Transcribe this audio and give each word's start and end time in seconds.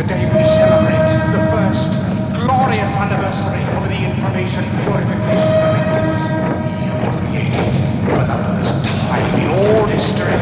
Today 0.00 0.24
we 0.34 0.42
celebrate 0.48 1.12
the 1.28 1.44
first 1.52 2.00
glorious 2.32 2.96
anniversary 2.96 3.60
of 3.76 3.84
the 3.84 4.00
Information 4.00 4.64
Purification 4.80 5.52
Directives. 5.60 6.24
We 6.24 6.88
have 6.88 7.04
created, 7.20 7.68
for 8.08 8.24
the 8.24 8.38
first 8.48 8.80
time 8.88 9.28
in 9.38 9.48
all 9.52 9.84
history, 9.92 10.40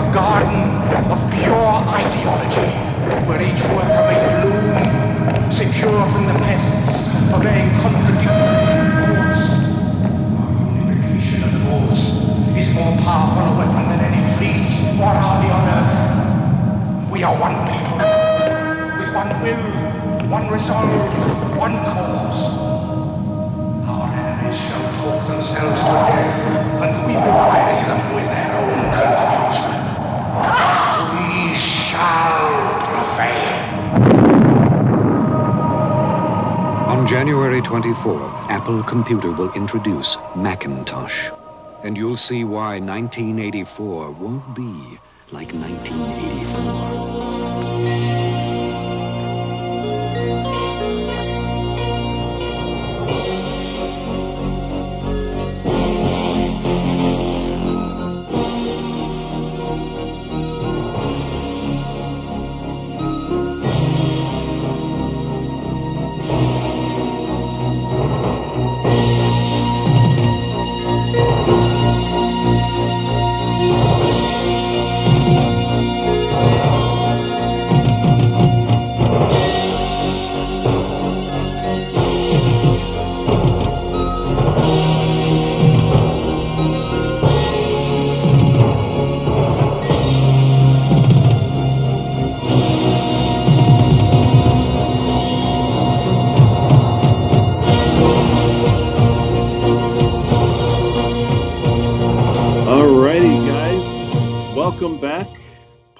a 0.00 0.04
garden 0.16 0.80
of 1.12 1.20
pure 1.28 1.76
ideology, 1.92 2.72
where 3.28 3.42
each 3.44 3.60
worker 3.76 4.02
may 4.08 4.16
bloom, 4.32 5.52
secure 5.52 6.00
from 6.08 6.24
the 6.32 6.38
pests 6.48 7.02
of 7.36 7.44
a 7.44 7.56
contradictory 7.84 8.80
thoughts. 8.96 9.60
Our 10.40 10.56
unification 10.88 11.44
of 11.44 11.52
thoughts 11.52 12.16
is 12.56 12.72
more 12.72 12.96
powerful 13.04 13.44
a 13.44 13.58
weapon 13.60 13.92
than 13.92 14.00
any 14.08 14.24
fleet 14.40 14.72
or 14.98 15.12
army 15.12 15.50
on 15.52 15.68
earth. 15.68 17.12
We 17.12 17.22
are 17.24 17.36
one 17.38 17.60
people, 17.68 18.25
one 19.16 19.32
will, 19.42 19.64
one 20.28 20.46
resolve, 20.52 20.92
one 21.56 21.72
cause. 21.88 22.52
Our 23.88 24.12
enemies 24.12 24.58
shall 24.60 24.92
talk 24.92 25.24
themselves 25.26 25.80
to 25.80 25.86
death, 25.86 26.36
and 26.84 26.92
we 27.06 27.14
will 27.16 27.48
bury 27.54 27.80
them 27.88 28.02
with 28.14 28.28
their 28.36 28.52
own 28.60 28.80
confusion. 28.98 29.72
We 31.16 31.32
shall 31.54 32.50
prevail. 32.88 33.56
On 36.92 37.00
January 37.06 37.62
24th, 37.62 38.50
Apple 38.50 38.82
Computer 38.82 39.32
will 39.32 39.50
introduce 39.54 40.18
Macintosh. 40.36 41.30
And 41.84 41.96
you'll 41.96 42.16
see 42.16 42.44
why 42.44 42.80
1984 42.80 44.10
won't 44.10 44.54
be 44.54 44.98
like 45.32 45.54
1984. 45.54 48.15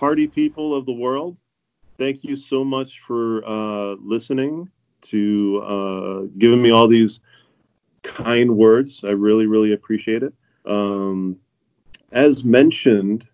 Party 0.07 0.29
people 0.29 0.73
of 0.73 0.87
the 0.87 0.93
world. 0.93 1.37
Thank 1.99 2.23
you 2.23 2.37
so 2.37 2.63
much 2.63 3.01
for 3.01 3.45
uh, 3.45 3.97
listening 4.01 4.71
to 5.01 5.61
uh, 5.67 6.21
giving 6.39 6.63
me 6.63 6.71
all 6.71 6.87
these 6.87 7.19
kind 8.05 8.57
words. 8.57 9.03
I 9.03 9.11
really, 9.11 9.47
really 9.47 9.73
appreciate 9.73 10.23
it. 10.23 10.33
Um, 10.65 11.41
as 12.13 12.45
mentioned 12.45 13.27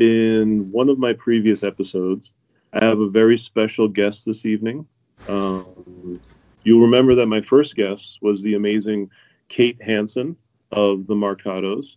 in 0.00 0.70
one 0.70 0.90
of 0.90 0.98
my 0.98 1.14
previous 1.14 1.62
episodes, 1.62 2.32
I 2.74 2.84
have 2.84 3.00
a 3.00 3.08
very 3.08 3.38
special 3.38 3.88
guest 3.88 4.26
this 4.26 4.44
evening. 4.44 4.86
Um, 5.28 6.20
you'll 6.62 6.82
remember 6.82 7.14
that 7.14 7.28
my 7.28 7.40
first 7.40 7.74
guest 7.74 8.18
was 8.20 8.42
the 8.42 8.52
amazing 8.52 9.08
Kate 9.48 9.80
Hansen 9.80 10.36
of 10.72 11.06
the 11.06 11.14
Marcados 11.14 11.96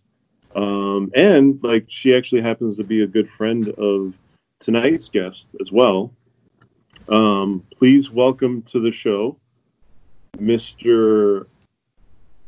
um, 0.54 1.10
and 1.14 1.62
like 1.62 1.86
she 1.88 2.14
actually 2.14 2.42
happens 2.42 2.76
to 2.76 2.84
be 2.84 3.02
a 3.02 3.06
good 3.06 3.28
friend 3.30 3.68
of 3.70 4.14
tonight's 4.66 5.08
guest 5.08 5.50
as 5.60 5.72
well. 5.72 6.12
Um, 7.08 7.64
please 7.76 8.10
welcome 8.10 8.62
to 8.62 8.78
the 8.80 8.92
show, 8.92 9.36
Mr. 10.38 11.46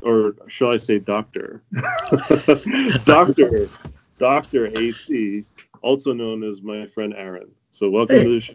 or 0.01 0.35
shall 0.47 0.71
I 0.71 0.77
say 0.77 0.97
Doctor, 0.99 1.61
Doctor, 3.03 3.69
Doctor 4.17 4.77
AC, 4.77 5.43
also 5.81 6.13
known 6.13 6.43
as 6.43 6.61
my 6.61 6.85
friend 6.87 7.13
Aaron. 7.15 7.49
So 7.71 7.89
welcome 7.89 8.15
Hey. 8.15 8.23
to 8.23 8.29
the 8.29 8.39
show. 8.39 8.53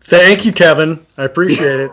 Thank 0.00 0.46
you, 0.46 0.52
Kevin. 0.52 1.04
I 1.18 1.24
appreciate 1.24 1.80
it. 1.80 1.92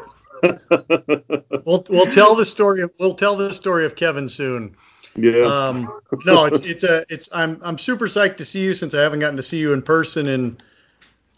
We'll 1.66 1.84
we'll 1.90 2.06
tell 2.06 2.36
the 2.36 2.46
story. 2.46 2.82
Of, 2.84 2.92
we'll 3.00 3.16
tell 3.16 3.36
the 3.36 3.52
story 3.54 3.86
of 3.86 3.96
Kevin 3.98 4.30
soon. 4.30 4.76
yeah, 5.18 5.42
Um, 5.42 6.00
no, 6.26 6.46
it's 6.46 6.60
it's 6.60 6.84
a 6.86 7.06
it's 7.10 7.28
I'm 7.34 7.60
I'm 7.62 7.78
super 7.78 8.06
psyched 8.08 8.38
to 8.38 8.46
see 8.46 8.64
you 8.64 8.74
since 8.74 8.94
I 8.94 9.02
haven't 9.02 9.20
gotten 9.20 9.36
to 9.36 9.44
see 9.44 9.60
you 9.60 9.74
in 9.74 9.82
person 9.82 10.28
in 10.28 10.58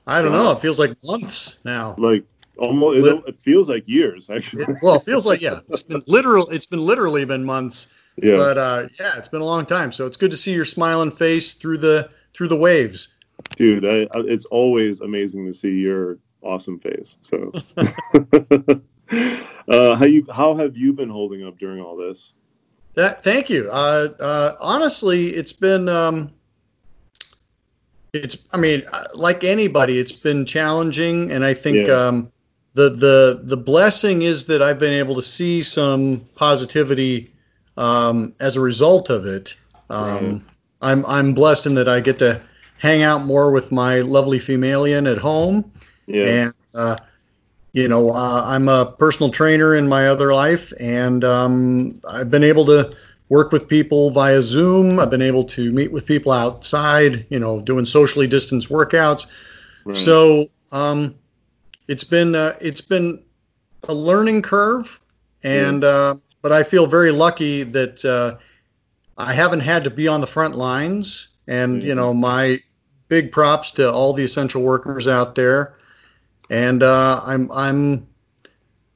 I 0.07 0.21
don't 0.21 0.31
know. 0.31 0.51
It 0.51 0.59
feels 0.59 0.79
like 0.79 0.95
months 1.03 1.59
now. 1.65 1.95
like 1.97 2.23
almost. 2.57 3.05
It, 3.05 3.23
it 3.27 3.41
feels 3.41 3.69
like 3.69 3.83
years 3.87 4.29
actually. 4.29 4.63
It- 4.63 4.77
well, 4.81 4.95
it 4.95 5.03
feels 5.03 5.25
like 5.25 5.41
yeah. 5.41 5.59
It's 5.69 5.83
been 5.83 6.01
literal. 6.07 6.49
It's 6.49 6.65
been 6.65 6.85
literally 6.85 7.25
been 7.25 7.43
months. 7.43 7.93
yeah. 8.21 8.35
But 8.37 8.57
uh, 8.57 8.87
yeah, 8.99 9.11
it's 9.17 9.27
been 9.27 9.41
a 9.41 9.45
long 9.45 9.65
time. 9.65 9.91
So 9.91 10.05
it's 10.07 10.17
good 10.17 10.31
to 10.31 10.37
see 10.37 10.53
your 10.53 10.65
smiling 10.65 11.11
face 11.11 11.53
through 11.55 11.79
the 11.79 12.09
through 12.33 12.47
the 12.47 12.57
waves. 12.57 13.15
dude 13.55 13.85
I, 13.85 14.01
I, 14.17 14.21
it's 14.25 14.45
always 14.45 15.01
amazing 15.01 15.45
to 15.45 15.53
see 15.53 15.69
your 15.71 16.17
awesome 16.41 16.79
face 16.79 17.17
so 17.21 17.51
uh 19.69 19.95
how 19.95 20.05
you 20.05 20.25
how 20.31 20.55
have 20.55 20.75
you 20.77 20.93
been 20.93 21.09
holding 21.09 21.45
up 21.45 21.57
during 21.57 21.79
all 21.81 21.95
this 21.95 22.33
That 22.95 23.23
thank 23.23 23.49
you. 23.49 23.69
Uh, 23.71 24.07
uh, 24.19 24.55
honestly, 24.59 25.27
it's 25.27 25.53
been 25.53 25.87
um, 25.87 26.31
it's. 28.13 28.47
I 28.53 28.57
mean, 28.57 28.83
uh, 28.93 29.03
like 29.15 29.43
anybody, 29.43 29.99
it's 29.99 30.11
been 30.11 30.45
challenging, 30.45 31.31
and 31.31 31.43
I 31.45 31.53
think 31.53 31.87
Yeah. 31.87 31.93
um, 31.93 32.31
the 32.73 32.89
the 32.89 33.41
the 33.43 33.57
blessing 33.57 34.21
is 34.23 34.45
that 34.47 34.61
I've 34.61 34.79
been 34.79 34.93
able 34.93 35.15
to 35.15 35.21
see 35.21 35.63
some 35.63 36.21
positivity 36.35 37.31
um, 37.77 38.33
as 38.39 38.55
a 38.55 38.61
result 38.61 39.09
of 39.09 39.25
it. 39.25 39.55
Um, 39.89 40.31
Right. 40.31 40.41
I'm 40.81 41.05
I'm 41.05 41.33
blessed 41.33 41.65
in 41.67 41.75
that 41.75 41.87
I 41.89 41.99
get 42.01 42.19
to 42.19 42.39
hang 42.79 43.01
out 43.03 43.25
more 43.25 43.51
with 43.51 43.71
my 43.71 44.01
lovely 44.01 44.37
femalian 44.39 45.11
at 45.11 45.17
home. 45.17 45.71
yeah 46.05 46.25
And, 46.25 46.53
uh, 46.75 46.97
you 47.73 47.87
know, 47.87 48.11
uh, 48.11 48.43
I'm 48.45 48.69
a 48.69 48.93
personal 48.99 49.31
trainer 49.31 49.75
in 49.75 49.87
my 49.87 50.07
other 50.07 50.33
life, 50.33 50.71
and 50.79 51.23
um, 51.23 51.99
I've 52.09 52.29
been 52.29 52.43
able 52.43 52.65
to 52.65 52.93
work 53.29 53.51
with 53.51 53.67
people 53.67 54.09
via 54.11 54.41
Zoom. 54.41 54.99
I've 54.99 55.09
been 55.11 55.21
able 55.21 55.43
to 55.45 55.71
meet 55.71 55.91
with 55.91 56.05
people 56.05 56.31
outside, 56.31 57.25
you 57.29 57.39
know, 57.39 57.61
doing 57.61 57.85
socially 57.85 58.27
distanced 58.27 58.69
workouts. 58.69 59.27
right. 59.85 59.97
So 59.97 60.45
um, 60.71 61.15
it's 61.87 62.03
been 62.03 62.35
uh, 62.35 62.55
it's 62.61 62.81
been 62.81 63.23
a 63.89 63.93
learning 63.93 64.41
curve, 64.41 64.99
and 65.43 65.83
uh, 65.83 66.15
but 66.41 66.51
I 66.51 66.63
feel 66.63 66.87
very 66.87 67.11
lucky 67.11 67.63
that 67.63 68.03
uh, 68.05 68.37
I 69.17 69.33
haven't 69.33 69.61
had 69.61 69.83
to 69.83 69.89
be 69.89 70.07
on 70.07 70.21
the 70.21 70.27
front 70.27 70.55
lines. 70.55 71.29
And 71.47 71.81
you 71.81 71.93
Mhm. 71.93 71.95
know, 71.95 72.13
my 72.13 72.59
big 73.07 73.31
props 73.31 73.71
to 73.71 73.91
all 73.91 74.13
the 74.13 74.23
essential 74.23 74.61
workers 74.63 75.07
out 75.07 75.35
there. 75.35 75.75
And 76.49 76.83
uh, 76.83 77.21
I'm 77.25 77.49
I'm 77.51 78.07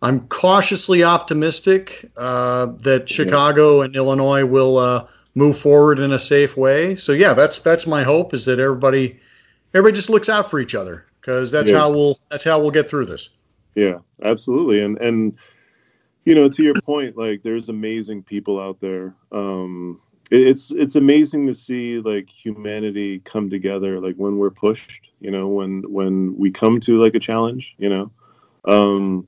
I'm 0.01 0.27
cautiously 0.29 1.03
optimistic 1.03 2.09
uh, 2.17 2.67
that 2.83 3.07
Chicago 3.07 3.81
and 3.81 3.95
Illinois 3.95 4.43
will 4.45 4.77
uh, 4.77 5.05
move 5.35 5.57
forward 5.57 5.99
in 5.99 6.11
a 6.13 6.19
safe 6.19 6.57
way. 6.57 6.95
So 6.95 7.11
yeah, 7.11 7.33
that's 7.33 7.59
that's 7.59 7.85
my 7.85 8.03
hope 8.03 8.33
is 8.33 8.45
that 8.45 8.59
everybody 8.59 9.19
everybody 9.73 9.95
just 9.95 10.09
looks 10.09 10.27
out 10.29 10.49
for 10.49 10.59
each 10.59 10.73
other 10.75 11.05
because 11.21 11.51
that's 11.51 11.71
Yeah. 11.71 11.79
how 11.79 11.91
we'll 11.91 12.17
that's 12.29 12.43
how 12.43 12.59
we'll 12.59 12.71
get 12.71 12.89
through 12.89 13.05
this. 13.05 13.29
yeah 13.75 13.99
absolutely 14.23 14.81
and 14.81 14.97
and 14.99 15.37
you 16.25 16.35
know 16.35 16.49
to 16.49 16.61
your 16.61 16.75
point 16.81 17.15
like 17.17 17.41
there's 17.41 17.69
amazing 17.69 18.21
people 18.21 18.59
out 18.59 18.77
there 18.81 19.15
um 19.31 19.97
it- 20.29 20.45
it's 20.47 20.71
it's 20.71 20.95
amazing 20.97 21.47
to 21.47 21.53
see 21.53 21.99
like 22.01 22.27
humanity 22.29 23.19
come 23.19 23.49
together 23.49 23.99
like 24.01 24.15
when 24.17 24.37
we're 24.37 24.49
pushed 24.51 24.99
you 25.21 25.31
know 25.31 25.47
when 25.47 25.83
when 25.87 26.35
we 26.37 26.51
come 26.51 26.79
to 26.81 26.97
like 26.97 27.15
a 27.15 27.19
challenge 27.19 27.73
you 27.77 27.87
know 27.89 28.11
um 28.65 29.25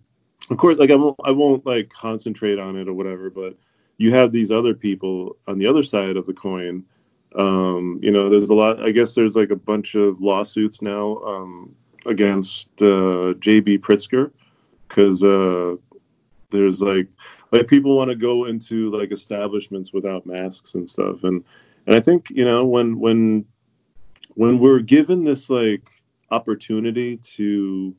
of 0.50 0.58
course 0.58 0.78
like 0.78 0.92
i 0.92 0.96
won't 0.96 1.16
i 1.24 1.32
won't 1.32 1.66
like 1.66 1.90
concentrate 1.90 2.60
on 2.60 2.76
it 2.76 2.88
or 2.88 2.94
whatever 2.94 3.30
but 3.30 3.56
you 3.98 4.14
have 4.14 4.32
these 4.32 4.52
other 4.52 4.74
people 4.74 5.38
on 5.48 5.58
the 5.60 5.68
other 5.68 5.84
side 5.84 6.18
of 6.18 6.26
the 6.26 6.34
coin. 6.34 6.84
Um 7.36 8.00
you 8.02 8.12
know 8.12 8.30
there's 8.30 8.50
a 8.50 8.54
lot 8.54 8.84
i 8.84 8.92
guess 8.92 9.14
there's 9.14 9.36
like 9.36 9.52
a 9.52 9.56
bunch 9.56 9.96
of 9.96 10.20
lawsuits 10.22 10.82
now 10.82 11.18
um 11.26 11.76
against 12.06 12.68
uh, 12.82 13.34
JB 13.40 13.80
Pritzker 13.80 14.32
because 14.88 15.24
uh, 15.24 15.76
there's 16.50 16.82
like 16.82 17.08
like 17.52 17.68
people 17.68 17.96
want 17.96 18.10
to 18.10 18.16
go 18.16 18.46
into 18.46 18.90
like 18.92 19.12
establishments 19.12 19.94
without 19.94 20.26
masks 20.26 20.76
and 20.76 20.90
stuff. 20.90 21.24
And 21.24 21.44
and 21.88 21.96
I 21.96 22.00
think 22.00 22.30
you 22.30 22.46
know 22.46 22.66
when 22.66 23.00
when 23.00 23.46
when 24.36 24.60
we're 24.60 24.80
given 24.80 25.24
this 25.24 25.50
like 25.50 25.88
opportunity 26.32 27.18
to 27.18 27.96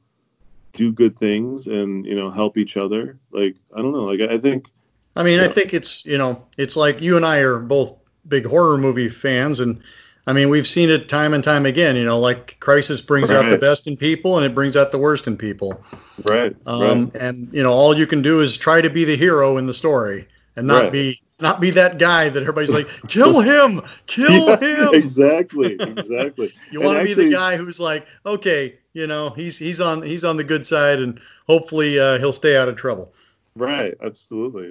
do 0.75 0.93
good 0.93 1.17
things 1.19 1.67
and 1.67 2.05
you 2.05 2.15
know 2.15 2.31
help 2.31 2.59
each 2.59 2.77
other 2.77 3.19
like 3.31 3.57
I 3.75 3.83
don't 3.83 3.93
know 3.93 4.05
like 4.05 4.21
I 4.21 4.39
think 4.39 4.71
I 5.17 5.23
mean 5.23 5.41
I 5.41 5.49
think 5.49 5.73
it's 5.73 6.05
you 6.05 6.19
know 6.19 6.45
it's 6.59 6.77
like 6.77 7.01
you 7.01 7.17
and 7.17 7.25
I 7.25 7.39
are 7.39 7.59
both 7.59 7.95
big 8.29 8.47
horror 8.47 8.79
movie 8.79 9.09
fans 9.09 9.61
and 9.61 9.83
I 10.27 10.33
mean, 10.33 10.49
we've 10.49 10.67
seen 10.67 10.89
it 10.89 11.09
time 11.09 11.35
and 11.35 11.45
time 11.45 11.67
again. 11.67 11.97
You 11.97 12.05
know, 12.05 12.19
like 12.19 12.57
Crisis 12.61 13.03
brings 13.03 13.31
right. 13.31 13.45
out 13.45 13.51
the 13.51 13.59
best 13.59 13.87
in 13.87 13.97
people, 13.97 14.37
and 14.37 14.47
it 14.47 14.55
brings 14.55 14.77
out 14.77 14.91
the 14.91 14.99
worst 14.99 15.27
in 15.27 15.37
people. 15.37 15.83
Right. 16.31 16.57
Um, 16.67 17.11
right. 17.11 17.23
And 17.23 17.53
you 17.53 17.63
know, 17.63 17.73
all 17.73 17.97
you 17.97 18.07
can 18.07 18.23
do 18.23 18.41
is 18.41 18.57
try 18.57 18.81
to 18.81 18.89
be 18.89 19.05
the 19.05 19.17
hero 19.17 19.59
in 19.59 19.67
the 19.67 19.75
story, 19.75 20.27
and 20.57 20.67
not 20.67 20.85
right. 20.85 20.93
be 20.93 21.23
not 21.41 21.61
be 21.61 21.71
that 21.73 21.99
guy 21.99 22.29
that 22.31 22.41
everybody's 22.41 22.71
like, 22.71 22.89
kill 23.09 23.41
him, 23.67 23.83
kill 24.07 24.49
yeah, 24.49 24.59
him. 24.59 24.95
Exactly. 24.95 25.77
Exactly. 25.79 26.55
you 26.71 26.81
want 26.81 26.99
to 26.99 27.05
be 27.05 27.13
the 27.13 27.29
guy 27.29 27.57
who's 27.57 27.79
like, 27.79 28.07
okay, 28.25 28.79
you 28.95 29.07
know, 29.07 29.31
he's 29.31 29.59
he's 29.59 29.81
on 29.81 30.03
he's 30.03 30.25
on 30.25 30.37
the 30.37 30.45
good 30.45 30.65
side, 30.65 31.01
and 31.01 31.21
hopefully 31.47 31.99
uh, 31.99 32.19
he'll 32.19 32.33
stay 32.33 32.57
out 32.57 32.69
of 32.69 32.77
trouble. 32.77 33.13
Right. 33.57 33.95
Absolutely. 34.03 34.67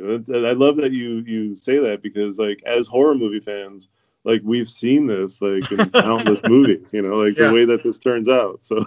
I 0.46 0.52
love 0.52 0.76
that 0.78 0.92
you 0.92 1.24
you 1.26 1.56
say 1.56 1.80
that 1.80 2.02
because 2.02 2.40
like 2.40 2.62
as 2.66 2.88
horror 2.88 3.16
movie 3.16 3.40
fans 3.40 3.88
like 4.26 4.42
we've 4.44 4.70
seen 4.70 5.08
this 5.08 5.42
like 5.42 5.70
in 5.72 5.90
countless 5.92 6.42
movies 6.44 6.94
you 6.94 7.02
know 7.02 7.18
like 7.18 7.38
yeah. 7.38 7.48
the 7.48 7.54
way 7.54 7.66
that 7.66 7.84
this 7.84 8.00
turns 8.00 8.28
out 8.28 8.60
so 8.62 8.84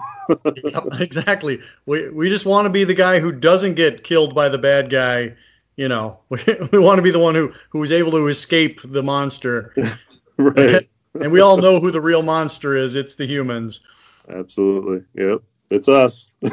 exactly 0.98 1.58
we 1.86 2.08
we 2.10 2.28
just 2.28 2.46
want 2.46 2.66
to 2.66 2.70
be 2.70 2.84
the 2.84 2.94
guy 2.94 3.18
who 3.18 3.32
doesn't 3.32 3.74
get 3.74 4.04
killed 4.04 4.34
by 4.34 4.48
the 4.48 4.58
bad 4.58 4.90
guy 4.90 5.34
you 5.76 5.88
know 5.88 6.18
we, 6.28 6.38
we 6.72 6.78
want 6.78 6.98
to 6.98 7.02
be 7.02 7.10
the 7.10 7.18
one 7.18 7.34
who 7.34 7.52
who 7.70 7.82
is 7.82 7.92
able 7.92 8.10
to 8.10 8.26
escape 8.28 8.80
the 8.84 9.02
monster 9.02 9.74
right 10.38 10.88
and 11.20 11.32
we 11.32 11.40
all 11.40 11.56
know 11.56 11.80
who 11.80 11.90
the 11.90 12.00
real 12.00 12.22
monster 12.22 12.74
is 12.76 12.94
it's 12.94 13.14
the 13.14 13.26
humans 13.26 13.80
absolutely 14.30 15.04
yep 15.14 15.42
it's 15.70 15.88
us 15.88 16.30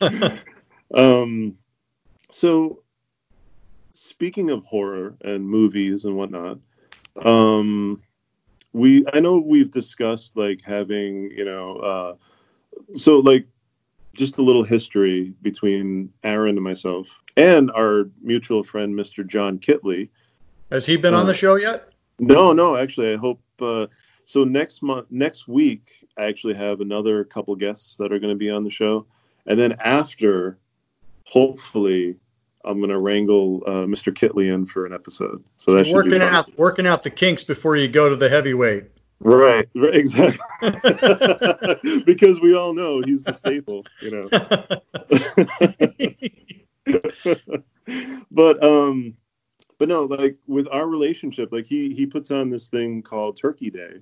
um 0.94 1.56
so 2.30 2.82
speaking 3.92 4.50
of 4.50 4.64
horror 4.64 5.14
and 5.22 5.46
movies 5.46 6.04
and 6.04 6.16
whatnot 6.16 6.58
um, 7.24 8.02
we 8.72 9.04
I 9.12 9.20
know 9.20 9.38
we've 9.38 9.70
discussed 9.70 10.36
like 10.36 10.62
having 10.62 11.30
you 11.30 11.44
know 11.44 11.76
uh, 11.76 12.14
so 12.96 13.18
like 13.18 13.46
just 14.14 14.38
a 14.38 14.42
little 14.42 14.64
history 14.64 15.32
between 15.42 16.12
Aaron 16.24 16.56
and 16.56 16.64
myself 16.64 17.08
and 17.36 17.70
our 17.72 18.10
mutual 18.20 18.62
friend 18.62 18.94
Mr. 18.94 19.26
John 19.26 19.58
Kitley. 19.58 20.08
Has 20.70 20.86
he 20.86 20.96
been 20.96 21.14
uh, 21.14 21.20
on 21.20 21.26
the 21.26 21.34
show 21.34 21.56
yet? 21.56 21.88
No, 22.18 22.52
no. 22.52 22.76
Actually, 22.76 23.14
I 23.14 23.16
hope. 23.16 23.40
Uh, 23.60 23.86
so 24.24 24.44
next 24.44 24.82
month, 24.82 25.06
next 25.10 25.48
week, 25.48 26.06
I 26.16 26.24
actually 26.24 26.54
have 26.54 26.80
another 26.80 27.24
couple 27.24 27.54
guests 27.56 27.96
that 27.96 28.12
are 28.12 28.18
going 28.18 28.32
to 28.32 28.38
be 28.38 28.50
on 28.50 28.64
the 28.64 28.70
show, 28.70 29.06
and 29.46 29.58
then 29.58 29.76
after, 29.80 30.58
hopefully, 31.24 32.16
I'm 32.64 32.78
going 32.78 32.90
to 32.90 32.98
wrangle 32.98 33.62
uh, 33.66 33.86
Mr. 33.86 34.12
Kitley 34.12 34.52
in 34.52 34.66
for 34.66 34.86
an 34.86 34.92
episode. 34.92 35.42
So 35.56 35.74
that's 35.74 35.88
working 35.90 36.22
out 36.22 36.56
working 36.58 36.86
out 36.86 37.02
the 37.02 37.10
kinks 37.10 37.42
before 37.44 37.76
you 37.76 37.88
go 37.88 38.08
to 38.08 38.16
the 38.16 38.28
heavyweight. 38.28 38.84
Right, 39.20 39.68
right 39.74 39.94
exactly. 39.94 40.38
because 42.04 42.40
we 42.40 42.54
all 42.54 42.74
know 42.74 43.02
he's 43.04 43.22
the 43.24 43.32
staple, 43.32 43.84
you 44.00 44.10
know. 44.10 44.28
but 48.30 48.62
um 48.62 49.16
but 49.78 49.88
no, 49.88 50.04
like 50.04 50.36
with 50.46 50.68
our 50.70 50.86
relationship, 50.86 51.52
like 51.52 51.66
he 51.66 51.92
he 51.94 52.06
puts 52.06 52.30
on 52.30 52.50
this 52.50 52.68
thing 52.68 53.02
called 53.02 53.36
Turkey 53.36 53.70
Day. 53.70 53.94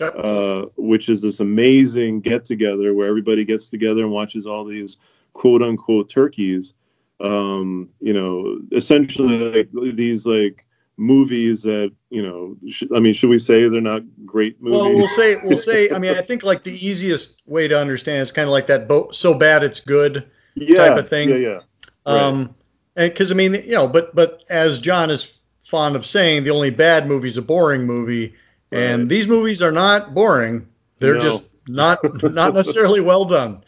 Yep. 0.00 0.14
Uh, 0.16 0.66
which 0.76 1.08
is 1.08 1.22
this 1.22 1.40
amazing 1.40 2.20
get 2.20 2.44
together 2.44 2.94
where 2.94 3.08
everybody 3.08 3.44
gets 3.44 3.66
together 3.66 4.02
and 4.02 4.12
watches 4.12 4.46
all 4.46 4.64
these 4.64 4.96
quote 5.32 5.60
unquote 5.60 6.08
turkeys 6.08 6.74
um, 7.20 7.88
you 8.00 8.12
know, 8.12 8.60
essentially 8.72 9.38
like 9.38 9.96
these 9.96 10.24
like 10.26 10.64
movies 10.96 11.62
that 11.62 11.92
you 12.10 12.22
know. 12.22 12.56
Sh- 12.68 12.84
I 12.94 13.00
mean, 13.00 13.12
should 13.12 13.30
we 13.30 13.38
say 13.38 13.68
they're 13.68 13.80
not 13.80 14.02
great 14.24 14.60
movies? 14.62 14.78
Well, 14.78 14.94
we'll 14.94 15.08
say 15.08 15.36
we'll 15.42 15.56
say. 15.56 15.90
I 15.90 15.98
mean, 15.98 16.16
I 16.16 16.20
think 16.20 16.42
like 16.42 16.62
the 16.62 16.74
easiest 16.86 17.42
way 17.46 17.66
to 17.68 17.78
understand 17.78 18.22
is 18.22 18.30
kind 18.30 18.46
of 18.46 18.52
like 18.52 18.66
that. 18.68 18.86
Bo- 18.88 19.10
so 19.10 19.34
bad 19.34 19.64
it's 19.64 19.80
good 19.80 20.28
yeah, 20.54 20.88
type 20.88 20.98
of 20.98 21.08
thing. 21.08 21.30
Yeah, 21.30 21.36
yeah. 21.36 21.60
Um, 22.06 22.38
right. 22.38 22.54
and 22.96 23.12
because 23.12 23.32
I 23.32 23.34
mean, 23.34 23.54
you 23.54 23.72
know, 23.72 23.88
but 23.88 24.14
but 24.14 24.44
as 24.48 24.80
John 24.80 25.10
is 25.10 25.38
fond 25.58 25.96
of 25.96 26.06
saying, 26.06 26.44
the 26.44 26.50
only 26.50 26.70
bad 26.70 27.08
movie 27.08 27.28
is 27.28 27.36
a 27.36 27.42
boring 27.42 27.84
movie, 27.84 28.34
right. 28.72 28.80
and 28.80 29.08
these 29.08 29.26
movies 29.26 29.62
are 29.62 29.72
not 29.72 30.14
boring. 30.14 30.68
They're 30.98 31.14
no. 31.14 31.20
just 31.20 31.54
not 31.68 31.98
not 32.22 32.54
necessarily 32.54 33.00
well 33.00 33.24
done. 33.24 33.62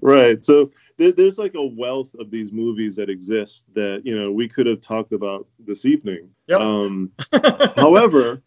Right. 0.00 0.44
So 0.44 0.70
there, 0.98 1.12
there's 1.12 1.38
like 1.38 1.54
a 1.54 1.64
wealth 1.64 2.14
of 2.18 2.30
these 2.30 2.52
movies 2.52 2.96
that 2.96 3.08
exist 3.08 3.64
that 3.74 4.02
you 4.04 4.18
know 4.18 4.30
we 4.30 4.48
could 4.48 4.66
have 4.66 4.80
talked 4.80 5.12
about 5.12 5.46
this 5.58 5.84
evening. 5.84 6.28
Yep. 6.48 6.60
Um, 6.60 7.12
however, 7.76 8.42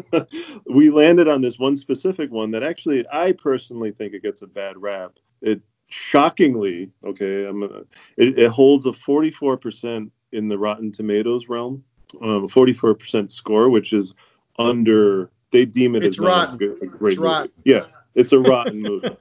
we 0.66 0.90
landed 0.90 1.28
on 1.28 1.40
this 1.40 1.58
one 1.58 1.76
specific 1.76 2.30
one 2.30 2.50
that 2.52 2.62
actually 2.62 3.06
I 3.12 3.32
personally 3.32 3.92
think 3.92 4.14
it 4.14 4.22
gets 4.22 4.42
a 4.42 4.46
bad 4.46 4.76
rap. 4.76 5.12
It 5.40 5.60
shockingly, 5.88 6.90
okay, 7.04 7.46
I'm 7.46 7.60
gonna, 7.60 7.82
it, 8.16 8.38
it 8.38 8.50
holds 8.50 8.86
a 8.86 8.90
44% 8.90 10.10
in 10.32 10.48
the 10.48 10.58
Rotten 10.58 10.92
Tomatoes 10.92 11.48
realm, 11.48 11.82
um, 12.22 12.44
a 12.44 12.48
44% 12.48 13.30
score, 13.30 13.70
which 13.70 13.92
is 13.92 14.14
under 14.58 15.30
they 15.50 15.64
deem 15.64 15.94
it 15.94 16.04
it's 16.04 16.18
as 16.18 16.24
rotten. 16.24 16.76
A, 16.82 16.84
a 16.84 16.88
great 16.88 17.12
it's 17.12 17.20
rotten. 17.20 17.50
Yeah, 17.64 17.86
it's 18.14 18.32
a 18.32 18.38
rotten 18.38 18.82
movie. 18.82 19.16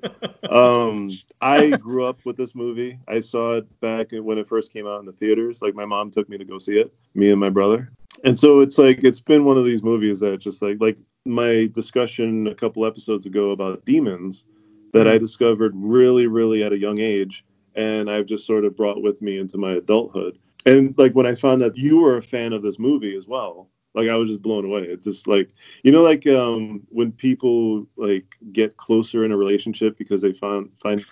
Um, 0.49 1.09
I 1.41 1.69
grew 1.77 2.05
up 2.05 2.19
with 2.25 2.37
this 2.37 2.55
movie. 2.55 2.99
I 3.07 3.19
saw 3.19 3.53
it 3.53 3.79
back 3.79 4.07
when 4.11 4.37
it 4.37 4.47
first 4.47 4.73
came 4.73 4.87
out 4.87 4.99
in 4.99 5.05
the 5.05 5.13
theaters. 5.13 5.61
Like 5.61 5.75
my 5.75 5.85
mom 5.85 6.11
took 6.11 6.27
me 6.29 6.37
to 6.37 6.45
go 6.45 6.57
see 6.57 6.79
it, 6.79 6.93
me 7.13 7.31
and 7.31 7.39
my 7.39 7.49
brother. 7.49 7.91
And 8.23 8.37
so 8.37 8.59
it's 8.59 8.77
like 8.77 9.03
it's 9.03 9.19
been 9.19 9.45
one 9.45 9.57
of 9.57 9.65
these 9.65 9.83
movies 9.83 10.19
that 10.21 10.39
just 10.39 10.61
like 10.61 10.77
like 10.79 10.97
my 11.25 11.69
discussion 11.73 12.47
a 12.47 12.55
couple 12.55 12.85
episodes 12.85 13.25
ago 13.25 13.51
about 13.51 13.85
demons 13.85 14.43
that 14.93 15.07
I 15.07 15.11
mm-hmm. 15.11 15.25
discovered 15.25 15.73
really 15.75 16.27
really 16.27 16.63
at 16.63 16.71
a 16.71 16.77
young 16.77 16.99
age 16.99 17.43
and 17.77 18.09
I've 18.09 18.25
just 18.25 18.45
sort 18.45 18.65
of 18.65 18.75
brought 18.75 19.01
with 19.01 19.21
me 19.21 19.37
into 19.37 19.57
my 19.57 19.73
adulthood. 19.73 20.39
And 20.65 20.97
like 20.97 21.13
when 21.13 21.27
I 21.27 21.35
found 21.35 21.61
that 21.61 21.77
you 21.77 21.99
were 21.99 22.17
a 22.17 22.21
fan 22.21 22.51
of 22.51 22.63
this 22.63 22.79
movie 22.79 23.15
as 23.15 23.27
well, 23.27 23.69
like 23.97 24.07
I 24.09 24.15
was 24.15 24.29
just 24.29 24.43
blown 24.43 24.63
away. 24.63 24.83
It's 24.83 25.03
just 25.03 25.27
like 25.27 25.49
you 25.83 25.91
know, 25.91 26.03
like 26.03 26.27
um, 26.27 26.83
when 26.89 27.11
people 27.11 27.87
like 27.97 28.37
get 28.53 28.77
closer 28.77 29.25
in 29.25 29.31
a 29.31 29.37
relationship 29.37 29.97
because 29.97 30.21
they 30.21 30.33
find 30.33 30.69
find 30.81 31.03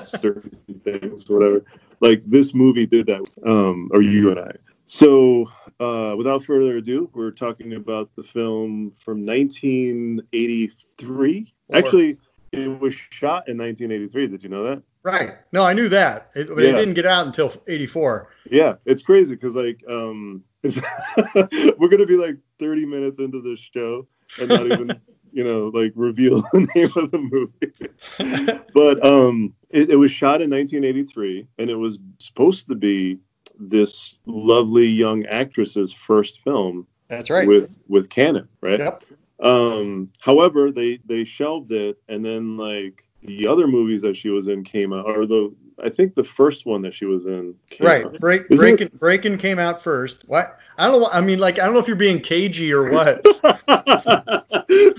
certain 0.00 0.56
things, 0.84 1.28
or 1.28 1.38
whatever. 1.38 1.64
Like 2.00 2.22
this 2.24 2.54
movie 2.54 2.86
did 2.86 3.06
that, 3.06 3.28
um, 3.44 3.90
or 3.92 4.00
you 4.00 4.30
and 4.30 4.38
I. 4.38 4.52
So, 4.86 5.50
uh, 5.80 6.14
without 6.16 6.44
further 6.44 6.76
ado, 6.76 7.10
we're 7.14 7.32
talking 7.32 7.72
about 7.74 8.10
the 8.16 8.22
film 8.22 8.92
from 8.92 9.26
1983. 9.26 11.54
Actually, 11.72 12.18
it 12.52 12.80
was 12.80 12.94
shot 12.94 13.48
in 13.48 13.58
1983. 13.58 14.28
Did 14.28 14.42
you 14.42 14.48
know 14.50 14.62
that? 14.62 14.82
Right. 15.02 15.36
No, 15.52 15.64
I 15.64 15.72
knew 15.72 15.88
that. 15.88 16.30
It, 16.34 16.48
yeah. 16.48 16.68
it 16.68 16.74
didn't 16.74 16.92
get 16.94 17.06
out 17.06 17.26
until 17.26 17.54
84. 17.66 18.28
Yeah, 18.50 18.74
it's 18.84 19.02
crazy 19.02 19.34
because 19.34 19.56
like 19.56 19.82
um, 19.88 20.44
we're 21.78 21.88
gonna 21.88 22.06
be 22.06 22.16
like 22.16 22.36
30 22.58 22.86
minutes 22.86 23.18
into 23.18 23.42
this 23.42 23.60
show 23.60 24.06
and 24.38 24.48
not 24.48 24.66
even 24.66 25.00
you 25.32 25.44
know 25.44 25.70
like 25.74 25.92
reveal 25.94 26.42
the 26.52 26.66
name 26.74 26.92
of 26.96 27.10
the 27.10 27.18
movie. 27.18 28.60
But 28.74 29.04
um 29.04 29.54
it, 29.70 29.90
it, 29.90 29.96
was 29.96 30.10
shot 30.10 30.40
in 30.40 30.50
1983 30.50 31.46
and 31.58 31.70
it 31.70 31.74
was 31.74 31.98
supposed 32.18 32.68
to 32.68 32.74
be 32.74 33.18
this 33.58 34.18
lovely 34.26 34.86
young 34.86 35.26
actress's 35.26 35.92
first 35.92 36.42
film 36.42 36.86
that's 37.08 37.30
right. 37.30 37.46
with 37.46 37.76
with 37.88 38.08
Cannon 38.08 38.48
right? 38.60 38.80
Yep. 38.80 39.04
Um 39.40 40.10
however 40.20 40.72
they 40.72 40.98
they 41.04 41.24
shelved 41.24 41.72
it 41.72 41.98
and 42.08 42.24
then 42.24 42.56
like 42.56 43.04
the 43.22 43.46
other 43.46 43.66
movies 43.66 44.02
that 44.02 44.16
she 44.16 44.30
was 44.30 44.48
in 44.48 44.64
came 44.64 44.92
out 44.92 45.06
or 45.06 45.26
the 45.26 45.54
I 45.82 45.88
think 45.90 46.14
the 46.14 46.24
first 46.24 46.66
one 46.66 46.82
that 46.82 46.94
she 46.94 47.04
was 47.04 47.26
in. 47.26 47.54
Right, 47.80 48.04
out. 48.04 48.20
break 48.20 48.48
breaking 48.48 48.90
breaking 48.94 49.38
came 49.38 49.58
out 49.58 49.82
first. 49.82 50.22
What 50.26 50.58
I 50.78 50.90
don't 50.90 51.00
know. 51.00 51.08
I 51.12 51.20
mean, 51.20 51.38
like 51.38 51.58
I 51.58 51.64
don't 51.64 51.74
know 51.74 51.80
if 51.80 51.86
you're 51.86 51.96
being 51.96 52.20
cagey 52.20 52.72
or 52.72 52.90
what. 52.90 53.24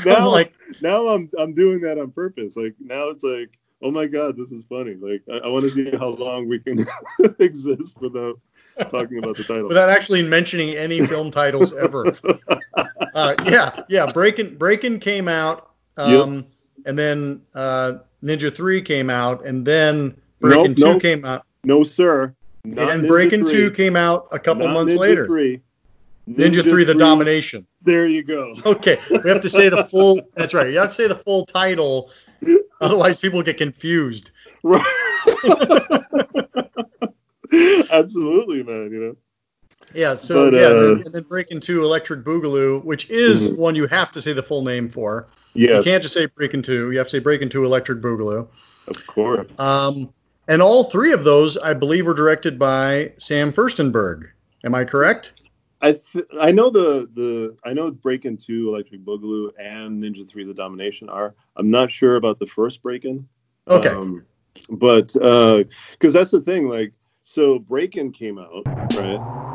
now, 0.05 0.15
I'm 0.15 0.25
like 0.25 0.53
now 0.81 1.07
I'm 1.07 1.29
I'm 1.37 1.53
doing 1.53 1.81
that 1.81 1.97
on 1.99 2.11
purpose. 2.11 2.55
Like 2.55 2.73
now 2.79 3.09
it's 3.09 3.23
like, 3.23 3.57
oh 3.81 3.91
my 3.91 4.05
god, 4.05 4.37
this 4.37 4.51
is 4.51 4.65
funny. 4.65 4.95
Like 4.95 5.23
I, 5.31 5.45
I 5.45 5.47
want 5.47 5.63
to 5.65 5.71
see 5.71 5.95
how 5.97 6.09
long 6.09 6.47
we 6.47 6.59
can 6.59 6.85
exist 7.39 7.99
without 8.01 8.39
talking 8.89 9.19
about 9.19 9.37
the 9.37 9.43
title 9.43 9.67
without 9.67 9.89
actually 9.89 10.23
mentioning 10.23 10.75
any 10.75 11.05
film 11.05 11.31
titles 11.31 11.73
ever. 11.73 12.15
uh, 13.15 13.35
yeah, 13.45 13.83
yeah. 13.89 14.11
Breaking 14.11 14.55
Breaking 14.55 14.99
came 14.99 15.27
out, 15.27 15.71
um, 15.97 16.35
yep. 16.35 16.45
and 16.85 16.99
then 16.99 17.41
uh, 17.53 17.93
Ninja 18.23 18.55
Three 18.55 18.81
came 18.81 19.09
out, 19.09 19.45
and 19.45 19.65
then 19.65 20.17
Breaking 20.45 20.71
Nope, 20.71 20.77
Two 20.77 20.83
nope. 20.93 21.01
came 21.01 21.25
out, 21.25 21.45
No, 21.63 21.83
sir. 21.83 22.33
Not 22.63 22.91
and 22.91 23.03
Ninja 23.03 23.07
Breaking 23.07 23.45
3. 23.45 23.51
Two 23.53 23.71
came 23.71 23.95
out 23.95 24.27
a 24.31 24.39
couple 24.39 24.65
Not 24.67 24.73
months 24.73 24.93
Ninja 24.93 24.99
later. 24.99 25.25
3. 25.27 25.61
Ninja, 26.29 26.63
Three: 26.63 26.83
The 26.83 26.95
Domination. 26.95 27.67
There 27.83 28.07
you 28.07 28.23
go. 28.23 28.55
Okay, 28.65 28.97
we 29.23 29.29
have 29.29 29.41
to 29.41 29.49
say 29.49 29.69
the 29.69 29.85
full. 29.85 30.19
That's 30.35 30.53
right. 30.55 30.71
You 30.71 30.79
have 30.79 30.89
to 30.89 30.95
say 30.95 31.07
the 31.07 31.15
full 31.15 31.45
title, 31.45 32.09
otherwise 32.81 33.19
people 33.19 33.43
get 33.43 33.57
confused. 33.57 34.31
Right. 34.63 34.83
Absolutely, 37.91 38.63
man. 38.63 38.89
You 38.91 38.99
know. 38.99 39.15
Yeah. 39.93 40.15
So 40.15 40.49
But, 40.49 40.59
yeah, 40.59 40.65
uh, 40.67 40.71
and 40.71 40.81
then, 40.81 41.05
and 41.05 41.13
then 41.13 41.23
Breaking 41.23 41.59
Two: 41.59 41.83
Electric 41.83 42.23
Boogaloo, 42.23 42.83
which 42.83 43.09
is 43.09 43.51
Mhm. 43.51 43.57
one 43.59 43.75
you 43.75 43.85
have 43.87 44.11
to 44.13 44.21
say 44.21 44.33
the 44.33 44.43
full 44.43 44.63
name 44.63 44.89
for. 44.89 45.27
Yeah. 45.53 45.77
You 45.77 45.83
can't 45.83 46.01
just 46.01 46.15
say 46.15 46.25
Breaking 46.25 46.61
Two. 46.63 46.91
You 46.91 46.97
have 46.97 47.07
to 47.07 47.11
say 47.11 47.19
Breaking 47.19 47.49
Two: 47.49 47.63
Electric 47.65 48.01
Boogaloo. 48.01 48.47
of 48.87 49.07
course. 49.07 49.47
Um, 49.59 50.11
and 50.47 50.61
all 50.61 50.85
three 50.85 51.11
of 51.11 51.23
those, 51.23 51.57
I 51.57 51.73
believe, 51.73 52.05
were 52.05 52.13
directed 52.13 52.59
by 52.59 53.13
Sam 53.17 53.51
Firstenberg. 53.51 54.29
Am 54.63 54.75
I 54.75 54.85
correct? 54.85 55.33
I 55.81 55.93
th- 55.93 56.25
I 56.39 56.51
know 56.51 56.69
the 56.69 57.09
the 57.13 57.55
I 57.63 57.73
know 57.73 57.91
Breaking 57.91 58.37
Two, 58.37 58.69
Electric 58.69 59.05
Boogaloo, 59.05 59.51
and 59.59 60.01
Ninja 60.01 60.27
Three: 60.27 60.43
The 60.43 60.53
Domination 60.53 61.09
are. 61.09 61.35
I'm 61.55 61.69
not 61.69 61.91
sure 61.91 62.15
about 62.15 62.39
the 62.39 62.47
first 62.47 62.81
Breaking. 62.81 63.27
Okay. 63.67 63.89
Um, 63.89 64.25
but 64.69 65.13
because 65.13 66.13
that's 66.13 66.31
the 66.31 66.41
thing, 66.41 66.67
like, 66.67 66.93
so 67.23 67.59
Breaking 67.59 68.11
came 68.11 68.39
out, 68.39 68.63
right? 68.95 69.54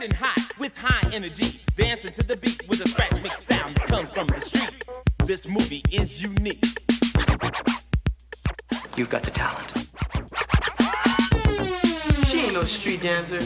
Movie 0.00 0.12
and 0.12 0.24
hot 0.24 0.58
with 0.58 0.76
high 0.78 1.14
energy. 1.14 1.60
Dancing 1.76 2.12
to 2.12 2.22
the 2.22 2.36
beat 2.36 2.66
with 2.68 2.80
a 2.84 2.88
scratch 2.88 3.22
mix 3.22 3.44
sound 3.44 3.76
that 3.76 3.86
comes 3.86 4.10
from 4.10 4.26
the 4.28 4.40
street. 4.40 4.84
This 5.26 5.48
movie 5.48 5.82
is 5.90 6.22
unique. 6.22 6.64
You've 8.96 9.08
got 9.08 9.22
the 9.22 9.30
talent. 9.30 9.66
She 12.26 12.40
ain't 12.40 12.54
no 12.54 12.64
street 12.64 13.02
dancer. 13.02 13.40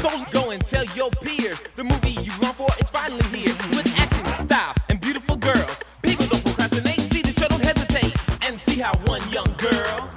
So 0.00 0.10
go 0.30 0.50
and 0.50 0.64
tell 0.66 0.84
your 0.96 1.10
peers 1.22 1.60
the 1.76 1.84
movie 1.84 2.10
you 2.22 2.32
run 2.42 2.54
for 2.54 2.68
is 2.80 2.90
finally 2.90 3.24
here 3.36 3.54
with 3.70 3.94
action, 3.98 4.24
style, 4.46 4.74
and 4.88 5.00
beautiful 5.00 5.36
girls. 5.36 5.82
People 6.02 6.26
don't 6.26 6.44
procrastinate, 6.44 7.00
see 7.00 7.22
the 7.22 7.32
show, 7.32 7.48
don't 7.48 7.62
hesitate, 7.62 8.14
and 8.44 8.56
see 8.56 8.80
how 8.80 8.94
one 9.06 9.22
young 9.30 9.52
girl 9.58 10.08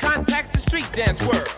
contacts 0.00 0.52
the 0.52 0.58
street 0.60 0.90
dance 0.92 1.20
world. 1.22 1.57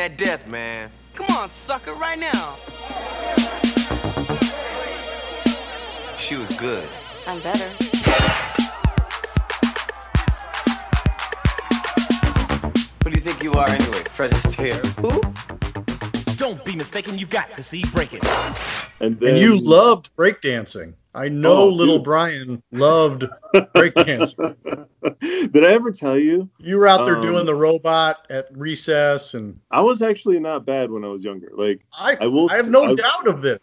You 0.00 0.06
looking 0.06 0.22
at 0.22 0.26
death, 0.26 0.48
man. 0.48 0.90
Come 1.14 1.26
on, 1.36 1.50
sucker, 1.50 1.92
right 1.92 2.18
now. 2.18 2.56
She 6.16 6.36
was 6.36 6.48
good. 6.56 6.88
I'm 7.26 7.42
better. 7.42 7.68
Who 13.04 13.10
do 13.10 13.18
you 13.18 13.20
think 13.20 13.42
you 13.42 13.52
are 13.52 13.68
anyway? 13.68 14.02
Fred 14.14 14.30
Astaire? 14.30 14.80
Who? 15.00 15.20
Don't 16.36 16.64
be 16.64 16.76
mistaken, 16.76 17.18
you've 17.18 17.28
got 17.28 17.54
to 17.54 17.62
see 17.62 17.82
Breakin'. 17.92 18.20
And 19.00 19.20
then 19.20 19.34
And 19.34 19.38
you 19.38 19.60
loved 19.60 20.16
breakdancing. 20.16 20.94
I 21.14 21.28
know 21.28 21.56
Oh, 21.56 21.68
little 21.68 21.96
dude. 21.96 22.04
Brian 22.04 22.62
loved 22.72 23.24
break 23.74 23.94
breakdancing. 23.94 24.56
Did 25.20 25.64
I 25.64 25.72
ever 25.72 25.90
tell 25.90 26.18
you? 26.18 26.48
You 26.58 26.76
were 26.76 26.86
out 26.86 27.04
there 27.04 27.16
Um, 27.16 27.22
doing 27.22 27.46
the 27.46 27.54
robot 27.54 28.26
at 28.30 28.46
recess, 28.56 29.34
and 29.34 29.58
I 29.70 29.80
was 29.80 30.02
actually 30.02 30.38
not 30.38 30.64
bad 30.66 30.90
when 30.90 31.04
I 31.04 31.08
was 31.08 31.24
younger. 31.24 31.50
Like 31.54 31.84
I, 31.92 32.16
I 32.20 32.26
will 32.26 32.48
I 32.50 32.56
have 32.56 32.68
no 32.68 32.84
I- 32.92 32.94
doubt 32.94 33.26
of 33.26 33.42
this. 33.42 33.58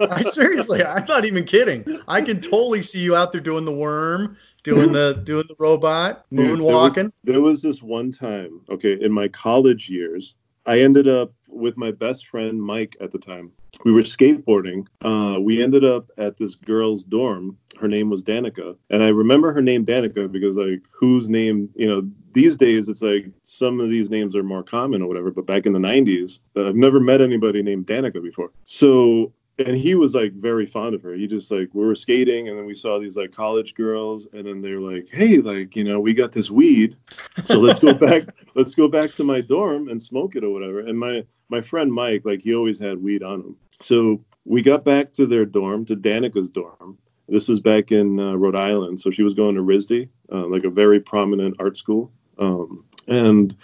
I 0.00 0.22
seriously, 0.32 0.84
I'm 0.84 1.04
not 1.06 1.24
even 1.24 1.44
kidding. 1.44 2.00
I 2.08 2.20
can 2.20 2.40
totally 2.40 2.82
see 2.82 3.00
you 3.00 3.16
out 3.16 3.32
there 3.32 3.40
doing 3.40 3.64
the 3.64 3.72
worm, 3.74 4.36
doing 4.64 4.92
the 4.92 5.22
doing 5.24 5.44
the 5.48 5.54
robot, 5.58 6.26
Dude, 6.30 6.58
there 6.58 6.66
was- 6.76 6.96
There 7.24 7.40
was, 7.40 7.62
this 7.62 7.82
one 7.82 8.12
time, 8.12 8.60
okay, 8.68 8.98
in 9.00 9.12
my 9.12 9.28
college 9.28 9.88
years, 9.88 10.34
I 10.66 10.80
ended 10.80 11.08
up 11.08 11.32
with 11.48 11.76
my 11.76 11.90
best 11.92 12.26
friend 12.26 12.60
Mike 12.60 12.96
at 13.00 13.12
the 13.12 13.18
time. 13.18 13.52
We 13.84 13.92
were 13.92 14.02
skateboarding. 14.02 14.86
Uh, 15.02 15.40
we 15.40 15.62
ended 15.62 15.84
up 15.84 16.10
at 16.18 16.36
this 16.38 16.54
girl's 16.54 17.04
dorm. 17.04 17.56
Her 17.80 17.88
name 17.88 18.08
was 18.08 18.22
Danica, 18.22 18.76
and 18.90 19.02
I 19.02 19.08
remember 19.08 19.52
her 19.52 19.60
name 19.60 19.84
Danica 19.84 20.30
because 20.30 20.56
like 20.56 20.80
whose 20.90 21.28
name, 21.28 21.68
you 21.74 21.86
know, 21.86 22.08
these 22.32 22.56
days 22.56 22.88
it's 22.88 23.02
like 23.02 23.26
some 23.42 23.80
of 23.80 23.90
these 23.90 24.10
names 24.10 24.36
are 24.36 24.42
more 24.42 24.62
common 24.62 25.02
or 25.02 25.08
whatever. 25.08 25.30
But 25.30 25.46
back 25.46 25.66
in 25.66 25.72
the 25.72 25.80
'90s, 25.80 26.38
I've 26.56 26.76
never 26.76 27.00
met 27.00 27.20
anybody 27.20 27.62
named 27.62 27.86
Danica 27.86 28.22
before. 28.22 28.52
So 28.64 29.32
and 29.58 29.76
he 29.76 29.94
was 29.94 30.14
like 30.14 30.32
very 30.32 30.66
fond 30.66 30.94
of 30.94 31.02
her. 31.02 31.14
He 31.14 31.26
just 31.26 31.50
like 31.50 31.68
we 31.72 31.84
were 31.84 31.94
skating, 31.94 32.48
and 32.48 32.58
then 32.58 32.66
we 32.66 32.74
saw 32.74 32.98
these 32.98 33.16
like 33.16 33.32
college 33.32 33.74
girls, 33.74 34.26
and 34.32 34.46
then 34.46 34.60
they 34.60 34.72
were 34.72 34.92
like, 34.92 35.08
"Hey, 35.12 35.38
like 35.38 35.76
you 35.76 35.84
know, 35.84 36.00
we 36.00 36.12
got 36.12 36.32
this 36.32 36.50
weed, 36.50 36.96
so 37.44 37.58
let's 37.60 37.78
go 37.78 37.94
back. 38.06 38.24
let's 38.54 38.74
go 38.74 38.88
back 38.88 39.14
to 39.14 39.24
my 39.24 39.40
dorm 39.40 39.88
and 39.88 40.02
smoke 40.02 40.34
it 40.34 40.44
or 40.44 40.50
whatever." 40.50 40.80
And 40.80 40.98
my 40.98 41.24
my 41.48 41.60
friend 41.60 41.92
Mike, 41.92 42.22
like 42.24 42.40
he 42.40 42.54
always 42.54 42.78
had 42.78 43.02
weed 43.02 43.22
on 43.22 43.40
him, 43.40 43.56
so 43.80 44.20
we 44.44 44.62
got 44.62 44.84
back 44.84 45.12
to 45.14 45.26
their 45.26 45.44
dorm, 45.44 45.84
to 45.86 45.96
Danica's 45.96 46.50
dorm. 46.50 46.98
This 47.28 47.48
was 47.48 47.60
back 47.60 47.90
in 47.90 48.20
uh, 48.20 48.34
Rhode 48.34 48.56
Island, 48.56 49.00
so 49.00 49.10
she 49.10 49.22
was 49.22 49.32
going 49.32 49.54
to 49.54 49.62
RISD, 49.62 50.08
uh, 50.30 50.46
like 50.46 50.64
a 50.64 50.70
very 50.70 51.00
prominent 51.00 51.56
art 51.58 51.76
school, 51.76 52.12
um, 52.38 52.84
and 53.06 53.56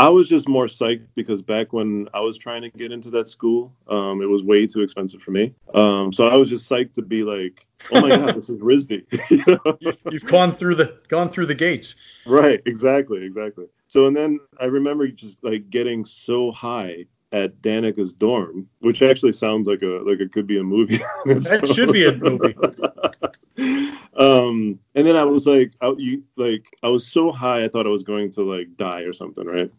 I 0.00 0.08
was 0.08 0.30
just 0.30 0.48
more 0.48 0.64
psyched 0.64 1.08
because 1.14 1.42
back 1.42 1.74
when 1.74 2.08
I 2.14 2.20
was 2.20 2.38
trying 2.38 2.62
to 2.62 2.70
get 2.70 2.90
into 2.90 3.10
that 3.10 3.28
school, 3.28 3.70
um, 3.86 4.22
it 4.22 4.26
was 4.26 4.42
way 4.42 4.66
too 4.66 4.80
expensive 4.80 5.20
for 5.20 5.30
me. 5.30 5.52
Um, 5.74 6.10
so 6.10 6.28
I 6.28 6.36
was 6.36 6.48
just 6.48 6.70
psyched 6.70 6.94
to 6.94 7.02
be 7.02 7.22
like, 7.22 7.66
"Oh 7.92 8.00
my 8.00 8.08
god, 8.08 8.34
this 8.34 8.48
is 8.48 8.60
RISD!" 8.62 9.04
You 9.30 9.44
know? 9.66 9.76
You, 9.80 9.92
you've 10.10 10.24
gone 10.24 10.56
through 10.56 10.76
the 10.76 10.98
gone 11.08 11.28
through 11.28 11.46
the 11.46 11.54
gates. 11.54 11.96
Right, 12.24 12.62
exactly, 12.64 13.22
exactly. 13.22 13.66
So 13.88 14.06
and 14.06 14.16
then 14.16 14.40
I 14.58 14.66
remember 14.66 15.06
just 15.08 15.36
like 15.44 15.68
getting 15.68 16.06
so 16.06 16.50
high 16.50 17.04
at 17.32 17.60
Danica's 17.62 18.12
dorm, 18.12 18.68
which 18.80 19.02
actually 19.02 19.32
sounds 19.32 19.68
like 19.68 19.82
a 19.82 20.00
like 20.04 20.20
it 20.20 20.32
could 20.32 20.46
be 20.46 20.58
a 20.58 20.64
movie. 20.64 21.00
That 21.24 21.68
should 21.68 21.92
be 21.92 22.06
a 22.06 22.14
movie. 22.14 22.56
um, 24.16 24.78
and 24.94 25.06
then 25.06 25.16
I 25.16 25.24
was 25.24 25.46
like, 25.46 25.72
I, 25.80 25.94
you, 25.96 26.22
like 26.36 26.64
I 26.82 26.88
was 26.88 27.06
so 27.06 27.30
high, 27.30 27.64
I 27.64 27.68
thought 27.68 27.86
I 27.86 27.90
was 27.90 28.02
going 28.02 28.32
to 28.32 28.42
like 28.42 28.76
die 28.76 29.02
or 29.02 29.12
something, 29.12 29.46
right? 29.46 29.70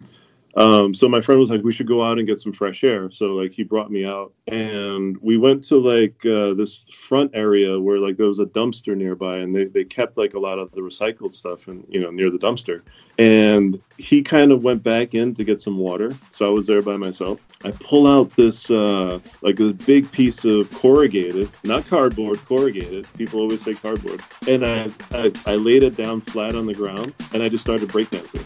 Um, 0.55 0.93
so 0.93 1.07
my 1.07 1.21
friend 1.21 1.39
was 1.39 1.49
like, 1.49 1.63
we 1.63 1.71
should 1.71 1.87
go 1.87 2.03
out 2.03 2.17
and 2.17 2.27
get 2.27 2.41
some 2.41 2.51
fresh 2.51 2.83
air. 2.83 3.09
So 3.09 3.27
like 3.27 3.51
he 3.51 3.63
brought 3.63 3.91
me 3.91 4.05
out, 4.05 4.33
and 4.47 5.17
we 5.21 5.37
went 5.37 5.63
to 5.65 5.77
like 5.77 6.25
uh, 6.25 6.53
this 6.53 6.85
front 6.93 7.31
area 7.33 7.79
where 7.79 7.99
like 7.99 8.17
there 8.17 8.27
was 8.27 8.39
a 8.39 8.45
dumpster 8.45 8.95
nearby, 8.95 9.37
and 9.37 9.55
they 9.55 9.65
they 9.65 9.83
kept 9.83 10.17
like 10.17 10.33
a 10.33 10.39
lot 10.39 10.59
of 10.59 10.71
the 10.71 10.81
recycled 10.81 11.33
stuff, 11.33 11.67
and 11.67 11.85
you 11.89 11.99
know 11.99 12.11
near 12.11 12.29
the 12.29 12.37
dumpster. 12.37 12.81
And 13.21 13.79
he 13.99 14.23
kind 14.23 14.51
of 14.51 14.63
went 14.63 14.81
back 14.81 15.13
in 15.13 15.35
to 15.35 15.43
get 15.43 15.61
some 15.61 15.77
water, 15.77 16.11
so 16.31 16.47
I 16.47 16.49
was 16.49 16.65
there 16.65 16.81
by 16.81 16.97
myself. 16.97 17.39
I 17.63 17.69
pull 17.69 18.07
out 18.07 18.31
this 18.31 18.71
uh, 18.71 19.19
like 19.43 19.59
a 19.59 19.73
big 19.73 20.11
piece 20.11 20.43
of 20.43 20.71
corrugated, 20.71 21.47
not 21.63 21.85
cardboard, 21.85 22.43
corrugated. 22.45 23.07
People 23.15 23.41
always 23.41 23.61
say 23.61 23.75
cardboard, 23.75 24.21
and 24.47 24.65
I 24.65 24.89
I, 25.11 25.31
I 25.45 25.55
laid 25.55 25.83
it 25.83 25.95
down 25.95 26.21
flat 26.21 26.55
on 26.55 26.65
the 26.65 26.73
ground, 26.73 27.13
and 27.31 27.43
I 27.43 27.49
just 27.49 27.63
started 27.63 27.89
breakdancing. 27.89 28.43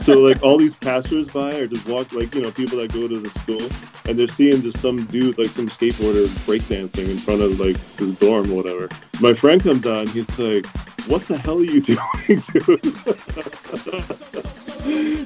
so 0.00 0.20
like 0.20 0.40
all 0.40 0.56
these 0.56 0.76
passersby 0.76 1.60
are 1.60 1.66
just 1.66 1.88
walk 1.88 2.12
like 2.12 2.32
you 2.32 2.42
know 2.42 2.52
people 2.52 2.78
that 2.78 2.92
go 2.92 3.08
to 3.08 3.18
the 3.18 3.30
school, 3.40 3.68
and 4.08 4.16
they're 4.16 4.28
seeing 4.28 4.62
just 4.62 4.78
some 4.78 5.04
dude 5.06 5.36
like 5.36 5.48
some 5.48 5.68
skateboarder 5.68 6.28
breakdancing 6.46 7.10
in 7.10 7.16
front 7.16 7.42
of 7.42 7.58
like 7.58 7.76
his 7.98 8.16
dorm 8.20 8.52
or 8.52 8.62
whatever. 8.62 8.88
My 9.20 9.34
friend 9.34 9.60
comes 9.60 9.84
out 9.84 9.96
and 9.96 10.10
he's 10.10 10.38
like, 10.38 10.64
"What 11.06 11.26
the 11.28 11.38
hell 11.38 11.58
are 11.58 11.64
you 11.64 11.80
doing, 11.92 11.98
dude?" 12.28 12.84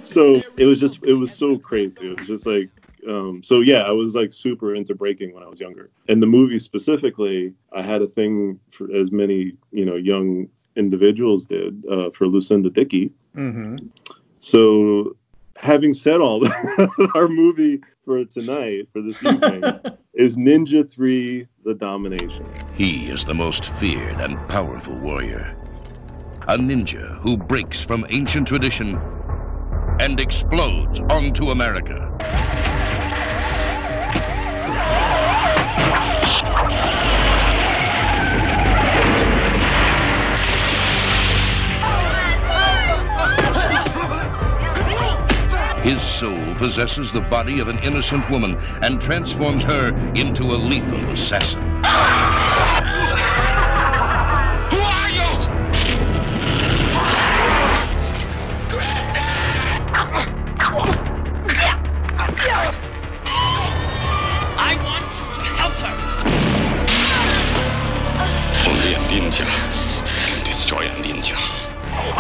so 0.07 0.41
it 0.57 0.67
was 0.67 0.81
just 0.81 1.05
it 1.05 1.15
was 1.15 1.33
so 1.33 1.59
crazy. 1.59 2.11
It 2.11 2.19
was 2.19 2.27
just 2.27 2.47
like 2.47 2.71
um, 3.09 3.43
so 3.43 3.61
yeah, 3.61 3.83
I 3.83 3.91
was 3.91 4.15
like 4.15 4.33
super 4.33 4.75
into 4.75 4.95
breaking 4.95 5.33
when 5.35 5.43
I 5.43 5.49
was 5.49 5.61
younger. 5.61 5.91
And 6.09 6.23
the 6.23 6.27
movie 6.27 6.59
specifically, 6.59 7.55
I 7.73 7.83
had 7.83 8.03
a 8.03 8.07
thing 8.07 8.59
for 8.71 8.95
as 8.95 9.11
many 9.11 9.53
you 9.73 9.85
know 9.85 9.97
young 9.97 10.49
individuals 10.77 11.47
did 11.47 11.85
uh, 11.91 12.11
for 12.11 12.27
Lucinda 12.27 12.71
Dickey. 12.71 13.11
hmm 13.35 13.77
So 14.39 15.17
having 15.57 15.95
said 15.95 16.21
all 16.21 16.41
that, 16.41 17.11
our 17.15 17.29
movie 17.29 17.81
for 18.05 18.25
tonight, 18.25 18.89
for 18.93 19.03
this 19.03 19.23
evening, 19.23 19.81
is 20.15 20.37
Ninja 20.37 20.91
3 20.91 21.47
The 21.65 21.75
Domination. 21.75 22.47
He 22.75 23.11
is 23.11 23.25
the 23.25 23.35
most 23.35 23.67
feared 23.67 24.21
and 24.21 24.37
powerful 24.49 24.97
warrior. 24.97 25.55
A 26.49 26.57
ninja 26.59 27.17
who 27.19 27.37
breaks 27.37 27.83
from 27.83 28.05
ancient 28.09 28.49
tradition 28.49 28.99
and 30.01 30.19
explodes 30.19 30.99
onto 30.99 31.51
America. 31.51 32.09
His 45.83 46.03
soul 46.03 46.55
possesses 46.57 47.13
the 47.13 47.21
body 47.21 47.61
of 47.61 47.69
an 47.69 47.79
innocent 47.79 48.29
woman 48.29 48.57
and 48.83 49.01
transforms 49.01 49.63
her 49.65 49.89
into 50.15 50.45
a 50.45 50.57
lethal 50.57 51.11
assassin. 51.11 51.63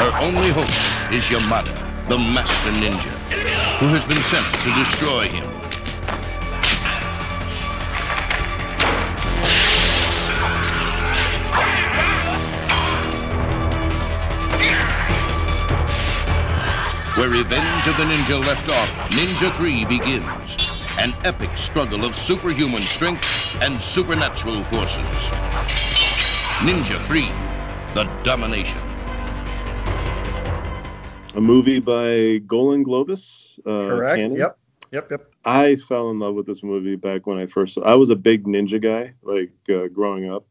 Her 0.00 0.16
only 0.22 0.48
hope 0.48 1.12
is 1.12 1.24
Yamada, 1.24 1.76
the 2.08 2.16
master 2.16 2.70
ninja, 2.70 3.12
who 3.80 3.88
has 3.88 4.02
been 4.06 4.22
sent 4.22 4.46
to 4.64 4.72
destroy 4.72 5.28
him. 5.28 5.44
Where 17.18 17.28
Revenge 17.28 17.86
of 17.86 17.98
the 17.98 18.04
Ninja 18.04 18.42
left 18.42 18.70
off, 18.70 18.88
Ninja 19.10 19.54
3 19.54 19.84
begins. 19.84 20.80
An 20.98 21.14
epic 21.24 21.50
struggle 21.58 22.06
of 22.06 22.16
superhuman 22.16 22.84
strength 22.84 23.28
and 23.60 23.78
supernatural 23.82 24.64
forces. 24.64 25.04
Ninja 26.64 26.98
3, 27.04 27.28
The 27.92 28.04
Domination. 28.22 28.89
A 31.34 31.40
movie 31.40 31.78
by 31.78 32.38
Golan 32.46 32.84
Globus. 32.84 33.58
Uh, 33.60 33.88
Correct. 33.94 34.16
Cannon. 34.16 34.36
Yep. 34.36 34.58
Yep. 34.92 35.10
Yep. 35.10 35.34
I 35.44 35.76
fell 35.76 36.10
in 36.10 36.18
love 36.18 36.34
with 36.34 36.46
this 36.46 36.62
movie 36.62 36.96
back 36.96 37.26
when 37.26 37.38
I 37.38 37.46
first. 37.46 37.78
I 37.84 37.94
was 37.94 38.10
a 38.10 38.16
big 38.16 38.44
ninja 38.44 38.82
guy, 38.82 39.14
like 39.22 39.52
uh, 39.68 39.86
growing 39.86 40.28
up, 40.30 40.44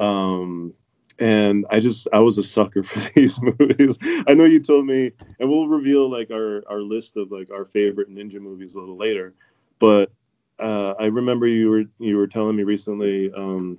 um, 0.00 0.72
and 1.18 1.66
I 1.70 1.80
just 1.80 2.08
I 2.12 2.20
was 2.20 2.38
a 2.38 2.42
sucker 2.42 2.82
for 2.82 3.00
these 3.14 3.38
movies. 3.40 3.98
I 4.26 4.32
know 4.32 4.44
you 4.44 4.60
told 4.60 4.86
me, 4.86 5.12
and 5.38 5.50
we'll 5.50 5.68
reveal 5.68 6.10
like 6.10 6.30
our 6.30 6.64
our 6.68 6.80
list 6.80 7.16
of 7.18 7.30
like 7.30 7.50
our 7.50 7.66
favorite 7.66 8.08
ninja 8.08 8.40
movies 8.40 8.74
a 8.74 8.80
little 8.80 8.96
later. 8.96 9.34
But 9.78 10.10
uh, 10.58 10.94
I 10.98 11.06
remember 11.06 11.46
you 11.46 11.68
were 11.68 11.84
you 11.98 12.16
were 12.16 12.26
telling 12.26 12.56
me 12.56 12.62
recently 12.62 13.30
um, 13.36 13.78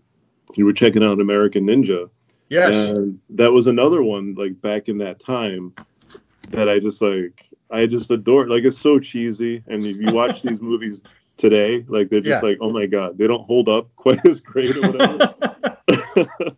you 0.53 0.65
were 0.65 0.73
checking 0.73 1.03
out 1.03 1.19
American 1.19 1.65
Ninja, 1.65 2.09
Yes. 2.49 2.95
that 3.31 3.51
was 3.51 3.65
another 3.65 4.03
one 4.03 4.35
like 4.35 4.61
back 4.61 4.87
in 4.89 4.99
that 4.99 5.19
time 5.19 5.73
that 6.51 6.69
I 6.69 6.79
just 6.79 7.01
like 7.01 7.47
I 7.71 7.85
just 7.87 8.11
adore. 8.11 8.47
Like 8.47 8.63
it's 8.63 8.77
so 8.77 8.99
cheesy, 8.99 9.63
and 9.67 9.85
if 9.85 9.97
you 9.97 10.13
watch 10.13 10.41
these 10.41 10.61
movies 10.71 11.01
today, 11.37 11.83
like 11.87 12.09
they're 12.09 12.21
just 12.21 12.41
Yeah. 12.43 12.49
like, 12.49 12.57
oh 12.61 12.71
my 12.71 12.85
god, 12.85 13.17
they 13.17 13.27
don't 13.27 13.45
hold 13.45 13.67
up 13.69 13.89
quite 13.95 14.25
as 14.25 14.39
great 14.39 14.75
or 14.77 14.81
whatever. 14.91 15.35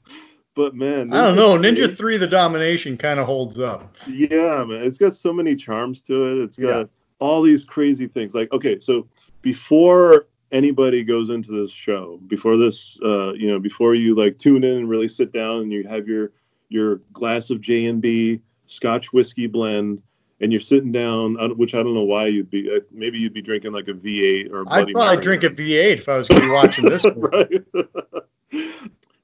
but 0.55 0.75
man, 0.75 1.13
I 1.13 1.23
don't 1.25 1.35
know. 1.35 1.57
Ninja 1.57 1.87
Ninja 1.87 1.97
3 1.97 2.17
The 2.17 2.27
Domination 2.27 2.97
kind 2.97 3.19
of 3.19 3.25
holds 3.25 3.59
up. 3.59 3.95
yeah, 4.07 4.63
man, 4.63 4.83
it's 4.83 4.97
got 4.97 5.15
so 5.15 5.31
many 5.33 5.55
charms 5.55 6.01
to 6.03 6.25
it. 6.27 6.43
It's 6.43 6.57
got 6.57 6.79
Yeah. 6.79 6.85
all 7.19 7.41
these 7.41 7.63
crazy 7.63 8.07
things. 8.07 8.33
Like, 8.33 8.51
okay, 8.51 8.79
so 8.79 9.07
before 9.41 10.27
anybody 10.51 11.03
goes 11.03 11.29
into 11.29 11.51
this 11.51 11.71
show, 11.71 12.19
before 12.27 12.57
this, 12.57 12.97
uh, 13.03 13.33
you 13.33 13.47
know, 13.47 13.59
before 13.59 13.95
you 13.95 14.15
like 14.15 14.37
tune 14.37 14.63
in 14.63 14.77
and 14.77 14.89
really 14.89 15.07
sit 15.07 15.31
down 15.31 15.61
and 15.61 15.71
you 15.71 15.87
have 15.87 16.07
your 16.07 16.31
your 16.69 16.97
glass 17.13 17.49
of 17.49 17.61
J 17.61 17.85
and 17.85 18.01
B 18.01 18.41
Scotch 18.67 19.11
whiskey 19.13 19.47
blend, 19.47 20.01
and 20.39 20.51
you're 20.51 20.61
sitting 20.61 20.91
down, 20.91 21.35
which 21.57 21.73
I 21.73 21.77
don't 21.83 21.93
know 21.95 22.03
why 22.03 22.27
you'd 22.27 22.49
be. 22.51 22.69
uh, 22.69 22.79
Maybe 22.91 23.17
you'd 23.17 23.33
be 23.33 23.41
drinking 23.41 23.71
like 23.71 23.87
a 23.87 23.93
V8 23.93 24.51
or 24.51 24.61
a 24.61 24.69
I'd 24.69 24.87
probably 24.87 24.93
Mary. 24.93 25.17
drink 25.21 25.43
a 25.43 25.49
V8 25.49 25.97
if 25.99 26.09
I 26.09 26.17
was 26.17 26.27
going 26.27 26.41
to 26.41 26.47
be 26.47 26.53
watching 26.53 26.85
this 26.85 27.05
right. 27.15 27.63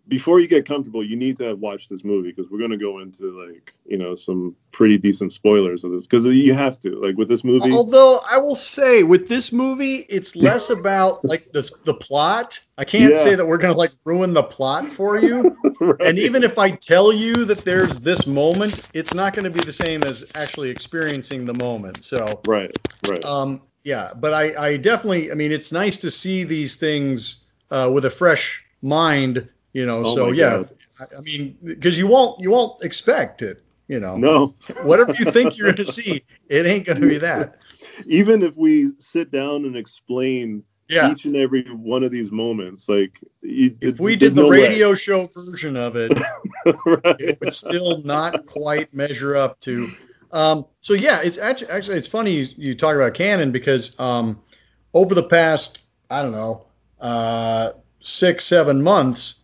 Before 0.07 0.39
you 0.39 0.47
get 0.47 0.65
comfortable, 0.65 1.03
you 1.03 1.15
need 1.15 1.37
to 1.37 1.43
have 1.45 1.59
watched 1.59 1.89
this 1.89 2.03
movie 2.03 2.31
because 2.31 2.51
we're 2.51 2.57
going 2.57 2.71
to 2.71 2.77
go 2.77 2.99
into 2.99 3.39
like 3.47 3.73
you 3.85 3.97
know 3.97 4.15
some 4.15 4.55
pretty 4.71 4.97
decent 4.97 5.31
spoilers 5.31 5.83
of 5.83 5.91
this 5.91 6.05
because 6.05 6.25
you 6.25 6.53
have 6.53 6.79
to 6.81 6.99
like 7.01 7.15
with 7.15 7.29
this 7.29 7.43
movie. 7.43 7.71
Although 7.71 8.19
I 8.29 8.37
will 8.37 8.55
say 8.55 9.03
with 9.03 9.27
this 9.29 9.51
movie, 9.53 10.05
it's 10.09 10.35
less 10.35 10.69
about 10.69 11.23
like 11.25 11.51
the 11.53 11.69
the 11.85 11.93
plot. 11.93 12.59
I 12.77 12.83
can't 12.83 13.13
Yeah. 13.15 13.23
say 13.23 13.35
that 13.35 13.45
we're 13.45 13.57
gonna 13.57 13.77
like 13.77 13.91
ruin 14.03 14.33
the 14.33 14.43
plot 14.43 14.91
for 14.91 15.19
you. 15.19 15.55
right? 15.79 16.01
And 16.05 16.19
even 16.19 16.43
if 16.43 16.57
I 16.57 16.71
tell 16.71 17.13
you 17.13 17.45
that 17.45 17.63
there's 17.63 17.99
this 17.99 18.27
moment, 18.27 18.81
it's 18.93 19.13
not 19.13 19.33
going 19.33 19.45
to 19.45 19.51
be 19.51 19.59
the 19.61 19.71
same 19.71 20.03
as 20.03 20.29
actually 20.35 20.69
experiencing 20.69 21.45
the 21.45 21.53
moment. 21.53 22.03
So, 22.03 22.41
right, 22.47 22.71
right, 23.07 23.23
um, 23.25 23.61
yeah, 23.83 24.11
but 24.15 24.33
I, 24.33 24.69
I 24.69 24.77
definitely, 24.77 25.31
I 25.31 25.35
mean, 25.35 25.51
it's 25.51 25.71
nice 25.71 25.97
to 25.97 26.11
see 26.11 26.43
these 26.43 26.77
things 26.77 27.51
uh, 27.69 27.89
with 27.93 28.05
a 28.05 28.09
fresh 28.09 28.63
mind, 28.81 29.47
you 29.73 29.85
know. 29.85 30.03
Oh 30.05 30.15
so 30.15 30.31
yeah, 30.31 30.57
God. 30.57 30.69
I, 31.17 31.21
mean, 31.21 31.57
because 31.63 31.97
you 31.97 32.07
won't, 32.07 32.39
you 32.41 32.51
won't 32.51 32.83
expect 32.83 33.41
it, 33.41 33.63
you 33.87 33.99
know. 33.99 34.15
no. 34.17 34.47
Whatever 34.83 35.13
you 35.13 35.25
think 35.25 35.57
you're 35.57 35.73
going 35.73 35.85
to 35.85 35.91
see, 35.91 36.23
it 36.49 36.65
ain't 36.65 36.85
going 36.85 37.01
to 37.01 37.07
be 37.07 37.17
that. 37.17 37.57
Even 38.05 38.41
if 38.41 38.55
we 38.55 38.91
sit 38.99 39.31
down 39.31 39.65
and 39.65 39.75
explain 39.75 40.63
Yeah. 40.89 41.11
each 41.11 41.25
and 41.25 41.35
every 41.35 41.63
one 41.63 42.03
of 42.03 42.11
these 42.11 42.31
moments, 42.31 42.87
like 42.89 43.19
you, 43.41 43.75
If 43.81 43.99
we 43.99 44.15
did 44.15 44.33
the 44.33 44.43
no 44.43 44.47
way. 44.49 44.61
radio 44.61 44.95
show 44.95 45.27
version 45.33 45.75
of 45.77 45.95
it, 45.95 46.11
right. 46.85 47.15
it 47.19 47.39
would 47.41 47.53
still 47.53 48.01
not 48.03 48.45
quite 48.47 48.93
measure 48.93 49.35
up 49.35 49.59
to. 49.61 49.91
Um, 50.31 50.65
so 50.81 50.93
yeah, 50.93 51.19
it's 51.23 51.37
actually 51.37 51.69
actually 51.69 51.97
it's 51.97 52.07
funny 52.07 52.31
you, 52.31 52.47
you 52.57 52.75
talk 52.75 52.95
about 52.95 53.13
Cannon 53.13 53.51
because 53.51 53.99
um, 53.99 54.41
over 54.95 55.13
the 55.13 55.23
past 55.23 55.83
I 56.09 56.23
don't 56.23 56.31
know 56.31 56.65
uh, 56.99 57.71
six 57.99 58.43
seven 58.45 58.81
months, 58.81 59.42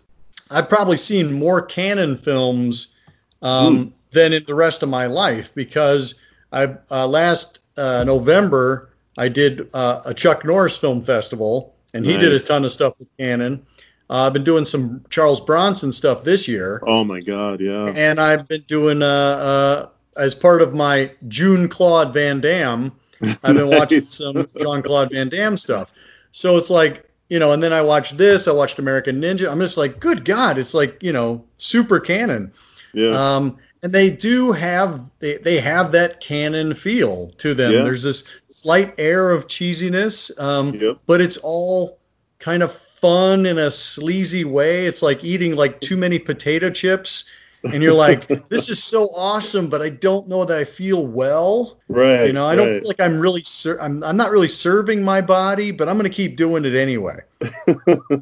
I've 0.52 0.70
probably 0.70 0.98
seen 0.98 1.34
more 1.34 1.62
Cannon 1.62 2.16
films 2.16 2.96
um, 3.42 3.94
than 4.12 4.34
in 4.34 4.44
the 4.46 4.56
rest 4.56 4.84
of 4.84 4.90
my 4.90 5.06
life 5.06 5.54
because 5.56 6.20
I 6.52 6.76
uh, 6.90 7.08
last 7.08 7.60
uh, 7.78 8.04
November 8.06 8.90
I 9.18 9.30
did 9.30 9.70
uh, 9.74 10.02
a 10.06 10.14
Chuck 10.14 10.46
Norris 10.46 10.78
Film 10.78 11.04
Festival 11.04 11.76
and 11.94 12.06
he 12.06 12.18
did 12.18 12.32
a 12.32 12.40
ton 12.40 12.66
of 12.66 12.72
stuff 12.72 12.98
with 13.00 13.08
Cannon. 13.18 13.66
Uh, 14.10 14.28
I've 14.28 14.34
been 14.34 14.44
doing 14.44 14.66
some 14.66 15.04
Charles 15.10 15.42
Bronson 15.42 15.92
stuff 15.92 16.24
this 16.24 16.48
year 16.48 16.82
Oh 16.88 17.04
my 17.04 17.20
god, 17.20 17.62
yeah. 17.62 17.94
and 17.96 18.20
I've 18.20 18.48
been 18.48 18.62
doing 18.62 19.04
uh, 19.04 19.06
uh, 19.06 19.88
as 20.18 20.34
part 20.34 20.62
of 20.62 20.74
my 20.74 21.12
June 21.28 21.68
Claude 21.68 22.14
Van 22.14 22.40
Damme. 22.40 22.92
I've 23.22 23.56
been 23.56 23.70
watching 23.70 24.02
some 24.04 24.48
Jean 24.60 24.82
Claude 24.82 25.12
Van 25.12 25.30
Damme 25.30 25.58
stuff. 25.58 25.92
So 26.32 26.58
it's 26.58 26.70
like 26.70 27.09
you 27.30 27.40
know, 27.40 27.52
and 27.54 27.64
then 27.64 27.74
I 27.74 27.82
watched 27.82 28.18
this. 28.18 28.48
I 28.48 28.52
watched 28.52 28.80
American 28.80 29.22
Ninja. 29.22 29.50
I'm 29.50 29.60
just 29.60 29.78
like, 29.78 30.00
good 30.00 30.26
God, 30.26 30.58
it's 30.58 30.74
like 30.74 31.02
you 31.02 31.14
know, 31.14 31.44
super 31.58 32.00
Cannon. 32.00 32.52
Yeah. 32.94 33.10
Um, 33.12 33.58
and 33.82 33.94
they 33.94 34.10
do 34.10 34.52
have 34.52 35.02
they, 35.20 35.38
they 35.38 35.60
have 35.60 35.92
that 35.94 36.20
Cannon 36.20 36.74
feel 36.74 37.30
to 37.38 37.54
them. 37.54 37.72
Yeah. 37.72 37.84
There's 37.84 38.04
this 38.04 38.24
slight 38.50 38.94
air 38.98 39.32
of 39.32 39.48
cheesiness, 39.48 40.38
um, 40.42 40.74
yep. 40.76 40.98
but 41.06 41.22
it's 41.22 41.38
all 41.38 42.00
kind 42.40 42.64
of 42.64 42.74
fun 42.74 43.46
in 43.46 43.58
a 43.58 43.72
sleazy 43.72 44.44
way. 44.44 44.86
It's 44.86 45.02
like 45.02 45.24
eating 45.24 45.56
like 45.56 45.80
too 45.80 45.96
many 45.96 46.20
potato 46.20 46.70
chips, 46.70 47.30
and 47.64 47.84
you're 47.84 47.94
like, 47.94 48.28
"This 48.50 48.70
is 48.70 48.84
so 48.84 49.10
awesome," 49.16 49.70
but 49.70 49.82
I 49.82 49.90
don't 49.90 50.28
know 50.28 50.46
that 50.46 50.58
I 50.58 50.66
feel 50.66 51.06
well. 51.06 51.78
Right. 51.88 52.26
You 52.26 52.34
know, 52.34 52.46
I 52.46 52.56
don't 52.56 52.70
right. 52.70 52.82
feel 52.82 52.90
like 52.90 53.02
I'm 53.02 53.20
really 53.20 53.42
ser- 53.42 53.80
I'm 53.82 54.04
I'm 54.04 54.18
not 54.18 54.32
really 54.32 54.48
serving 54.48 55.04
my 55.04 55.22
body, 55.22 55.72
but 55.72 55.90
I'm 55.90 55.98
going 55.98 56.10
to 56.10 56.16
keep 56.16 56.38
doing 56.38 56.66
it 56.66 56.76
anyway. 56.76 57.20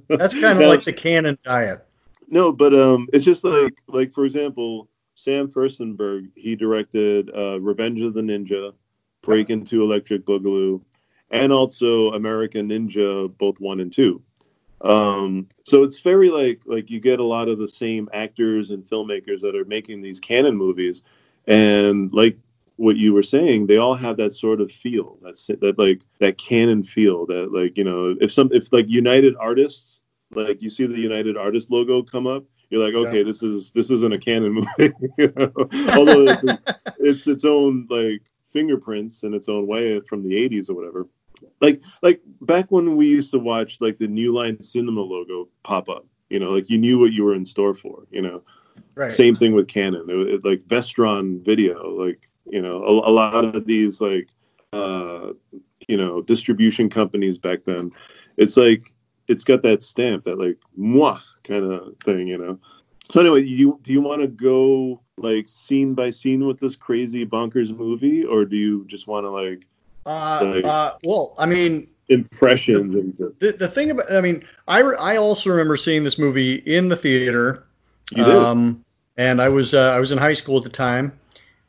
That's 0.09 0.33
kind 0.33 0.61
of 0.61 0.69
like 0.69 0.83
the 0.83 0.93
Cannon 0.93 1.37
diet. 1.43 1.85
No, 2.29 2.51
but 2.51 2.73
um, 2.73 3.07
it's 3.13 3.25
just 3.25 3.43
like 3.43 3.73
like 3.87 4.11
for 4.11 4.25
example, 4.25 4.89
Sam 5.15 5.47
Firstenberg. 5.47 6.29
He 6.35 6.55
directed 6.55 7.31
uh, 7.35 7.59
Revenge 7.59 8.01
of 8.01 8.13
the 8.13 8.21
Ninja, 8.21 8.73
Breakin' 9.21 9.65
2 9.65 9.83
Electric 9.83 10.25
Boogaloo, 10.25 10.81
and 11.31 11.51
also 11.51 12.13
American 12.13 12.69
Ninja, 12.69 13.35
both 13.37 13.59
one 13.59 13.79
and 13.79 13.91
two. 13.91 14.21
Um, 14.81 15.47
so 15.63 15.83
it's 15.83 15.99
very 15.99 16.29
like 16.29 16.61
like 16.65 16.89
you 16.89 16.99
get 16.99 17.19
a 17.19 17.23
lot 17.23 17.49
of 17.49 17.57
the 17.57 17.67
same 17.67 18.07
actors 18.13 18.69
and 18.69 18.83
filmmakers 18.83 19.41
that 19.41 19.55
are 19.55 19.65
making 19.65 20.01
these 20.01 20.19
Cannon 20.19 20.55
movies, 20.55 21.03
and 21.47 22.11
like 22.13 22.37
what 22.75 22.95
you 22.95 23.11
were 23.11 23.23
saying, 23.23 23.65
they 23.65 23.77
all 23.77 23.95
have 23.95 24.17
that 24.17 24.33
sort 24.33 24.61
of 24.61 24.71
feel. 24.71 25.17
That's 25.23 25.47
that 25.47 25.75
like 25.79 26.01
that 26.19 26.37
Cannon 26.37 26.83
feel. 26.83 27.25
That 27.25 27.51
like 27.51 27.75
you 27.77 27.83
know, 27.83 28.15
if 28.21 28.31
some 28.31 28.49
if 28.53 28.71
like 28.71 28.87
United 28.87 29.35
Artists, 29.39 29.99
like 30.31 30.61
you 30.61 30.69
see 30.69 30.85
the 30.85 30.99
United 30.99 31.37
Artists 31.37 31.71
logo 31.71 32.03
come 32.03 32.27
up, 32.27 32.43
you're 32.69 32.85
like, 32.85 32.93
okay, 32.93 33.17
Yeah. 33.19 33.23
this 33.23 33.41
is 33.41 33.71
this 33.71 33.89
isn't 33.89 34.13
a 34.13 34.19
Cannon 34.19 34.53
movie. 34.77 34.93
you 35.17 35.33
know? 35.35 35.51
Although 35.97 36.27
it's, 36.27 36.43
it's 36.99 37.27
its 37.27 37.45
own 37.45 37.87
like 37.89 38.21
fingerprints 38.51 39.23
in 39.23 39.33
its 39.33 39.49
own 39.49 39.65
way 39.67 39.99
from 40.01 40.21
the 40.23 40.33
80s 40.49 40.69
or 40.69 40.75
whatever. 40.75 41.07
Like 41.61 41.81
like 42.01 42.21
back 42.41 42.65
when 42.71 42.95
we 42.95 43.07
used 43.07 43.31
to 43.31 43.39
watch 43.39 43.79
like 43.81 43.97
the 43.97 44.07
New 44.07 44.33
Line 44.33 44.61
Cinema 44.61 45.01
logo 45.01 45.47
pop 45.63 45.89
up. 45.89 46.05
You 46.29 46.39
know, 46.39 46.51
like 46.51 46.69
you 46.69 46.77
knew 46.77 46.99
what 46.99 47.13
you 47.13 47.23
were 47.23 47.35
in 47.35 47.45
store 47.45 47.73
for. 47.73 48.03
You 48.11 48.21
know, 48.21 48.43
Right. 48.95 49.11
same 49.11 49.35
thing 49.35 49.53
with 49.53 49.67
Cannon. 49.67 50.05
It, 50.09 50.27
it- 50.27 50.45
like 50.45 50.61
Vestron 50.67 51.43
Video, 51.45 51.89
like 51.89 52.29
you 52.49 52.61
know, 52.61 52.83
a, 52.83 53.09
a 53.09 53.11
lot 53.11 53.43
of 53.55 53.65
these 53.65 54.01
like 54.01 54.27
uh, 54.73 55.31
you 55.87 55.97
know 55.97 56.21
distribution 56.21 56.89
companies 56.89 57.37
back 57.37 57.63
then. 57.65 57.91
It's 58.37 58.57
like 58.57 58.83
it's 59.27 59.43
got 59.43 59.61
that 59.63 59.83
stamp, 59.83 60.23
that 60.25 60.39
like 60.39 60.57
moi 60.75 61.19
kind 61.43 61.65
of 61.71 61.95
thing, 62.03 62.27
you 62.27 62.37
know. 62.37 62.59
So 63.11 63.21
anyway, 63.21 63.43
you 63.43 63.79
do 63.83 63.91
you 63.93 64.01
want 64.01 64.21
to 64.21 64.27
go 64.27 65.01
like 65.17 65.47
scene 65.47 65.93
by 65.93 66.09
scene 66.09 66.45
with 66.45 66.59
this 66.59 66.75
crazy 66.75 67.25
bonkers 67.25 67.75
movie, 67.75 68.23
or 68.25 68.45
do 68.45 68.55
you 68.57 68.85
just 68.87 69.07
want 69.07 69.25
to 69.25 69.29
like 69.29 69.65
Uh, 70.07 70.51
Like- 70.55 70.65
uh, 70.65 70.93
well, 71.03 71.35
I 71.37 71.45
mean, 71.45 71.87
impressions 72.09 72.95
and 72.95 73.13
the, 73.39 73.51
the 73.51 73.67
thing 73.67 73.91
about, 73.91 74.11
I 74.11 74.21
mean, 74.21 74.43
I, 74.67 74.79
re- 74.79 74.95
I 74.97 75.17
also 75.17 75.49
remember 75.49 75.75
seeing 75.75 76.03
this 76.03 76.17
movie 76.17 76.55
in 76.65 76.87
the 76.89 76.95
theater. 76.95 77.65
You 78.15 78.23
did? 78.23 78.35
Um, 78.35 78.83
and 79.17 79.41
I 79.41 79.49
was, 79.49 79.73
uh, 79.73 79.91
I 79.95 79.99
was 79.99 80.11
in 80.13 80.17
high 80.17 80.33
school 80.33 80.57
at 80.57 80.63
the 80.63 80.69
time. 80.69 81.11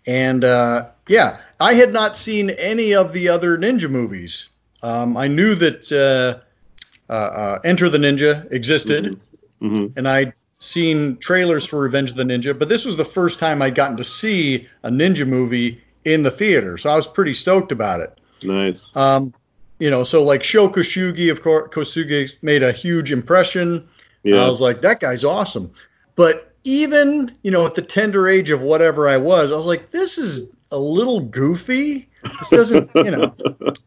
And, 0.06 0.44
uh, 0.44 0.86
yeah, 1.08 1.38
I 1.58 1.74
had 1.74 1.92
not 1.92 2.16
seen 2.16 2.50
any 2.50 2.94
of 2.94 3.12
the 3.12 3.28
other 3.28 3.58
ninja 3.58 3.90
movies. 3.90 4.48
Um, 4.82 5.16
I 5.16 5.26
knew 5.26 5.54
that, 5.56 5.90
uh, 5.90 7.12
uh, 7.12 7.12
uh, 7.12 7.58
Enter 7.64 7.88
the 7.90 7.98
Ninja 7.98 8.50
existed 8.52 9.18
hmm 9.60 9.86
and 9.96 10.06
I'd 10.06 10.32
seen 10.60 11.16
trailers 11.16 11.64
for 11.66 11.80
Revenge 11.80 12.10
of 12.10 12.16
the 12.16 12.22
Ninja, 12.22 12.56
but 12.56 12.68
this 12.68 12.84
was 12.84 12.96
the 12.96 13.04
first 13.04 13.40
time 13.40 13.60
I'd 13.60 13.74
gotten 13.74 13.96
to 13.96 14.04
see 14.04 14.68
a 14.84 14.90
ninja 14.90 15.26
movie 15.26 15.80
in 16.04 16.22
the 16.22 16.30
theater. 16.30 16.78
So 16.78 16.90
I 16.90 16.96
was 16.96 17.06
pretty 17.08 17.34
stoked 17.34 17.72
about 17.72 18.00
it. 18.00 18.17
Nice. 18.42 18.94
Um, 18.96 19.32
you 19.78 19.90
know, 19.90 20.02
so 20.04 20.22
like 20.24 20.42
Sho 20.42 20.68
Kosugi, 20.68 21.30
of 21.30 21.42
course, 21.42 21.70
Kosugi 21.72 22.32
made 22.42 22.62
a 22.62 22.72
huge 22.72 23.12
impression. 23.12 23.86
yeah, 24.24 24.44
I 24.44 24.48
was 24.48 24.60
like, 24.60 24.80
that 24.80 25.00
guy's 25.00 25.24
awesome. 25.24 25.70
But 26.16 26.52
even, 26.64 27.36
you 27.42 27.50
know, 27.50 27.64
at 27.66 27.74
the 27.76 27.82
tender 27.82 28.28
age 28.28 28.50
of 28.50 28.60
whatever 28.60 29.08
I 29.08 29.16
was, 29.16 29.52
I 29.52 29.56
was 29.56 29.66
like, 29.66 29.90
this 29.90 30.18
is 30.18 30.50
a 30.72 30.78
little 30.78 31.20
goofy. 31.20 32.08
This 32.40 32.48
doesn't, 32.50 32.90
you 32.96 33.10
know, 33.12 33.34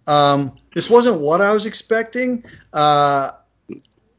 um, 0.08 0.58
this 0.74 0.90
wasn't 0.90 1.20
what 1.22 1.42
I 1.42 1.52
was 1.52 1.66
expecting. 1.66 2.44
Uh, 2.72 3.32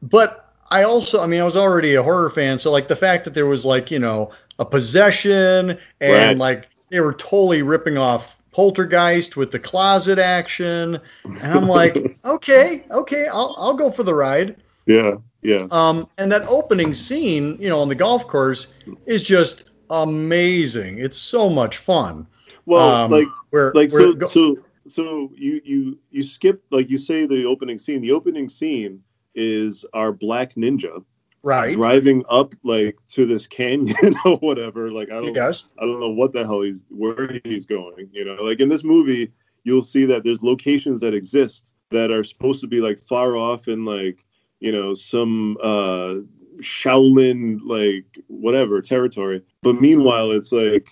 but 0.03 0.53
I 0.69 0.83
also, 0.83 1.21
I 1.21 1.25
mean, 1.27 1.41
I 1.41 1.43
was 1.43 1.57
already 1.57 1.95
a 1.95 2.03
horror 2.03 2.29
fan. 2.29 2.59
So, 2.59 2.71
like, 2.71 2.87
the 2.87 2.95
fact 2.95 3.25
that 3.25 3.33
there 3.33 3.47
was, 3.47 3.65
like, 3.65 3.89
you 3.91 3.99
know, 3.99 4.31
a 4.59 4.65
possession 4.65 5.77
and, 6.01 6.11
Right. 6.11 6.37
like, 6.37 6.69
they 6.89 6.99
were 6.99 7.13
totally 7.13 7.63
ripping 7.63 7.97
off 7.97 8.37
Poltergeist 8.53 9.35
with 9.35 9.51
the 9.51 9.59
closet 9.59 10.19
action. 10.19 10.99
And 11.25 11.41
I'm 11.53 11.67
like, 11.67 12.17
okay, 12.25 12.83
okay, 12.91 13.27
I'll, 13.27 13.55
I'll 13.57 13.73
go 13.73 13.89
for 13.91 14.03
the 14.03 14.13
ride. 14.13 14.55
yeah, 14.85 15.15
yeah. 15.41 15.67
Um, 15.71 16.07
and 16.17 16.31
that 16.31 16.43
opening 16.47 16.93
scene, 16.93 17.57
you 17.59 17.67
know, 17.69 17.81
on 17.81 17.89
the 17.89 17.95
golf 17.95 18.27
course 18.27 18.67
is 19.05 19.23
just 19.23 19.71
amazing. 19.89 20.99
It's 20.99 21.17
so 21.17 21.49
much 21.49 21.77
fun. 21.77 22.27
Well, 22.65 22.89
Um, 23.05 23.11
like 23.11 23.27
where, 23.49 23.73
like 23.73 23.91
where 23.91 24.01
so 24.01 24.13
go- 24.13 24.27
so 24.27 24.57
so 24.87 25.31
you 25.35 25.59
you 25.63 25.97
you 26.11 26.23
skip 26.23 26.63
like 26.71 26.89
you 26.89 26.97
say 26.97 27.25
the 27.25 27.45
opening 27.45 27.77
scene. 27.77 28.01
The 28.01 28.11
opening 28.11 28.47
scene 28.49 29.01
is 29.35 29.83
our 29.93 30.11
black 30.13 30.55
ninja 30.55 31.03
right? 31.43 31.75
driving 31.75 32.23
up 32.29 32.53
like 32.63 32.97
to 33.09 33.25
this 33.25 33.45
canyon 33.47 34.15
or 34.25 34.37
whatever. 34.37 34.91
Like 34.91 35.09
I 35.11 35.15
don't. 35.15 35.33
I 35.79 35.85
don't 35.85 35.99
know 35.99 36.09
what 36.09 36.33
the 36.33 36.45
hell 36.45 36.61
he's 36.61 36.83
where 36.89 37.39
he's 37.43 37.65
going. 37.65 38.09
You 38.11 38.25
know, 38.25 38.41
like 38.41 38.59
in 38.59 38.69
this 38.69 38.83
movie, 38.83 39.31
you'll 39.63 39.83
see 39.83 40.05
that 40.05 40.23
there's 40.23 40.41
locations 40.41 41.01
that 41.01 41.13
exist 41.13 41.73
that 41.91 42.11
are 42.11 42.23
supposed 42.23 42.61
to 42.61 42.67
be 42.67 42.79
like 42.79 42.99
far 42.99 43.35
off 43.35 43.67
in 43.67 43.85
like 43.85 44.25
you 44.59 44.71
know 44.71 44.93
some 44.93 45.57
uh 45.61 46.15
Shaolin 46.59 47.59
like 47.65 48.05
whatever 48.27 48.81
territory. 48.81 49.43
But 49.61 49.81
meanwhile, 49.81 50.31
it's 50.31 50.51
like 50.51 50.87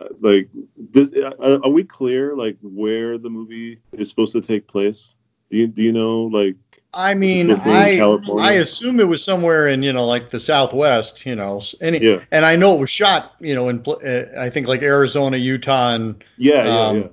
uh, 0.00 0.08
like 0.20 0.48
this. 0.76 1.10
Uh, 1.12 1.58
are 1.62 1.70
we 1.70 1.84
clear 1.84 2.34
like 2.34 2.56
where 2.62 3.18
the 3.18 3.30
movie 3.30 3.80
is 3.92 4.08
supposed 4.08 4.32
to 4.32 4.40
take 4.40 4.66
place? 4.66 5.14
Do 5.50 5.58
you 5.58 5.66
do 5.66 5.82
you 5.82 5.92
know 5.92 6.24
like 6.24 6.56
I 6.96 7.14
mean, 7.14 7.48
Supposed 7.48 7.62
to 7.62 7.68
be 7.68 7.70
in 7.70 7.76
I 7.76 7.96
California. 7.96 8.44
I 8.44 8.52
assume 8.52 9.00
it 9.00 9.08
was 9.08 9.22
somewhere 9.22 9.68
in 9.68 9.82
you 9.82 9.92
know 9.92 10.04
like 10.04 10.30
the 10.30 10.40
Southwest, 10.40 11.26
you 11.26 11.34
know, 11.34 11.62
any, 11.80 11.98
yeah 12.00 12.20
and 12.30 12.44
I 12.44 12.56
know 12.56 12.74
it 12.74 12.80
was 12.80 12.90
shot, 12.90 13.34
you 13.40 13.54
know, 13.54 13.68
in 13.68 13.82
uh, 13.86 14.26
I 14.38 14.50
think 14.50 14.68
like 14.68 14.82
Arizona, 14.82 15.36
Utah, 15.36 15.94
and 15.94 16.22
yeah 16.36 16.64
yeah 16.64 16.78
Um, 16.80 16.96
yeah. 16.96 17.08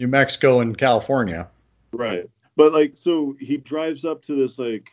New 0.00 0.08
Mexico 0.08 0.60
and 0.60 0.76
California. 0.76 1.48
Right. 1.92 2.28
But 2.56 2.72
like 2.72 2.92
so 2.96 3.36
he 3.40 3.56
drives 3.58 4.04
up 4.04 4.22
to 4.22 4.34
this 4.34 4.58
like 4.58 4.88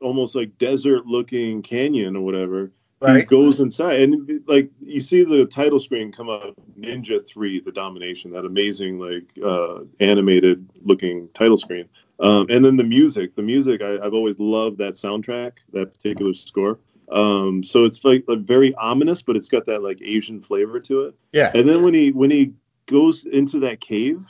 almost 0.00 0.34
like 0.34 0.56
desert 0.58 1.06
looking 1.06 1.62
canyon 1.62 2.16
or 2.16 2.22
whatever. 2.22 2.70
Right. 3.00 3.16
He 3.18 3.22
goes 3.24 3.58
inside 3.58 4.00
and 4.00 4.42
like 4.46 4.70
you 4.80 5.00
see 5.00 5.24
the 5.24 5.44
title 5.46 5.80
screen 5.80 6.12
come 6.12 6.28
up 6.28 6.54
Ninja 6.78 7.26
3 7.26 7.60
The 7.60 7.72
Domination 7.72 8.30
that 8.30 8.44
amazing 8.44 8.98
like 8.98 9.24
uh 9.44 9.80
animated 10.00 10.68
looking 10.82 11.28
title 11.34 11.56
screen. 11.58 11.88
Um 12.22 12.46
and 12.48 12.64
then 12.64 12.76
the 12.76 12.84
music, 12.84 13.36
the 13.36 13.42
music 13.42 13.82
I, 13.82 13.98
I've 13.98 14.14
always 14.14 14.38
loved 14.38 14.78
that 14.78 14.94
soundtrack, 14.94 15.52
that 15.72 15.92
particular 15.92 16.32
score. 16.34 16.78
Um 17.10 17.62
so 17.62 17.84
it's 17.84 18.04
like, 18.04 18.24
like 18.28 18.40
very 18.40 18.74
ominous 18.76 19.20
but 19.22 19.36
it's 19.36 19.48
got 19.48 19.66
that 19.66 19.82
like 19.82 20.00
Asian 20.02 20.40
flavor 20.40 20.80
to 20.80 21.02
it. 21.02 21.14
Yeah. 21.32 21.50
And 21.54 21.68
then 21.68 21.82
when 21.82 21.94
he 21.94 22.12
when 22.12 22.30
he 22.30 22.52
goes 22.86 23.24
into 23.24 23.58
that 23.60 23.80
cave 23.80 24.24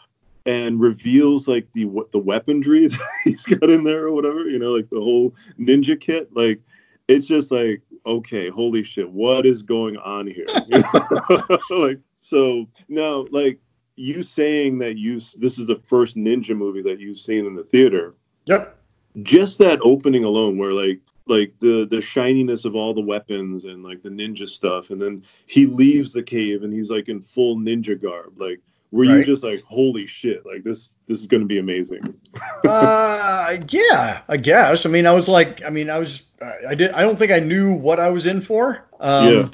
and 0.47 0.81
reveals 0.81 1.47
like 1.47 1.69
the 1.73 1.85
what 1.85 2.11
the 2.13 2.19
weaponry 2.19 2.87
that 2.89 3.09
he's 3.25 3.45
got 3.45 3.71
in 3.71 3.85
there 3.85 4.07
or 4.07 4.13
whatever, 4.13 4.49
you 4.49 4.59
know, 4.59 4.73
like 4.73 4.91
the 4.91 5.01
whole 5.01 5.35
ninja 5.59 6.01
kit, 6.01 6.35
like 6.35 6.61
it's 7.09 7.27
just 7.27 7.51
like 7.51 7.83
okay, 8.05 8.49
holy 8.49 8.83
shit, 8.83 9.09
what 9.09 9.47
is 9.47 9.63
going 9.63 9.97
on 9.99 10.27
here? 10.27 10.47
You 10.67 10.81
know? 10.81 11.59
like 11.71 11.99
so 12.21 12.67
now, 12.89 13.27
like 13.31 13.59
you 13.97 14.23
saying 14.23 14.79
that 14.79 14.97
you 14.99 15.21
this 15.39 15.59
is 15.59 15.67
the 15.67 15.81
first 15.85 16.17
ninja 16.17 16.57
movie 16.57 16.83
that 16.83 16.99
you've 17.01 17.19
seen 17.19 17.47
in 17.47 17.55
the 17.55 17.65
theater, 17.65 18.15
Yep. 18.47 18.77
just 19.23 19.59
that 19.59 19.79
opening 19.83 20.25
alone, 20.25 20.57
where 20.59 20.73
like 20.73 21.01
like 21.27 21.53
the 21.61 21.87
the 21.89 22.01
shininess 22.01 22.65
of 22.65 22.75
all 22.75 22.93
the 22.95 23.01
weapons 23.01 23.65
and 23.65 23.85
like 23.85 24.03
the 24.03 24.09
ninja 24.09 24.49
stuff, 24.49 24.91
and 24.91 25.01
then 25.01 25.23
he 25.47 25.67
leaves 25.67 26.13
the 26.13 26.23
cave 26.23 26.63
and 26.65 26.73
he's 26.73 26.91
like 26.91 27.09
in 27.09 27.21
full 27.21 27.57
ninja 27.57 28.01
garb, 28.01 28.39
like. 28.41 28.61
Were 28.95 29.05
you 29.05 29.25
just 29.25 29.43
like, 29.43 29.63
holy 29.63 30.07
shit! 30.07 30.45
Like 30.45 30.65
this, 30.65 30.93
this 31.07 31.19
is 31.19 31.27
going 31.27 31.41
to 31.41 31.47
be 31.47 31.57
amazing. 31.57 32.03
uh, 32.69 33.57
yeah, 33.71 34.21
I 34.29 34.37
guess. 34.37 34.85
I 34.85 34.91
mean, 34.91 35.07
I 35.07 35.13
was 35.13 35.29
like, 35.31 35.65
I 35.65 35.71
mean, 35.71 35.89
I 35.89 35.99
was, 35.99 36.27
I- 36.43 36.59
I 36.69 36.75
did, 36.75 36.93
I 36.93 37.01
don't 37.01 37.19
think 37.19 37.33
I 37.33 37.39
knew 37.39 37.73
what 37.73 37.99
I 37.99 38.11
was 38.11 38.27
in 38.27 38.43
for. 38.43 38.87
Um, 39.01 39.33
Yeah. 39.35 39.49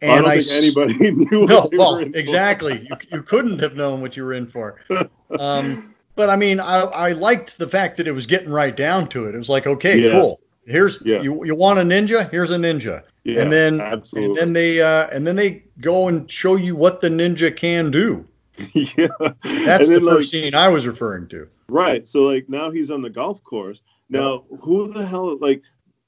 And 0.00 0.10
I 0.12 0.16
don't 0.16 0.28
I 0.28 0.40
think 0.40 0.52
anybody 0.78 1.10
knew. 1.30 1.46
No, 1.46 1.62
what 1.62 1.72
well, 1.76 1.94
were 1.96 2.02
in 2.02 2.12
for. 2.12 2.18
exactly. 2.18 2.86
You, 2.88 2.96
you 3.12 3.22
couldn't 3.22 3.58
have 3.58 3.74
known 3.74 4.00
what 4.00 4.16
you 4.16 4.24
were 4.24 4.34
in 4.34 4.46
for. 4.46 4.80
Um, 5.38 5.94
but 6.16 6.30
I 6.30 6.36
mean, 6.36 6.58
I, 6.58 6.80
I 6.84 7.12
liked 7.12 7.58
the 7.58 7.68
fact 7.68 7.98
that 7.98 8.08
it 8.08 8.12
was 8.12 8.24
getting 8.26 8.48
right 8.48 8.74
down 8.74 9.08
to 9.10 9.26
it. 9.28 9.34
It 9.34 9.38
was 9.38 9.50
like, 9.50 9.66
okay, 9.66 10.00
Yeah. 10.00 10.12
cool. 10.12 10.40
Here's 10.64 11.02
Yeah. 11.04 11.20
you. 11.20 11.44
You 11.44 11.54
want 11.54 11.78
a 11.78 11.82
ninja? 11.82 12.30
Here's 12.30 12.50
a 12.50 12.56
ninja. 12.56 13.02
Yeah, 13.24 13.42
and 13.42 13.52
then 13.52 13.78
absolutely. 13.82 14.30
and 14.30 14.36
then 14.38 14.52
they 14.54 14.80
uh, 14.80 15.08
and 15.12 15.26
then 15.26 15.36
they 15.36 15.64
go 15.82 16.08
and 16.08 16.30
show 16.30 16.56
you 16.56 16.76
what 16.76 17.02
the 17.02 17.10
ninja 17.10 17.54
can 17.54 17.90
do. 17.90 18.26
yeah, 18.72 19.08
That's 19.44 19.88
the 19.88 19.96
then, 19.96 20.04
like, 20.06 20.14
first 20.16 20.30
scene 20.30 20.54
I 20.54 20.68
was 20.68 20.86
referring 20.86 21.28
to. 21.28 21.46
Right. 21.68 22.08
So 22.08 22.22
like 22.22 22.48
now 22.48 22.70
he's 22.70 22.90
on 22.90 23.02
the 23.02 23.10
golf 23.10 23.44
course. 23.44 23.82
Now 24.08 24.44
who 24.62 24.90
the 24.94 25.06
hell 25.06 25.36
like 25.38 25.62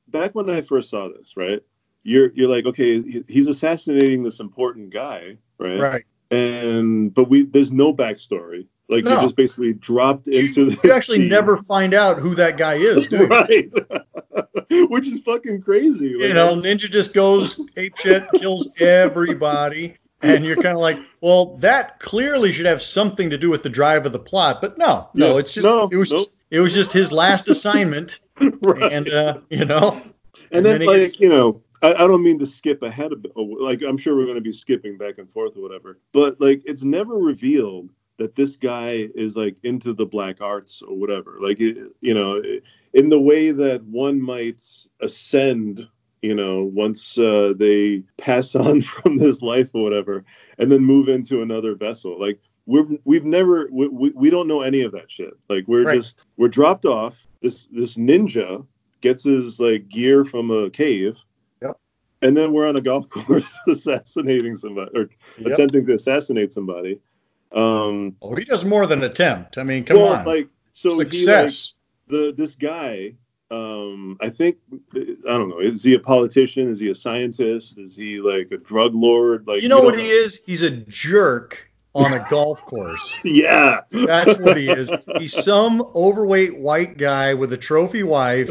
back 0.09 0.35
when 0.35 0.49
I 0.49 0.63
first 0.63 0.89
saw 0.89 1.09
this, 1.15 1.35
right? 1.37 1.61
You're 2.03 2.31
you're 2.35 2.49
like, 2.49 2.65
okay, 2.67 3.03
he's 3.29 3.47
assassinating 3.47 4.23
this 4.23 4.41
important 4.41 4.91
guy, 4.93 5.37
right? 5.59 5.79
Right. 5.81 6.05
And 6.31 7.13
but 7.13 7.29
we 7.29 7.43
there's 7.45 7.73
no 7.73 7.93
backstory. 7.93 8.67
Like 8.89 9.05
No. 9.05 9.17
you 9.17 9.21
just 9.23 9.37
basically 9.37 9.73
dropped 9.75 10.27
into 10.29 10.71
the 10.71 10.79
You 10.83 10.93
actually 10.93 11.19
scene. 11.21 11.29
never 11.29 11.57
find 11.59 11.95
out 11.95 12.19
who 12.19 12.35
that 12.37 12.57
guy 12.57 12.75
is, 12.75 13.07
do 13.07 13.19
you? 13.19 13.27
right. 13.29 13.71
Which 14.89 15.07
is 15.09 15.19
fucking 15.21 15.63
crazy. 15.63 16.07
you 16.09 16.21
Like, 16.23 16.35
know, 16.35 16.55
Ninja 16.57 16.91
just 16.91 17.13
goes 17.13 17.61
ape 17.77 17.97
shit, 17.97 18.25
kills 18.37 18.69
everybody, 18.81 19.97
and 20.23 20.45
you're 20.45 20.57
kind 20.57 20.69
of 20.75 20.79
like, 20.81 20.99
well, 21.21 21.57
that 21.59 21.99
clearly 22.01 22.53
should 22.53 22.67
have 22.67 22.81
something 22.83 23.31
to 23.31 23.39
do 23.39 23.51
with 23.51 23.63
the 23.63 23.69
drive 23.69 24.07
of 24.07 24.13
the 24.13 24.19
plot, 24.19 24.61
but 24.61 24.79
no, 24.79 25.09
no, 25.15 25.33
Yeah, 25.35 25.39
it's 25.41 25.53
just 25.53 25.67
no, 25.67 25.89
it 25.93 25.97
was 25.97 26.11
nope. 26.13 26.21
just 26.23 26.37
it 26.51 26.61
was 26.61 26.73
just 26.75 26.93
his 26.93 27.11
last 27.13 27.49
assignment, 27.49 28.21
right. 28.41 28.93
and 28.93 29.09
uh, 29.11 29.39
you 29.51 29.65
know, 29.65 29.91
and 29.93 30.05
and 30.53 30.67
then, 30.67 30.79
then 30.81 30.87
like 30.89 30.97
gets- 30.99 31.21
you 31.21 31.29
know 31.29 31.63
I, 31.83 31.95
I 31.95 32.07
don't 32.07 32.23
mean 32.23 32.39
to 32.41 32.47
skip 32.47 32.83
ahead 32.83 33.13
of 33.13 33.25
like 33.37 33.83
I'm 33.87 33.97
sure 33.97 34.17
we're 34.17 34.25
going 34.25 34.35
to 34.37 34.41
be 34.41 34.53
skipping 34.53 34.97
back 34.99 35.19
and 35.19 35.31
forth 35.31 35.57
or 35.57 35.63
whatever, 35.63 35.99
but 36.13 36.41
like 36.41 36.63
it's 36.65 36.83
never 36.85 37.15
revealed 37.15 37.91
that 38.19 38.35
this 38.35 38.55
guy 38.57 39.09
is 39.15 39.35
like 39.37 39.57
into 39.63 39.95
the 39.95 40.05
black 40.05 40.41
arts 40.43 40.83
or 40.83 40.95
whatever. 40.97 41.39
Like 41.41 41.59
it, 41.61 41.79
you 42.01 42.13
know, 42.13 42.43
in 42.93 43.09
the 43.09 43.21
way 43.21 43.51
that 43.51 43.83
one 43.85 44.21
might 44.21 44.61
ascend, 45.01 45.89
you 46.21 46.35
know, 46.35 46.65
once 46.65 47.17
uh, 47.17 47.55
they 47.57 48.03
pass 48.19 48.55
on 48.67 48.83
from 48.83 49.17
this 49.17 49.41
life 49.41 49.71
or 49.75 49.83
whatever, 49.83 50.25
and 50.59 50.71
then 50.71 50.83
move 50.83 51.09
into 51.09 51.41
another 51.43 51.75
vessel. 51.75 52.21
Like 52.21 52.39
we've 52.67 52.99
we've 53.05 53.25
never 53.25 53.69
we, 53.73 53.89
we, 53.89 54.11
we 54.11 54.29
don't 54.31 54.49
know 54.49 54.61
any 54.61 54.83
of 54.83 54.93
that 54.93 55.11
shit. 55.11 55.33
Like 55.49 55.65
we're 55.67 55.85
Right. 55.85 55.97
just 55.97 56.17
we're 56.37 56.49
dropped 56.49 56.85
off. 56.85 57.17
This 57.41 57.69
this 57.73 57.97
ninja 57.97 58.67
gets 59.01 59.25
his 59.25 59.59
like 59.61 59.89
gear 59.89 60.27
from 60.27 60.51
a 60.51 60.69
cave. 60.69 61.17
And 62.23 62.37
then 62.37 62.53
we're 62.53 62.69
on 62.69 62.77
a 62.77 62.81
golf 62.81 63.09
course 63.11 63.57
assassinating 63.69 64.57
somebody 64.57 64.91
or 64.95 65.09
Yep. 65.39 65.53
attempting 65.55 65.87
to 65.87 65.95
assassinate 65.95 66.53
somebody. 66.53 67.01
Um 67.53 68.17
Oh, 68.23 68.35
he 68.35 68.45
does 68.45 68.65
more 68.65 68.87
than 68.87 69.03
attempt. 69.05 69.59
I 69.59 69.63
mean, 69.65 69.85
come 69.85 69.97
well, 69.99 70.15
on. 70.15 70.25
like 70.27 70.49
so 70.75 70.91
he 70.91 70.97
like 70.97 71.07
Success. 71.13 71.79
the 72.09 72.35
this 72.37 72.55
guy 72.55 73.15
um 73.53 74.17
i 74.21 74.31
think 74.31 74.57
i 74.95 75.33
don't 75.33 75.49
know 75.49 75.59
is 75.59 75.83
he 75.83 75.95
a 75.95 75.99
politician 75.99 76.71
is 76.71 76.79
he 76.79 76.91
a 76.91 76.95
scientist 76.95 77.77
is 77.79 77.97
he 77.97 78.21
like 78.21 78.49
a 78.53 78.57
drug 78.57 78.95
lord 78.95 79.45
like 79.49 79.61
you 79.61 79.69
know 79.69 79.81
what 79.83 79.95
don't 79.97 80.05
he 80.05 80.09
is? 80.09 80.39
He's 80.47 80.63
a 80.63 80.71
jerk 80.71 81.59
on 81.97 82.13
a 82.13 82.25
golf 82.31 82.65
course. 82.65 83.13
yeah 83.25 83.81
That's 83.91 84.39
what 84.39 84.57
he 84.57 84.71
is. 84.71 84.93
He's 85.19 85.35
some 85.35 85.83
overweight 85.97 86.57
white 86.61 86.97
guy 86.99 87.35
with 87.35 87.53
a 87.53 87.57
trophy 87.57 88.05
wife, 88.05 88.49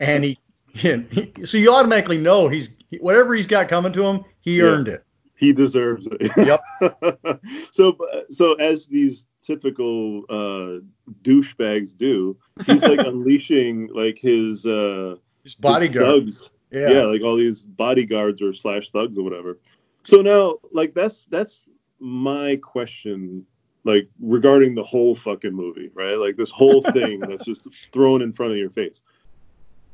and 0.00 0.24
he, 0.24 0.38
he 0.72 1.44
so 1.44 1.58
you 1.58 1.74
automatically 1.74 2.16
know 2.16 2.48
he's 2.48 2.70
whatever 2.98 3.34
he's 3.34 3.46
got 3.46 3.68
coming 3.68 3.92
to 3.92 4.04
him, 4.04 4.24
he 4.40 4.58
Yeah. 4.58 4.64
earned 4.64 4.88
it. 4.88 5.04
he 5.36 5.52
deserves 5.52 6.06
it 6.10 6.30
Yep. 6.36 7.40
so 7.72 7.96
so 8.28 8.54
as 8.54 8.86
these 8.86 9.26
typical 9.42 10.22
uh 10.28 10.80
douchebags 11.22 11.96
do 11.96 12.36
he's 12.66 12.82
like 12.82 13.00
unleashing 13.06 13.88
like 13.94 14.18
his 14.18 14.66
uh 14.66 15.14
His 15.42 15.52
his 15.52 15.54
bodyguard. 15.54 16.06
thugs 16.06 16.50
yeah. 16.70 17.02
like 17.04 17.22
all 17.22 17.36
these 17.36 17.62
bodyguards 17.62 18.42
or 18.42 18.52
slash 18.52 18.90
thugs 18.90 19.16
or 19.18 19.22
whatever 19.24 19.58
so 20.02 20.20
now 20.20 20.56
like 20.72 20.92
that's 20.94 21.24
that's 21.26 21.68
my 22.00 22.56
question 22.56 23.44
like 23.84 24.08
regarding 24.20 24.74
the 24.74 24.82
whole 24.84 25.14
fucking 25.14 25.54
movie 25.54 25.90
right 25.94 26.18
like 26.18 26.36
this 26.36 26.50
whole 26.50 26.82
thing 26.92 27.18
that's 27.20 27.44
just 27.46 27.66
thrown 27.94 28.20
in 28.20 28.30
front 28.32 28.52
of 28.52 28.58
your 28.58 28.70
face 28.70 29.00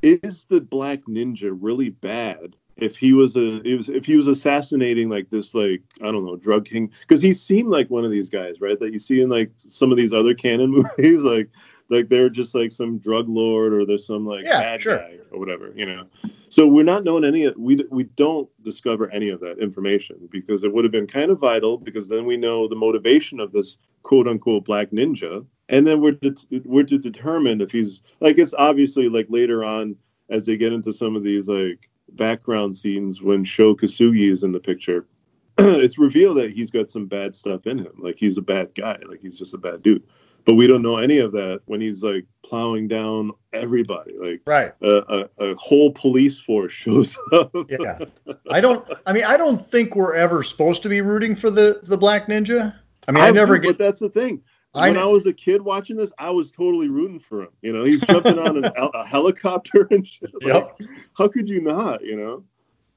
is 0.03 0.45
the 0.49 0.61
black 0.61 1.01
ninja 1.05 1.57
really 1.61 1.91
bad 1.91 2.57
if 2.77 2.97
he 2.97 3.13
was 3.13 3.37
a 3.37 3.61
if 3.65 4.05
he 4.05 4.17
was 4.17 4.27
assassinating 4.27 5.09
like 5.09 5.29
this 5.31 5.55
like 5.55 5.83
i 6.03 6.11
don't 6.11 6.25
know 6.25 6.37
drug 6.37 6.65
king 6.67 6.91
because 7.01 7.23
he 7.23 7.33
seemed 7.33 7.71
like 7.71 7.89
one 7.89 8.05
of 8.05 8.11
these 8.11 8.29
guys 8.29 8.61
right 8.61 8.79
that 8.81 8.93
you 8.93 8.99
see 8.99 9.21
in 9.21 9.29
like 9.29 9.51
some 9.57 9.91
of 9.91 9.97
these 9.97 10.13
other 10.13 10.35
Cannon 10.35 10.71
movies 10.99 11.23
like 11.23 11.49
like 11.89 12.09
they're 12.09 12.29
just 12.29 12.55
like 12.55 12.73
some 12.73 12.99
drug 12.99 13.29
lord 13.29 13.73
or 13.73 13.87
there's 13.87 14.07
some 14.07 14.27
like 14.27 14.45
Yeah, 14.45 14.61
bad 14.61 14.83
sure. 14.83 14.99
guy 14.99 15.17
or 15.33 15.39
whatever 15.39 15.73
you 15.75 15.87
know 15.87 16.05
so 16.49 16.67
we're 16.67 16.85
not 16.85 17.05
knowing 17.05 17.25
any 17.25 17.45
of 17.45 17.55
we 17.57 17.83
we 17.91 18.05
don't 18.05 18.49
discover 18.63 19.11
any 19.11 19.31
of 19.31 19.41
that 19.41 19.59
information 19.59 20.17
because 20.31 20.63
it 20.63 20.73
would 20.73 20.85
have 20.85 20.93
been 20.93 21.07
kind 21.07 21.31
of 21.31 21.41
vital 21.41 21.79
because 21.79 22.09
then 22.09 22.27
we 22.27 22.37
know 22.37 22.69
the 22.69 22.77
motivation 22.77 23.41
of 23.41 23.53
this 23.53 23.79
quote 24.03 24.29
unquote 24.29 24.65
black 24.65 24.91
ninja 24.91 25.45
and 25.69 25.87
then 25.87 26.01
we're 26.01 26.13
det- 26.13 26.45
we're 26.65 26.85
to 26.85 26.99
determine 26.99 27.61
if 27.61 27.71
he's 27.71 28.03
like 28.21 28.39
it's 28.39 28.55
obviously 28.59 29.09
like 29.09 29.27
later 29.31 29.65
on 29.65 29.97
as 30.29 30.45
they 30.45 30.57
get 30.57 30.73
into 30.73 30.93
some 30.93 31.15
of 31.17 31.23
these 31.23 31.49
like 31.49 31.89
background 32.13 32.77
scenes 32.77 33.21
when 33.23 33.45
Sho 33.45 33.75
Kosugi 33.75 34.31
is 34.31 34.43
in 34.43 34.53
the 34.53 34.61
picture 34.61 35.07
it's 35.59 35.99
revealed 35.99 36.37
that 36.37 36.53
he's 36.53 36.71
got 36.71 36.91
some 36.91 37.07
bad 37.07 37.35
stuff 37.35 37.67
in 37.67 37.79
him 37.79 37.93
like 37.99 38.17
he's 38.17 38.37
a 38.39 38.43
bad 38.43 38.75
guy 38.75 38.99
like 39.09 39.21
he's 39.21 39.39
just 39.39 39.55
a 39.55 39.59
bad 39.59 39.83
dude 39.83 40.03
but 40.45 40.55
we 40.55 40.67
don't 40.69 40.83
know 40.83 40.99
any 40.99 41.19
of 41.19 41.33
that 41.33 41.61
when 41.65 41.81
he's 41.81 42.03
like 42.05 42.25
plowing 42.45 42.87
down 42.87 43.33
everybody 43.53 44.15
like 44.21 44.41
Right. 44.47 44.73
a, 44.83 45.29
a, 45.41 45.45
a 45.51 45.55
whole 45.57 45.91
police 45.93 46.39
force 46.39 46.73
shows 46.73 47.17
up 47.33 47.51
Yeah. 47.69 47.99
I 48.51 48.61
don't. 48.61 48.87
I 49.07 49.13
mean, 49.13 49.25
I 49.25 49.37
don't 49.37 49.59
think 49.59 49.97
we're 49.97 50.15
ever 50.15 50.43
supposed 50.45 50.83
to 50.83 50.89
be 50.89 51.01
rooting 51.01 51.35
for 51.35 51.51
the 51.51 51.81
the 51.83 51.97
black 51.97 52.27
ninja. 52.29 52.75
I 53.09 53.13
mean, 53.13 53.25
I, 53.25 53.29
I 53.29 53.31
never 53.33 53.59
do, 53.59 53.63
get. 53.69 53.79
But 53.79 53.85
that's 53.85 54.01
the 54.01 54.09
thing. 54.09 54.41
I 54.77 54.91
when 54.91 54.99
I 54.99 55.05
was 55.07 55.27
a 55.27 55.33
kid 55.33 55.63
watching 55.63 55.97
this, 55.97 56.13
I 56.19 56.31
was 56.31 56.51
totally 56.51 56.89
rooting 56.89 57.19
for 57.21 57.43
him. 57.43 57.49
You 57.63 57.73
know, 57.73 57.85
he's 57.85 58.01
jumping 58.03 58.39
on 58.39 58.59
an, 58.65 58.71
a 58.77 59.05
helicopter 59.07 59.87
and 59.91 60.07
shit. 60.07 60.33
Like, 60.43 60.53
Yep. 60.55 60.81
How 61.17 61.29
could 61.29 61.49
you 61.49 61.61
not? 61.61 62.05
You 62.05 62.17
know. 62.17 62.45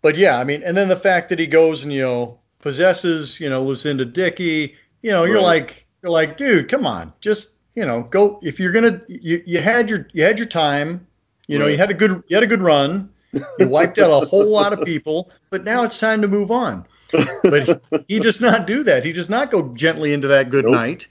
But 0.02 0.18
yeah, 0.18 0.40
I 0.40 0.44
mean, 0.44 0.64
and 0.64 0.76
then 0.78 0.88
the 0.88 0.96
fact 0.96 1.30
that 1.30 1.40
he 1.40 1.48
goes 1.48 1.84
and 1.84 1.92
you 1.94 2.02
know 2.02 2.40
possesses 2.60 3.40
you 3.40 3.50
know 3.50 3.64
Lucinda 3.64 4.06
Dickey, 4.06 4.76
you 5.02 5.12
know, 5.12 5.24
you're 5.26 5.36
Right. 5.38 5.44
like 5.64 5.86
you're 6.04 6.12
like, 6.12 6.38
dude, 6.38 6.70
come 6.70 6.86
on, 6.86 7.12
just 7.22 7.58
you 7.76 7.86
know, 7.86 8.04
go 8.04 8.40
if 8.44 8.60
you're 8.60 8.72
gonna 8.72 9.02
you 9.08 9.42
you 9.46 9.60
had 9.62 9.90
your 9.90 10.08
you 10.14 10.24
had 10.24 10.38
your 10.38 10.48
time, 10.48 11.06
you 11.48 11.58
know, 11.60 11.68
you 11.68 11.78
had 11.78 11.90
a 11.90 11.94
good 11.94 12.24
you 12.28 12.36
had 12.36 12.44
a 12.44 12.48
good 12.48 12.62
run, 12.62 13.10
you 13.60 13.68
wiped 13.68 14.00
out 14.00 14.24
a 14.24 14.26
whole 14.26 14.48
lot 14.50 14.72
of 14.74 14.84
people, 14.86 15.32
but 15.50 15.64
now 15.64 15.84
it's 15.84 16.00
time 16.00 16.22
to 16.22 16.28
move 16.28 16.52
on. 16.52 16.86
But 17.44 17.64
he, 17.68 17.76
he 18.08 18.20
does 18.20 18.40
not 18.40 18.68
do 18.68 18.84
that. 18.84 19.04
He 19.04 19.12
does 19.14 19.30
not 19.30 19.50
go 19.52 19.74
gently 19.74 20.14
into 20.14 20.28
that 20.28 20.50
good 20.50 20.66
Nope. 20.66 20.74
night. 20.76 21.08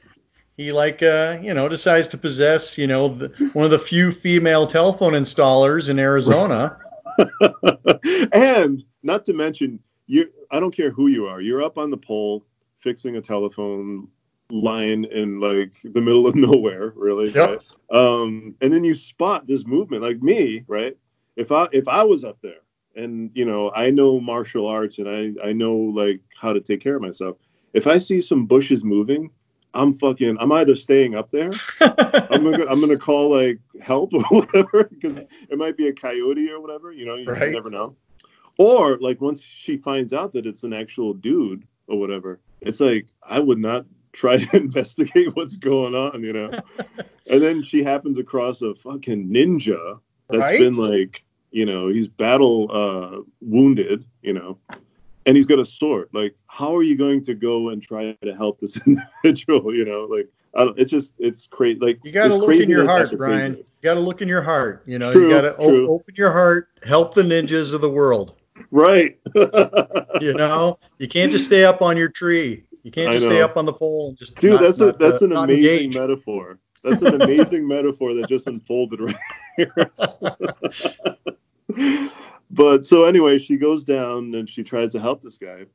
He 0.59 0.73
like 0.73 1.05
uh, 1.05 1.39
you 1.41 1.55
know 1.55 1.69
decides 1.69 2.09
to 2.09 2.19
possess 2.19 2.77
you 2.77 2.89
know 2.89 3.09
the, 3.09 3.29
one 3.53 3.65
of 3.65 3.71
the 3.71 3.79
few 3.79 4.11
female 4.11 4.67
telephone 4.67 5.13
installers 5.13 5.89
in 5.89 6.01
Arizona. 6.01 6.77
and 8.33 8.85
not 9.05 9.25
to 9.27 9.33
mention, 9.33 9.79
you. 10.09 10.31
I 10.51 10.59
don't 10.59 10.75
care 10.75 10.91
who 10.91 11.07
you 11.07 11.27
are. 11.27 11.41
You're 11.41 11.63
up 11.63 11.79
on 11.79 11.91
the 11.91 11.97
pole 11.97 12.45
fixing 12.81 13.17
a 13.17 13.21
telephone 13.21 14.09
line 14.51 15.05
in 15.05 15.39
like 15.39 15.75
the 15.85 16.01
middle 16.01 16.27
of 16.27 16.35
nowhere, 16.35 16.93
really. 16.97 17.31
Yep. 17.31 17.49
right? 17.49 17.61
Um, 17.97 18.57
and 18.61 18.73
then 18.73 18.83
you 18.83 18.97
spot 18.97 19.47
this 19.47 19.65
movement, 19.65 20.03
like 20.03 20.21
me, 20.21 20.65
right? 20.67 20.97
If 21.37 21.53
I 21.53 21.69
if 21.71 21.87
I 21.87 22.03
was 22.03 22.25
up 22.25 22.39
there 22.43 22.63
and 22.97 23.31
you 23.33 23.45
know 23.45 23.71
I 23.77 23.91
know 23.91 24.19
martial 24.19 24.67
arts 24.67 24.99
and 24.99 25.09
I 25.09 25.49
I 25.49 25.53
know 25.53 25.77
like 25.77 26.21
how 26.37 26.53
to 26.53 26.61
take 26.61 26.81
care 26.81 26.97
of 26.97 27.03
myself. 27.03 27.37
If 27.75 27.87
I 27.87 27.99
see 27.99 28.21
some 28.21 28.47
bushes 28.47 28.83
moving, 28.83 29.31
I'm 29.79 29.95
fucking. 29.95 30.37
I'm 30.41 30.53
either 30.53 30.75
staying 30.75 31.15
up 31.15 31.31
there 31.31 31.53
I'm 31.81 32.43
gonna 32.45 32.67
I'm 32.69 32.81
gonna 32.81 32.97
call 32.99 33.31
like 33.31 33.61
help 33.81 34.13
or 34.15 34.23
whatever 34.25 34.85
because 34.85 35.19
it 35.19 35.57
might 35.57 35.77
be 35.77 35.89
a 35.89 35.93
coyote 35.93 36.51
or 36.51 36.61
whatever. 36.61 36.93
You 36.93 37.07
know, 37.07 37.15
you 37.15 37.27
Right. 37.27 37.53
never 37.53 37.71
know. 37.71 37.97
Or 38.59 38.99
like 38.99 39.21
once 39.21 39.41
she 39.43 39.77
finds 39.77 40.13
out 40.13 40.33
that 40.33 40.47
it's 40.47 40.65
an 40.65 40.73
actual 40.73 41.15
dude 41.15 41.65
or 41.87 41.99
whatever, 41.99 42.41
it's 42.61 42.81
like 42.81 43.07
I 43.23 43.39
would 43.39 43.59
not 43.59 43.87
try 44.13 44.37
to 44.37 44.57
investigate 44.65 45.35
what's 45.37 45.57
going 45.57 45.95
on. 45.95 46.23
You 46.25 46.33
know, 46.33 46.51
and 47.31 47.41
then 47.43 47.63
she 47.63 47.83
happens 47.85 48.19
across 48.19 48.63
a 48.63 48.75
fucking 48.75 49.29
ninja 49.29 50.01
that's 50.29 50.43
Right? 50.43 50.59
been 50.59 50.77
like 50.77 51.25
you 51.51 51.65
know 51.65 51.89
he's 51.89 52.09
battle 52.09 52.69
uh 52.73 53.23
wounded. 53.41 54.05
You 54.23 54.33
know. 54.35 54.59
And 55.29 55.37
he's 55.37 55.45
got 55.45 55.59
a 55.59 55.65
sword. 55.65 56.09
Like, 56.15 56.35
how 56.47 56.75
are 56.75 56.83
you 56.83 56.97
going 56.97 57.23
to 57.25 57.35
go 57.35 57.69
and 57.69 57.83
try 57.83 58.17
to 58.25 58.35
help 58.35 58.59
this 58.61 58.79
individual? 58.87 59.75
You 59.75 59.85
know, 59.85 60.05
like 60.11 60.27
I 60.57 60.65
don't. 60.65 60.79
It's 60.79 60.91
just 60.91 61.13
it's 61.19 61.47
crazy. 61.47 61.79
Like 61.79 61.99
You 62.03 62.13
got 62.13 62.29
to 62.29 62.35
look 62.35 62.51
in 62.57 62.71
your 62.71 62.87
heart, 62.87 63.15
Brian. 63.17 63.39
craziness. 63.53 63.71
You 63.83 63.83
got 63.83 63.95
to 63.95 64.01
look 64.01 64.23
in 64.23 64.29
your 64.29 64.41
heart. 64.41 64.85
You 64.87 64.99
know, 64.99 65.13
True, 65.13 65.29
you 65.29 65.35
got 65.35 65.43
to 65.43 65.53
true. 65.55 65.91
open 65.91 66.15
your 66.17 66.33
heart, 66.33 66.69
help 66.85 67.13
the 67.15 67.21
ninjas 67.23 67.75
of 67.75 67.83
the 67.83 67.91
world. 67.91 68.37
Right. 68.71 69.19
You 70.21 70.35
know, 70.35 70.79
you 70.99 71.07
can't 71.07 71.31
just 71.31 71.45
stay 71.45 71.65
up 71.65 71.81
on 71.83 71.97
your 71.97 72.09
tree. 72.09 72.65
You 72.83 72.91
can't 72.91 73.13
just 73.13 73.27
stay 73.27 73.41
up 73.43 73.57
on 73.57 73.67
the 73.67 73.73
pole 73.73 74.09
and 74.09 74.17
just 74.19 74.35
Dude, 74.37 74.53
not- 74.53 74.63
that's 74.63 74.81
a 74.81 74.93
that's 74.99 75.23
uh, 75.23 75.27
an 75.27 75.33
amazing 75.37 75.85
engage. 75.85 75.95
metaphor. 75.95 76.59
That's 76.83 77.03
an 77.03 77.21
amazing 77.21 77.69
metaphor 77.69 78.15
that 78.15 78.29
just 78.29 78.47
unfolded 78.49 79.01
right 79.01 79.17
here. 81.77 82.09
But 82.51 82.87
so 82.87 83.05
anyway, 83.05 83.39
she 83.39 83.57
goes 83.57 83.85
down 83.85 84.35
and 84.35 84.49
she 84.49 84.63
tries 84.63 84.93
to 84.93 85.01
help 85.01 85.23
this 85.23 85.39
guy. 85.39 85.67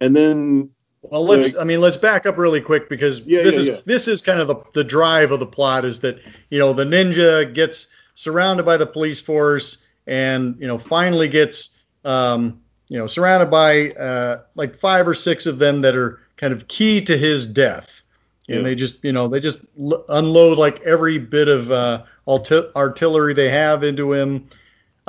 And 0.00 0.14
then 0.14 0.70
Well, 1.02 1.24
let's. 1.24 1.56
I 1.56 1.64
mean, 1.64 1.80
let's 1.80 1.96
back 1.96 2.26
up 2.26 2.36
really 2.38 2.60
quick 2.60 2.88
because 2.88 3.20
Yeah, 3.20 3.42
this 3.42 3.54
yeah, 3.54 3.60
is 3.60 3.68
yeah. 3.68 3.76
this 3.86 4.08
is 4.08 4.22
kind 4.22 4.40
of 4.40 4.48
the 4.48 4.56
the 4.74 4.84
drive 4.84 5.32
of 5.32 5.40
the 5.40 5.46
plot 5.46 5.84
is 5.84 6.00
that 6.00 6.20
you 6.50 6.58
know 6.58 6.72
the 6.72 6.84
ninja 6.84 7.52
gets 7.54 7.88
surrounded 8.14 8.66
by 8.66 8.76
the 8.76 8.86
police 8.86 9.20
force 9.20 9.78
and 10.06 10.56
you 10.60 10.66
know 10.66 10.78
finally 10.78 11.28
gets 11.28 11.78
um, 12.04 12.60
you 12.88 12.98
know 12.98 13.06
surrounded 13.06 13.50
by 13.50 13.90
uh, 13.92 14.42
like 14.56 14.74
five 14.74 15.06
or 15.08 15.14
six 15.14 15.46
of 15.46 15.58
them 15.58 15.80
that 15.80 15.94
are 15.96 16.20
kind 16.36 16.52
of 16.52 16.66
key 16.68 17.00
to 17.02 17.16
his 17.16 17.46
death, 17.46 18.02
and 18.48 18.64
they 18.64 18.74
just 18.74 19.02
you 19.04 19.12
know 19.12 19.28
they 19.28 19.40
just 19.40 19.58
l- 19.80 20.04
unload 20.08 20.58
like 20.58 20.80
every 20.80 21.18
bit 21.18 21.48
of 21.48 21.70
uh, 21.70 22.02
arti- 22.26 22.68
artillery 22.76 23.32
they 23.34 23.48
have 23.50 23.84
into 23.84 24.12
him. 24.12 24.48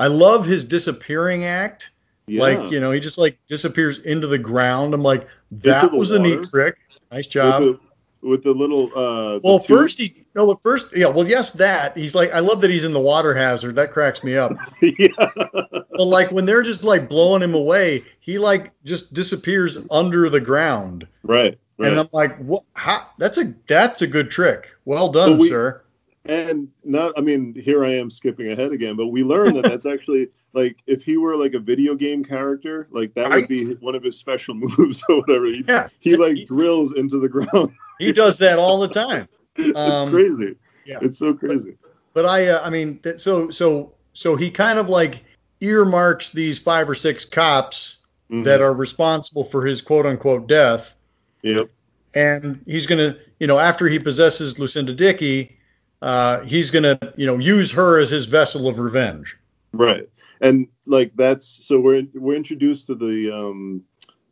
I 0.02 0.08
love 0.08 0.46
his 0.46 0.66
disappearing 0.66 1.44
act. 1.46 1.92
yeah. 2.28 2.42
Like, 2.42 2.72
you 2.72 2.80
know, 2.80 2.92
he 2.92 3.00
just 3.00 3.18
like 3.18 3.38
disappears 3.48 4.00
into 4.00 4.28
the 4.28 4.38
ground. 4.40 4.94
I'm 4.94 5.04
like, 5.04 5.28
that 5.52 5.92
was 5.92 6.12
a 6.12 6.20
neat 6.20 6.44
trick. 6.44 6.76
Nice 7.12 7.26
with 7.26 7.32
job. 7.32 7.62
the, 7.64 7.80
with 8.28 8.44
the 8.44 8.52
little 8.52 8.86
uh 8.98 9.40
Well, 9.44 9.60
first 9.60 9.98
he 10.00 10.18
no, 10.34 10.48
but 10.48 10.62
first, 10.62 10.96
yeah, 10.96 11.08
well, 11.08 11.28
yes, 11.28 11.52
that 11.54 11.98
he's 11.98 12.16
like, 12.16 12.32
I 12.32 12.40
love 12.40 12.62
that 12.62 12.70
he's 12.70 12.86
in 12.86 12.94
the 12.94 13.00
water 13.02 13.34
hazard. 13.34 13.76
That 13.76 13.92
cracks 13.92 14.24
me 14.24 14.36
up. 14.38 14.54
yeah. 14.82 15.08
But 15.28 16.06
like 16.06 16.32
when 16.32 16.46
they're 16.46 16.62
just 16.64 16.84
like 16.86 17.10
blowing 17.10 17.42
him 17.44 17.54
away, 17.54 18.04
he 18.22 18.38
like 18.38 18.72
just 18.86 19.14
disappears 19.14 19.78
under 19.92 20.30
the 20.30 20.40
ground, 20.40 21.06
Right. 21.24 21.58
Right. 21.78 21.92
and 21.92 22.00
I'm 22.00 22.08
like, 22.14 22.38
what? 22.38 22.64
How? 22.74 23.08
That's 23.18 23.38
a 23.40 23.54
that's 23.68 24.02
a 24.04 24.08
good 24.08 24.32
trick. 24.32 24.70
Well 24.86 25.10
done, 25.12 25.32
But 25.34 25.40
we- 25.42 25.50
sir. 25.50 25.82
And 26.26 26.68
not, 26.84 27.14
I 27.18 27.22
mean, 27.22 27.56
here 27.56 27.84
I 27.84 27.94
am 27.96 28.10
skipping 28.10 28.52
ahead 28.52 28.72
again, 28.72 28.96
but 28.96 29.08
we 29.08 29.24
learned 29.24 29.56
that 29.58 29.64
that's 29.64 29.86
actually 29.92 30.28
like 30.54 30.78
if 30.86 31.04
he 31.04 31.18
were 31.18 31.36
like 31.36 31.54
a 31.54 31.60
video 31.60 31.96
game 31.96 32.24
character, 32.24 32.88
like 32.92 33.14
that 33.16 33.30
would 33.30 33.48
be 33.48 33.74
one 33.76 33.96
of 33.96 34.04
his 34.04 34.18
special 34.18 34.54
moves 34.78 35.04
or 35.10 35.22
whatever. 35.22 35.46
He, 35.48 35.64
Yeah, 35.68 35.88
he 36.00 36.16
like 36.16 36.38
he, 36.38 36.46
drills 36.46 36.94
into 36.94 37.20
the 37.20 37.30
ground. 37.30 37.72
he 38.00 38.12
does 38.12 38.38
that 38.40 38.60
all 38.60 38.80
the 38.80 38.88
time. 38.88 39.28
it's 39.56 39.78
Um, 39.80 40.12
crazy. 40.12 40.56
yeah. 40.86 41.00
It's 41.02 41.18
so 41.18 41.34
crazy. 41.34 41.76
But 42.14 42.26
I, 42.26 42.48
uh, 42.48 42.62
I 42.64 42.70
mean, 42.70 43.00
that, 43.04 43.20
so 43.22 43.50
so 43.50 43.94
so 44.14 44.36
he 44.36 44.52
kind 44.52 44.78
of 44.78 44.90
like 44.90 45.24
earmarks 45.62 46.32
these 46.32 46.60
five 46.60 46.90
or 46.90 46.96
six 46.96 47.26
cops 47.26 47.98
Mhm. 48.30 48.44
that 48.46 48.62
are 48.62 48.74
responsible 48.74 49.44
for 49.44 49.66
his 49.66 49.82
quote 49.82 50.06
unquote 50.06 50.48
death, 50.48 50.96
Yep. 51.44 51.70
and 52.16 52.62
he's 52.66 52.88
gonna, 52.88 53.18
you 53.42 53.48
know, 53.48 53.60
after 53.60 53.88
he 53.88 54.00
possesses 54.00 54.58
Lucinda 54.58 54.94
Dickey, 54.94 55.58
uh, 56.02 56.42
he's 56.42 56.72
gonna, 56.72 56.98
you 57.16 57.26
know, 57.26 57.38
use 57.38 57.72
her 57.72 58.00
as 58.00 58.10
his 58.10 58.26
vessel 58.26 58.68
of 58.68 58.80
revenge. 58.80 59.38
Right. 59.74 60.10
And 60.42 60.68
like 60.86 61.12
that's 61.16 61.60
so 61.62 61.80
we're 61.80 62.04
we're 62.14 62.36
introduced 62.36 62.88
to 62.88 62.96
the 62.96 63.32
um 63.34 63.84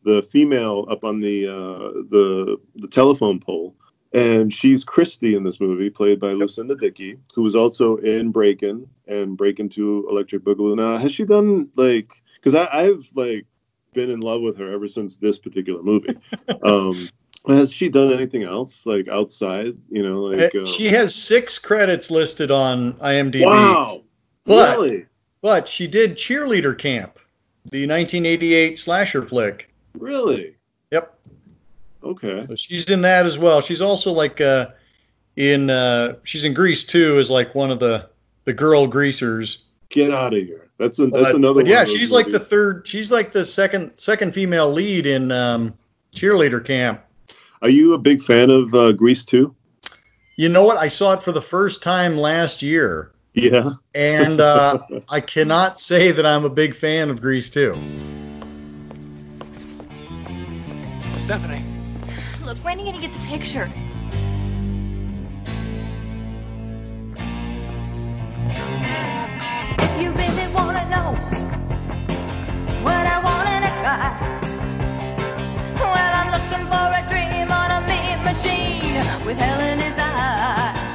the 0.04 0.22
female 0.24 0.86
up 0.90 1.04
on 1.04 1.20
the 1.20 1.48
uh 1.48 1.94
the 2.10 2.58
the 2.76 2.88
telephone 2.88 3.40
pole 3.40 3.76
and 4.14 4.52
she's 4.52 4.84
Christy 4.84 5.36
in 5.36 5.44
this 5.44 5.60
movie 5.60 5.90
played 5.90 6.20
by 6.20 6.32
Lucinda 6.32 6.76
Dickey 6.76 7.18
who 7.36 7.44
was 7.44 7.56
also 7.56 7.98
in 7.98 8.32
Breakin' 8.32 8.88
and 9.08 9.38
Breakin' 9.38 9.70
2 9.70 10.08
Electric 10.10 10.44
Boogaloo. 10.44 10.76
Now 10.76 10.98
has 10.98 11.12
she 11.12 11.26
done 11.26 11.70
like 11.76 12.22
I 12.46 12.68
I've 12.72 13.08
like 13.14 13.46
been 13.94 14.10
in 14.10 14.22
love 14.22 14.42
with 14.42 14.58
her 14.58 14.72
ever 14.72 14.88
since 14.88 15.18
this 15.18 15.38
particular 15.38 15.84
movie. 15.84 16.18
um 16.64 17.10
has 17.48 17.72
she 17.72 17.90
done 17.90 18.12
anything 18.14 18.44
else 18.44 18.86
like 18.86 19.08
outside, 19.08 19.76
you 19.90 20.04
know, 20.04 20.24
like 20.24 20.54
Uh, 20.54 20.66
she 20.66 20.86
has 20.88 21.16
six 21.16 21.58
credits 21.58 22.12
listed 22.12 22.52
on 22.52 22.94
IMDb, 22.96 23.46
Wow. 23.46 24.04
But- 24.46 24.78
really? 24.78 25.06
but 25.42 25.68
she 25.68 25.88
did 25.88 26.16
Cheerleader 26.16 26.78
Camp, 26.78 27.18
the 27.72 27.88
1988 27.88 28.78
slasher 28.78 29.24
flick. 29.24 29.70
Really? 29.98 30.56
Yep. 30.92 31.18
Okay. 32.04 32.46
So 32.48 32.56
she's 32.56 32.86
in 32.90 33.02
that 33.02 33.26
as 33.26 33.38
well. 33.38 33.62
She's 33.62 33.82
also 33.82 34.12
like 34.12 34.42
uh, 34.42 34.68
in 35.38 35.70
uh, 35.70 36.16
she's 36.24 36.44
in 36.44 36.54
Grease 36.54 36.84
2, 36.86 37.20
as 37.20 37.30
like 37.32 37.56
one 37.56 37.72
of 37.72 37.80
the 37.80 38.10
the 38.46 38.54
girl 38.54 38.88
greasers. 38.88 39.66
Get 39.90 40.12
out 40.12 40.34
of 40.34 40.44
here. 40.46 40.68
That's 40.78 41.00
a, 41.00 41.08
that's 41.08 41.24
But- 41.24 41.36
another 41.36 41.62
but 41.64 41.70
yeah, 41.70 41.78
one. 41.78 41.84
of 41.84 41.88
those 41.90 41.98
she's 41.98 42.12
like 42.12 42.30
the 42.30 42.40
third. 42.40 42.88
She's 42.88 43.12
like 43.12 43.32
the 43.32 43.46
second 43.46 43.92
second 43.98 44.34
female 44.34 44.72
lead 44.72 45.06
in 45.08 45.32
um, 45.32 45.74
Cheerleader 46.16 46.64
Camp. 46.64 47.02
Are 47.62 47.70
you 47.70 47.94
a 47.94 47.98
big 47.98 48.22
fan 48.22 48.50
of 48.50 48.74
uh, 48.74 48.92
Grease 48.94 49.26
2? 49.26 49.54
You 50.38 50.50
know 50.50 50.64
what? 50.64 50.78
I 50.78 50.88
saw 50.88 51.14
it 51.14 51.22
for 51.22 51.32
the 51.34 51.42
first 51.42 51.84
time 51.84 52.18
last 52.18 52.62
year, 52.62 53.12
Yeah. 53.34 53.72
and 53.94 54.40
uh, 54.40 54.80
I 55.10 55.20
cannot 55.20 55.80
say 55.80 56.12
that 56.12 56.26
I'm 56.26 56.46
a 56.46 56.50
big 56.50 56.74
fan 56.74 57.10
of 57.10 57.22
Grease 57.22 57.50
2. 57.50 57.74
Stephanie, 61.20 61.64
Look, 62.44 62.58
when 62.64 62.78
are 62.80 62.84
you 62.84 62.92
gonna 62.92 63.02
get 63.02 63.12
the 63.14 63.20
picture? 63.28 63.70
If 69.82 70.02
you 70.02 70.12
really 70.12 70.48
wanna 70.54 70.84
know 70.90 71.10
what 72.84 73.06
I 73.06 73.18
want 73.24 73.48
in 73.56 73.64
a 73.64 73.74
guy, 73.84 74.12
well, 75.76 76.12
I'm 76.20 76.30
looking 76.36 76.66
for 76.72 76.88
a 77.00 77.02
dream 77.08 77.29
on 77.29 77.29
a 77.29 77.29
meat 77.29 77.29
machine 78.32 78.96
with 79.26 79.40
hell 79.40 79.60
in 79.60 79.80
his 79.80 79.96
eyes. 79.98 80.89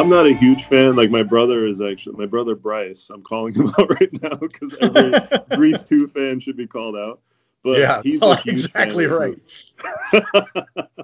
I'm 0.00 0.08
not 0.08 0.26
a 0.26 0.32
huge 0.32 0.64
fan. 0.64 0.96
Like 0.96 1.10
my 1.10 1.22
brother 1.22 1.66
is 1.66 1.80
actually 1.80 2.16
my 2.16 2.26
brother 2.26 2.54
Bryce. 2.54 3.10
I'm 3.12 3.22
calling 3.22 3.54
him 3.54 3.68
out 3.78 3.90
right 4.00 4.22
now 4.22 4.36
because 4.36 4.74
every 4.80 5.18
Grease 5.52 5.84
2 5.84 6.08
fan 6.08 6.40
should 6.40 6.56
be 6.56 6.66
called 6.66 6.96
out. 6.96 7.20
But 7.62 7.78
Yeah, 7.80 8.02
he's 8.02 8.22
well, 8.22 8.32
a 8.32 8.36
huge 8.36 8.72
exactly 8.72 9.06
right. 9.06 9.36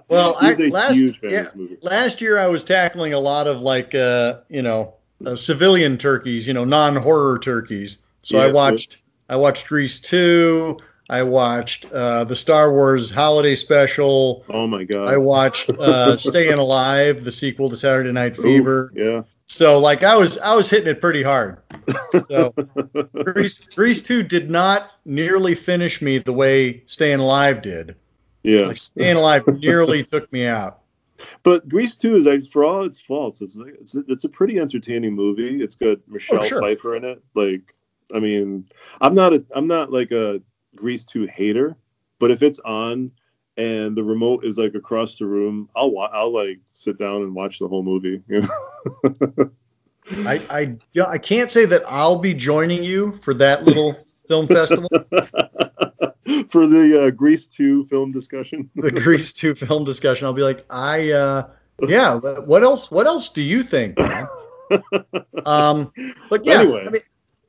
Well, 0.09 0.37
I, 0.41 0.55
last 0.69 0.99
yeah, 1.01 1.09
of 1.09 1.21
this 1.21 1.55
movie. 1.55 1.79
last 1.83 2.21
year 2.21 2.39
I 2.39 2.47
was 2.47 2.63
tackling 2.65 3.13
a 3.13 3.19
lot 3.19 3.47
of 3.47 3.61
like 3.61 3.95
uh, 3.95 4.41
you 4.49 4.63
know 4.63 4.95
uh, 5.25 5.37
civilian 5.37 5.99
turkeys, 5.99 6.47
you 6.47 6.55
know, 6.55 6.65
non-horror 6.65 7.41
turkeys. 7.41 7.99
So 8.23 8.39
I 8.39 8.47
Yeah, 8.47 8.53
watched 8.53 8.99
I 9.29 9.37
watched 9.37 9.67
Grease 9.67 10.01
two. 10.01 10.79
I 11.09 11.23
watched 11.23 11.85
uh, 11.93 12.25
the 12.25 12.35
Star 12.37 12.73
Wars 12.73 13.11
Holiday 13.11 13.55
Special. 13.57 14.45
Oh 14.49 14.67
my 14.67 14.85
god. 14.85 15.09
I 15.09 15.17
watched 15.17 15.71
uh, 15.71 16.17
Staying 16.17 16.59
Alive, 16.59 17.25
the 17.25 17.33
sequel 17.33 17.71
to 17.71 17.77
Saturday 17.77 18.13
Night 18.13 18.39
Ooh, 18.39 18.43
Fever. 18.43 18.93
yeah. 18.95 19.23
So 19.47 19.79
like 19.79 20.03
I 20.03 20.17
was 20.17 20.39
I 20.39 20.55
was 20.55 20.69
hitting 20.69 20.89
it 20.89 21.01
pretty 21.01 21.23
hard. 21.23 21.59
So 22.29 22.53
Grease 23.25 23.61
Grease 23.77 24.03
two 24.03 24.25
did 24.25 24.51
not 24.51 24.93
nearly 25.05 25.55
finish 25.55 26.03
me 26.03 26.19
the 26.19 26.33
way 26.33 26.83
Staying 26.87 27.21
Alive 27.21 27.63
did. 27.63 27.95
Yeah. 28.43 28.67
Like 28.67 28.77
Staying 28.77 29.17
Alive 29.17 29.47
nearly 29.61 30.03
took 30.13 30.33
me 30.33 30.47
out. 30.47 30.81
But 31.45 31.67
Grease 31.69 31.97
2 31.97 32.17
is 32.17 32.27
like 32.27 32.45
for 32.45 32.63
all 32.63 32.83
its 32.83 33.01
faults, 33.01 33.41
it's 33.41 33.57
it's 33.57 33.95
a, 33.95 34.03
it's 34.07 34.25
a 34.25 34.29
pretty 34.29 34.59
entertaining 34.59 35.15
movie. 35.15 35.63
It's 35.63 35.75
got 35.75 35.97
Michelle 36.07 36.45
Oh, 36.45 36.47
sure. 36.47 36.61
Pfeiffer 36.61 36.95
in 36.97 37.05
it. 37.05 37.23
Like, 37.35 37.75
I 38.15 38.19
mean, 38.21 38.67
I'm 39.01 39.15
not 39.15 39.33
a 39.33 39.43
I'm 39.55 39.67
not 39.67 39.91
like 39.91 40.11
a 40.11 40.43
Grease 40.77 41.05
2 41.05 41.27
hater, 41.27 41.77
but 42.19 42.31
if 42.31 42.43
it's 42.43 42.59
on 42.61 43.11
and 43.57 43.97
the 43.97 44.05
remote 44.05 44.45
is 44.45 44.59
like 44.59 44.75
across 44.75 45.17
the 45.17 45.25
room, 45.27 45.69
I'll 45.75 45.91
wa- 45.91 46.11
I'll 46.13 46.33
like 46.33 46.61
sit 46.73 46.99
down 46.99 47.23
and 47.23 47.35
watch 47.35 47.59
the 47.59 47.69
whole 47.69 47.83
movie. 47.83 48.23
You 48.29 48.43
know? 48.43 49.51
I, 50.31 50.41
I 50.51 50.77
yeah, 50.93 51.07
I 51.07 51.19
can't 51.19 51.51
say 51.51 51.65
that 51.65 51.83
I'll 51.89 52.19
be 52.19 52.33
joining 52.33 52.85
you 52.85 53.19
for 53.23 53.35
that 53.35 53.65
little 53.65 54.07
film 54.29 54.47
festival, 54.47 54.89
for 56.49 56.67
the 56.69 57.07
uh, 57.07 57.11
Grease 57.11 57.47
2 57.49 57.87
film 57.87 58.13
discussion. 58.13 58.71
the 58.77 58.91
Grease 58.93 59.33
two 59.33 59.55
film 59.55 59.83
discussion. 59.85 60.27
I'll 60.27 60.33
be 60.33 60.43
like, 60.43 60.65
I 60.71 61.11
uh, 61.11 61.49
yeah. 61.89 62.15
What 62.15 62.63
else? 62.63 62.91
What 62.91 63.07
else 63.07 63.29
do 63.29 63.43
you 63.43 63.63
think? 63.65 63.99
um, 65.45 65.93
but 66.31 66.45
yeah, 66.45 66.61
Anyway. 66.61 66.85
I 66.87 66.91
mean, 66.91 67.03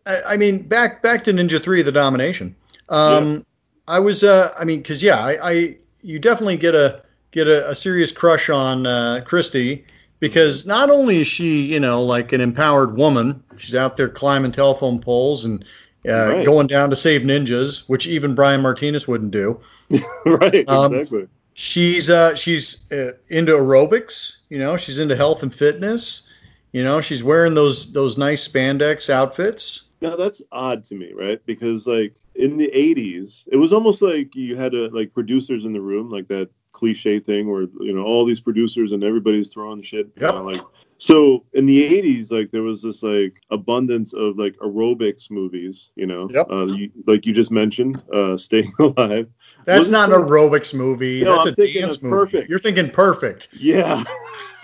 I, 0.05 0.21
I 0.29 0.37
mean, 0.37 0.63
back 0.67 1.01
back 1.03 1.23
to 1.25 1.33
Ninja 1.33 1.61
Three: 1.61 1.81
The 1.81 1.91
Domination. 1.91 2.55
Um, 2.89 3.45
I 3.87 3.99
was, 3.99 4.23
uh, 4.23 4.53
I 4.59 4.65
mean, 4.65 4.79
because 4.81 5.01
yeah, 5.01 5.17
I, 5.23 5.49
I 5.51 5.77
you 6.01 6.19
definitely 6.19 6.57
get 6.57 6.75
a 6.75 7.03
get 7.31 7.47
a, 7.47 7.69
a 7.69 7.75
serious 7.75 8.11
crush 8.11 8.49
on 8.49 8.85
uh, 8.85 9.21
Christy 9.25 9.85
because 10.19 10.65
not 10.65 10.89
only 10.89 11.21
is 11.21 11.27
she, 11.27 11.61
you 11.73 11.79
know, 11.79 12.01
like 12.03 12.33
an 12.33 12.41
empowered 12.41 12.97
woman, 12.97 13.43
she's 13.57 13.75
out 13.75 13.97
there 13.97 14.09
climbing 14.09 14.51
telephone 14.51 14.99
poles 14.99 15.45
and 15.45 15.63
uh, 16.07 16.31
Right. 16.35 16.45
going 16.45 16.67
down 16.67 16.89
to 16.89 16.95
save 16.95 17.21
ninjas, 17.23 17.87
which 17.89 18.07
even 18.07 18.33
Brian 18.33 18.61
Martinez 18.61 19.07
wouldn't 19.07 19.31
do. 19.31 19.59
right, 20.25 20.67
Um, 20.69 20.93
exactly. 20.93 21.27
She's 21.53 22.09
uh, 22.09 22.35
she's 22.35 22.89
uh, 22.91 23.13
into 23.29 23.51
aerobics. 23.53 24.37
You 24.49 24.59
know, 24.59 24.77
she's 24.77 24.99
into 24.99 25.15
health 25.15 25.43
and 25.43 25.53
fitness. 25.53 26.23
You 26.71 26.83
know, 26.83 27.01
she's 27.01 27.23
wearing 27.23 27.55
those 27.55 27.91
those 27.91 28.17
nice 28.17 28.47
spandex 28.47 29.09
outfits. 29.09 29.83
Now 30.01 30.15
that's 30.15 30.41
odd 30.51 30.83
to 30.85 30.95
me, 30.95 31.11
right? 31.13 31.41
Because 31.45 31.87
like 31.87 32.13
in 32.37 32.57
the 32.57 32.71
'80s, 32.73 33.43
it 33.51 33.57
was 33.57 33.73
almost 33.73 34.01
like 34.01 34.35
you 34.35 34.55
had 34.55 34.73
a, 34.73 34.87
like 34.89 35.13
producers 35.13 35.65
in 35.65 35.73
the 35.73 35.81
room, 35.81 36.09
like 36.09 36.27
that 36.29 36.49
cliche 36.71 37.19
thing 37.19 37.49
where 37.49 37.63
you 37.81 37.93
know 37.93 38.03
all 38.03 38.25
these 38.25 38.39
producers 38.39 38.91
and 38.91 39.03
everybody's 39.03 39.49
throwing 39.49 39.81
shit. 39.81 40.09
Yep. 40.19 40.33
uh, 40.33 40.43
like 40.43 40.61
so 40.99 41.43
in 41.53 41.65
the 41.65 41.83
'80s, 42.01 42.31
like 42.31 42.51
there 42.51 42.63
was 42.63 42.81
this 42.81 43.03
like 43.03 43.35
abundance 43.51 44.13
of 44.13 44.37
like 44.37 44.55
aerobics 44.57 45.29
movies. 45.31 45.89
You 45.95 46.07
know, 46.07 46.27
Yep. 46.31 46.47
uh, 46.51 46.65
you, 46.65 46.91
like 47.05 47.25
you 47.25 47.33
just 47.33 47.51
mentioned, 47.51 48.01
uh, 48.13 48.37
Staying 48.37 48.73
Alive. 48.79 49.27
That's 49.65 49.89
Wasn't 49.89 50.13
an 50.13 50.19
aerobics 50.21 50.73
movie. 50.73 51.23
No, 51.23 51.35
That's 51.43 51.47
I'm 51.47 51.53
a 51.63 51.73
dance 51.81 52.01
movie. 52.01 52.15
Perfect. 52.15 52.49
You're 52.49 52.59
thinking 52.59 52.89
perfect. 52.89 53.49
Yeah. 53.53 54.03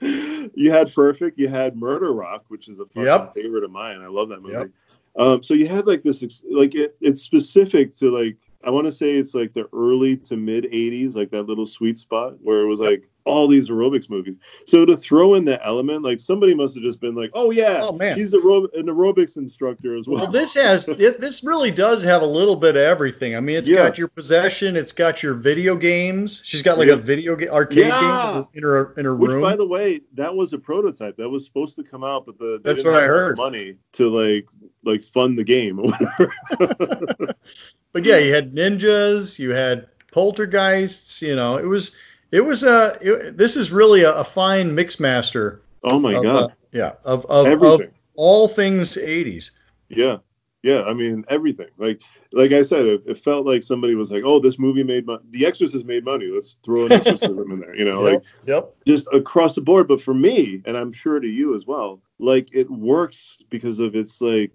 you 0.00 0.72
had 0.72 0.92
Perfect. 0.94 1.38
You 1.38 1.48
had 1.48 1.76
Murder 1.76 2.12
Rock, 2.12 2.44
which 2.48 2.68
is 2.68 2.78
a 2.78 2.86
fucking 2.86 3.02
Yep. 3.04 3.34
favorite 3.34 3.64
of 3.64 3.70
mine. 3.70 4.00
I 4.00 4.06
love 4.08 4.28
that 4.30 4.40
movie. 4.40 4.54
Yep. 4.54 4.70
Um, 5.18 5.42
so 5.42 5.54
you 5.54 5.66
had 5.68 5.86
like 5.86 6.02
this, 6.02 6.22
like 6.50 6.74
it, 6.74 6.96
it's 7.00 7.22
specific 7.22 7.96
to 7.96 8.10
like 8.10 8.36
I 8.66 8.70
want 8.70 8.86
to 8.86 8.92
say 8.92 9.14
it's 9.14 9.32
like 9.32 9.52
the 9.54 9.68
early 9.72 10.16
to 10.18 10.36
mid 10.36 10.64
'80s, 10.64 11.14
like 11.14 11.30
that 11.30 11.42
little 11.44 11.66
sweet 11.66 11.98
spot 11.98 12.34
where 12.42 12.60
it 12.62 12.66
was 12.66 12.80
like 12.80 13.08
all 13.24 13.48
these 13.48 13.68
aerobics 13.70 14.08
movies. 14.08 14.38
So 14.66 14.84
to 14.84 14.96
throw 14.96 15.34
in 15.34 15.44
that 15.46 15.60
element, 15.64 16.02
like 16.04 16.20
somebody 16.20 16.54
must 16.54 16.74
have 16.76 16.82
just 16.84 17.00
been 17.00 17.14
like, 17.14 17.30
"Oh 17.34 17.50
yeah, 17.52 17.80
Oh, 17.82 17.92
man. 17.92 18.16
she's 18.16 18.34
aerob- 18.34 18.72
an 18.76 18.86
aerobics 18.86 19.36
instructor 19.36 19.96
as 19.96 20.06
well." 20.08 20.22
Well, 20.24 20.30
this 20.32 20.54
has 20.54 20.86
it, 20.88 21.20
this 21.20 21.44
really 21.44 21.70
does 21.70 22.02
have 22.02 22.22
a 22.22 22.26
little 22.26 22.56
bit 22.56 22.70
of 22.70 22.82
everything. 22.82 23.36
I 23.36 23.40
mean, 23.40 23.56
it's 23.56 23.68
Yeah. 23.68 23.76
got 23.88 23.98
your 23.98 24.08
possession, 24.08 24.76
it's 24.76 24.92
got 24.92 25.22
your 25.22 25.34
video 25.34 25.76
games. 25.76 26.42
She's 26.44 26.62
got 26.62 26.76
like 26.78 26.88
Yeah. 26.88 26.94
a 26.94 26.98
video 26.98 27.36
ga- 27.36 27.48
arcade 27.48 27.78
Yeah. 27.78 28.32
game 28.34 28.46
in 28.54 28.62
her 28.64 28.94
in 28.96 29.04
her 29.04 29.14
Which, 29.14 29.30
room. 29.30 29.42
by 29.42 29.54
the 29.56 29.66
way, 29.66 30.00
that 30.14 30.34
was 30.34 30.52
a 30.52 30.58
prototype 30.58 31.16
that 31.16 31.28
was 31.28 31.44
supposed 31.44 31.76
to 31.76 31.84
come 31.84 32.02
out, 32.04 32.26
but 32.26 32.36
the 32.38 32.60
That's 32.64 32.84
what 32.84 32.94
I 32.94 33.02
heard. 33.02 33.36
Money 33.36 33.76
to 33.94 34.08
like 34.08 34.48
like 34.84 35.02
fund 35.02 35.36
the 35.38 35.44
game 35.44 35.78
or 35.80 35.86
whatever. 35.90 37.34
but 37.96 38.04
yeah, 38.04 38.18
you 38.18 38.34
had 38.34 38.54
ninjas, 38.54 39.38
you 39.38 39.52
had 39.52 39.86
poltergeists. 40.12 41.22
You 41.22 41.34
know, 41.34 41.56
it 41.56 41.64
was 41.64 41.92
it 42.30 42.42
was 42.42 42.62
a 42.62 42.94
it, 43.00 43.38
this 43.38 43.56
is 43.56 43.72
really 43.72 44.02
a, 44.02 44.12
a 44.16 44.22
fine 44.22 44.74
mix 44.74 45.00
master. 45.00 45.62
oh 45.84 45.98
my 45.98 46.12
of, 46.12 46.22
god! 46.22 46.36
uh, 46.36 46.48
yeah, 46.72 46.92
of 47.06 47.24
of, 47.24 47.62
of 47.62 47.80
all 48.14 48.48
things 48.48 48.98
eighties. 48.98 49.52
Yeah, 49.88 50.18
yeah. 50.62 50.82
I 50.82 50.92
mean 50.92 51.24
everything. 51.30 51.68
Like 51.78 52.02
like 52.32 52.52
I 52.52 52.60
said, 52.60 52.84
it, 52.84 53.02
it 53.06 53.16
felt 53.16 53.46
like 53.46 53.62
somebody 53.62 53.94
was 53.94 54.10
like, 54.10 54.24
"Oh, 54.26 54.40
this 54.40 54.58
movie 54.58 54.84
made 54.84 55.06
money. 55.06 55.22
The 55.30 55.46
Exorcist 55.46 55.86
made 55.86 56.04
money. 56.04 56.26
Let's 56.26 56.58
throw 56.62 56.84
an 56.84 56.92
exorcism 57.00 57.50
in 57.50 57.60
there." 57.60 57.74
You 57.74 57.86
know, 57.86 58.02
like 58.02 58.12
Yep, 58.12 58.46
yep. 58.46 58.74
just 58.86 59.08
across 59.14 59.54
the 59.54 59.62
board. 59.62 59.88
But 59.88 60.02
for 60.02 60.12
me, 60.12 60.60
and 60.66 60.76
I'm 60.76 60.92
sure 60.92 61.18
to 61.18 61.26
you 61.26 61.56
as 61.56 61.66
well, 61.66 62.02
like 62.18 62.50
it 62.52 62.70
works 62.70 63.38
because 63.48 63.80
of 63.80 63.96
its 63.96 64.20
like 64.20 64.52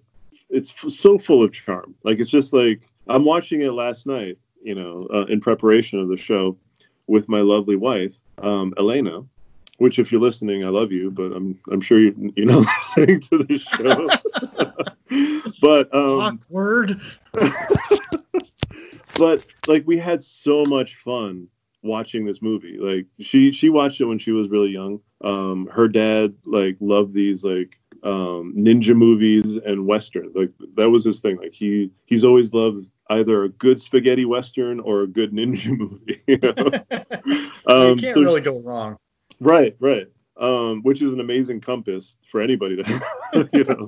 it's 0.48 0.70
f- 0.70 0.92
so 0.92 1.18
full 1.18 1.42
of 1.42 1.52
charm. 1.52 1.96
Like 2.04 2.20
it's 2.20 2.30
just 2.30 2.52
like 2.52 2.88
I'm 3.08 3.24
watching 3.24 3.62
it 3.62 3.72
last 3.72 4.06
night, 4.06 4.38
you 4.62 4.74
know, 4.74 5.08
uh, 5.12 5.24
in 5.26 5.40
preparation 5.40 5.98
of 5.98 6.08
the 6.08 6.16
show 6.16 6.56
with 7.06 7.28
my 7.28 7.40
lovely 7.40 7.76
wife, 7.76 8.14
um, 8.38 8.72
Elena. 8.78 9.22
Which, 9.78 9.98
if 9.98 10.12
you're 10.12 10.20
listening, 10.20 10.64
I 10.64 10.68
love 10.68 10.92
you, 10.92 11.10
but 11.10 11.32
I'm 11.32 11.58
I'm 11.70 11.80
sure 11.80 11.98
you 11.98 12.32
you 12.36 12.44
know 12.44 12.64
listening 12.96 13.20
to 13.20 13.38
the 13.38 13.58
show. 13.58 14.08
but 15.60 15.92
um, 15.92 16.38
Awkward. 16.50 17.00
but 19.16 19.44
like 19.66 19.84
we 19.86 19.98
had 19.98 20.22
so 20.22 20.64
much 20.64 20.96
fun 20.96 21.48
watching 21.82 22.24
this 22.24 22.40
movie 22.40 22.78
like 22.78 23.06
she 23.18 23.50
she 23.50 23.68
watched 23.68 24.00
it 24.00 24.04
when 24.04 24.18
she 24.18 24.30
was 24.30 24.48
really 24.48 24.70
young 24.70 25.00
um 25.24 25.68
her 25.72 25.88
dad 25.88 26.32
like 26.44 26.76
loved 26.78 27.12
these 27.12 27.42
like 27.42 27.76
um 28.04 28.52
ninja 28.56 28.96
movies 28.96 29.56
and 29.64 29.86
western 29.86 30.30
like 30.34 30.50
that 30.74 30.90
was 30.90 31.04
his 31.04 31.20
thing 31.20 31.36
like 31.36 31.52
he 31.52 31.88
he's 32.04 32.24
always 32.24 32.52
loved 32.52 32.90
either 33.10 33.44
a 33.44 33.48
good 33.48 33.80
spaghetti 33.80 34.24
western 34.24 34.80
or 34.80 35.02
a 35.02 35.06
good 35.06 35.32
ninja 35.32 35.68
movie 35.78 36.20
you 36.26 36.38
know 36.38 36.52
um 37.68 37.90
you 37.90 38.02
can't 38.02 38.14
so- 38.14 38.22
really 38.22 38.40
go 38.40 38.60
wrong. 38.62 38.96
Right, 39.42 39.76
right. 39.80 40.06
Um, 40.36 40.82
which 40.82 41.02
is 41.02 41.12
an 41.12 41.20
amazing 41.20 41.60
compass 41.60 42.16
for 42.30 42.40
anybody 42.40 42.76
to 42.76 42.84
have, 42.84 43.48
you 43.52 43.64
know. 43.64 43.86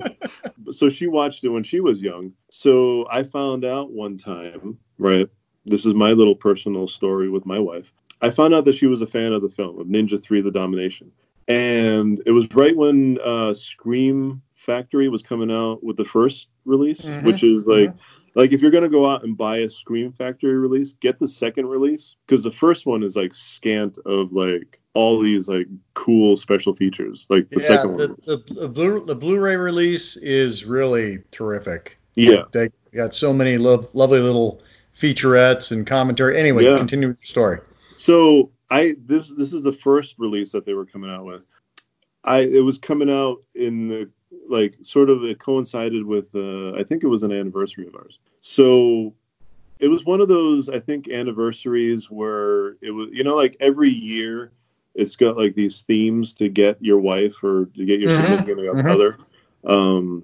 so 0.71 0.89
she 0.89 1.07
watched 1.07 1.43
it 1.43 1.49
when 1.49 1.63
she 1.63 1.79
was 1.79 2.01
young. 2.01 2.33
So 2.51 3.07
I 3.09 3.23
found 3.23 3.65
out 3.65 3.91
one 3.91 4.17
time, 4.17 4.77
right? 4.99 5.27
This 5.65 5.85
is 5.85 5.93
my 5.93 6.11
little 6.11 6.35
personal 6.35 6.87
story 6.87 7.29
with 7.29 7.45
my 7.45 7.57
wife. 7.57 7.91
I 8.21 8.29
found 8.29 8.53
out 8.53 8.65
that 8.65 8.75
she 8.75 8.85
was 8.85 9.01
a 9.01 9.07
fan 9.07 9.33
of 9.33 9.41
the 9.41 9.49
film 9.49 9.79
of 9.79 9.87
Ninja 9.87 10.21
3 10.21 10.41
The 10.41 10.51
Domination. 10.51 11.11
And 11.47 12.21
it 12.25 12.31
was 12.31 12.47
right 12.53 12.75
when 12.75 13.19
uh, 13.23 13.53
Scream 13.53 14.41
Factory 14.55 15.09
was 15.09 15.21
coming 15.21 15.51
out 15.51 15.83
with 15.83 15.95
the 15.97 16.05
first 16.05 16.49
release, 16.65 17.01
Mhm, 17.01 17.23
which 17.23 17.43
is 17.43 17.65
like 17.67 17.93
like 18.33 18.51
if 18.51 18.61
you're 18.61 18.71
gonna 18.71 18.89
go 18.89 19.07
out 19.09 19.23
and 19.23 19.37
buy 19.37 19.57
a 19.59 19.69
Scream 19.69 20.11
Factory 20.11 20.55
release, 20.55 20.93
get 20.99 21.19
the 21.19 21.27
second 21.27 21.67
release 21.67 22.15
because 22.25 22.43
the 22.43 22.51
first 22.51 22.85
one 22.87 23.03
is 23.03 23.15
like 23.15 23.33
scant 23.33 23.97
of 24.05 24.33
like 24.33 24.81
all 24.95 25.19
these 25.21 25.47
like 25.47 25.67
cool 25.93 26.35
special 26.35 26.73
features. 26.73 27.27
Like 27.29 27.49
the 27.49 27.61
yeah, 27.61 27.67
second 27.67 27.89
one, 27.91 27.97
the, 27.97 28.37
the, 28.47 28.53
the, 28.61 28.67
Blu- 28.69 29.05
the 29.05 29.15
Blu-ray 29.15 29.55
release 29.57 30.17
is 30.17 30.65
really 30.65 31.19
terrific. 31.31 31.99
yeah, 32.15 32.43
They 32.53 32.69
got 32.95 33.13
so 33.13 33.31
many 33.33 33.57
lo- 33.57 33.87
lovely 33.93 34.19
little 34.19 34.61
featurettes 34.95 35.71
and 35.71 35.85
commentary. 35.85 36.37
Anyway, 36.37 36.63
Yeah. 36.63 36.77
continue 36.77 37.09
with 37.09 37.17
your 37.17 37.25
story. 37.25 37.59
So 37.97 38.49
I 38.69 38.95
this 39.05 39.33
this 39.37 39.53
is 39.53 39.63
the 39.63 39.73
first 39.73 40.15
release 40.17 40.51
that 40.51 40.65
they 40.65 40.73
were 40.73 40.85
coming 40.85 41.09
out 41.11 41.25
with. 41.25 41.45
I 42.23 42.39
it 42.39 42.63
was 42.63 42.77
coming 42.77 43.09
out 43.09 43.43
in 43.53 43.87
the 43.87 44.09
like 44.49 44.75
sort 44.81 45.09
of 45.09 45.23
it 45.23 45.39
coincided 45.39 46.05
with 46.05 46.33
uh, 46.35 46.73
I 46.73 46.83
think 46.83 47.03
it 47.03 47.07
was 47.07 47.23
an 47.23 47.31
anniversary 47.31 47.87
of 47.87 47.95
ours. 47.95 48.19
So 48.41 49.13
it 49.79 49.87
was 49.87 50.05
one 50.05 50.21
of 50.21 50.27
those 50.27 50.69
I 50.69 50.79
think 50.79 51.09
anniversaries 51.09 52.09
where 52.09 52.77
it 52.81 52.91
was 52.91 53.09
you 53.11 53.23
know 53.23 53.35
like 53.35 53.55
every 53.59 53.89
year 53.89 54.51
it's 54.95 55.15
got 55.15 55.37
like 55.37 55.55
these 55.55 55.81
themes 55.81 56.33
to 56.35 56.47
get 56.47 56.81
your 56.81 56.99
wife 56.99 57.43
or 57.43 57.65
to 57.65 57.85
get 57.85 57.99
your 57.99 58.09
Mhm, 58.09 58.21
significant 58.21 58.59
mhm. 58.59 58.91
other. 58.91 59.17
Um, 59.65 60.23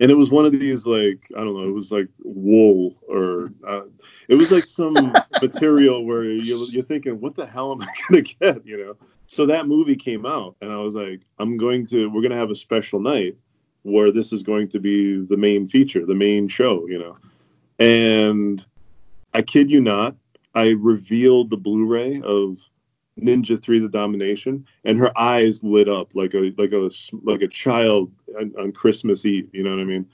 and 0.00 0.10
it 0.10 0.14
was 0.14 0.30
one 0.30 0.44
of 0.44 0.52
these 0.52 0.86
like 0.86 1.26
I 1.36 1.40
don't 1.40 1.54
know, 1.54 1.68
it 1.68 1.72
was 1.72 1.90
like 1.90 2.08
wool 2.22 2.94
or 3.08 3.52
uh, 3.66 3.82
it 4.28 4.34
was 4.34 4.50
like 4.50 4.64
some 4.64 4.94
material 5.42 6.04
where 6.04 6.24
you, 6.24 6.66
you're 6.70 6.82
thinking, 6.82 7.20
what 7.20 7.34
the 7.34 7.46
hell 7.46 7.72
am 7.72 7.82
I 7.82 7.88
gonna 8.08 8.22
get? 8.22 8.66
You 8.66 8.84
know. 8.84 8.96
So 9.28 9.46
that 9.46 9.66
movie 9.66 9.96
came 9.96 10.24
out, 10.24 10.56
and 10.60 10.70
I 10.70 10.76
was 10.76 10.94
like, 10.94 11.20
I'm 11.38 11.56
going 11.56 11.86
to, 11.88 12.08
we're 12.08 12.22
gonna 12.22 12.36
have 12.36 12.50
a 12.50 12.54
special 12.54 13.00
night 13.00 13.36
where 13.82 14.12
this 14.12 14.32
is 14.32 14.42
going 14.42 14.68
to 14.68 14.80
be 14.80 15.24
the 15.24 15.36
main 15.36 15.66
feature, 15.66 16.04
the 16.06 16.14
main 16.14 16.48
show. 16.48 16.86
You 16.86 16.98
know. 16.98 17.16
And 17.78 18.64
I 19.34 19.42
kid 19.42 19.70
you 19.70 19.80
not, 19.80 20.16
I 20.54 20.70
revealed 20.70 21.50
the 21.50 21.58
Blu-ray 21.58 22.22
of 22.22 22.56
Ninja 23.20 23.60
Three: 23.60 23.78
The 23.78 23.88
Domination, 23.88 24.66
and 24.84 24.98
her 24.98 25.16
eyes 25.18 25.62
lit 25.62 25.88
up 25.88 26.14
like 26.14 26.34
a 26.34 26.52
like 26.58 26.72
a 26.72 26.90
like 27.22 27.42
a 27.42 27.48
child 27.48 28.12
on, 28.38 28.52
on 28.58 28.72
Christmas 28.72 29.24
Eve. 29.24 29.48
You 29.52 29.62
know 29.62 29.70
what 29.70 29.80
I 29.80 29.84
mean? 29.84 30.06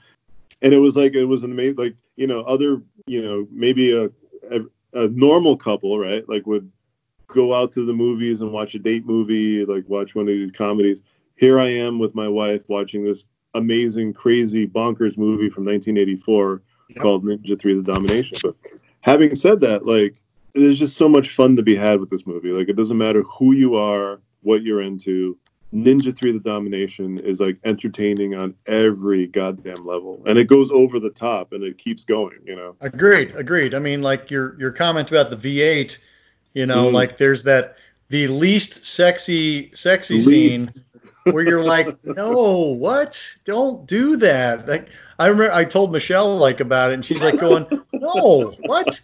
And 0.61 0.73
it 0.73 0.79
was 0.79 0.95
like 0.95 1.13
it 1.13 1.25
was 1.25 1.43
an 1.43 1.51
amazing, 1.51 1.77
like 1.77 1.95
you 2.15 2.27
know, 2.27 2.41
other 2.41 2.81
you 3.05 3.21
know 3.21 3.47
maybe 3.51 3.91
a, 3.91 4.05
a 4.51 4.61
a 4.93 5.07
normal 5.09 5.57
couple, 5.57 5.99
right? 5.99 6.27
Like 6.29 6.45
would 6.47 6.71
go 7.27 7.53
out 7.53 7.71
to 7.73 7.85
the 7.85 7.93
movies 7.93 8.41
and 8.41 8.51
watch 8.51 8.75
a 8.75 8.79
date 8.79 9.05
movie, 9.05 9.65
like 9.65 9.87
watch 9.89 10.15
one 10.15 10.27
of 10.27 10.33
these 10.33 10.51
comedies. 10.51 11.01
Here 11.35 11.59
I 11.59 11.67
am 11.67 11.99
with 11.99 12.15
my 12.15 12.27
wife 12.27 12.63
watching 12.67 13.03
this 13.03 13.25
amazing, 13.55 14.13
crazy, 14.13 14.67
bonkers 14.67 15.17
movie 15.17 15.49
from 15.49 15.65
1984 15.65 16.61
called 16.99 17.25
Ninja 17.25 17.59
3 17.59 17.81
The 17.81 17.91
Domination. 17.91 18.37
But 18.43 18.55
having 19.01 19.35
said 19.35 19.59
that, 19.61 19.85
like, 19.85 20.15
there's 20.53 20.79
just 20.79 20.97
so 20.97 21.07
much 21.09 21.29
fun 21.35 21.55
to 21.55 21.63
be 21.63 21.75
had 21.75 21.99
with 21.99 22.09
this 22.09 22.25
movie. 22.27 22.51
Like, 22.51 22.69
it 22.69 22.75
doesn't 22.75 22.97
matter 22.97 23.23
who 23.23 23.53
you 23.53 23.75
are, 23.75 24.19
what 24.41 24.63
you're 24.63 24.81
into. 24.81 25.37
Ninja 25.73 26.15
3 26.15 26.33
The 26.33 26.39
Domination 26.39 27.17
is 27.17 27.39
like 27.39 27.57
entertaining 27.65 28.35
on 28.35 28.53
every 28.67 29.25
goddamn 29.25 29.83
level. 29.87 30.21
And 30.27 30.37
it 30.37 30.45
goes 30.45 30.69
over 30.69 30.99
the 30.99 31.09
top 31.09 31.51
and 31.51 31.63
it 31.63 31.79
keeps 31.79 32.03
going, 32.03 32.37
you 32.45 32.55
know? 32.55 32.75
Agreed, 32.81 33.33
agreed. 33.35 33.73
I 33.73 33.79
mean, 33.79 34.03
like 34.03 34.29
your 34.29 34.55
your 34.59 34.69
comment 34.71 35.09
about 35.09 35.31
the 35.31 35.35
V8, 35.35 35.97
you 36.53 36.67
know, 36.67 36.89
Mm. 36.89 36.93
like 36.93 37.17
there's 37.17 37.43
that 37.45 37.77
the 38.09 38.27
least 38.27 38.85
sexy 38.85 39.71
sexy 39.73 40.15
Least. 40.21 40.27
scene 40.27 40.67
where 41.33 41.43
you're 41.43 41.63
like, 41.63 41.87
no, 42.05 42.75
what? 42.77 43.19
Don't 43.43 43.87
do 43.87 44.15
that. 44.17 44.67
Like 44.67 44.89
I 45.17 45.25
remember 45.25 45.53
I 45.53 45.65
told 45.65 45.91
Michelle 45.91 46.37
like 46.37 46.59
about 46.59 46.91
it, 46.91 46.95
and 46.95 47.03
she's 47.03 47.23
like 47.23 47.39
going, 47.39 47.65
no, 48.03 48.53
what? 48.65 48.99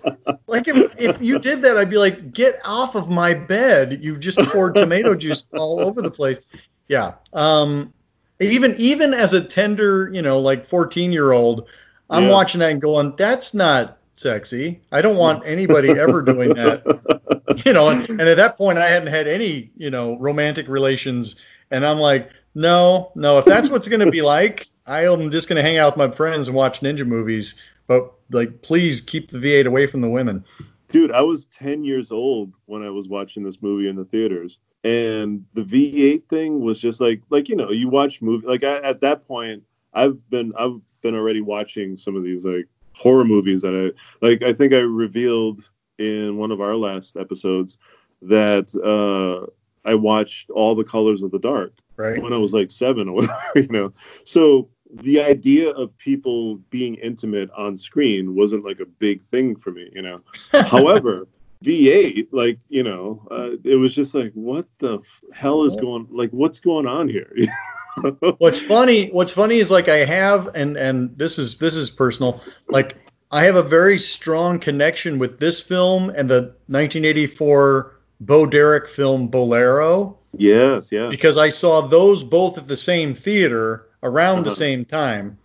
Like 0.47 0.68
if, 0.68 1.00
if 1.00 1.22
you 1.22 1.39
did 1.39 1.62
that, 1.62 1.78
I'd 1.78 1.89
be 1.89 1.97
like, 1.97 2.32
get 2.34 2.56
off 2.66 2.95
of 2.95 3.10
my 3.10 3.34
bed. 3.34 4.04
You 4.04 4.18
just 4.18 4.39
poured 4.50 4.76
tomato 4.76 5.16
juice 5.16 5.45
all 5.58 5.80
over 5.80 6.02
the 6.02 6.12
place. 6.12 6.39
Yeah. 6.88 7.14
Um 7.34 7.93
even 8.39 8.74
even 8.78 9.14
as 9.14 9.34
a 9.34 9.41
tender, 9.43 10.10
you 10.14 10.22
know, 10.22 10.39
like 10.39 10.66
14 10.66 11.12
year 11.12 11.32
old, 11.32 11.68
I'm 12.10 12.24
Yeah. 12.24 12.32
watching 12.32 12.60
that 12.60 12.72
and 12.72 12.82
going, 12.82 13.14
that's 13.18 13.54
not 13.54 13.97
sexy. 14.16 14.82
I 14.91 15.02
don't 15.02 15.18
want 15.18 15.43
anybody 15.45 15.89
ever 15.91 16.22
doing 16.22 16.54
that. 16.56 16.84
You 17.66 17.74
know, 17.74 17.89
and, 17.89 18.08
and 18.08 18.22
at 18.22 18.38
that 18.38 18.58
point 18.58 18.78
I 18.78 18.86
hadn't 18.86 19.08
had 19.10 19.28
any, 19.28 19.72
you 19.76 19.89
know, 19.89 20.18
romantic 20.20 20.68
relations. 20.70 21.36
And 21.72 21.84
I'm 21.86 21.97
like, 21.97 22.30
no, 22.56 23.12
no, 23.16 23.39
if 23.39 23.45
that's 23.45 23.70
what's 23.70 23.88
gonna 23.88 24.10
be 24.12 24.22
like, 24.22 24.68
I 24.86 25.06
am 25.06 25.30
just 25.32 25.50
gonna 25.50 25.64
hang 25.64 25.78
out 25.78 25.97
with 25.97 26.10
my 26.10 26.16
friends 26.16 26.47
and 26.47 26.56
watch 26.56 26.80
ninja 26.82 27.06
movies. 27.06 27.56
But 27.89 28.13
like 28.29 28.61
please 28.61 29.01
keep 29.01 29.31
the 29.31 29.39
V8 29.39 29.65
away 29.65 29.87
from 29.87 30.01
the 30.01 30.09
women. 30.09 30.45
Dude, 30.89 31.11
I 31.11 31.21
was 31.21 31.45
10 31.45 31.83
years 31.83 32.11
old 32.11 32.53
when 32.67 32.83
I 32.83 32.89
was 32.89 33.09
watching 33.09 33.43
this 33.43 33.61
movie 33.61 33.89
in 33.89 33.95
the 33.95 34.05
theaters. 34.05 34.59
And 34.83 35.43
the 35.55 35.63
V8 35.63 36.29
thing 36.29 36.61
was 36.61 36.79
just 36.79 37.01
like, 37.01 37.21
like, 37.29 37.49
you 37.49 37.55
know, 37.55 37.71
you 37.71 37.89
watch 37.89 38.21
movie 38.21 38.47
like 38.47 38.63
I, 38.63 38.77
at 38.77 39.01
that 39.01 39.27
point, 39.27 39.63
I've 39.93 40.17
been, 40.29 40.53
I've 40.57 40.79
been 41.01 41.15
already 41.15 41.41
watching 41.41 41.97
some 41.97 42.15
of 42.15 42.23
these 42.23 42.45
like 42.45 42.67
horror 42.93 43.25
movies 43.25 43.63
that 43.63 43.73
I, 43.73 44.25
like, 44.25 44.43
I 44.43 44.53
think 44.53 44.71
I 44.73 44.77
revealed 44.77 45.67
in 45.97 46.37
one 46.37 46.51
of 46.51 46.61
our 46.61 46.75
last 46.75 47.17
episodes 47.17 47.77
that, 48.21 48.69
uh, 48.85 49.49
I 49.85 49.95
watched 49.95 50.51
all 50.51 50.75
the 50.75 50.83
Colors 50.83 51.23
of 51.23 51.31
the 51.31 51.39
Dark 51.39 51.73
Right. 51.97 52.21
when 52.21 52.31
I 52.31 52.37
was 52.37 52.53
like 52.53 52.71
seven 52.71 53.09
or 53.09 53.15
whatever, 53.15 53.41
you 53.55 53.67
know. 53.67 53.91
So 54.23 54.69
the 54.89 55.21
idea 55.21 55.69
of 55.71 55.95
people 55.97 56.55
being 56.69 56.95
intimate 56.95 57.49
on 57.51 57.77
screen 57.77 58.35
wasn't 58.35 58.65
like 58.65 58.79
a 58.79 58.85
big 58.85 59.21
thing 59.21 59.55
for 59.55 59.71
me, 59.71 59.89
you 59.93 60.01
know. 60.01 60.21
However, 60.51 61.27
V8, 61.63 62.27
like 62.31 62.59
you 62.69 62.83
know, 62.83 63.27
uh, 63.31 63.51
it 63.63 63.75
was 63.75 63.93
just 63.93 64.15
like, 64.15 64.31
what 64.33 64.65
the 64.79 64.97
f- 64.97 65.23
hell 65.33 65.63
is 65.63 65.75
going? 65.75 66.07
Like, 66.09 66.31
what's 66.31 66.59
going 66.59 66.87
on 66.87 67.07
here? 67.07 67.31
What's 68.37 68.61
funny? 68.61 69.09
What's 69.09 69.33
funny 69.33 69.57
is 69.57 69.69
like 69.69 69.89
I 69.89 70.05
have, 70.05 70.55
and 70.55 70.77
and 70.77 71.13
this 71.17 71.37
is 71.37 71.57
this 71.57 71.75
is 71.75 71.89
personal. 71.89 72.41
Like 72.69 72.95
I 73.31 73.43
have 73.43 73.57
a 73.57 73.63
very 73.63 73.99
strong 73.99 74.57
connection 74.57 75.19
with 75.19 75.37
this 75.37 75.59
film 75.59 76.09
and 76.11 76.29
the 76.29 76.55
1984 76.67 77.99
Bo 78.21 78.45
Derek 78.45 78.87
film 78.87 79.27
Bolero 79.27 80.17
yes, 80.37 80.91
yeah, 80.93 81.09
because 81.09 81.37
I 81.37 81.49
saw 81.49 81.81
those 81.81 82.23
both 82.23 82.57
at 82.57 82.67
the 82.67 82.77
same 82.77 83.13
theater 83.13 83.88
around 84.04 84.43
the 84.43 84.52
same 84.52 84.86
time. 84.86 85.38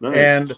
nice. 0.00 0.16
and 0.16 0.54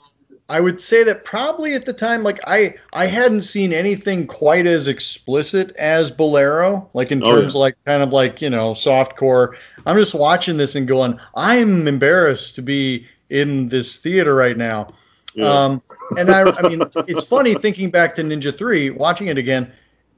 i 0.51 0.61
would 0.61 0.81
say 0.81 1.05
that 1.05 1.25
probably 1.25 1.75
at 1.75 1.85
the 1.85 1.93
time 1.93 2.23
like 2.23 2.39
i 2.47 2.75
i 2.95 3.07
hadn't 3.07 3.43
seen 3.43 3.73
anything 3.73 4.27
quite 4.27 4.67
as 4.67 4.89
explicit 4.89 5.75
as 5.77 6.11
bolero 6.11 6.89
like 6.95 7.13
in 7.13 7.23
Oh, 7.23 7.37
terms 7.37 7.55
yeah. 7.55 7.61
like 7.61 7.77
kind 7.85 8.03
of 8.03 8.11
like 8.13 8.41
you 8.43 8.51
know 8.51 8.73
softcore 8.73 9.55
i'm 9.87 9.97
just 9.97 10.15
watching 10.15 10.57
this 10.57 10.75
and 10.75 10.89
going 10.89 11.19
i'm 11.37 11.87
embarrassed 11.87 12.55
to 12.57 12.63
be 12.63 13.07
in 13.31 13.67
this 13.69 13.97
theater 13.99 14.35
right 14.35 14.57
now 14.57 14.89
Yeah. 15.35 15.49
um 15.53 15.83
and 16.17 16.31
i 16.31 16.43
i 16.51 16.63
mean 16.69 16.83
it's 17.07 17.25
funny 17.25 17.55
thinking 17.55 17.91
back 17.91 18.15
to 18.17 18.23
ninja 18.23 18.57
3 18.57 18.91
watching 18.91 19.27
it 19.29 19.37
again 19.39 19.71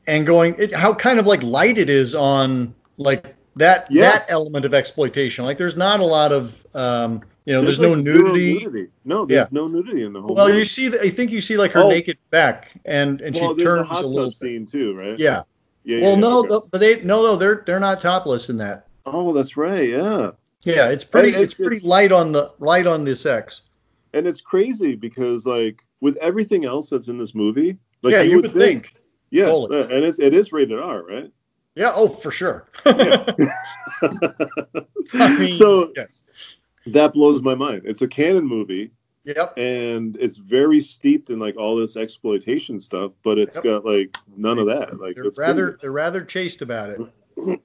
and 0.07 0.25
going 0.27 0.55
it, 0.59 0.73
how 0.73 0.95
kind 0.95 1.19
of 1.19 1.27
like 1.27 1.43
light 1.43 1.77
it 1.77 1.89
is 1.89 2.15
on 2.15 2.73
like 2.99 3.35
that 3.57 3.87
Yeah. 3.91 4.11
that 4.13 4.27
element 4.29 4.65
of 4.65 4.75
exploitation 4.75 5.45
like 5.45 5.59
there's 5.59 5.77
not 5.77 6.01
a 6.01 6.05
lot 6.05 6.33
of 6.33 6.55
um 6.75 7.21
you 7.47 7.53
know 7.55 7.63
there's, 7.63 7.81
no 7.81 7.93
like 7.93 8.03
zero 8.05 8.33
nudity 8.35 8.89
No, 9.05 9.25
there's 9.27 9.47
Yeah. 9.47 9.49
no 9.51 9.67
nudity 9.67 10.05
in 10.05 10.13
the 10.13 10.21
whole. 10.23 10.35
well, 10.35 10.47
movie. 10.49 10.61
you 10.61 10.65
see, 10.65 10.89
the, 10.89 11.01
I 11.03 11.09
think 11.11 11.31
you 11.33 11.41
see 11.41 11.57
like 11.57 11.73
her 11.73 11.81
Oh. 11.81 11.89
naked 11.89 12.19
back, 12.31 12.71
and 12.85 13.21
and 13.23 13.35
well, 13.35 13.51
she 13.57 13.65
there's 13.65 13.79
turns 13.79 13.89
hot 13.89 14.05
a 14.05 14.07
little. 14.07 14.31
scene 14.31 14.67
too, 14.67 14.95
right? 14.95 15.19
Yeah. 15.19 15.43
yeah. 15.85 16.01
Well, 16.03 16.11
yeah, 16.15 16.17
no, 16.21 16.39
okay. 16.45 16.67
but 16.71 16.81
they 16.81 17.01
no, 17.03 17.23
no, 17.23 17.37
they're 17.37 17.65
they're 17.67 17.81
not 17.81 18.01
topless 18.01 18.51
in 18.51 18.59
that. 18.59 18.87
Oh, 19.07 19.33
that's 19.33 19.57
right. 19.57 19.89
Yeah. 19.89 20.31
Yeah, 20.65 20.91
it's 20.91 21.05
pretty. 21.05 21.31
It's, 21.31 21.39
it's- 21.39 21.55
pretty 21.55 21.77
it's- 21.77 21.89
light 21.89 22.13
on 22.13 22.31
the 22.33 22.53
light 22.61 22.87
on 22.87 23.05
the 23.05 23.17
sex. 23.17 23.63
and 24.13 24.27
it's 24.27 24.41
crazy 24.43 24.95
because 24.95 25.47
like 25.47 25.83
with 26.01 26.17
everything 26.19 26.65
else 26.67 26.91
that's 26.91 27.09
in 27.09 27.17
this 27.19 27.35
movie, 27.35 27.79
like 28.03 28.13
yeah, 28.13 28.21
you, 28.23 28.41
would 28.43 28.53
think. 28.53 28.95
yeah, 29.31 29.47
Totally. 29.47 29.81
uh, 29.81 29.87
and 29.89 30.05
it's 30.05 30.19
it 30.19 30.35
is 30.35 30.53
rated 30.53 30.79
R, 30.79 31.03
right? 31.05 31.31
Yeah. 31.75 31.93
Oh, 31.95 32.09
for 32.09 32.31
sure. 32.31 32.69
Yeah. 32.85 33.25
I 35.15 35.39
mean, 35.39 35.57
so 35.57 35.93
yeah. 35.97 36.05
that 36.87 37.13
blows 37.13 37.43
my 37.43 37.55
mind. 37.55 37.83
It's 37.85 38.03
a 38.03 38.09
Cannon 38.09 38.45
movie, 38.47 38.91
Yep. 39.25 39.59
and 39.59 40.17
it's 40.19 40.39
very 40.39 40.81
steeped 40.81 41.31
in 41.31 41.39
like 41.39 41.57
all 41.57 41.77
this 41.77 41.97
exploitation 41.97 42.81
stuff, 42.81 43.13
but 43.23 43.39
it's 43.39 43.57
Yep. 43.57 43.65
got 43.65 43.85
like 43.85 44.17
none 44.37 44.59
of 44.59 44.67
that. 44.67 44.99
Like 44.99 45.17
They're 45.17 45.31
rather 45.39 45.79
they're 45.81 45.93
rather 45.93 46.25
chaste 46.25 46.63
about 46.63 46.91
it. 46.91 47.01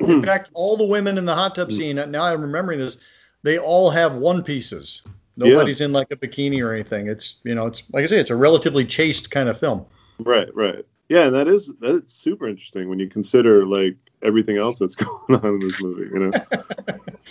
In 0.01 0.23
fact, 0.25 0.49
all 0.53 0.77
the 0.77 0.85
women 0.85 1.17
in 1.17 1.25
the 1.25 1.35
hot 1.35 1.55
tub 1.55 1.69
mm. 1.69 1.77
scene. 1.77 2.11
Now 2.11 2.23
I'm 2.23 2.41
remembering 2.41 2.79
this. 2.79 2.97
They 3.43 3.57
all 3.57 3.89
have 3.89 4.15
one 4.15 4.43
pieces. 4.43 5.03
Nobody's 5.37 5.81
in 5.81 5.91
like 5.91 6.07
a 6.11 6.15
bikini 6.15 6.63
or 6.63 6.73
anything. 6.73 7.07
It's 7.07 7.37
you 7.43 7.55
know, 7.55 7.65
it's 7.65 7.83
like 7.91 8.03
I 8.03 8.07
say, 8.07 8.19
it's 8.19 8.29
a 8.29 8.35
relatively 8.35 8.85
chaste 8.85 9.31
kind 9.31 9.49
of 9.49 9.59
film. 9.59 9.85
right, 10.19 10.53
right. 10.55 10.85
Yeah, 11.09 11.25
and 11.25 11.35
that 11.35 11.47
is 11.47 11.71
that's 11.79 12.13
super 12.13 12.47
interesting 12.47 12.89
when 12.89 12.99
you 12.99 13.07
consider 13.07 13.65
like 13.65 13.95
everything 14.23 14.57
else 14.57 14.79
that's 14.79 14.95
going 14.95 15.39
on 15.39 15.45
in 15.45 15.59
this 15.59 15.81
movie. 15.81 16.09
You 16.11 16.31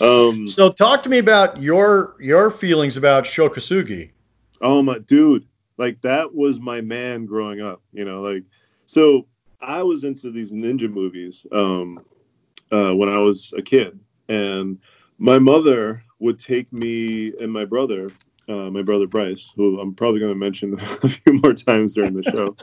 know. 0.00 0.28
um, 0.30 0.46
So 0.46 0.70
talk 0.70 1.02
to 1.04 1.08
me 1.08 1.18
about 1.18 1.60
your 1.60 2.16
your 2.20 2.50
feelings 2.50 2.96
about 2.96 3.26
Sho 3.26 3.48
Kosugi. 3.48 4.10
Oh 4.60 4.82
my 4.82 4.98
dude, 4.98 5.46
like 5.76 6.00
that 6.02 6.32
was 6.34 6.60
my 6.60 6.80
man 6.80 7.26
growing 7.26 7.60
up, 7.60 7.82
you 7.92 8.04
know, 8.04 8.22
like 8.22 8.44
so 8.86 9.26
I 9.60 9.82
was 9.82 10.04
into 10.04 10.30
these 10.30 10.50
ninja 10.50 10.90
movies 10.90 11.46
um 11.52 12.04
uh 12.70 12.94
when 12.94 13.08
I 13.08 13.18
was 13.18 13.52
a 13.56 13.62
kid 13.62 13.98
and 14.28 14.78
my 15.18 15.38
mother 15.38 16.02
would 16.18 16.38
take 16.38 16.72
me 16.72 17.32
and 17.40 17.52
my 17.52 17.64
brother, 17.64 18.10
uh, 18.48 18.70
my 18.70 18.82
brother 18.82 19.06
Bryce, 19.06 19.52
who 19.56 19.80
I'm 19.80 19.94
probably 19.94 20.20
going 20.20 20.32
to 20.32 20.38
mention 20.38 20.78
a 21.02 21.08
few 21.08 21.40
more 21.42 21.52
times 21.52 21.94
during 21.94 22.14
the 22.14 22.22
show. 22.22 22.56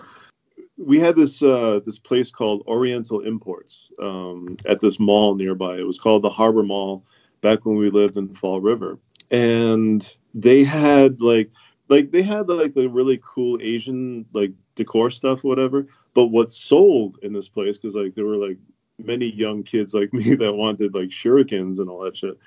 We 0.86 1.00
had 1.00 1.16
this 1.16 1.42
uh, 1.42 1.80
this 1.86 2.00
place 2.00 2.32
called 2.32 2.64
Oriental 2.68 3.22
Imports 3.22 3.90
um, 4.02 4.58
at 4.66 4.82
this 4.82 5.00
mall 5.00 5.36
nearby. 5.36 5.78
It 5.78 5.88
was 5.88 6.00
called 6.00 6.24
the 6.24 6.30
Harbor 6.30 6.64
Mall 6.64 7.06
back 7.42 7.66
when 7.66 7.78
we 7.78 7.90
lived 7.90 8.18
in 8.18 8.34
Fall 8.34 8.62
River, 8.62 9.00
and 9.30 10.16
they 10.34 10.64
had 10.64 11.22
like 11.22 11.50
like 11.88 12.12
they 12.12 12.24
had 12.24 12.50
like 12.50 12.74
the 12.74 12.90
really 12.90 13.22
cool 13.24 13.60
Asian 13.62 14.26
like 14.34 14.52
decor 14.76 15.12
stuff, 15.12 15.44
or 15.44 15.50
whatever. 15.50 15.88
But 16.14 16.28
what 16.28 16.54
sold 16.54 17.18
in 17.22 17.34
this 17.34 17.48
place 17.48 17.78
because 17.78 17.96
like 17.96 18.16
there 18.16 18.26
were 18.26 18.38
like 18.38 18.58
many 18.98 19.32
young 19.32 19.64
kids 19.64 19.94
like 19.94 20.14
me 20.14 20.36
that 20.36 20.54
wanted 20.54 20.94
like 20.94 21.10
shurikens 21.10 21.80
and 21.80 21.90
all 21.90 22.04
that 22.04 22.18
shit. 22.18 22.38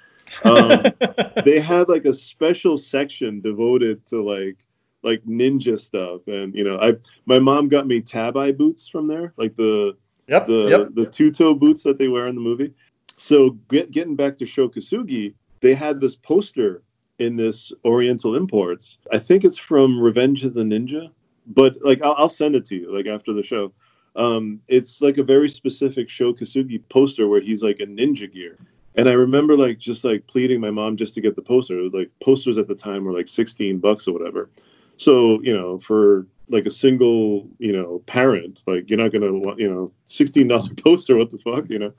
Um, 0.44 0.82
they 1.44 1.60
had 1.60 1.88
like 1.88 2.06
a 2.06 2.14
special 2.14 2.78
section 2.78 3.40
devoted 3.40 4.06
to 4.06 4.22
like 4.22 4.63
like 5.04 5.22
ninja 5.24 5.78
stuff 5.78 6.26
and 6.26 6.54
you 6.54 6.64
know 6.64 6.78
i 6.80 6.94
my 7.26 7.38
mom 7.38 7.68
got 7.68 7.86
me 7.86 8.00
tabi 8.00 8.52
boots 8.52 8.88
from 8.88 9.06
there 9.06 9.32
like 9.36 9.56
the 9.56 9.96
Yep. 10.26 10.46
the 10.46 10.66
yep. 10.70 10.88
the 10.94 11.04
two 11.04 11.30
toe 11.30 11.52
boots 11.52 11.82
that 11.82 11.98
they 11.98 12.08
wear 12.08 12.28
in 12.28 12.34
the 12.34 12.40
movie 12.40 12.72
so 13.18 13.50
get, 13.68 13.90
getting 13.90 14.16
back 14.16 14.38
to 14.38 14.46
Sho 14.46 14.70
Kosugi 14.70 15.34
they 15.60 15.74
had 15.74 16.00
this 16.00 16.16
poster 16.16 16.82
in 17.18 17.36
this 17.36 17.70
oriental 17.84 18.34
imports 18.34 18.96
i 19.12 19.18
think 19.18 19.44
it's 19.44 19.58
from 19.58 20.00
revenge 20.00 20.42
of 20.42 20.54
the 20.54 20.62
ninja 20.62 21.10
but 21.48 21.76
like 21.82 22.00
i'll, 22.02 22.14
I'll 22.16 22.30
send 22.30 22.56
it 22.56 22.64
to 22.66 22.74
you 22.74 22.90
like 22.90 23.06
after 23.06 23.34
the 23.34 23.42
show 23.42 23.72
um 24.16 24.60
it's 24.66 25.02
like 25.02 25.18
a 25.18 25.22
very 25.22 25.50
specific 25.50 26.08
Sho 26.08 26.32
Kosugi 26.32 26.82
poster 26.88 27.28
where 27.28 27.40
he's 27.42 27.62
like 27.62 27.80
a 27.80 27.86
ninja 27.86 28.32
gear 28.32 28.56
and 28.96 29.08
I 29.08 29.12
remember 29.12 29.56
like 29.56 29.78
just 29.78 30.04
like 30.04 30.26
pleading 30.26 30.60
my 30.60 30.70
mom 30.70 30.96
just 30.96 31.14
to 31.14 31.20
get 31.20 31.34
the 31.34 31.42
poster. 31.42 31.78
It 31.78 31.82
was 31.82 31.94
like 31.94 32.10
posters 32.22 32.58
at 32.58 32.68
the 32.68 32.74
time 32.74 33.04
were 33.04 33.12
like 33.12 33.28
16 33.28 33.78
bucks 33.78 34.06
or 34.06 34.12
whatever. 34.12 34.50
So, 34.96 35.40
you 35.42 35.56
know, 35.56 35.78
for 35.78 36.26
like 36.48 36.66
a 36.66 36.70
single, 36.70 37.48
you 37.58 37.72
know, 37.72 38.02
parent, 38.06 38.62
like 38.66 38.88
you're 38.88 38.98
not 38.98 39.12
going 39.12 39.22
to 39.22 39.32
want, 39.38 39.58
you 39.58 39.70
know, 39.70 39.92
$16 40.08 40.82
poster. 40.84 41.16
What 41.16 41.30
the 41.30 41.38
fuck, 41.38 41.68
you 41.68 41.78
know? 41.78 41.92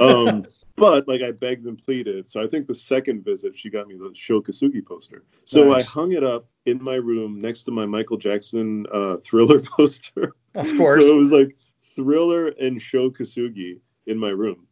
Um, 0.00 0.46
but 0.76 1.08
like 1.08 1.22
I 1.22 1.32
begged 1.32 1.66
and 1.66 1.82
pleaded. 1.82 2.28
So 2.28 2.42
I 2.42 2.46
think 2.46 2.66
the 2.66 2.74
second 2.74 3.24
visit, 3.24 3.58
she 3.58 3.70
got 3.70 3.88
me 3.88 3.96
the 3.96 4.10
Sho 4.14 4.40
Kosugi 4.40 4.84
poster. 4.84 5.24
So 5.44 5.70
Nice. 5.70 5.86
I 5.86 5.90
hung 5.90 6.12
it 6.12 6.22
up 6.22 6.46
in 6.66 6.82
my 6.82 6.94
room 6.94 7.40
next 7.40 7.64
to 7.64 7.70
my 7.70 7.86
Michael 7.86 8.16
Jackson 8.16 8.86
uh, 8.92 9.16
thriller 9.24 9.60
poster. 9.76 10.34
Of 10.54 10.76
course. 10.76 11.04
So 11.04 11.16
it 11.16 11.18
was 11.18 11.32
like 11.32 11.56
Thriller 11.96 12.48
and 12.60 12.80
Sho 12.80 13.10
Kosugi 13.10 13.80
in 14.06 14.18
my 14.18 14.30
room. 14.30 14.66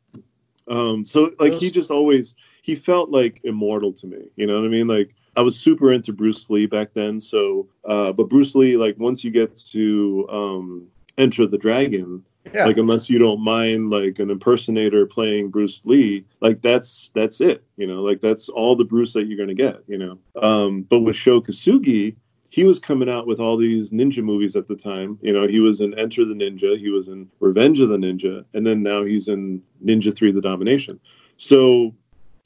Um, 0.69 1.05
so 1.05 1.31
like 1.39 1.55
he 1.55 1.71
just 1.71 1.91
always 1.91 2.35
he 2.63 2.75
felt 2.75 3.11
like 3.11 3.41
immortal 3.45 3.93
to 3.95 4.07
me. 4.07 4.29
You 4.37 4.47
know 4.47 4.57
what 4.57 4.65
I 4.65 4.69
mean? 4.69 4.89
Like 4.89 5.15
I 5.37 5.43
was 5.43 5.59
super 5.59 5.93
into 5.93 6.13
Bruce 6.13 6.49
Lee 6.51 6.67
back 6.67 6.93
then. 6.95 7.21
So, 7.21 7.69
uh, 7.85 8.13
but 8.13 8.29
Bruce 8.29 8.55
Lee, 8.55 8.77
like 8.77 8.97
once 8.99 9.23
you 9.23 9.31
get 9.31 9.57
to 9.73 10.27
um, 10.31 10.87
Enter 11.19 11.47
the 11.47 11.59
Dragon, 11.59 12.23
yeah. 12.55 12.65
like 12.65 12.79
unless 12.79 13.11
you 13.11 13.19
don't 13.19 13.41
mind 13.41 13.91
like 13.91 14.19
an 14.19 14.31
impersonator 14.31 15.07
playing 15.07 15.51
Bruce 15.51 15.83
Lee, 15.85 16.25
like 16.41 16.63
that's 16.63 17.11
that's 17.15 17.41
it. 17.41 17.65
You 17.77 17.87
know, 17.87 18.03
like 18.03 18.21
that's 18.21 18.49
all 18.49 18.77
the 18.77 18.85
Bruce 18.85 19.13
that 19.13 19.27
you're 19.27 19.39
gonna 19.39 19.55
get. 19.55 19.83
You 19.87 19.99
know, 19.99 20.19
um, 20.41 20.83
but 20.83 21.01
with 21.01 21.17
Sho 21.17 21.41
Kosugi, 21.41 22.17
he 22.51 22.65
was 22.65 22.79
coming 22.79 23.09
out 23.09 23.27
with 23.27 23.41
all 23.41 23.57
these 23.57 23.91
ninja 23.91 24.23
movies 24.23 24.57
at 24.57 24.69
the 24.69 24.77
time. 24.77 25.19
You 25.21 25.33
know, 25.33 25.47
he 25.47 25.61
was 25.61 25.81
in 25.81 25.99
Enter 25.99 26.25
the 26.25 26.35
Ninja, 26.35 26.79
he 26.79 26.91
was 26.91 27.09
in 27.09 27.29
Revenge 27.41 27.81
of 27.81 27.89
the 27.89 27.97
Ninja, 27.97 28.45
and 28.55 28.67
then 28.67 28.83
now 28.83 29.05
he's 29.05 29.29
in 29.29 29.63
Ninja 29.85 30.15
Three: 30.17 30.33
The 30.33 30.41
Domination. 30.41 30.99
So, 31.37 31.95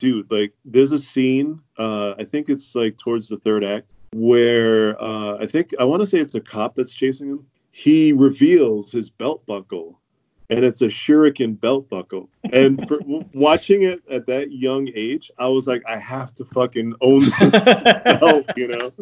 dude, 0.01 0.29
like, 0.33 0.53
there's 0.65 0.91
a 0.91 0.99
scene. 0.99 1.61
Uh, 1.79 2.15
I 2.19 2.25
think 2.25 2.49
it's 2.49 2.75
like 2.75 2.99
towards 2.99 3.29
the 3.29 3.37
third 3.37 3.63
act 3.63 3.95
where 4.13 5.01
uh, 5.01 5.37
I 5.39 5.47
think 5.47 5.73
I 5.79 5.85
want 5.85 6.01
to 6.01 6.07
say 6.07 6.19
it's 6.19 6.35
a 6.35 6.41
cop 6.41 6.75
that's 6.75 6.93
chasing 6.93 7.29
him. 7.29 7.47
He 7.71 8.13
reveals 8.13 8.91
his 8.91 9.09
belt 9.11 9.47
buckle, 9.47 10.01
and 10.49 10.65
it's 10.65 10.83
a 10.83 10.89
shuriken 10.89 11.61
belt 11.61 11.89
buckle. 11.89 12.29
And 12.53 12.87
for 12.89 12.99
watching 13.35 13.85
it 13.85 14.03
at 14.11 14.27
that 14.27 14.51
young 14.51 14.89
age, 14.97 15.31
I 15.39 15.47
was 15.47 15.69
like, 15.69 15.83
I 15.87 15.97
have 15.97 16.35
to 16.37 16.45
fucking 16.45 16.95
own 17.01 17.31
this 17.51 17.65
belt, 18.21 18.47
you 18.57 18.69
know. 18.69 18.93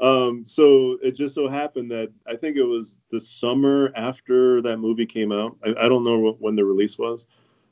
Um, 0.00 0.44
so 0.46 0.98
it 1.02 1.12
just 1.12 1.34
so 1.34 1.48
happened 1.48 1.90
that 1.90 2.12
I 2.28 2.36
think 2.36 2.56
it 2.56 2.62
was 2.62 2.98
the 3.10 3.18
summer 3.18 3.92
after 3.96 4.60
that 4.62 4.76
movie 4.76 5.06
came 5.06 5.32
out. 5.32 5.56
I, 5.64 5.86
I 5.86 5.88
don't 5.88 6.04
know 6.04 6.18
what, 6.18 6.40
when 6.40 6.54
the 6.54 6.64
release 6.64 6.98
was, 6.98 7.26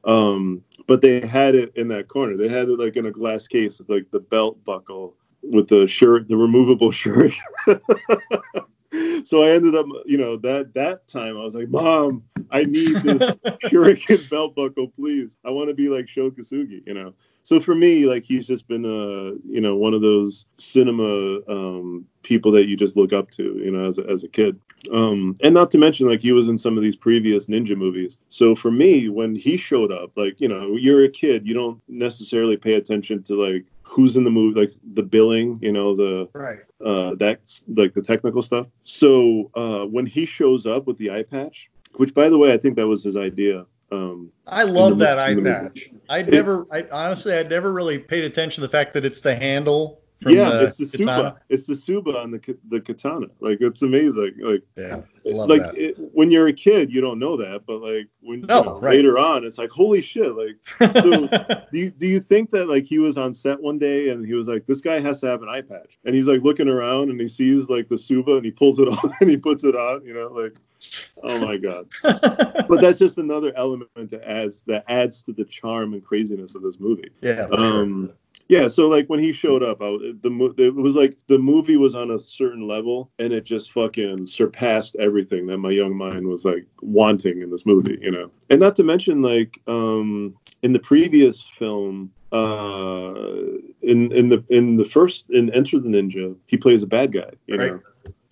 um, 0.04 0.62
but 0.86 1.00
they 1.00 1.26
had 1.26 1.54
it 1.54 1.72
in 1.76 1.88
that 1.88 2.08
corner. 2.08 2.36
They 2.36 2.48
had 2.48 2.68
it 2.68 2.78
like 2.78 2.96
in 2.96 3.06
a 3.06 3.10
glass 3.10 3.46
case, 3.46 3.80
like 3.88 4.10
the 4.10 4.20
belt 4.20 4.62
buckle 4.64 5.16
with 5.42 5.68
the 5.68 5.86
shirt, 5.86 6.28
the 6.28 6.36
removable 6.36 6.90
shirt. 6.92 7.32
so 9.24 9.42
I 9.42 9.50
ended 9.50 9.74
up, 9.74 9.86
you 10.06 10.18
know, 10.18 10.36
that 10.38 10.74
that 10.74 11.06
time 11.08 11.36
I 11.36 11.44
was 11.44 11.54
like, 11.54 11.68
Mom, 11.68 12.22
I 12.50 12.62
need 12.62 12.96
this 12.96 13.36
shuriken 13.64 14.28
belt 14.30 14.54
buckle, 14.54 14.88
please. 14.88 15.36
I 15.44 15.50
want 15.50 15.68
to 15.68 15.74
be 15.74 15.88
like 15.88 16.08
Sho 16.08 16.30
Kosugi, 16.30 16.86
you 16.86 16.94
know. 16.94 17.14
So 17.44 17.60
for 17.60 17.74
me, 17.74 18.06
like 18.06 18.24
he's 18.24 18.46
just 18.46 18.66
been 18.66 18.84
a, 18.86 19.36
you 19.46 19.60
know, 19.60 19.76
one 19.76 19.92
of 19.94 20.00
those 20.00 20.46
cinema 20.56 21.38
um, 21.46 22.06
people 22.22 22.50
that 22.52 22.66
you 22.68 22.76
just 22.76 22.96
look 22.96 23.12
up 23.12 23.30
to, 23.32 23.42
you 23.42 23.70
know, 23.70 23.86
as 23.86 23.98
a, 23.98 24.06
as 24.10 24.24
a 24.24 24.28
kid. 24.28 24.58
Um, 24.92 25.36
and 25.42 25.54
not 25.54 25.70
to 25.72 25.78
mention, 25.78 26.08
like 26.08 26.20
he 26.20 26.32
was 26.32 26.48
in 26.48 26.58
some 26.58 26.76
of 26.76 26.82
these 26.82 26.96
previous 26.96 27.46
ninja 27.46 27.76
movies. 27.76 28.18
So 28.30 28.54
for 28.54 28.70
me, 28.70 29.08
when 29.10 29.34
he 29.34 29.56
showed 29.58 29.92
up, 29.92 30.16
like 30.16 30.40
you 30.40 30.48
know, 30.48 30.76
you're 30.76 31.04
a 31.04 31.08
kid, 31.08 31.46
you 31.46 31.54
don't 31.54 31.80
necessarily 31.86 32.56
pay 32.56 32.74
attention 32.74 33.22
to 33.24 33.34
like 33.34 33.64
who's 33.82 34.16
in 34.16 34.24
the 34.24 34.30
movie, 34.30 34.60
like 34.60 34.72
the 34.94 35.02
billing, 35.02 35.58
you 35.62 35.70
know, 35.72 35.94
the 35.94 36.28
Right. 36.34 36.58
uh, 36.84 37.14
that's 37.16 37.62
like 37.68 37.92
the 37.94 38.02
technical 38.02 38.42
stuff. 38.42 38.66
So 38.84 39.50
uh, 39.54 39.84
when 39.84 40.06
he 40.06 40.24
shows 40.26 40.66
up 40.66 40.86
with 40.86 40.96
the 40.98 41.10
eye 41.10 41.22
patch, 41.22 41.70
which 41.96 42.14
by 42.14 42.28
the 42.28 42.38
way, 42.38 42.52
I 42.52 42.58
think 42.58 42.76
that 42.76 42.86
was 42.86 43.04
his 43.04 43.16
idea. 43.16 43.66
Um, 43.94 44.32
I 44.46 44.64
love 44.64 44.98
that 44.98 45.18
eye 45.18 45.34
patch. 45.34 45.90
I 46.08 46.22
never, 46.22 46.66
I 46.72 46.86
honestly, 46.92 47.34
I 47.36 47.42
never 47.44 47.72
really 47.72 47.98
paid 47.98 48.24
attention 48.24 48.62
to 48.62 48.66
the 48.66 48.70
fact 48.70 48.94
that 48.94 49.04
it's 49.04 49.20
the 49.20 49.34
handle. 49.34 50.00
From 50.22 50.32
yeah, 50.32 50.50
the 50.50 50.64
it's 50.64 50.76
the 50.76 50.84
tsuba. 50.84 51.04
katana. 51.04 51.36
It's 51.50 51.66
the 51.66 51.74
tsuba 51.74 52.16
on 52.16 52.30
the 52.30 52.56
the 52.70 52.80
katana. 52.80 53.26
Like 53.40 53.60
it's 53.60 53.82
amazing. 53.82 54.34
Like 54.40 54.62
Yeah, 54.74 55.02
like 55.24 55.76
it, 55.76 55.96
when 56.14 56.30
you're 56.30 56.46
a 56.46 56.52
kid, 56.52 56.90
you 56.90 57.02
don't 57.02 57.18
know 57.18 57.36
that, 57.36 57.64
but 57.66 57.82
like 57.82 58.08
when 58.20 58.40
you 58.40 58.46
know, 58.46 58.78
right. 58.80 58.96
later 58.96 59.18
on, 59.18 59.44
it's 59.44 59.58
like 59.58 59.70
holy 59.70 60.00
shit. 60.00 60.34
Like 60.34 60.56
so 61.02 61.26
do 61.72 61.78
you, 61.78 61.90
do 61.90 62.06
you 62.06 62.20
think 62.20 62.50
that 62.50 62.70
like 62.70 62.84
he 62.84 62.98
was 62.98 63.18
on 63.18 63.34
set 63.34 63.60
one 63.60 63.78
day 63.78 64.10
and 64.10 64.24
he 64.24 64.32
was 64.32 64.48
like 64.48 64.64
this 64.66 64.80
guy 64.80 64.98
has 64.98 65.20
to 65.20 65.26
have 65.26 65.42
an 65.42 65.48
eye 65.50 65.60
patch 65.60 65.98
and 66.06 66.14
he's 66.14 66.26
like 66.26 66.42
looking 66.42 66.68
around 66.68 67.10
and 67.10 67.20
he 67.20 67.28
sees 67.28 67.68
like 67.68 67.88
the 67.88 67.96
tsuba 67.96 68.36
and 68.36 68.46
he 68.46 68.50
pulls 68.50 68.78
it 68.78 68.88
off 68.88 69.12
and 69.20 69.28
he 69.28 69.36
puts 69.36 69.62
it 69.62 69.76
on 69.76 70.06
you 70.06 70.14
know 70.14 70.28
like 70.28 70.56
oh 71.22 71.38
my 71.38 71.56
god 71.56 71.86
but 72.02 72.80
that's 72.80 72.98
just 72.98 73.18
another 73.18 73.52
element 73.56 73.88
that 74.10 74.22
adds 74.28 74.62
that 74.66 74.84
adds 74.88 75.22
to 75.22 75.32
the 75.32 75.44
charm 75.44 75.92
and 75.94 76.04
craziness 76.04 76.54
of 76.54 76.62
this 76.62 76.78
movie 76.80 77.08
yeah, 77.22 77.46
for 77.46 77.56
sure. 77.58 77.82
um 77.82 78.12
yeah 78.48 78.68
so 78.68 78.88
like 78.88 79.06
when 79.06 79.20
he 79.20 79.32
showed 79.32 79.62
up 79.62 79.80
I, 79.80 79.86
the 80.22 80.54
it 80.58 80.74
was 80.74 80.94
like 80.96 81.16
the 81.28 81.38
movie 81.38 81.76
was 81.76 81.94
on 81.94 82.10
a 82.10 82.18
certain 82.18 82.66
level 82.68 83.10
and 83.18 83.32
it 83.32 83.44
just 83.44 83.72
fucking 83.72 84.26
surpassed 84.26 84.96
everything 84.96 85.46
that 85.46 85.58
my 85.58 85.70
young 85.70 85.96
mind 85.96 86.26
was 86.26 86.44
like 86.44 86.66
wanting 86.82 87.40
in 87.42 87.50
this 87.50 87.64
movie 87.64 87.98
you 88.02 88.10
know 88.10 88.30
and 88.50 88.60
not 88.60 88.76
to 88.76 88.82
mention 88.84 89.22
like 89.22 89.58
um 89.66 90.34
in 90.62 90.72
the 90.72 90.78
previous 90.78 91.42
film 91.58 92.12
uh 92.32 93.14
in 93.82 94.12
in 94.12 94.28
the 94.28 94.44
in 94.50 94.76
the 94.76 94.84
first 94.84 95.30
in 95.30 95.50
enter 95.54 95.78
the 95.78 95.88
ninja 95.88 96.36
he 96.46 96.56
plays 96.56 96.82
a 96.82 96.86
bad 96.86 97.12
guy 97.12 97.30
you 97.46 97.56
Right. 97.56 97.72
know 97.72 97.80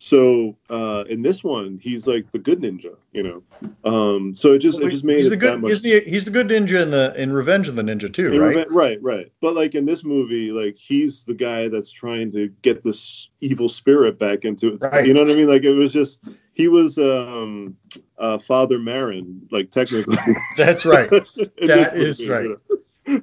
so 0.05 0.57
uh 0.69 1.05
in 1.09 1.23
this 1.23 1.45
one 1.45 1.79
he's 1.81 2.09
like 2.09 2.27
the 2.33 2.39
good 2.39 2.61
ninja 2.61 2.97
you 3.13 3.23
know 3.23 3.41
um 3.85 4.35
so 4.35 4.53
it 4.53 4.59
just 4.59 4.81
it 4.81 4.91
just 4.91 5.05
made 5.05 5.19
he's 5.19 5.29
it 5.29 5.31
the 5.31 5.37
good. 5.37 5.61
much 5.61 5.71
Isn't 5.71 5.89
he, 5.89 6.01
he's 6.11 6.25
the 6.25 6.31
good 6.33 6.49
ninja 6.49 6.83
in 6.83 6.91
the 6.91 7.15
in 7.17 7.33
Revenge 7.33 7.69
of 7.69 7.77
the 7.77 7.83
Ninja 7.83 8.13
too, 8.13 8.33
in 8.33 8.41
right? 8.41 8.57
Reve- 8.57 8.67
right, 8.71 9.01
right. 9.01 9.33
But 9.41 9.55
like 9.55 9.77
in 9.77 9.85
this 9.87 10.03
movie, 10.03 10.51
like 10.51 10.75
he's 10.77 11.23
the 11.25 11.35
guy 11.35 11.69
that's 11.69 11.93
trying 11.93 12.33
to 12.33 12.49
get 12.63 12.83
this 12.83 13.29
evil 13.41 13.69
spirit 13.69 14.19
back 14.19 14.45
into 14.45 14.75
it. 14.75 14.83
Right. 14.83 15.07
You 15.07 15.15
know 15.15 15.23
what 15.23 15.31
I 15.31 15.37
mean? 15.37 15.47
Like 15.49 15.63
it 15.63 15.71
was 15.73 15.93
just 15.93 16.19
he 16.53 16.67
was 16.67 16.99
um 16.99 17.77
uh 18.19 18.39
Father 18.39 18.79
Merrin, 18.81 19.41
like 19.53 19.71
technically. 19.71 20.17
That's 20.57 20.85
right. 20.85 21.09
that 21.37 21.53
is 21.59 21.69
That 21.69 21.95
this 21.95 22.21
you 22.21 22.59
know? 23.07 23.19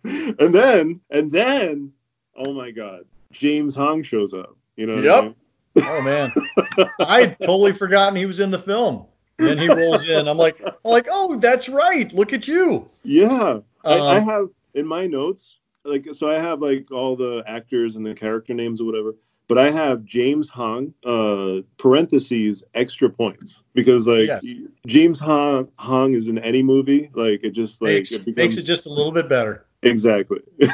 and 0.38 0.54
then 0.54 1.00
and 1.10 1.30
then 1.30 1.92
oh 2.34 2.54
my 2.54 2.70
god, 2.70 3.02
James 3.30 3.74
Hong 3.74 4.02
shows 4.02 4.32
up. 4.32 4.56
You 4.76 4.86
know 4.86 4.94
what 4.96 5.04
I 5.04 5.14
Yep. 5.16 5.24
mean? 5.24 5.34
Oh 5.82 6.00
man, 6.02 6.32
I 7.00 7.20
had 7.20 7.38
totally 7.40 7.72
forgotten 7.72 8.16
he 8.16 8.26
was 8.26 8.40
in 8.40 8.50
the 8.50 8.58
film. 8.58 9.06
And 9.40 9.46
then 9.48 9.58
he 9.58 9.68
rolls 9.68 10.08
in. 10.08 10.26
I'm 10.26 10.36
like, 10.36 10.60
I'm 10.66 10.72
like, 10.82 11.06
oh, 11.10 11.36
that's 11.36 11.68
right. 11.68 12.12
Look 12.12 12.32
at 12.32 12.48
you. 12.48 12.88
Yeah. 13.04 13.60
I, 13.84 13.94
I 13.98 14.16
Um, 14.18 14.24
have 14.24 14.48
in 14.74 14.84
my 14.84 15.06
notes, 15.06 15.58
like, 15.84 16.08
so 16.12 16.28
I 16.28 16.34
have 16.40 16.60
like 16.60 16.90
all 16.90 17.14
the 17.14 17.44
actors 17.46 17.94
and 17.94 18.04
the 18.04 18.14
character 18.14 18.52
names 18.52 18.80
or 18.80 18.84
whatever, 18.84 19.14
but 19.46 19.56
I 19.56 19.70
have 19.70 20.04
James 20.04 20.48
Hong, 20.48 20.92
uh, 21.06 21.62
parentheses, 21.78 22.64
extra 22.74 23.08
points 23.08 23.62
because 23.74 24.08
like 24.08 24.26
Yes. 24.26 24.44
James 24.88 25.20
Hong, 25.20 25.68
Hong 25.78 26.14
is 26.14 26.26
in 26.26 26.38
any 26.40 26.60
movie, 26.62 27.08
like 27.14 27.44
it 27.44 27.50
just 27.52 27.80
like 27.80 27.90
makes, 27.92 28.10
it 28.12 28.24
becomes 28.24 28.36
makes 28.36 28.56
it 28.56 28.62
just 28.62 28.86
a 28.86 28.90
little 28.90 29.12
bit 29.12 29.28
better. 29.28 29.66
exactly. 29.82 30.40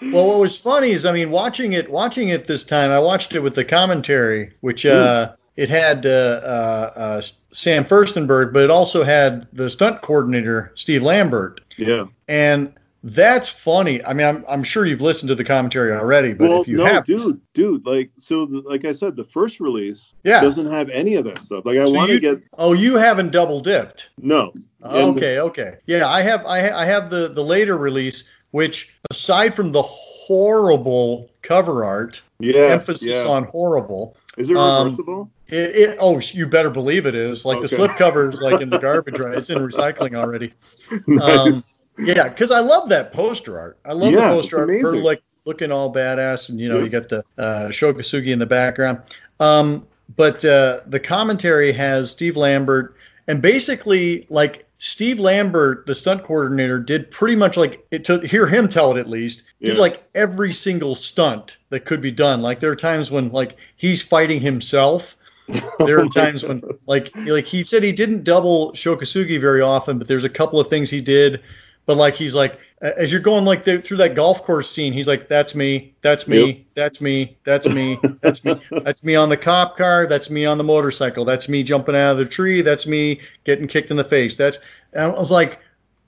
Well, 0.00 0.28
what 0.28 0.38
was 0.38 0.56
funny 0.56 0.90
is, 0.90 1.04
I 1.04 1.12
mean, 1.12 1.30
watching 1.30 1.72
it, 1.72 1.90
watching 1.90 2.28
it 2.28 2.46
this 2.46 2.64
time, 2.64 2.90
I 2.90 2.98
watched 2.98 3.34
it 3.34 3.40
with 3.40 3.54
the 3.54 3.64
commentary, 3.64 4.52
which 4.60 4.86
uh, 4.86 5.32
it 5.56 5.68
had 5.68 6.06
uh, 6.06 6.08
uh, 6.08 6.92
uh, 6.96 7.20
Sam 7.52 7.84
Firstenberg, 7.84 8.52
but 8.52 8.62
it 8.62 8.70
also 8.70 9.02
had 9.02 9.48
the 9.52 9.68
stunt 9.68 10.00
coordinator 10.02 10.70
Steve 10.76 11.02
Lambert, 11.02 11.60
yeah. 11.76 12.04
and 12.28 12.72
that's 13.02 13.48
funny. 13.48 14.04
I 14.04 14.12
mean, 14.12 14.26
I'm, 14.26 14.44
I'm 14.48 14.62
sure 14.62 14.86
you've 14.86 15.00
listened 15.00 15.28
to 15.28 15.34
the 15.34 15.44
commentary 15.44 15.92
already, 15.92 16.32
but 16.32 16.48
well, 16.50 16.62
if 16.62 16.68
you 16.68 16.76
no, 16.76 16.84
have, 16.84 17.04
dude, 17.04 17.40
dude, 17.54 17.84
like, 17.86 18.10
so 18.18 18.46
the, 18.46 18.60
like 18.62 18.84
I 18.84 18.92
said, 18.92 19.16
the 19.16 19.24
first 19.24 19.58
release 19.60 20.12
yeah. 20.24 20.40
doesn't 20.40 20.70
have 20.70 20.88
any 20.90 21.16
of 21.16 21.24
that 21.24 21.42
stuff. 21.42 21.64
Like, 21.64 21.78
I 21.78 21.84
So 21.86 21.92
want 21.92 22.10
to 22.10 22.20
get 22.20 22.42
Oh, 22.56 22.72
you 22.72 22.96
haven't 22.96 23.32
double 23.32 23.60
dipped. 23.60 24.10
no. 24.18 24.52
And- 24.80 25.16
Okay, 25.16 25.40
okay. 25.40 25.78
Yeah, 25.86 26.08
I 26.08 26.22
have 26.22 26.46
I, 26.46 26.70
I 26.70 26.84
have 26.84 27.10
the 27.10 27.28
the 27.28 27.42
later 27.42 27.76
release, 27.76 28.22
which 28.50 28.94
aside 29.10 29.54
from 29.54 29.72
the 29.72 29.82
horrible 29.82 31.30
cover 31.42 31.84
art, 31.84 32.22
Yes, 32.40 32.70
emphasis 32.70 33.24
yeah. 33.24 33.30
on 33.30 33.44
horrible, 33.44 34.16
Is 34.36 34.50
it 34.50 34.56
um, 34.56 34.86
reversible? 34.86 35.30
it, 35.48 35.74
it 35.74 35.98
oh 36.00 36.20
you 36.20 36.46
better 36.46 36.70
believe 36.70 37.04
it 37.06 37.14
is. 37.16 37.44
Like 37.44 37.58
the 37.58 37.64
Okay. 37.64 37.76
slip 37.76 37.96
covers 37.96 38.40
like 38.40 38.60
in 38.60 38.70
the 38.70 38.78
garbage, 38.78 39.18
right? 39.18 39.36
It's 39.36 39.50
in 39.50 39.58
recycling 39.58 40.14
already. 40.14 40.54
nice. 41.06 41.28
Um, 41.46 41.62
yeah, 41.98 42.28
because 42.28 42.52
I 42.52 42.60
love 42.60 42.88
that 42.90 43.12
poster 43.12 43.58
art. 43.58 43.78
I 43.84 43.92
love 43.92 44.12
Yeah, 44.12 44.28
the 44.28 44.36
poster 44.36 44.58
art. 44.60 44.68
Amazing. 44.70 45.02
like 45.02 45.20
looking 45.46 45.72
all 45.72 45.92
badass, 45.92 46.48
and 46.50 46.60
you 46.60 46.68
know 46.68 46.78
Yeah. 46.78 46.84
you 46.84 46.90
got 46.90 47.08
the 47.08 47.24
uh, 47.38 47.70
Sho 47.70 47.92
Kosugi 47.92 48.28
in 48.28 48.38
the 48.38 48.46
background. 48.46 49.00
Um, 49.40 49.84
but 50.16 50.44
uh, 50.44 50.80
the 50.86 51.00
commentary 51.00 51.72
has 51.72 52.10
Steve 52.12 52.36
Lambert, 52.36 52.94
and 53.26 53.42
basically 53.42 54.26
like 54.30 54.64
Steve 54.78 55.18
Lambert, 55.18 55.86
the 55.86 55.94
stunt 55.94 56.22
coordinator, 56.22 56.78
did 56.78 57.10
pretty 57.10 57.34
much 57.34 57.56
like 57.56 57.84
it 57.90 58.04
to 58.04 58.20
hear 58.20 58.46
him 58.46 58.68
tell 58.68 58.96
it 58.96 59.00
at 59.00 59.10
least. 59.10 59.42
Did 59.60 59.76
like 59.76 60.04
every 60.14 60.52
single 60.52 60.94
stunt 60.94 61.56
that 61.70 61.84
could 61.84 62.00
be 62.00 62.12
done. 62.12 62.42
Like 62.42 62.60
there 62.60 62.70
are 62.70 62.76
times 62.76 63.10
when 63.10 63.30
like 63.30 63.56
he's 63.76 64.02
fighting 64.02 64.40
himself. 64.40 65.16
There 65.78 65.98
are 65.98 66.08
times 66.08 66.44
when 66.44 66.62
like 66.86 67.10
like 67.16 67.46
he 67.46 67.64
said 67.64 67.82
he 67.82 67.92
didn't 67.92 68.22
double 68.22 68.74
Sho 68.74 68.94
Kosugi 68.96 69.40
very 69.40 69.62
often, 69.62 69.96
but 69.98 70.06
there's 70.06 70.24
a 70.24 70.28
couple 70.28 70.60
of 70.60 70.68
things 70.68 70.90
he 70.90 71.00
did. 71.00 71.42
But 71.86 71.96
like 71.96 72.14
he's 72.14 72.34
like 72.34 72.60
as 72.80 73.10
you're 73.10 73.20
going 73.20 73.44
like 73.44 73.64
the, 73.64 73.82
through 73.82 73.96
that 73.96 74.14
golf 74.14 74.44
course 74.44 74.70
scene, 74.70 74.92
he's 74.92 75.08
like, 75.08 75.28
"That's 75.28 75.54
me, 75.54 75.94
that's 76.00 76.28
me, 76.28 76.46
Yep. 76.46 76.56
that's 76.74 77.00
me, 77.00 77.36
that's 77.44 77.68
me, 77.68 77.98
that's 78.20 78.44
me, 78.44 78.60
that's 78.84 79.02
me 79.02 79.16
on 79.16 79.28
the 79.28 79.36
cop 79.36 79.76
car, 79.76 80.06
that's 80.06 80.30
me 80.30 80.44
on 80.44 80.58
the 80.58 80.64
motorcycle, 80.64 81.24
that's 81.24 81.48
me 81.48 81.62
jumping 81.62 81.96
out 81.96 82.12
of 82.12 82.18
the 82.18 82.24
tree, 82.24 82.62
that's 82.62 82.86
me 82.86 83.20
getting 83.44 83.66
kicked 83.66 83.90
in 83.90 83.96
the 83.96 84.04
face." 84.04 84.36
That's 84.36 84.58
and 84.92 85.04
I 85.04 85.08
was 85.18 85.30
like, 85.30 85.58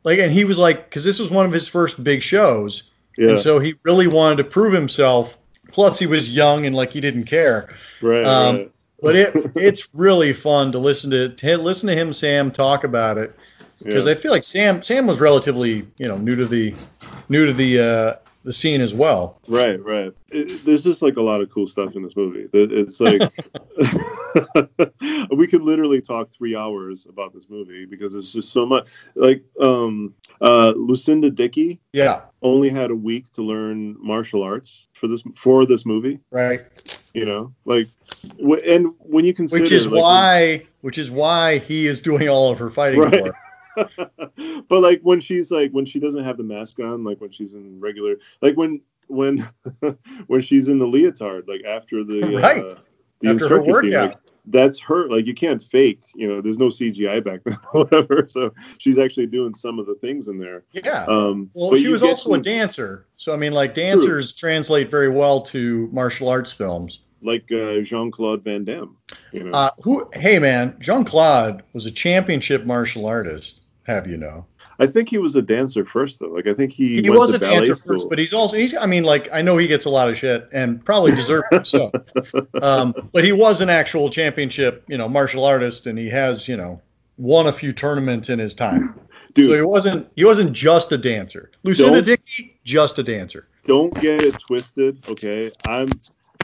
like, 0.05 0.19
and 0.21 0.33
he 0.33 0.45
was 0.45 0.59
like, 0.59 0.89
because 0.89 1.05
this 1.05 1.19
was 1.19 1.31
one 1.31 1.45
of 1.45 1.53
his 1.53 1.67
first 1.67 2.03
big 2.05 2.23
shows, 2.23 2.91
yeah, 3.19 3.31
and 3.31 3.41
so 3.41 3.59
he 3.59 3.75
really 3.83 4.07
wanted 4.07 4.37
to 4.39 4.45
prove 4.45 4.73
himself. 4.73 5.39
Plus, 5.73 5.99
he 5.99 6.07
was 6.07 6.31
young 6.31 6.67
and 6.67 6.75
like 6.75 6.93
he 6.93 7.01
didn't 7.01 7.25
care. 7.25 7.75
right, 8.01 8.25
um, 8.25 8.57
right. 8.57 8.71
But 9.03 9.17
it 9.17 9.35
it's 9.57 9.95
really 9.95 10.33
fun 10.33 10.73
to 10.73 10.79
listen 10.79 11.11
to, 11.11 11.31
to 11.31 11.57
listen 11.57 11.89
to 11.89 11.95
him 11.95 12.13
Sam 12.13 12.51
talk 12.51 12.85
about 12.85 13.17
it 13.19 13.35
because 13.83 14.07
Yeah. 14.07 14.13
I 14.13 14.15
feel 14.15 14.31
like 14.33 14.45
Sam 14.45 14.83
Sam 14.83 15.07
was 15.07 15.21
relatively 15.21 15.87
you 15.99 16.09
know 16.09 16.17
new 16.19 16.37
to 16.37 16.47
the 16.47 16.75
new 17.29 17.47
to 17.47 17.53
the 17.53 17.79
uh, 17.81 18.15
the 18.43 18.53
scene 18.53 18.81
as 18.81 18.95
well. 18.95 19.39
Right, 19.49 19.83
right. 19.85 20.13
It, 20.31 20.65
there's 20.65 20.83
just 20.85 21.03
like 21.03 21.17
a 21.17 21.23
lot 21.23 21.41
of 21.43 21.51
cool 21.51 21.67
stuff 21.67 21.95
in 21.95 22.03
this 22.03 22.17
movie. 22.17 22.49
It's 22.55 22.99
like 23.01 23.21
we 25.31 25.47
could 25.47 25.63
literally 25.63 26.01
talk 26.01 26.31
three 26.33 26.57
hours 26.57 27.07
about 27.09 27.33
this 27.35 27.49
movie 27.49 27.85
because 27.85 28.13
there's 28.13 28.33
just 28.33 28.51
so 28.51 28.65
much. 28.67 28.89
Like, 29.15 29.43
um, 29.61 30.15
uh, 30.41 30.73
Lucinda 30.77 31.31
Dickey 31.31 31.81
Yeah, 31.93 32.23
only 32.43 32.71
had 32.71 32.91
a 32.91 32.95
week 32.97 33.31
to 33.35 33.43
learn 33.43 33.97
martial 34.01 34.43
arts 34.43 34.89
for 34.95 35.07
this 35.07 35.23
for 35.37 35.67
this 35.67 35.85
movie. 35.85 36.19
right. 36.31 36.61
You 37.13 37.25
know, 37.25 37.53
like, 37.65 37.89
w- 38.39 38.63
and 38.65 38.95
when 39.01 39.25
you 39.25 39.35
consider, 39.35 39.63
Which 39.63 39.73
is 39.73 39.87
like, 39.89 40.01
why 40.03 40.63
which 40.83 40.97
is 40.97 41.11
why 41.11 41.59
he 41.59 41.87
is 41.89 42.01
doing 42.01 42.29
all 42.29 42.51
of 42.53 42.59
her 42.59 42.71
fighting 42.71 43.01
Right. 43.01 43.27
for. 43.27 43.35
but 44.69 44.81
like 44.81 45.01
when 45.03 45.21
she's 45.21 45.51
like 45.51 45.71
when 45.73 45.87
she 45.87 46.01
doesn't 46.01 46.25
have 46.25 46.37
the 46.37 46.43
mask 46.45 46.79
on, 46.81 47.05
like 47.05 47.21
when 47.21 47.31
she's 47.31 47.55
in 47.55 47.81
regular, 47.81 48.17
like 48.43 48.57
when 48.57 48.81
when 49.09 49.49
when 50.27 50.41
she's 50.41 50.69
in 50.69 50.79
the 50.79 50.87
leotard, 50.87 51.49
like 51.49 51.63
after 51.65 52.05
the 52.05 52.21
Right. 52.43 52.65
uh, 52.65 52.77
the 53.21 53.31
After 53.31 53.49
her 53.49 53.57
circus 53.57 53.81
scene, 53.81 53.91
workout. 53.93 54.09
like, 54.11 54.19
that's 54.47 54.81
her. 54.81 55.09
Like 55.09 55.27
you 55.27 55.35
can't 55.35 55.63
fake, 55.63 56.01
you 56.15 56.27
know. 56.27 56.41
There's 56.41 56.59
no 56.59 56.69
CGI 56.69 57.23
back 57.23 57.41
then, 57.45 57.59
whatever. 57.73 58.27
So 58.27 58.53
she's 58.79 58.99
actually 58.99 59.27
doing 59.27 59.55
some 59.55 59.79
of 59.79 59.87
the 59.87 59.95
things 59.97 60.29
in 60.29 60.39
there. 60.39 60.65
Yeah. 60.73 61.05
Um, 61.07 61.51
Well, 61.55 61.77
she 61.77 61.89
was 61.89 62.03
also 62.03 62.33
a 62.35 62.39
dancer, 62.41 63.07
so 63.17 63.33
I 63.35 63.37
mean, 63.37 63.53
like 63.53 63.75
dancers 63.75 64.33
translate 64.35 64.91
very 64.91 65.11
well 65.11 65.43
to 65.43 65.89
martial 65.93 66.29
arts 66.31 66.51
films. 66.53 67.01
like 67.23 67.45
uh, 67.53 67.81
Jean 67.83 68.11
Claude 68.11 68.43
Van 68.43 68.65
Damme. 68.65 68.97
You 69.33 69.45
know, 69.45 69.51
Uh, 69.53 69.71
who? 69.85 70.09
Hey, 70.15 70.39
man, 70.39 70.75
Jean 70.81 71.05
Claude 71.05 71.63
was 71.75 71.85
a 71.85 71.91
championship 71.91 72.65
martial 72.65 73.05
artist. 73.05 73.60
Have 73.85 74.07
you 74.07 74.17
know? 74.17 74.47
I 74.79 74.87
think 74.87 75.09
he 75.09 75.19
was 75.19 75.37
a 75.37 75.43
dancer 75.43 75.85
first, 75.85 76.21
though. 76.21 76.29
Like 76.29 76.47
I 76.47 76.55
think 76.55 76.71
he 76.73 77.03
He 77.03 77.09
went 77.11 77.21
was 77.21 77.31
to 77.31 77.37
a 77.37 77.39
dancer 77.41 77.75
school. 77.75 77.95
first, 77.95 78.09
but 78.09 78.19
he's 78.19 78.33
also 78.33 78.57
he's. 78.57 78.75
I 78.77 78.87
mean, 78.87 79.05
like 79.05 79.29
I 79.33 79.43
know 79.43 79.57
he 79.57 79.67
gets 79.67 79.85
a 79.87 79.91
lot 79.91 80.09
of 80.09 80.17
shit 80.17 80.49
and 80.53 80.85
probably 80.85 81.13
deserves 81.13 81.47
it. 81.53 81.67
So, 81.67 81.91
um, 82.63 82.95
but 83.13 83.25
he 83.25 83.33
was 83.33 83.61
an 83.61 83.71
actual 83.71 84.11
championship, 84.11 84.85
you 84.89 84.97
know, 84.99 85.09
martial 85.09 85.45
artist, 85.45 85.87
and 85.87 85.99
he 85.99 86.09
has, 86.11 86.47
you 86.47 86.57
know, 86.57 86.81
won 87.19 87.47
a 87.47 87.53
few 87.53 87.73
tournaments 87.73 88.29
in 88.31 88.39
his 88.39 88.55
time. 88.55 88.99
Dude, 89.35 89.51
So 89.51 89.55
he 89.57 89.63
wasn't 89.63 90.09
he 90.17 90.25
wasn't 90.25 90.53
just 90.53 90.93
a 90.93 90.99
dancer. 90.99 91.51
Lucinda 91.63 91.93
Don't- 91.95 92.05
Dickey, 92.07 92.59
just 92.65 92.99
a 92.99 93.03
dancer. 93.03 93.47
don't 93.67 93.95
get 94.01 94.23
it 94.23 94.39
twisted, 94.41 94.99
okay? 95.09 95.51
I'm 95.67 95.89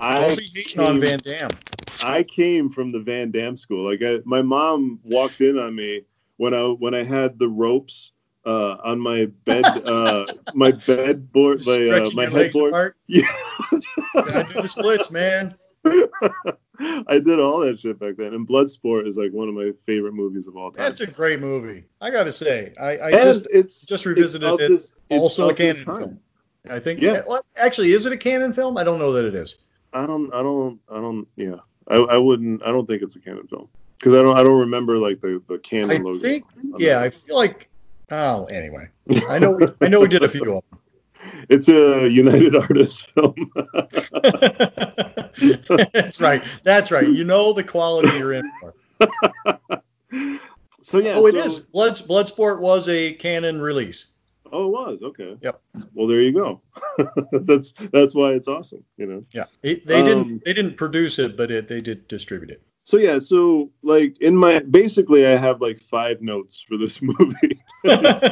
I 0.01 0.21
Don't 0.29 0.39
be 0.39 0.45
hating 0.55 0.81
on 0.83 1.01
Van 1.01 1.19
Damme. 1.21 1.51
I 2.05 2.23
came 2.23 2.69
from 2.71 2.93
the 2.93 3.01
Van 3.01 3.31
Damme 3.31 3.57
school. 3.57 3.91
Like 3.91 4.03
I, 4.03 4.21
my 4.25 4.43
mom 4.43 5.01
walked 5.05 5.41
in 5.41 5.59
on 5.59 5.75
me 5.75 6.03
when 6.37 6.55
I 6.55 6.63
when 6.65 6.95
I 6.95 7.03
had 7.03 7.39
the 7.39 7.49
ropes 7.49 8.13
uh, 8.45 8.77
on 8.85 9.01
my 9.01 9.27
bed, 9.45 9.65
uh, 9.89 10.25
my 10.55 10.71
bed 10.71 11.33
board, 11.33 11.61
my, 11.67 11.89
uh, 11.89 12.11
my 12.15 12.27
headboard. 12.27 12.95
Yeah, 13.09 13.29
Gotta 14.15 14.53
do 14.53 14.63
the 14.63 14.69
splits, 14.69 15.11
man. 15.11 15.57
I 17.09 17.19
did 17.19 17.41
all 17.41 17.61
that 17.61 17.81
shit 17.81 17.99
back 17.99 18.17
then. 18.17 18.35
And 18.35 18.47
Bloodsport 18.47 19.07
is 19.07 19.17
like 19.17 19.31
one 19.33 19.49
of 19.49 19.55
my 19.55 19.71
favorite 19.87 20.13
movies 20.13 20.47
of 20.47 20.57
all 20.57 20.71
time. 20.71 20.85
That's 20.85 21.01
a 21.01 21.07
great 21.07 21.41
movie. 21.41 21.85
I 22.01 22.11
gotta 22.11 22.33
say, 22.33 22.73
I, 22.81 22.99
I 22.99 23.11
just 23.13 23.47
it's 23.53 23.83
just 23.83 24.07
revisited 24.07 24.49
of 24.49 24.61
it. 24.61 24.71
this- 24.71 24.95
also 25.11 25.51
a 25.51 25.55
Cannon 25.55 25.85
film. 25.85 26.21
I 26.69 26.81
think. 26.81 27.01
Yeah. 27.01 27.23
Well, 27.27 27.41
actually, 27.57 27.93
is 27.93 28.07
it 28.07 28.13
a 28.13 28.17
Cannon 28.17 28.53
film? 28.53 28.77
I 28.77 28.83
don't 28.85 28.99
know 28.99 29.13
that 29.13 29.25
it 29.25 29.35
is. 29.35 29.59
I 29.93 30.05
don't, 30.05 30.33
I 30.35 30.43
don't, 30.43 30.81
I 30.91 30.97
don't. 30.97 31.27
Yeah, 31.37 31.55
I, 31.89 31.95
I 31.97 32.17
wouldn't. 32.19 32.63
I 32.65 32.73
don't 32.73 32.87
think 32.87 33.03
it's 33.03 33.15
a 33.17 33.21
Cannon 33.21 33.47
film 33.47 33.69
because 33.99 34.15
I 34.15 34.23
don't, 34.23 34.37
I 34.39 34.43
don't 34.43 34.61
remember 34.61 34.99
like 34.99 35.21
the 35.21 35.43
the 35.49 35.59
Cannon 35.59 35.91
I 35.91 35.99
logo. 36.03 36.21
think. 36.21 36.45
Yeah. 36.79 37.01
I 37.01 37.11
feel 37.11 37.37
like. 37.37 37.69
Oh, 38.13 38.45
anyway, 38.45 38.89
I 39.29 39.39
know. 39.39 39.59
I 39.81 39.89
know 39.89 40.01
we 40.01 40.09
did 40.09 40.23
a 40.23 40.29
few 40.29 40.43
of 40.57 40.63
them. 40.71 40.81
it's 41.49 41.69
a 41.69 42.09
United 42.09 42.55
Artists 42.65 43.03
film. 43.15 43.35
That's 45.93 46.21
right. 46.21 46.43
That's 46.65 46.91
right. 46.93 47.09
You 47.09 47.25
know 47.25 47.53
the 47.53 47.65
quality 47.65 48.17
you're 48.17 48.35
in 48.35 48.51
for. 48.61 48.75
so 50.83 50.99
yeah. 50.99 51.15
Oh, 51.17 51.27
it 51.27 51.35
so- 51.37 51.41
is. 51.45 51.61
Blood 51.63 51.93
Bloodsport 51.95 52.61
was 52.61 52.89
a 52.89 53.13
Cannon 53.15 53.61
release. 53.61 54.13
Oh, 54.53 54.67
it 54.67 54.71
was 54.71 54.99
okay. 55.03 55.37
Yep. 55.43 55.61
Well, 55.95 56.07
there 56.07 56.21
you 56.23 56.33
go. 56.33 56.61
that's 57.33 57.75
that's 57.93 58.15
why 58.15 58.31
it's 58.33 58.47
awesome. 58.49 58.85
You 58.97 59.07
know. 59.07 59.25
Yeah, 59.33 59.45
it, 59.65 59.85
they 59.87 59.99
Um, 60.01 60.05
didn't. 60.07 60.45
They 60.45 60.53
didn't 60.53 60.77
produce 60.77 61.19
it, 61.19 61.37
but 61.37 61.51
it 61.51 61.67
they 61.69 61.81
did 61.81 62.07
distribute 62.09 62.51
it. 62.53 62.63
So 62.87 62.99
yeah. 62.99 63.19
So 63.19 63.71
like 63.83 64.17
in 64.23 64.37
my 64.37 64.61
basically, 64.61 65.27
I 65.27 65.37
have 65.37 65.61
like 65.61 65.79
five 65.81 66.23
notes 66.23 66.65
for 66.67 66.77
this 66.79 67.03
movie. 67.03 67.61
That's 67.85 68.27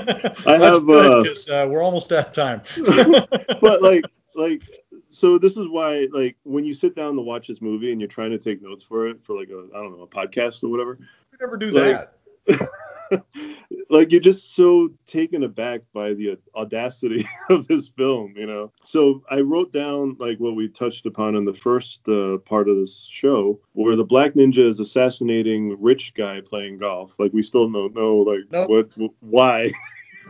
have, 0.46 0.86
good 0.86 1.10
uh, 1.12 1.24
'cause, 1.24 1.50
uh, 1.50 1.66
we're 1.68 1.82
almost 1.82 2.12
out 2.12 2.28
of 2.28 2.32
time. 2.32 2.62
but 3.60 3.82
like 3.82 4.04
like 4.36 4.62
so 5.10 5.38
this 5.38 5.56
is 5.56 5.66
why 5.68 6.06
like 6.12 6.36
when 6.44 6.64
you 6.64 6.72
sit 6.72 6.94
down 6.94 7.16
to 7.16 7.20
watch 7.20 7.48
this 7.48 7.60
movie 7.60 7.90
and 7.90 8.00
you're 8.00 8.06
trying 8.08 8.30
to 8.30 8.38
take 8.38 8.62
notes 8.62 8.84
for 8.84 9.08
it 9.08 9.18
for 9.24 9.36
like 9.36 9.48
a 9.48 9.66
I 9.74 9.78
don't 9.82 9.96
know 9.98 10.04
a 10.04 10.06
podcast 10.08 10.62
or 10.62 10.68
whatever. 10.68 10.98
We 11.00 11.38
never 11.40 11.56
do 11.56 11.72
Like- 11.72 11.96
that. 11.96 12.14
like 13.90 14.10
you're 14.10 14.20
just 14.20 14.54
so 14.54 14.88
taken 15.06 15.44
aback 15.44 15.80
by 15.92 16.14
the 16.14 16.36
audacity 16.56 17.26
of 17.50 17.66
this 17.68 17.88
film 17.88 18.34
you 18.36 18.46
know 18.46 18.72
so 18.82 19.22
i 19.30 19.40
wrote 19.40 19.72
down 19.72 20.16
like 20.18 20.38
what 20.38 20.56
we 20.56 20.68
touched 20.68 21.06
upon 21.06 21.36
in 21.36 21.44
the 21.44 21.52
first 21.54 22.00
uh, 22.08 22.38
part 22.38 22.68
of 22.68 22.76
this 22.76 23.06
show 23.10 23.58
where 23.72 23.94
the 23.96 24.04
black 24.04 24.32
ninja 24.34 24.58
is 24.66 24.80
assassinating 24.80 25.76
rich 25.80 26.12
guy 26.14 26.40
playing 26.40 26.78
golf 26.78 27.14
like 27.18 27.32
we 27.32 27.42
still 27.42 27.70
don't 27.70 27.94
know 27.94 28.16
like 28.16 28.40
Nope. 28.50 28.90
what 28.96 29.10
why 29.20 29.70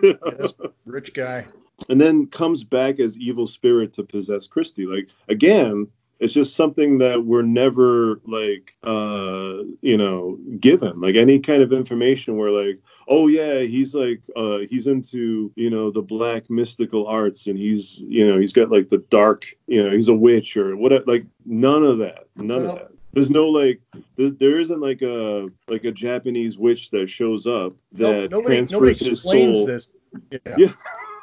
Yes, 0.03 0.55
rich 0.85 1.15
guy. 1.15 1.47
and 1.89 2.01
then 2.01 2.27
comes 2.27 2.65
back 2.65 2.99
as 2.99 3.17
evil 3.17 3.47
spirit 3.47 3.93
to 3.95 4.03
possess 4.03 4.47
Christie. 4.49 4.87
Like 4.87 5.09
again, 5.29 5.87
it's 6.21 6.33
just 6.33 6.55
something 6.57 6.99
that 6.99 7.25
we're 7.25 7.43
never 7.43 8.21
like 8.25 8.75
uh 8.85 9.59
you 9.83 9.97
know 9.97 10.39
given 10.61 11.01
like 11.01 11.17
any 11.17 11.39
kind 11.39 11.63
of 11.63 11.73
information 11.73 12.37
where 12.37 12.51
like 12.51 12.79
oh 13.09 13.27
yeah 13.27 13.61
he's 13.61 13.95
like 13.95 14.21
uh 14.37 14.59
he's 14.71 14.87
into 14.87 15.53
you 15.57 15.71
know 15.71 15.91
the 15.91 16.03
black 16.03 16.49
mystical 16.49 17.07
arts 17.07 17.47
and 17.47 17.59
he's 17.59 17.99
you 18.01 18.27
know 18.27 18.39
he's 18.39 18.53
got 18.53 18.71
like 18.71 18.89
the 18.89 19.05
dark 19.11 19.47
you 19.67 19.83
know 19.83 19.91
he's 19.91 20.09
a 20.09 20.15
witch 20.15 20.57
or 20.57 20.77
what 20.77 21.07
like 21.07 21.27
none 21.45 21.85
of 21.85 21.99
that 21.99 22.27
none 22.37 22.63
Well- 22.63 22.73
of 22.73 22.79
that 22.79 22.91
there's 23.13 23.31
no 23.31 23.49
like 23.49 23.81
there, 24.17 24.31
there 24.31 24.59
isn't 24.59 24.81
like 24.81 25.01
a 25.03 25.49
like 25.69 25.85
a 25.85 25.93
japanese 25.93 26.59
witch 26.59 26.91
that 26.91 27.09
shows 27.09 27.47
up 27.47 27.73
No, 27.93 28.23
that 28.23 28.31
nobody 28.33 28.57
transfers 28.57 28.73
nobody 28.73 29.11
his 29.11 29.23
soul 29.23 29.67
this. 29.67 29.97
Yeah. 30.31 30.39
Yeah. 30.59 30.73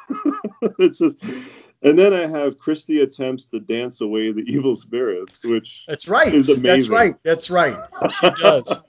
it's 0.78 1.00
a, 1.02 1.14
and 1.82 1.98
then 1.98 2.12
I 2.14 2.26
have 2.26 2.58
Christy 2.58 3.00
attempts 3.00 3.46
to 3.46 3.60
dance 3.60 4.00
away 4.00 4.32
the 4.32 4.40
evil 4.46 4.76
spirits, 4.76 5.44
which 5.44 5.84
That's 5.88 6.08
right. 6.08 6.32
is 6.34 6.48
amazing. 6.48 6.62
That's 6.64 6.88
right. 6.88 7.14
That's 7.24 7.50
right. 7.50 7.78
She 8.20 8.30
does. 8.42 8.82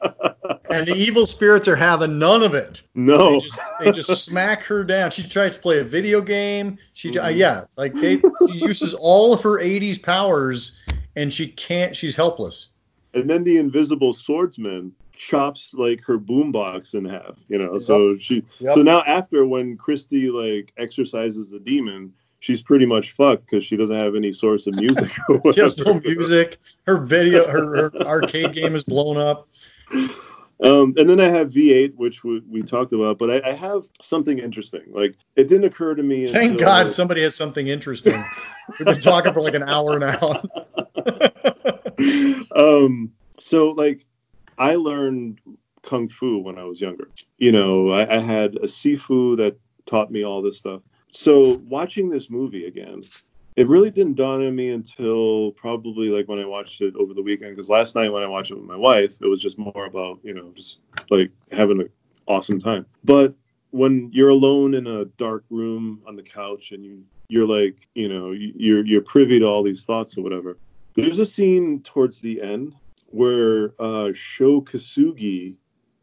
and 0.69 0.87
the 0.87 0.95
evil 0.95 1.25
spirits 1.25 1.67
are 1.67 1.75
having 1.75 2.17
none 2.19 2.43
of 2.43 2.53
it. 2.53 2.81
No, 2.95 3.33
They 3.33 3.39
just, 3.39 3.59
they 3.79 3.91
just 3.91 4.25
smack 4.25 4.61
her 4.63 4.83
down. 4.83 5.11
She 5.11 5.23
tries 5.27 5.55
to 5.55 5.61
play 5.61 5.79
a 5.79 5.83
video 5.83 6.21
game. 6.21 6.77
She, 6.93 7.17
uh, 7.17 7.29
Mhm. 7.29 7.37
yeah, 7.37 7.61
like 7.77 7.93
they 7.93 8.19
she 8.51 8.57
uses 8.59 8.93
all 8.93 9.33
of 9.33 9.41
her 9.41 9.59
'80s 9.59 10.01
powers, 10.01 10.79
and 11.15 11.31
she 11.33 11.47
can't. 11.47 11.95
She's 11.95 12.15
helpless. 12.15 12.69
and 13.15 13.29
then 13.29 13.43
the 13.43 13.57
invisible 13.57 14.13
swordsman 14.13 14.91
chops 15.15 15.73
like 15.75 16.01
her 16.03 16.17
boombox 16.17 16.95
in 16.95 17.05
half. 17.05 17.37
You 17.47 17.59
know, 17.59 17.77
so 17.79 18.17
she 18.17 18.43
Yep. 18.59 18.73
so 18.75 18.81
now 18.81 19.03
after 19.03 19.45
when 19.45 19.77
Christy 19.77 20.29
like 20.29 20.73
exercises 20.77 21.49
the 21.51 21.59
demon, 21.59 22.11
she's 22.43 22.61
pretty 22.61 22.85
much 22.85 23.13
fucked 23.13 23.49
because 23.49 23.63
she 23.63 23.77
doesn't 23.77 23.95
have 23.95 24.15
any 24.15 24.33
source 24.33 24.67
of 24.67 24.75
music. 24.75 25.09
has 25.55 25.77
no 25.77 25.93
music. 26.01 26.57
Her 26.85 26.97
video, 26.97 27.47
her, 27.47 27.89
her 27.89 28.01
arcade 28.05 28.51
game 28.51 28.75
is 28.75 28.83
blown 28.83 29.15
up. 29.17 29.47
Um, 30.61 30.93
and 30.97 31.09
then 31.09 31.21
I 31.21 31.29
have 31.29 31.51
V8, 31.51 31.95
which 31.95 32.25
we, 32.25 32.41
we 32.41 32.61
talked 32.61 32.91
about, 32.91 33.17
but 33.17 33.31
I, 33.31 33.51
I 33.51 33.53
have 33.53 33.83
something 34.01 34.39
interesting. 34.39 34.81
Like 34.87 35.15
it 35.37 35.47
didn't 35.47 35.63
occur 35.63 35.95
to 35.95 36.03
me. 36.03 36.27
Thank 36.27 36.53
until- 36.53 36.67
God 36.67 36.91
somebody 36.91 37.21
has 37.21 37.33
something 37.33 37.67
interesting. 37.67 38.21
We've 38.77 38.87
been 38.87 38.99
talking 38.99 39.31
for 39.31 39.41
like 39.41 39.55
an 39.55 39.63
hour 39.63 39.97
now. 39.97 40.43
um 42.55 43.11
so 43.39 43.69
like 43.71 44.05
i 44.57 44.75
learned 44.75 45.39
kung 45.81 46.07
fu 46.07 46.39
when 46.39 46.57
i 46.57 46.63
was 46.63 46.79
younger 46.79 47.09
you 47.37 47.51
know 47.51 47.89
I, 47.91 48.17
I 48.17 48.19
had 48.19 48.55
a 48.55 48.65
sifu 48.67 49.37
that 49.37 49.57
taught 49.85 50.11
me 50.11 50.23
all 50.23 50.41
this 50.41 50.57
stuff 50.57 50.81
so 51.13 51.61
watching 51.69 52.09
this 52.09 52.29
movie 52.29 52.65
again 52.65 53.01
it 53.55 53.67
really 53.67 53.91
didn't 53.91 54.15
dawn 54.15 54.45
on 54.45 54.55
me 54.55 54.69
until 54.71 55.51
probably 55.51 56.09
like 56.09 56.27
when 56.27 56.39
i 56.39 56.45
watched 56.45 56.81
it 56.81 56.95
over 56.95 57.13
the 57.13 57.21
weekend 57.21 57.51
because 57.55 57.69
last 57.69 57.95
night 57.95 58.09
when 58.09 58.23
i 58.23 58.27
watched 58.27 58.51
it 58.51 58.55
with 58.55 58.65
my 58.65 58.75
wife 58.75 59.13
it 59.21 59.27
was 59.27 59.41
just 59.41 59.57
more 59.57 59.85
about 59.85 60.19
you 60.23 60.33
know 60.33 60.51
just 60.55 60.79
like 61.09 61.31
having 61.51 61.79
an 61.79 61.89
awesome 62.27 62.57
time 62.59 62.85
but 63.03 63.33
when 63.71 64.09
you're 64.11 64.29
alone 64.29 64.73
in 64.73 64.87
a 64.87 65.05
dark 65.17 65.43
room 65.49 66.01
on 66.07 66.15
the 66.15 66.23
couch 66.23 66.71
and 66.71 66.83
you 66.83 67.03
you're 67.29 67.47
like 67.47 67.87
you 67.95 68.09
know 68.09 68.31
you- 68.31 68.53
you're 68.55 68.85
you're 68.85 69.01
privy 69.01 69.39
to 69.39 69.45
all 69.45 69.63
these 69.63 69.83
thoughts 69.83 70.17
or 70.17 70.21
whatever 70.23 70.57
there's 70.95 71.19
a 71.19 71.25
scene 71.25 71.81
towards 71.83 72.19
the 72.19 72.41
end 72.41 72.75
where 73.07 73.69
uh, 73.79 74.09
Kosugi 74.11 75.55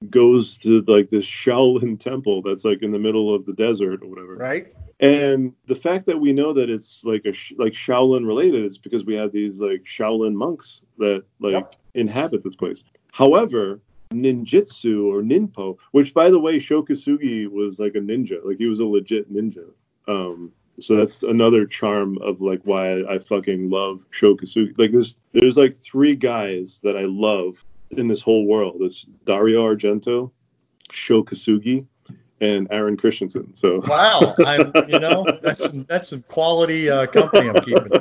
goes 0.08 0.56
to 0.58 0.82
like 0.86 1.10
this 1.10 1.24
Shaolin 1.24 1.98
temple 2.08 2.42
that's 2.42 2.64
like 2.64 2.82
in 2.82 2.90
the 2.90 2.98
middle 2.98 3.34
of 3.34 3.44
the 3.46 3.52
desert 3.52 4.02
or 4.02 4.08
whatever. 4.08 4.36
Right? 4.36 4.74
And 5.00 5.54
the 5.66 5.74
fact 5.74 6.06
that 6.06 6.20
we 6.20 6.32
know 6.32 6.52
that 6.52 6.68
it's 6.68 7.02
like 7.04 7.24
a 7.24 7.32
sh- 7.32 7.54
like 7.56 7.72
Shaolin 7.72 8.26
related 8.26 8.64
is 8.64 8.76
because 8.76 9.04
we 9.04 9.14
have 9.14 9.32
these 9.32 9.58
like 9.58 9.84
Shaolin 9.84 10.34
monks 10.34 10.82
that 10.98 11.24
like 11.40 11.64
inhabit 11.94 12.44
this 12.44 12.56
place. 12.56 12.84
However, 13.12 13.80
ninjutsu 14.12 15.06
or 15.06 15.22
ninpo, 15.22 15.78
which 15.92 16.12
by 16.12 16.30
the 16.30 16.38
way, 16.38 16.58
Sho 16.58 16.82
Kosugi 16.82 17.50
was 17.50 17.78
like 17.78 17.94
a 17.94 18.00
ninja, 18.00 18.44
like 18.44 18.58
he 18.58 18.66
was 18.66 18.80
a 18.80 18.84
legit 18.84 19.32
ninja. 19.32 19.70
Um, 20.06 20.52
so 20.78 20.96
that's 20.96 21.22
another 21.22 21.66
charm 21.66 22.18
of 22.18 22.40
like 22.40 22.60
why 22.64 23.02
I 23.04 23.18
fucking 23.18 23.70
love 23.70 24.04
Sho 24.10 24.36
Kosugi. 24.36 24.78
Like 24.78 24.92
there's 24.92 25.20
there's 25.32 25.56
like 25.56 25.76
three 25.76 26.14
guys 26.14 26.78
that 26.82 26.96
I 26.96 27.04
love 27.06 27.64
in 27.92 28.06
this 28.06 28.20
whole 28.20 28.46
world. 28.46 28.76
It's 28.80 29.06
Dario 29.24 29.64
Argento, 29.64 30.30
Sho 30.90 31.24
Kosugi, 31.24 31.86
and 32.40 32.66
Aaron 32.70 32.96
Christensen. 32.96 33.54
So 33.54 33.80
Wow. 33.86 34.34
I'm, 34.46 34.72
you 34.88 34.98
know, 34.98 35.26
that's 35.42 35.68
that's 35.84 36.08
some 36.08 36.22
quality 36.28 36.88
uh, 36.90 37.06
company 37.06 37.48
I'm 37.48 37.60
keeping. 37.62 37.92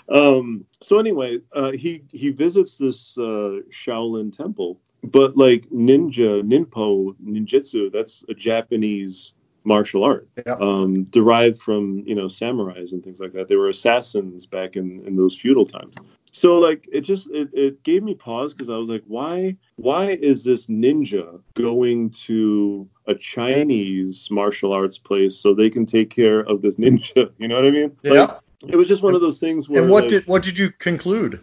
um 0.08 0.64
so 0.80 0.98
anyway 0.98 1.38
uh 1.52 1.70
he 1.72 2.02
he 2.12 2.30
visits 2.30 2.76
this 2.76 3.16
uh 3.18 3.60
shaolin 3.70 4.34
temple 4.36 4.80
but 5.04 5.36
like 5.36 5.66
ninja 5.70 6.42
ninpo 6.42 7.14
ninjutsu 7.24 7.92
that's 7.92 8.24
a 8.28 8.34
japanese 8.34 9.32
martial 9.64 10.02
art 10.04 10.28
Yeah. 10.46 10.54
um 10.54 11.04
derived 11.04 11.58
from 11.60 12.02
you 12.06 12.14
know 12.14 12.26
samurais 12.26 12.92
and 12.92 13.02
things 13.04 13.20
like 13.20 13.32
that 13.32 13.48
they 13.48 13.56
were 13.56 13.68
assassins 13.68 14.46
back 14.46 14.76
in 14.76 15.02
in 15.06 15.16
those 15.16 15.36
feudal 15.36 15.66
times 15.66 15.96
so 16.32 16.54
like 16.54 16.88
it 16.92 17.02
just 17.02 17.28
it, 17.30 17.50
it 17.52 17.82
gave 17.82 18.02
me 18.02 18.14
pause 18.14 18.54
because 18.54 18.70
i 18.70 18.76
was 18.76 18.88
like 18.88 19.02
why 19.06 19.56
why 19.76 20.10
is 20.10 20.44
this 20.44 20.66
ninja 20.68 21.40
going 21.54 22.10
to 22.10 22.88
a 23.10 23.14
chinese 23.14 24.28
martial 24.30 24.72
arts 24.72 24.98
place 24.98 25.36
so 25.36 25.52
they 25.54 25.68
can 25.68 25.84
take 25.84 26.10
care 26.10 26.40
of 26.40 26.62
this 26.62 26.76
ninja 26.82 27.30
you 27.38 27.48
know 27.48 27.56
what 27.56 27.66
i 27.66 27.70
mean 27.70 27.90
Yeah. 28.02 28.12
Like, 28.12 28.74
it 28.74 28.76
was 28.76 28.88
just 28.88 29.02
one 29.02 29.14
of 29.14 29.22
those 29.22 29.38
things 29.40 29.68
where 29.68 29.82
and 29.82 29.90
what 29.90 30.02
like, 30.04 30.10
did 30.10 30.26
what 30.26 30.42
did 30.42 30.58
you 30.58 30.70
conclude? 30.72 31.40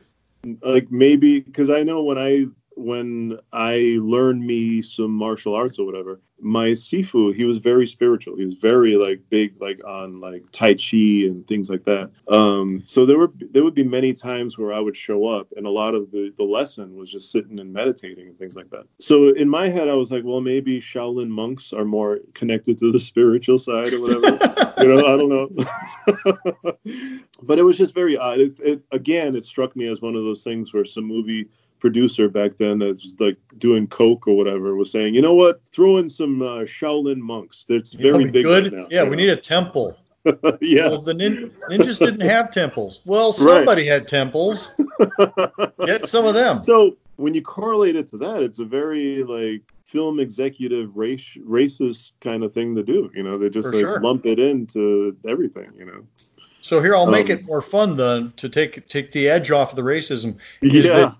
like 0.61 0.91
maybe 0.91 1.39
because 1.39 1.69
I 1.69 1.83
know 1.83 2.03
when 2.03 2.17
I 2.17 2.45
when 2.77 3.39
I 3.51 3.97
learned 4.01 4.45
me 4.45 4.81
some 4.81 5.11
martial 5.11 5.55
arts 5.55 5.79
or 5.79 5.85
whatever, 5.85 6.21
my 6.39 6.69
Sifu 6.69 7.33
he 7.33 7.45
was 7.45 7.57
very 7.57 7.87
spiritual. 7.87 8.37
He 8.37 8.45
was 8.45 8.53
very 8.53 8.95
like 8.95 9.21
big 9.29 9.59
like 9.59 9.83
on 9.85 10.19
like 10.19 10.43
Tai 10.51 10.75
Chi 10.75 11.25
and 11.25 11.47
things 11.47 11.69
like 11.69 11.83
that. 11.85 12.11
Um, 12.27 12.83
so 12.85 13.05
there 13.05 13.17
were 13.17 13.31
there 13.51 13.63
would 13.63 13.73
be 13.73 13.83
many 13.83 14.13
times 14.13 14.57
where 14.57 14.71
I 14.71 14.79
would 14.79 14.95
show 14.95 15.25
up 15.25 15.47
and 15.55 15.65
a 15.65 15.69
lot 15.69 15.95
of 15.95 16.11
the 16.11 16.31
the 16.37 16.43
lesson 16.43 16.95
was 16.95 17.11
just 17.11 17.31
sitting 17.31 17.59
and 17.59 17.73
meditating 17.73 18.27
and 18.27 18.37
things 18.37 18.55
like 18.55 18.69
that. 18.69 18.85
So 18.99 19.29
in 19.29 19.49
my 19.49 19.67
head 19.67 19.89
I 19.89 19.95
was 19.95 20.11
like, 20.11 20.23
well 20.23 20.41
maybe 20.41 20.79
Shaolin 20.79 21.29
monks 21.29 21.73
are 21.73 21.85
more 21.85 22.19
connected 22.33 22.77
to 22.79 22.91
the 22.91 22.99
spiritual 23.11 23.57
side 23.57 23.93
or 23.93 24.01
whatever. 24.01 24.37
you 24.81 24.93
know, 24.93 24.99
I 24.99 25.17
don't 25.17 25.29
know. 25.29 25.49
but 27.41 27.57
it 27.57 27.63
was 27.63 27.77
just 27.77 27.95
very 27.95 28.15
odd. 28.15 28.39
It, 28.39 28.59
it 28.59 28.83
again, 28.91 29.35
it 29.35 29.45
struck 29.45 29.75
me 29.75 29.87
as 29.87 30.01
one 30.01 30.15
of 30.15 30.23
those 30.23 30.43
things 30.43 30.73
where 30.73 30.85
some 30.85 31.05
movie 31.05 31.49
producer 31.79 32.27
back 32.29 32.57
then 32.57 32.79
that 32.79 32.87
was 33.01 33.15
like 33.19 33.37
doing 33.57 33.87
coke 33.87 34.27
or 34.27 34.35
whatever 34.35 34.75
was 34.75 34.91
saying, 34.91 35.13
you 35.15 35.21
know 35.21 35.33
what, 35.33 35.61
throw 35.71 35.97
in 35.97 36.09
some 36.09 36.41
uh, 36.41 36.59
Shaolin 36.65 37.17
monks. 37.17 37.65
That's 37.69 37.93
very 37.93 38.25
big 38.25 38.45
good. 38.45 38.63
right 38.73 38.73
now. 38.81 38.87
yeah, 38.89 39.03
we 39.03 39.15
need 39.15 39.29
a 39.29 39.35
temple. 39.37 39.97
yeah, 40.61 40.87
Well, 40.87 41.01
the 41.01 41.13
nin- 41.13 41.51
ninjas 41.69 41.99
didn't 41.99 42.19
have 42.21 42.51
temples. 42.51 43.01
Well, 43.05 43.31
somebody 43.31 43.85
had 43.85 44.07
temples. 44.07 44.71
Get 45.85 46.07
some 46.07 46.25
of 46.25 46.33
them. 46.33 46.61
So 46.61 46.97
when 47.15 47.33
you 47.33 47.41
correlate 47.41 47.95
it 47.95 48.07
to 48.09 48.17
that, 48.17 48.41
it's 48.43 48.59
a 48.59 48.65
very 48.65 49.23
like 49.23 49.61
film 49.85 50.19
executive 50.19 50.95
race 50.97 51.23
racist 51.45 52.11
kind 52.21 52.43
of 52.43 52.53
thing 52.53 52.75
to 52.75 52.83
do. 52.83 53.09
You 53.13 53.23
know, 53.23 53.37
they 53.37 53.49
just 53.49 53.67
For 53.69 53.73
like 53.75 53.81
sure. 53.81 54.01
lump 54.01 54.25
it 54.25 54.37
into 54.39 55.15
everything. 55.27 55.71
You 55.77 55.85
know. 55.85 56.05
So 56.61 56.81
here, 56.81 56.93
I'll 56.95 57.07
make 57.09 57.29
Um, 57.29 57.37
it 57.37 57.45
more 57.45 57.61
fun 57.61 57.95
then 57.95 58.33
to 58.35 58.49
take 58.49 58.85
take 58.89 59.13
the 59.13 59.29
edge 59.29 59.51
off 59.51 59.69
of 59.71 59.75
the 59.77 59.83
racism. 59.83 60.37
Is 60.61 60.85
Yeah. 60.85 61.13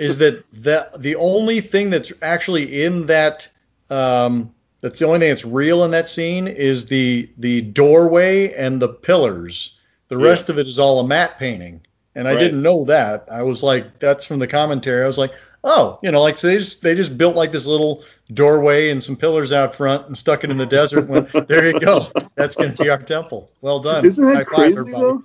Is 0.00 0.16
that 0.18 0.42
that 0.52 1.00
the 1.02 1.14
only 1.16 1.60
thing 1.60 1.90
that's 1.90 2.10
actually 2.22 2.82
in 2.82 3.06
that 3.06 3.46
um, 3.90 4.52
that's 4.80 4.98
the 4.98 5.06
only 5.06 5.18
thing 5.20 5.28
that's 5.28 5.44
real 5.44 5.84
in 5.84 5.90
that 5.90 6.08
scene 6.08 6.48
is 6.48 6.88
the 6.88 7.28
the 7.38 7.60
doorway 7.62 8.52
and 8.54 8.80
the 8.80 8.88
pillars. 8.88 9.78
The 10.08 10.16
Yeah. 10.16 10.24
rest 10.30 10.48
of 10.48 10.58
it 10.58 10.66
is 10.66 10.78
all 10.78 11.00
a 11.00 11.06
matte 11.06 11.38
painting, 11.38 11.82
and 12.14 12.26
I 12.26 12.32
Right. 12.32 12.40
didn't 12.40 12.62
know 12.62 12.84
that. 12.86 13.26
I 13.30 13.42
was 13.42 13.62
like, 13.62 14.00
that's 14.00 14.24
from 14.24 14.38
the 14.38 14.46
commentary. 14.46 15.04
I 15.04 15.06
was 15.06 15.18
like, 15.18 15.32
oh, 15.64 15.98
you 16.02 16.10
know, 16.10 16.22
like 16.22 16.38
so 16.38 16.46
they 16.46 16.56
just 16.56 16.82
they 16.82 16.94
just 16.94 17.18
built 17.18 17.36
like 17.36 17.52
this 17.52 17.66
little 17.66 18.02
doorway 18.32 18.88
and 18.90 19.02
some 19.02 19.16
pillars 19.16 19.52
out 19.52 19.74
front 19.74 20.06
and 20.06 20.16
stuck 20.16 20.44
it 20.44 20.50
in 20.50 20.56
the 20.56 20.66
desert. 20.78 21.00
And 21.00 21.10
went, 21.10 21.28
there 21.46 21.68
you 21.68 21.78
go. 21.78 22.08
That's 22.36 22.56
going 22.56 22.72
to 22.72 22.82
be 22.82 22.88
our 22.88 23.02
temple. 23.02 23.50
Well 23.60 23.80
done. 23.80 24.06
Isn't 24.06 24.24
that 24.24 24.46
five, 24.46 24.46
crazy 24.46 24.78
everybody. 24.78 25.02
though? 25.02 25.22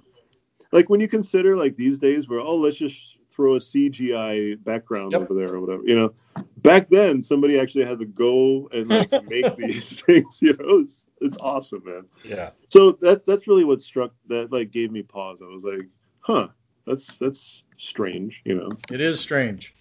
Like 0.74 0.90
when 0.90 1.00
you 1.00 1.08
consider 1.08 1.56
like 1.56 1.78
these 1.78 1.98
days 1.98 2.28
where 2.28 2.40
oh 2.42 2.56
let's 2.58 2.76
just 2.78 3.18
throw 3.36 3.56
a 3.56 3.60
CGI 3.60 4.64
background 4.64 5.12
Yep. 5.12 5.22
over 5.22 5.34
there 5.34 5.54
or 5.54 5.60
whatever. 5.62 5.84
You 5.86 5.96
know, 5.96 6.14
back 6.58 6.90
then 6.90 7.22
somebody 7.22 7.60
actually 7.60 7.86
had 7.86 8.00
to 8.00 8.06
go 8.06 8.70
and 8.72 8.90
like 8.90 9.12
make 9.30 9.56
these 9.58 10.02
things. 10.06 10.40
You 10.42 10.54
know, 10.58 10.80
it's 10.80 11.06
it's 11.22 11.38
awesome, 11.40 11.84
man. 11.86 12.06
Yeah. 12.24 12.52
So 12.70 12.94
that's 13.02 13.26
that's 13.26 13.48
really 13.48 13.66
what 13.66 13.82
struck 13.82 14.12
that 14.28 14.52
like 14.52 14.72
gave 14.72 14.92
me 14.92 15.04
pause. 15.04 15.42
I 15.42 15.46
was 15.54 15.64
like, 15.64 15.88
huh, 16.20 16.48
that's 16.88 17.18
that's 17.18 17.64
strange. 17.78 18.42
You 18.46 18.56
know, 18.56 18.72
It 18.92 19.02
is 19.02 19.20
strange. 19.20 19.76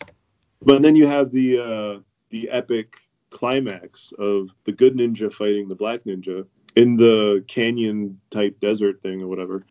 but 0.63 0.83
then 0.83 0.97
you 0.97 1.07
have 1.07 1.31
the 1.31 1.59
uh 1.59 2.01
the 2.31 2.51
epic 2.51 2.97
climax 3.31 4.13
of 4.19 4.49
the 4.65 4.73
good 4.73 4.95
ninja 4.95 5.33
fighting 5.33 5.69
the 5.69 5.75
black 5.75 6.01
ninja 6.05 6.47
in 6.77 6.97
the 6.97 7.45
canyon 7.47 8.19
type 8.31 8.59
desert 8.61 9.01
thing 9.03 9.23
or 9.23 9.29
whatever. 9.29 9.63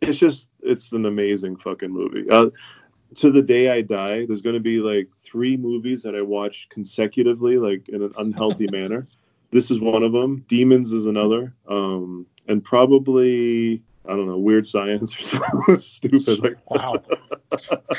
It's 0.00 0.18
just 0.18 0.50
it's 0.60 0.90
an 0.92 1.06
amazing 1.06 1.56
fucking 1.56 1.90
movie. 1.90 2.28
Uh, 2.28 2.50
to 3.16 3.30
the 3.30 3.42
day 3.42 3.70
I 3.70 3.82
die, 3.82 4.26
there's 4.26 4.42
going 4.42 4.54
to 4.54 4.60
be 4.60 4.78
like 4.78 5.08
three 5.24 5.56
movies 5.56 6.02
that 6.02 6.14
I 6.14 6.22
watch 6.22 6.68
consecutively, 6.70 7.56
like 7.58 7.88
in 7.88 8.02
an 8.02 8.12
unhealthy 8.18 8.66
manner. 8.70 9.06
This 9.50 9.70
is 9.70 9.80
one 9.80 10.02
of 10.02 10.12
them. 10.12 10.44
Demons 10.48 10.92
is 10.92 11.06
another, 11.06 11.52
um, 11.68 12.26
and 12.48 12.64
probably 12.64 13.82
I 14.06 14.10
don't 14.10 14.26
know, 14.26 14.38
Weird 14.38 14.66
Science 14.66 15.16
or 15.16 15.22
something 15.76 15.76
stupid. 15.78 16.42
Like 16.42 16.56
Wow. 16.70 17.02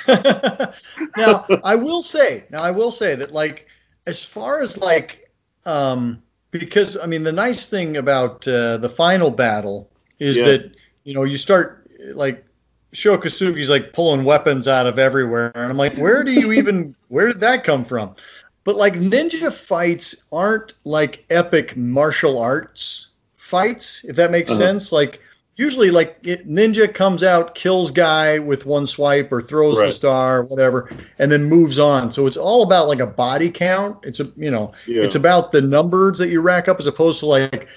now 1.18 1.46
I 1.64 1.76
will 1.76 2.02
say, 2.02 2.46
now 2.50 2.62
I 2.62 2.72
will 2.72 2.92
say 2.92 3.16
that 3.16 3.32
like 3.32 3.68
as 4.08 4.24
far 4.24 4.62
as 4.62 4.78
like 4.78 5.30
um 5.66 6.22
because 6.52 6.98
I 6.98 7.06
mean 7.06 7.24
the 7.24 7.32
nice 7.32 7.68
thing 7.68 7.98
about 7.98 8.48
uh, 8.48 8.78
the 8.78 8.90
final 8.90 9.32
battle 9.32 9.90
is 10.20 10.38
Yeah. 10.38 10.46
that 10.46 10.72
you 11.04 11.14
know 11.14 11.24
you 11.24 11.38
start 11.38 11.88
like 12.14 12.46
Sho 12.94 13.18
Kosugi's 13.18 13.70
like 13.70 13.92
pulling 13.94 14.24
weapons 14.24 14.68
out 14.68 14.86
of 14.86 14.98
everywhere 15.00 15.52
and 15.56 15.72
I'm 15.72 15.78
like 15.78 15.96
where 15.96 16.24
do 16.24 16.32
you 16.32 16.52
even 16.60 16.96
where 17.10 17.28
did 17.28 17.40
that 17.42 17.64
come 17.64 17.84
from? 17.84 18.16
But 18.64 18.76
like 18.78 18.94
ninja 18.94 19.52
fights 19.52 20.24
aren't 20.32 20.74
like 20.86 21.26
epic 21.30 21.76
martial 21.76 22.40
arts 22.40 23.10
fights 23.36 24.04
if 24.06 24.16
that 24.16 24.32
makes 24.32 24.52
Uh-huh. 24.52 24.60
sense 24.60 24.92
like 24.92 25.20
usually 25.58 25.92
like 25.92 26.18
it, 26.24 26.48
ninja 26.50 26.92
comes 26.92 27.22
out 27.24 27.54
kills 27.56 27.92
guy 27.92 28.40
with 28.40 28.66
one 28.66 28.88
swipe 28.88 29.32
or 29.32 29.42
throws 29.42 29.76
the 29.78 29.84
Right. 29.84 29.94
star 29.94 30.44
whatever 30.46 30.90
and 31.20 31.32
then 31.32 31.44
moves 31.46 31.78
on 31.78 32.12
so 32.12 32.26
it's 32.26 32.38
all 32.38 32.64
about 32.64 32.88
like 32.88 33.00
a 33.02 33.06
body 33.08 33.50
count 33.52 33.98
it's 34.04 34.20
a 34.20 34.26
you 34.38 34.50
know 34.50 34.72
Yeah. 34.88 35.04
it's 35.04 35.16
about 35.16 35.52
the 35.52 35.62
numbers 35.62 36.18
that 36.20 36.30
you 36.30 36.42
rack 36.42 36.68
up 36.68 36.80
as 36.80 36.88
opposed 36.88 37.20
to 37.20 37.26
like 37.28 37.68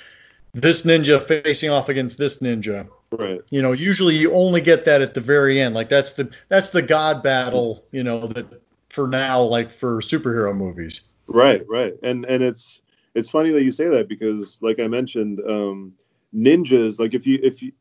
this 0.54 0.82
ninja 0.82 1.20
facing 1.20 1.68
off 1.70 1.88
against 1.90 2.16
this 2.16 2.38
ninja 2.38 2.88
right. 3.12 3.40
you 3.50 3.62
know 3.62 3.72
usually 3.72 4.16
you 4.16 4.32
only 4.32 4.60
get 4.60 4.84
that 4.84 5.00
at 5.00 5.14
the 5.14 5.20
very 5.20 5.60
end 5.60 5.74
like 5.74 5.88
that's 5.88 6.14
the 6.14 6.30
that's 6.48 6.70
the 6.70 6.82
god 6.82 7.22
battle 7.22 7.84
you 7.92 8.02
know 8.02 8.26
that 8.26 8.62
for 8.90 9.06
now 9.06 9.40
like 9.40 9.72
for 9.72 10.00
superhero 10.00 10.56
movies 10.56 11.02
Right, 11.28 11.62
right, 11.68 11.94
and 12.02 12.24
and 12.26 12.42
it's 12.42 12.82
it's 13.14 13.28
funny 13.28 13.50
that 13.50 13.64
you 13.64 13.72
say 13.72 13.88
that 13.88 14.08
because, 14.08 14.58
like 14.62 14.78
I 14.78 14.86
mentioned, 14.86 15.40
um, 15.48 15.92
ninjas. 16.34 17.00
Like 17.00 17.14
if 17.14 17.26
you 17.26 17.40
if 17.42 17.62
you 17.62 17.72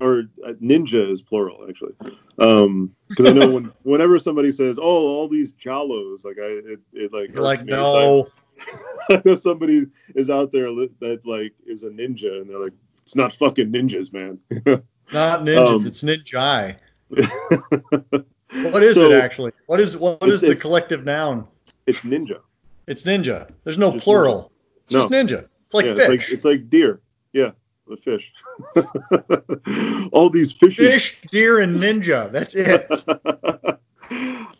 or 0.00 0.24
uh, 0.46 0.52
ninja 0.62 1.10
is 1.10 1.22
plural 1.22 1.66
actually, 1.68 1.94
because 2.36 3.26
I 3.26 3.32
know 3.32 3.50
when 3.50 3.72
whenever 3.84 4.18
somebody 4.18 4.52
says, 4.52 4.78
"Oh, 4.78 4.82
all 4.82 5.28
these 5.28 5.52
jalos," 5.52 6.24
like 6.24 6.36
I 6.38 6.72
it, 6.72 6.80
it 6.92 7.12
like 7.12 7.36
like 7.38 7.64
no. 7.64 8.28
I 9.08 9.22
know 9.24 9.34
somebody 9.34 9.86
is 10.14 10.28
out 10.28 10.52
there 10.52 10.68
that 10.68 11.22
like 11.24 11.54
is 11.66 11.84
a 11.84 11.88
ninja, 11.88 12.42
and 12.42 12.50
they're 12.50 12.62
like, 12.62 12.74
"It's 13.10 13.16
not 13.16 13.32
fucking 13.32 13.72
ninjas, 13.72 14.12
man." 14.12 14.38
not 15.12 15.40
ninjas 15.40 15.80
Um, 15.80 15.86
it's 15.86 16.04
ninja 16.04 16.76
what 18.70 18.82
is 18.84 18.94
So, 18.94 19.10
it 19.10 19.20
actually 19.20 19.50
what 19.66 19.80
is 19.80 19.96
what 19.96 20.22
is 20.28 20.42
the 20.42 20.54
collective 20.54 21.04
noun 21.04 21.44
It's 21.88 22.02
ninja. 22.02 22.38
it's 22.86 23.02
ninja 23.02 23.50
there's 23.64 23.78
no 23.78 23.90
Just 23.90 24.04
plural 24.04 24.52
it's 24.84 24.94
No. 24.94 25.00
just 25.00 25.10
ninja 25.12 25.48
it's 25.66 25.74
like 25.74 25.86
yeah, 25.86 25.94
fish 25.96 26.30
It's 26.30 26.30
like, 26.30 26.32
it's 26.34 26.44
like 26.44 26.70
deer. 26.70 27.00
Yeah, 27.32 27.50
the 27.88 27.96
fish. 27.96 28.32
all 30.12 30.30
these 30.30 30.52
fishes. 30.52 30.86
fish 30.86 31.20
deer 31.32 31.58
and 31.58 31.80
ninja 31.82 32.30
that's 32.30 32.54
it 32.54 32.86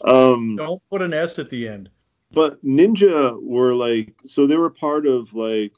um, 0.04 0.56
don't 0.56 0.82
put 0.90 1.02
an 1.02 1.14
s 1.14 1.38
at 1.38 1.50
the 1.50 1.68
end 1.68 1.88
but 2.32 2.60
ninja 2.64 3.40
were 3.40 3.72
like 3.74 4.12
so 4.26 4.44
they 4.48 4.56
were 4.56 4.70
part 4.70 5.06
of 5.06 5.32
like 5.34 5.72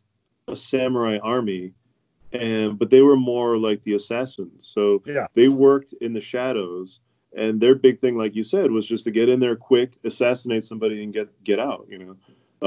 a 0.48 0.56
samurai 0.56 1.18
army 1.22 1.74
and 2.34 2.78
but 2.78 2.90
they 2.90 3.02
were 3.02 3.16
more 3.16 3.56
like 3.56 3.82
the 3.82 3.94
assassins 3.94 4.68
so 4.72 5.02
Yeah. 5.06 5.26
they 5.34 5.48
worked 5.48 5.92
in 6.00 6.12
the 6.12 6.20
shadows 6.20 7.00
and 7.36 7.60
their 7.60 7.74
big 7.74 8.00
thing 8.00 8.16
like 8.16 8.34
you 8.34 8.44
said 8.44 8.70
was 8.70 8.86
just 8.86 9.04
to 9.04 9.10
get 9.10 9.28
in 9.28 9.40
there 9.40 9.56
quick 9.56 9.98
assassinate 10.04 10.64
somebody 10.64 11.02
and 11.02 11.12
get 11.12 11.28
get 11.44 11.58
out 11.58 11.86
you 11.88 11.98
know 11.98 12.16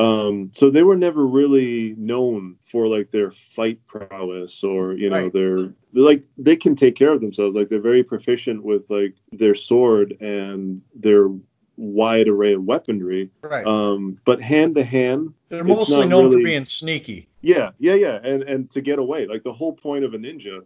um 0.02 0.52
so 0.54 0.70
they 0.70 0.84
were 0.84 0.96
never 0.98 1.26
really 1.26 1.96
known 1.98 2.58
for 2.70 2.88
like 2.88 3.12
their 3.12 3.32
fight 3.32 3.80
prowess 3.88 4.64
or 4.64 4.94
you 4.94 5.10
know 5.10 5.24
Right. 5.24 5.34
their 5.34 5.74
like 5.94 6.24
they 6.38 6.56
can 6.58 6.76
take 6.76 6.96
care 6.96 7.12
of 7.14 7.22
themselves 7.22 7.56
like 7.56 7.70
they're 7.70 7.80
very 7.80 8.04
proficient 8.04 8.64
with 8.64 8.84
like 8.90 9.14
their 9.32 9.56
sword 9.56 10.18
and 10.20 10.82
their 10.94 11.30
wide 11.78 12.28
array 12.28 12.54
of 12.54 12.64
weaponry 12.64 13.30
right. 13.42 13.66
um 13.66 14.18
but 14.26 14.42
hand 14.42 14.76
to 14.76 14.84
hand 14.84 15.34
they're 15.50 15.64
mostly 15.64 16.06
known 16.06 16.32
for 16.32 16.38
being 16.38 16.66
sneaky. 16.66 17.28
Yeah 17.42 17.72
yeah 17.80 17.96
yeah 17.96 18.20
and 18.24 18.44
and 18.44 18.70
to 18.72 18.82
get 18.82 19.00
away. 19.00 19.26
Like 19.26 19.44
the 19.44 19.54
whole 19.54 19.74
point 19.74 20.04
of 20.04 20.14
a 20.14 20.18
ninja 20.18 20.64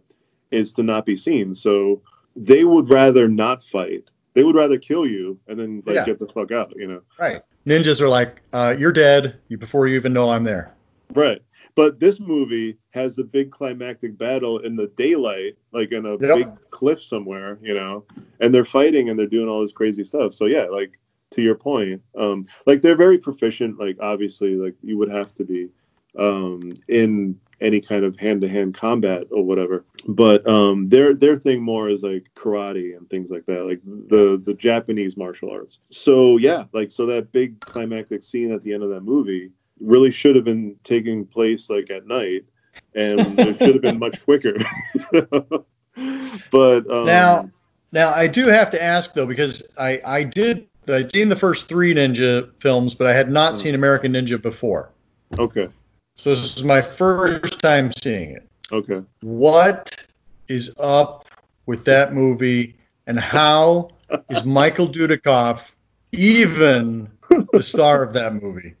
is 0.50 0.72
to 0.74 0.82
not 0.82 1.06
be 1.06 1.16
seen. 1.16 1.54
So 1.54 2.02
they 2.36 2.64
would 2.64 2.90
rather 2.90 3.28
not 3.28 3.62
fight. 3.62 4.04
They 4.34 4.44
would 4.44 4.54
rather 4.54 4.78
kill 4.78 5.06
you 5.06 5.38
and 5.48 5.58
then 5.58 5.82
like 5.86 5.96
Yeah. 5.96 6.04
get 6.06 6.18
the 6.18 6.28
fuck 6.28 6.52
out 6.52 6.72
you 6.76 6.86
know? 6.86 7.02
Right. 7.18 7.42
Ninjas 7.66 8.00
are 8.00 8.08
like 8.08 8.40
uh, 8.52 8.74
you're 8.78 8.92
dead. 8.92 9.36
You 9.48 9.58
before 9.58 9.86
you 9.86 9.96
even 9.96 10.12
know 10.12 10.30
i'm 10.30 10.44
there. 10.44 10.74
Right 11.14 11.42
but 11.74 12.00
this 12.00 12.20
movie 12.20 12.76
has 12.90 13.16
the 13.16 13.24
big 13.24 13.50
climactic 13.50 14.16
battle 14.18 14.58
in 14.58 14.76
the 14.76 14.88
daylight, 14.96 15.56
like 15.72 15.92
in 15.92 16.06
a 16.06 16.16
Yep. 16.18 16.36
big 16.36 16.48
cliff 16.70 17.02
somewhere, 17.02 17.58
you 17.62 17.74
know, 17.74 18.04
and 18.40 18.54
they're 18.54 18.64
fighting 18.64 19.08
and 19.08 19.18
they're 19.18 19.26
doing 19.26 19.48
all 19.48 19.60
this 19.60 19.72
crazy 19.72 20.04
stuff. 20.04 20.34
So 20.34 20.46
yeah, 20.46 20.64
like 20.64 20.98
to 21.32 21.42
your 21.42 21.54
point, 21.54 22.02
um, 22.16 22.46
like 22.66 22.82
they're 22.82 22.96
very 22.96 23.18
proficient. 23.18 23.78
Like 23.78 23.96
obviously, 24.00 24.54
like 24.54 24.74
you 24.82 24.98
would 24.98 25.10
have 25.10 25.34
to 25.36 25.44
be 25.44 25.68
um, 26.18 26.72
in 26.88 27.38
any 27.60 27.80
kind 27.80 28.04
of 28.04 28.16
hand-to-hand 28.16 28.74
combat 28.74 29.24
or 29.30 29.44
whatever. 29.44 29.84
But 30.08 30.46
um, 30.48 30.88
their 30.88 31.14
their 31.14 31.36
thing 31.36 31.62
more 31.62 31.88
is 31.88 32.02
like 32.02 32.26
karate 32.34 32.96
and 32.96 33.08
things 33.10 33.30
like 33.30 33.46
that, 33.46 33.64
like 33.66 33.80
the 33.84 34.42
the 34.44 34.54
Japanese 34.54 35.16
martial 35.16 35.50
arts. 35.50 35.78
So 35.90 36.36
yeah, 36.38 36.64
like 36.72 36.90
so 36.90 37.06
that 37.06 37.32
big 37.32 37.60
climactic 37.60 38.22
scene 38.22 38.50
at 38.52 38.62
the 38.64 38.72
end 38.72 38.82
of 38.82 38.90
that 38.90 39.02
movie 39.02 39.50
really 39.80 40.10
should 40.10 40.36
have 40.36 40.44
been 40.44 40.76
taking 40.84 41.26
place 41.26 41.70
like 41.70 41.90
at 41.90 42.06
night, 42.06 42.44
and 42.94 43.38
it 43.38 43.58
should 43.58 43.74
have 43.74 43.82
been 43.82 43.98
much 43.98 44.22
quicker. 44.24 44.54
but 45.12 46.90
um, 46.90 47.06
Now, 47.06 47.50
now 47.92 48.12
I 48.12 48.26
do 48.26 48.46
have 48.46 48.70
to 48.70 48.82
ask 48.82 49.14
though 49.14 49.26
because 49.26 49.68
I 49.78 50.00
I 50.04 50.22
did 50.24 50.66
I'd 50.88 51.12
seen 51.12 51.28
the 51.28 51.36
first 51.36 51.68
three 51.68 51.94
Ninja 51.94 52.50
films, 52.60 52.94
but 52.94 53.06
I 53.06 53.12
had 53.12 53.30
not 53.30 53.58
seen 53.58 53.74
American 53.74 54.12
Ninja 54.12 54.40
before. 54.40 54.90
okay, 55.38 55.68
So 56.16 56.30
this 56.30 56.56
is 56.56 56.64
my 56.64 56.82
first 56.82 57.60
time 57.60 57.92
seeing 58.02 58.30
it. 58.30 58.48
okay. 58.72 59.02
What 59.20 60.06
is 60.48 60.74
up 60.80 61.26
with 61.66 61.84
that 61.84 62.12
movie, 62.12 62.76
and 63.06 63.18
how 63.20 63.90
is 64.30 64.44
Michael 64.44 64.88
Dudikoff 64.88 65.72
even 66.12 67.08
the 67.52 67.62
star 67.62 68.02
of 68.02 68.12
that 68.14 68.34
movie? 68.34 68.74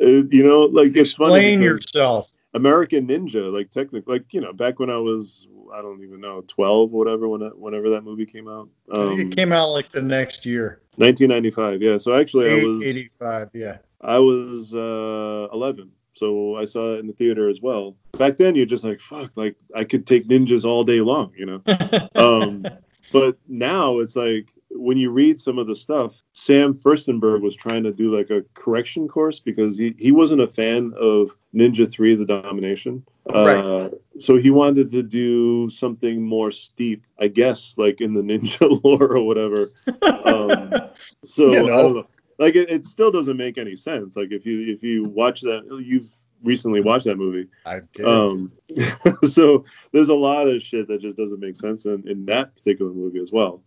Uh, 0.00 0.24
you 0.30 0.46
know, 0.46 0.62
like 0.62 0.96
it's 0.96 1.14
funny 1.14 1.34
Explain 1.34 1.62
yourself. 1.62 2.32
American 2.54 3.06
Ninja, 3.06 3.52
like 3.52 3.70
technically, 3.70 4.12
like 4.12 4.32
you 4.32 4.40
know, 4.40 4.52
back 4.52 4.78
when 4.78 4.90
I 4.90 4.96
was, 4.96 5.46
I 5.72 5.82
don't 5.82 6.02
even 6.02 6.20
know, 6.20 6.42
twelve, 6.46 6.92
whatever, 6.92 7.28
when 7.28 7.42
it, 7.42 7.58
whenever 7.58 7.90
that 7.90 8.02
movie 8.02 8.26
came 8.26 8.48
out, 8.48 8.68
I 8.92 8.96
um, 8.96 9.20
it 9.20 9.36
came 9.36 9.52
out 9.52 9.68
like 9.68 9.92
the 9.92 10.02
next 10.02 10.46
year, 10.46 10.80
nineteen 10.96 11.28
ninety 11.28 11.50
five. 11.50 11.82
Yeah, 11.82 11.98
so 11.98 12.14
actually, 12.14 12.50
I 12.50 12.64
was, 12.64 12.82
eighty-five. 12.84 13.50
Yeah. 13.52 13.78
I 14.00 14.18
was 14.18 14.74
uh, 14.74 15.48
eleven, 15.52 15.90
so 16.14 16.56
I 16.56 16.64
saw 16.64 16.94
it 16.94 17.00
in 17.00 17.06
the 17.06 17.12
theater 17.12 17.48
as 17.48 17.60
well. 17.60 17.96
Back 18.16 18.36
then, 18.36 18.54
you're 18.54 18.66
just 18.66 18.84
like, 18.84 19.00
fuck, 19.00 19.36
like 19.36 19.56
I 19.74 19.84
could 19.84 20.06
take 20.06 20.28
ninjas 20.28 20.64
all 20.64 20.84
day 20.84 21.00
long, 21.00 21.32
you 21.36 21.46
know. 21.46 21.62
um, 22.14 22.64
but 23.12 23.38
now 23.46 23.98
it's 23.98 24.16
like 24.16 24.48
when 24.78 24.96
you 24.96 25.10
read 25.10 25.40
some 25.40 25.58
of 25.58 25.66
the 25.66 25.76
stuff, 25.76 26.22
Sam 26.32 26.74
Firstenberg 26.74 27.42
was 27.42 27.56
trying 27.56 27.82
to 27.82 27.92
do 27.92 28.16
like 28.16 28.30
a 28.30 28.44
correction 28.54 29.08
course 29.08 29.40
because 29.40 29.76
he, 29.76 29.94
he 29.98 30.12
wasn't 30.12 30.40
a 30.40 30.46
fan 30.46 30.92
of 30.98 31.30
Ninja 31.54 31.90
3 31.90 32.14
The 32.14 32.24
Domination. 32.24 33.04
Uh, 33.28 33.88
so 34.18 34.36
he 34.36 34.50
wanted 34.50 34.90
to 34.90 35.02
do 35.02 35.68
something 35.68 36.22
more 36.22 36.50
steep, 36.50 37.04
I 37.18 37.28
guess, 37.28 37.74
like 37.76 38.00
in 38.00 38.14
the 38.14 38.22
ninja 38.22 38.80
lore 38.84 39.16
or 39.16 39.26
whatever. 39.26 39.66
Um, 40.02 40.72
so 41.24 41.52
You 41.52 41.66
know. 41.66 42.06
Like 42.38 42.54
it, 42.54 42.70
it 42.70 42.86
still 42.86 43.10
doesn't 43.10 43.36
make 43.36 43.58
any 43.58 43.74
sense. 43.74 44.14
Like 44.14 44.30
if 44.30 44.46
you 44.46 44.72
if 44.72 44.80
you 44.80 45.04
watch 45.04 45.40
that, 45.40 45.64
you've 45.84 46.08
recently 46.44 46.80
watched 46.80 47.06
that 47.06 47.16
movie. 47.16 47.48
I 47.66 47.80
did. 47.92 48.06
Um, 48.06 48.52
so 49.28 49.64
there's 49.92 50.08
a 50.08 50.14
lot 50.14 50.46
of 50.46 50.62
shit 50.62 50.86
that 50.86 51.00
just 51.00 51.16
doesn't 51.16 51.40
make 51.40 51.56
sense 51.56 51.84
in, 51.84 52.08
in 52.08 52.24
that 52.26 52.54
particular 52.54 52.92
movie 52.92 53.20
as 53.20 53.32
well. 53.32 53.60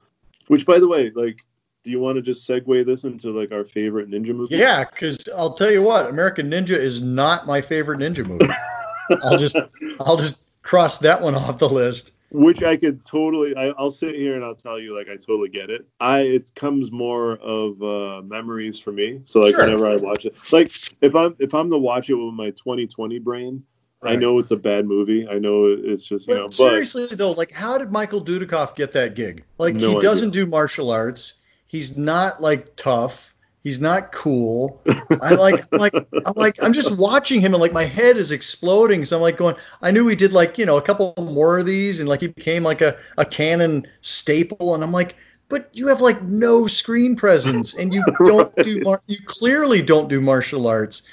Which, 0.51 0.65
by 0.65 0.79
the 0.79 0.87
way, 0.89 1.11
like, 1.15 1.45
do 1.85 1.91
you 1.91 2.01
want 2.01 2.17
to 2.17 2.21
just 2.21 2.45
segue 2.45 2.85
this 2.85 3.05
into 3.05 3.29
like 3.29 3.53
our 3.53 3.63
favorite 3.63 4.09
ninja 4.09 4.35
movie? 4.35 4.57
Yeah, 4.57 4.83
because 4.83 5.17
I'll 5.33 5.53
tell 5.53 5.71
you 5.71 5.81
what, 5.81 6.09
American 6.09 6.51
Ninja 6.51 6.77
is 6.77 6.99
not 6.99 7.47
my 7.47 7.61
favorite 7.61 7.99
ninja 7.99 8.27
movie. 8.27 8.53
I'll 9.23 9.37
just 9.37 9.55
I'll 10.01 10.17
just 10.17 10.43
cross 10.61 10.97
that 10.97 11.21
one 11.21 11.35
off 11.35 11.57
the 11.57 11.69
list. 11.69 12.11
Which 12.31 12.63
I 12.63 12.75
could 12.75 13.05
totally. 13.05 13.55
I, 13.55 13.69
I'll 13.77 13.91
sit 13.91 14.13
here 14.13 14.35
and 14.35 14.43
I'll 14.43 14.53
tell 14.53 14.77
you, 14.77 14.93
like, 14.93 15.07
I 15.07 15.15
totally 15.15 15.47
get 15.47 15.69
it. 15.69 15.87
I 16.01 16.19
it 16.19 16.53
comes 16.53 16.91
more 16.91 17.37
of 17.37 17.81
uh, 17.81 18.21
memories 18.21 18.77
for 18.77 18.91
me. 18.91 19.21
So 19.23 19.39
like, 19.39 19.55
Sure. 19.55 19.63
whenever 19.63 19.89
I 19.89 19.95
watch 19.95 20.25
it, 20.25 20.35
like 20.51 20.69
if 20.99 21.15
I'm 21.15 21.33
if 21.39 21.53
I'm 21.53 21.71
to 21.71 21.77
watch 21.77 22.09
it 22.09 22.15
with 22.15 22.33
my 22.33 22.49
2020 22.49 23.19
brain, 23.19 23.63
I 24.03 24.15
know 24.15 24.39
it's 24.39 24.51
a 24.51 24.55
bad 24.57 24.85
movie. 24.87 25.27
I 25.27 25.37
know 25.37 25.65
it's 25.67 26.03
just 26.03 26.27
you 26.27 26.33
But 26.33 26.39
know, 26.39 26.45
but 26.45 26.53
seriously 26.53 27.07
though, 27.07 27.31
like 27.31 27.53
how 27.53 27.77
did 27.77 27.91
Michael 27.91 28.23
Dudikoff 28.23 28.75
get 28.75 28.91
that 28.93 29.15
gig? 29.15 29.43
Like 29.57 29.75
No 29.75 29.89
he 29.89 29.99
doesn't 29.99 30.31
do 30.31 30.45
martial 30.45 30.89
arts. 30.91 31.41
He's 31.67 31.97
not 31.97 32.41
like 32.41 32.75
tough. 32.75 33.35
He's 33.63 33.79
not 33.79 34.11
cool. 34.11 34.81
I 35.21 35.35
like 35.35 35.71
like 35.71 35.93
I'm 36.25 36.33
like 36.35 36.55
I'm 36.63 36.73
just 36.73 36.97
watching 36.97 37.39
him 37.41 37.53
and 37.53 37.61
like 37.61 37.73
my 37.73 37.83
head 37.83 38.17
is 38.17 38.31
exploding. 38.31 39.05
So 39.05 39.17
I'm 39.17 39.21
like 39.21 39.37
going, 39.37 39.55
I 39.83 39.91
knew 39.91 40.07
he 40.07 40.15
did 40.15 40.33
like, 40.33 40.57
you 40.57 40.65
know, 40.65 40.77
a 40.77 40.81
couple 40.81 41.13
more 41.19 41.59
of 41.59 41.67
these 41.67 41.99
and 41.99 42.09
like 42.09 42.21
he 42.21 42.27
became 42.27 42.63
like 42.63 42.81
a, 42.81 42.97
a 43.19 43.25
Cannon 43.25 43.85
staple. 44.01 44.73
And 44.73 44.83
I'm 44.83 44.91
like, 44.91 45.15
but 45.47 45.69
you 45.73 45.87
have 45.87 46.01
like 46.01 46.23
no 46.23 46.65
screen 46.65 47.15
presence 47.15 47.75
and 47.75 47.93
you 47.93 48.03
don't 48.25 48.55
do 48.63 48.81
mar- 48.81 49.03
you 49.05 49.19
clearly 49.25 49.83
don't 49.83 50.09
do 50.09 50.21
martial 50.21 50.65
arts. 50.65 51.07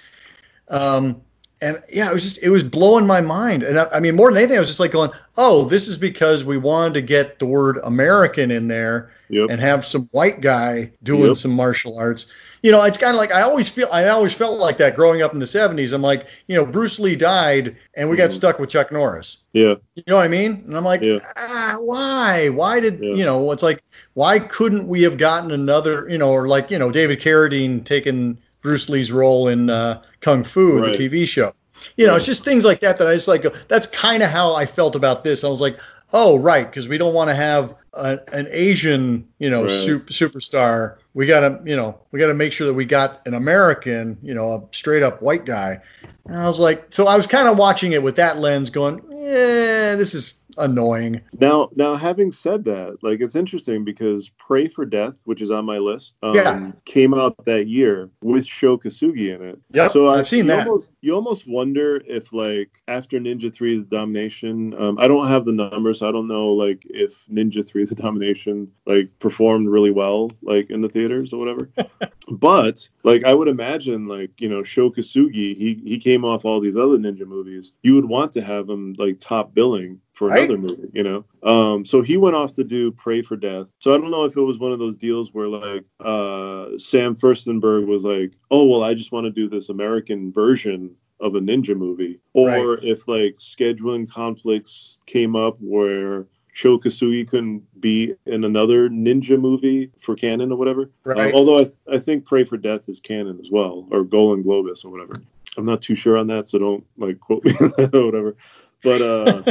Um 0.69 1.21
and 1.61 1.83
yeah, 1.93 2.09
it 2.11 2.13
was 2.15 2.23
just 2.23 2.43
it 2.43 2.51
was 2.51 2.63
blowing 2.63 3.07
my 3.07 3.21
mind. 3.21 3.63
And 3.63 3.79
I, 3.81 3.87
I 3.95 4.01
mean, 4.01 4.15
more 4.17 4.31
than 4.31 4.39
anything, 4.39 4.57
I 4.57 4.61
was 4.61 4.69
just 4.69 4.81
like 4.81 4.93
going, 4.93 5.11
"Oh, 5.37 5.65
this 5.65 5.89
is 5.89 5.99
because 5.99 6.45
we 6.45 6.57
wanted 6.57 6.95
to 6.95 7.01
get 7.03 7.39
the 7.39 7.47
word 7.47 7.79
American 7.85 8.51
in 8.51 8.69
there 8.69 9.11
Yep. 9.31 9.51
and 9.51 9.61
have 9.61 9.85
some 9.85 10.09
white 10.13 10.41
guy 10.41 10.91
doing 11.03 11.27
Yep. 11.29 11.37
some 11.37 11.51
martial 11.53 11.99
arts." 11.99 12.27
You 12.63 12.73
know, 12.73 12.83
it's 12.85 12.99
kind 12.99 13.13
of 13.13 13.19
like 13.19 13.33
I 13.33 13.43
always 13.43 13.69
feel 13.69 13.89
I 13.93 14.09
always 14.09 14.33
felt 14.35 14.59
like 14.59 14.77
that 14.79 14.97
growing 14.97 15.23
up 15.23 15.33
in 15.33 15.39
the 15.39 15.47
'70s. 15.47 15.93
I'm 15.93 16.03
like, 16.03 16.27
you 16.49 16.57
know, 16.57 16.67
Bruce 16.67 16.99
Lee 17.01 17.17
died, 17.17 17.77
and 17.95 18.09
we 18.11 18.17
got 18.17 18.31
Mhm. 18.31 18.35
stuck 18.35 18.59
with 18.59 18.69
Chuck 18.71 18.91
Norris. 18.93 19.39
yeah, 19.53 19.75
You 19.95 20.03
know 20.07 20.17
what 20.17 20.25
I 20.25 20.29
mean? 20.29 20.63
And 20.67 20.77
I'm 20.77 20.85
like, 20.85 21.01
Yeah. 21.01 21.19
ah, 21.37 21.77
why? 21.81 22.49
Why 22.51 22.79
did 22.81 23.01
Yeah. 23.03 23.15
you 23.15 23.25
know? 23.25 23.51
It's 23.53 23.63
like, 23.63 23.83
why 24.15 24.39
couldn't 24.39 24.87
we 24.89 25.03
have 25.03 25.17
gotten 25.19 25.51
another? 25.53 26.07
You 26.09 26.19
know, 26.19 26.31
or 26.31 26.47
like 26.47 26.71
you 26.71 26.79
know, 26.79 26.91
David 26.93 27.21
Carradine 27.21 27.85
taking 27.85 28.39
Bruce 28.63 28.89
Lee's 28.89 29.11
role 29.13 29.47
in 29.49 29.71
uh, 29.71 30.01
Kung 30.21 30.43
Fu, 30.45 30.81
Right. 30.81 30.97
the 30.97 31.09
TV 31.09 31.27
show. 31.27 31.53
You 31.97 32.07
know, 32.07 32.17
it's 32.17 32.27
just 32.27 32.45
things 32.45 32.65
like 32.65 32.81
that 32.81 32.99
that 32.99 33.07
I 33.07 33.15
just 33.15 33.29
like. 33.29 33.45
That's 33.69 33.87
kind 33.87 34.23
of 34.23 34.31
how 34.31 34.55
I 34.55 34.67
felt 34.67 34.97
about 34.97 35.23
this. 35.23 35.45
I 35.45 35.49
was 35.49 35.61
like, 35.61 35.79
oh, 36.13 36.39
right, 36.39 36.67
because 36.69 36.89
we 36.89 36.99
don't 36.99 37.15
want 37.15 37.29
to 37.29 37.35
have 37.35 37.75
a, 37.95 38.19
an 38.33 38.49
Asian, 38.51 39.27
you 39.39 39.49
know, 39.51 39.63
Right. 39.65 39.71
sup- 39.71 40.07
superstar. 40.07 40.97
We 41.15 41.27
got 41.27 41.41
to, 41.41 41.61
you 41.65 41.77
know, 41.77 41.99
we 42.11 42.19
got 42.19 42.29
to 42.29 42.35
make 42.35 42.53
sure 42.53 42.67
that 42.67 42.75
we 42.75 42.85
got 42.85 43.21
an 43.27 43.35
American, 43.35 44.17
you 44.23 44.35
know, 44.35 44.53
a 44.53 44.63
straight 44.75 45.03
up 45.03 45.21
white 45.23 45.45
guy. 45.45 45.81
And 46.27 46.37
I 46.37 46.45
was 46.47 46.59
like, 46.59 46.87
so 46.91 47.07
I 47.07 47.17
was 47.17 47.27
kind 47.27 47.47
of 47.49 47.57
watching 47.59 47.93
it 47.93 48.03
with 48.03 48.17
that 48.17 48.39
lens, 48.39 48.71
going, 48.71 49.01
yeah, 49.11 49.95
this 49.97 50.15
is 50.15 50.35
annoying. 50.59 51.21
Now, 51.41 51.71
now, 51.77 51.95
having 51.97 52.33
said 52.33 52.65
that, 52.65 52.99
like 53.03 53.21
it's 53.21 53.37
interesting 53.37 53.85
because 53.85 54.31
"Pray 54.39 54.69
for 54.69 54.85
Death," 54.85 55.15
which 55.25 55.43
is 55.43 55.51
on 55.51 55.65
my 55.65 55.79
list, 55.79 56.15
um, 56.23 56.35
Yeah. 56.35 56.73
came 56.85 57.15
out 57.15 57.37
that 57.47 57.67
year 57.67 58.11
with 58.23 58.47
Sho 58.47 58.77
Kosugi 58.79 59.35
in 59.35 59.43
it. 59.43 59.59
Yeah, 59.73 59.89
so 59.89 60.07
I- 60.09 60.19
I've 60.19 60.29
seen 60.29 60.45
you 60.45 60.51
that. 60.53 60.67
Almost, 60.67 60.91
you 61.01 61.15
almost 61.15 61.47
wonder 61.49 62.03
if, 62.07 62.33
like, 62.33 62.71
after 62.89 63.19
Ninja 63.19 63.53
Three: 63.53 63.79
The 63.79 63.85
Domination, 63.85 64.75
um, 64.79 64.99
I 64.99 65.09
don't 65.09 65.29
have 65.29 65.45
the 65.45 65.53
numbers, 65.53 66.01
so 66.01 66.09
I 66.09 66.13
don't 66.13 66.29
know, 66.29 66.49
like, 66.53 66.85
if 66.91 67.27
Ninja 67.33 67.67
Three: 67.67 67.85
The 67.85 67.95
Domination 67.95 68.69
like 68.87 69.09
performed 69.19 69.69
really 69.69 69.91
well, 69.91 70.31
like 70.43 70.71
in 70.71 70.81
the 70.81 70.89
theaters 70.89 71.33
or 71.33 71.39
whatever. 71.39 71.69
but 72.31 72.89
like, 73.05 73.25
I 73.25 73.35
would 73.35 73.49
imagine, 73.49 74.07
like, 74.07 74.31
you 74.39 74.49
know, 74.49 74.63
Sho 74.63 74.91
Kosugi, 74.91 75.55
he 75.57 75.81
he 75.85 75.99
came 75.99 76.25
off 76.25 76.45
all 76.45 76.61
these 76.61 76.77
other 76.77 76.99
ninja 76.99 77.27
movies. 77.27 77.73
You 77.83 77.95
would 77.95 78.05
want 78.07 78.33
to 78.33 78.43
have 78.43 78.69
him 78.69 78.95
like 78.99 79.21
top 79.21 79.55
billing 79.55 80.01
for 80.19 80.29
Right. 80.29 80.51
another 80.51 80.59
movie, 80.59 80.89
you 80.93 81.05
know. 81.05 81.25
Um, 81.45 81.85
so 81.85 82.03
he 82.03 82.17
went 82.17 82.35
off 82.35 82.53
to 82.55 82.65
do 82.65 82.91
Pray 82.91 83.23
for 83.23 83.37
Death. 83.37 83.73
So 83.79 83.95
I 83.95 83.99
don't 83.99 84.11
know 84.11 84.25
if 84.25 84.37
it 84.37 84.41
was 84.41 84.59
one 84.59 84.73
of 84.73 84.81
those 84.81 84.97
deals 84.97 85.33
where 85.33 85.47
like 85.49 85.85
uh, 86.01 86.77
Sam 86.79 87.15
Firstenberg 87.15 87.87
was 87.87 88.03
like, 88.05 88.33
"Oh 88.51 88.65
well, 88.67 88.83
I 88.83 88.95
just 88.95 89.13
want 89.13 89.25
to 89.27 89.31
do 89.31 89.49
this 89.49 89.69
American 89.69 90.33
version 90.33 90.91
of 91.21 91.37
a 91.37 91.41
ninja 91.41 91.77
movie," 91.77 92.19
or 92.33 92.79
if 92.85 93.07
like 93.07 93.37
scheduling 93.37 94.11
conflicts 94.11 94.99
came 95.07 95.37
up 95.37 95.57
where 95.61 96.27
Sho 96.53 96.79
Kosugi 96.79 97.27
couldn't 97.29 97.63
be 97.81 98.15
in 98.27 98.43
another 98.43 98.89
ninja 98.91 99.41
movie 99.41 99.93
for 100.01 100.17
Cannon 100.17 100.51
or 100.51 100.59
whatever. 100.59 100.91
Right. 101.05 101.29
Um, 101.29 101.35
although 101.35 101.61
I, 101.61 101.71
I 101.93 101.99
think 102.01 102.25
Pray 102.25 102.43
for 102.43 102.57
Death 102.57 102.89
is 102.89 102.99
Cannon 102.99 103.39
as 103.41 103.51
well, 103.53 103.87
or 103.93 104.03
Golan-Globus 104.03 104.85
or 104.85 104.89
whatever. 104.91 105.15
I'm 105.57 105.65
not 105.65 105.81
too 105.83 105.95
sure 105.95 106.17
on 106.17 106.27
that, 106.29 106.49
so 106.49 106.59
don't 106.59 106.85
like 106.97 107.21
quote 107.21 107.45
me 107.45 107.53
or 107.61 108.05
whatever. 108.07 108.37
But 108.83 109.03
uh, 109.03 109.43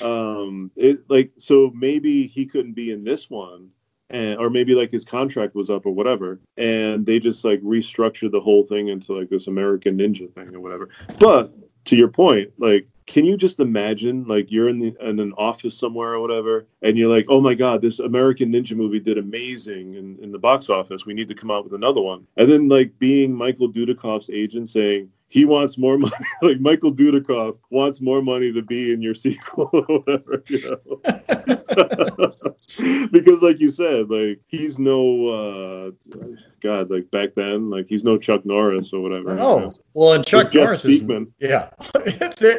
um, 0.04 0.70
it 0.76 1.08
like 1.08 1.32
so 1.36 1.72
maybe 1.74 2.26
he 2.26 2.46
couldn't 2.46 2.74
be 2.74 2.90
in 2.90 3.04
this 3.04 3.30
one, 3.30 3.70
and 4.10 4.38
or 4.38 4.50
maybe 4.50 4.74
like 4.74 4.90
his 4.90 5.04
contract 5.04 5.54
was 5.54 5.70
up 5.70 5.86
or 5.86 5.94
whatever, 5.94 6.40
and 6.56 7.04
they 7.04 7.18
just 7.18 7.44
like 7.44 7.60
restructured 7.62 8.32
the 8.32 8.40
whole 8.40 8.64
thing 8.64 8.88
into 8.88 9.18
like 9.18 9.28
this 9.28 9.46
American 9.46 9.98
Ninja 9.98 10.32
thing 10.34 10.54
or 10.54 10.60
whatever. 10.60 10.88
But 11.18 11.54
to 11.86 11.96
your 11.96 12.08
point, 12.08 12.50
like, 12.58 12.86
can 13.06 13.24
you 13.24 13.36
just 13.36 13.60
imagine 13.60 14.26
like 14.26 14.50
you're 14.50 14.68
in 14.68 14.78
the 14.78 14.94
in 15.00 15.18
an 15.20 15.32
office 15.38 15.76
somewhere 15.76 16.12
or 16.12 16.20
whatever, 16.20 16.66
and 16.82 16.98
you're 16.98 17.14
like, 17.14 17.26
oh 17.28 17.40
my 17.40 17.54
god, 17.54 17.80
this 17.80 17.98
American 17.98 18.52
Ninja 18.52 18.76
movie 18.76 19.00
did 19.00 19.18
amazing 19.18 19.94
in, 19.94 20.18
in 20.22 20.32
the 20.32 20.38
box 20.38 20.68
office. 20.68 21.06
We 21.06 21.14
need 21.14 21.28
to 21.28 21.34
come 21.34 21.50
out 21.50 21.64
with 21.64 21.74
another 21.74 22.00
one, 22.00 22.26
and 22.36 22.50
then 22.50 22.68
like 22.68 22.98
being 22.98 23.34
Michael 23.34 23.70
Dudikoff's 23.70 24.30
agent 24.30 24.68
saying, 24.68 25.10
he 25.28 25.44
wants 25.44 25.76
more 25.78 25.98
money. 25.98 26.14
Like 26.42 26.60
Michael 26.60 26.92
Dudikoff 26.94 27.58
wants 27.70 28.00
more 28.00 28.22
money 28.22 28.52
to 28.52 28.62
be 28.62 28.92
in 28.92 29.02
your 29.02 29.14
sequel 29.14 29.68
or 29.74 29.82
whatever, 29.98 30.42
you 30.48 30.78
know. 30.86 32.34
because 33.12 33.42
like 33.42 33.60
you 33.60 33.70
said, 33.70 34.08
like 34.10 34.40
he's 34.46 34.78
no 34.78 35.26
uh 35.28 35.90
God, 36.60 36.90
like 36.90 37.10
back 37.10 37.34
then, 37.34 37.70
like 37.70 37.86
he's 37.88 38.04
no 38.04 38.18
Chuck 38.18 38.44
Norris 38.46 38.92
or 38.92 39.00
whatever. 39.00 39.34
you 39.34 39.40
Oh, 39.40 39.58
know. 39.58 39.74
well, 39.94 40.12
and 40.14 40.24
Chuck 40.26 40.44
Like 40.46 40.54
Norris 40.54 40.84
is 40.84 41.02
Speakman. 41.02 41.28
yeah, 41.38 41.70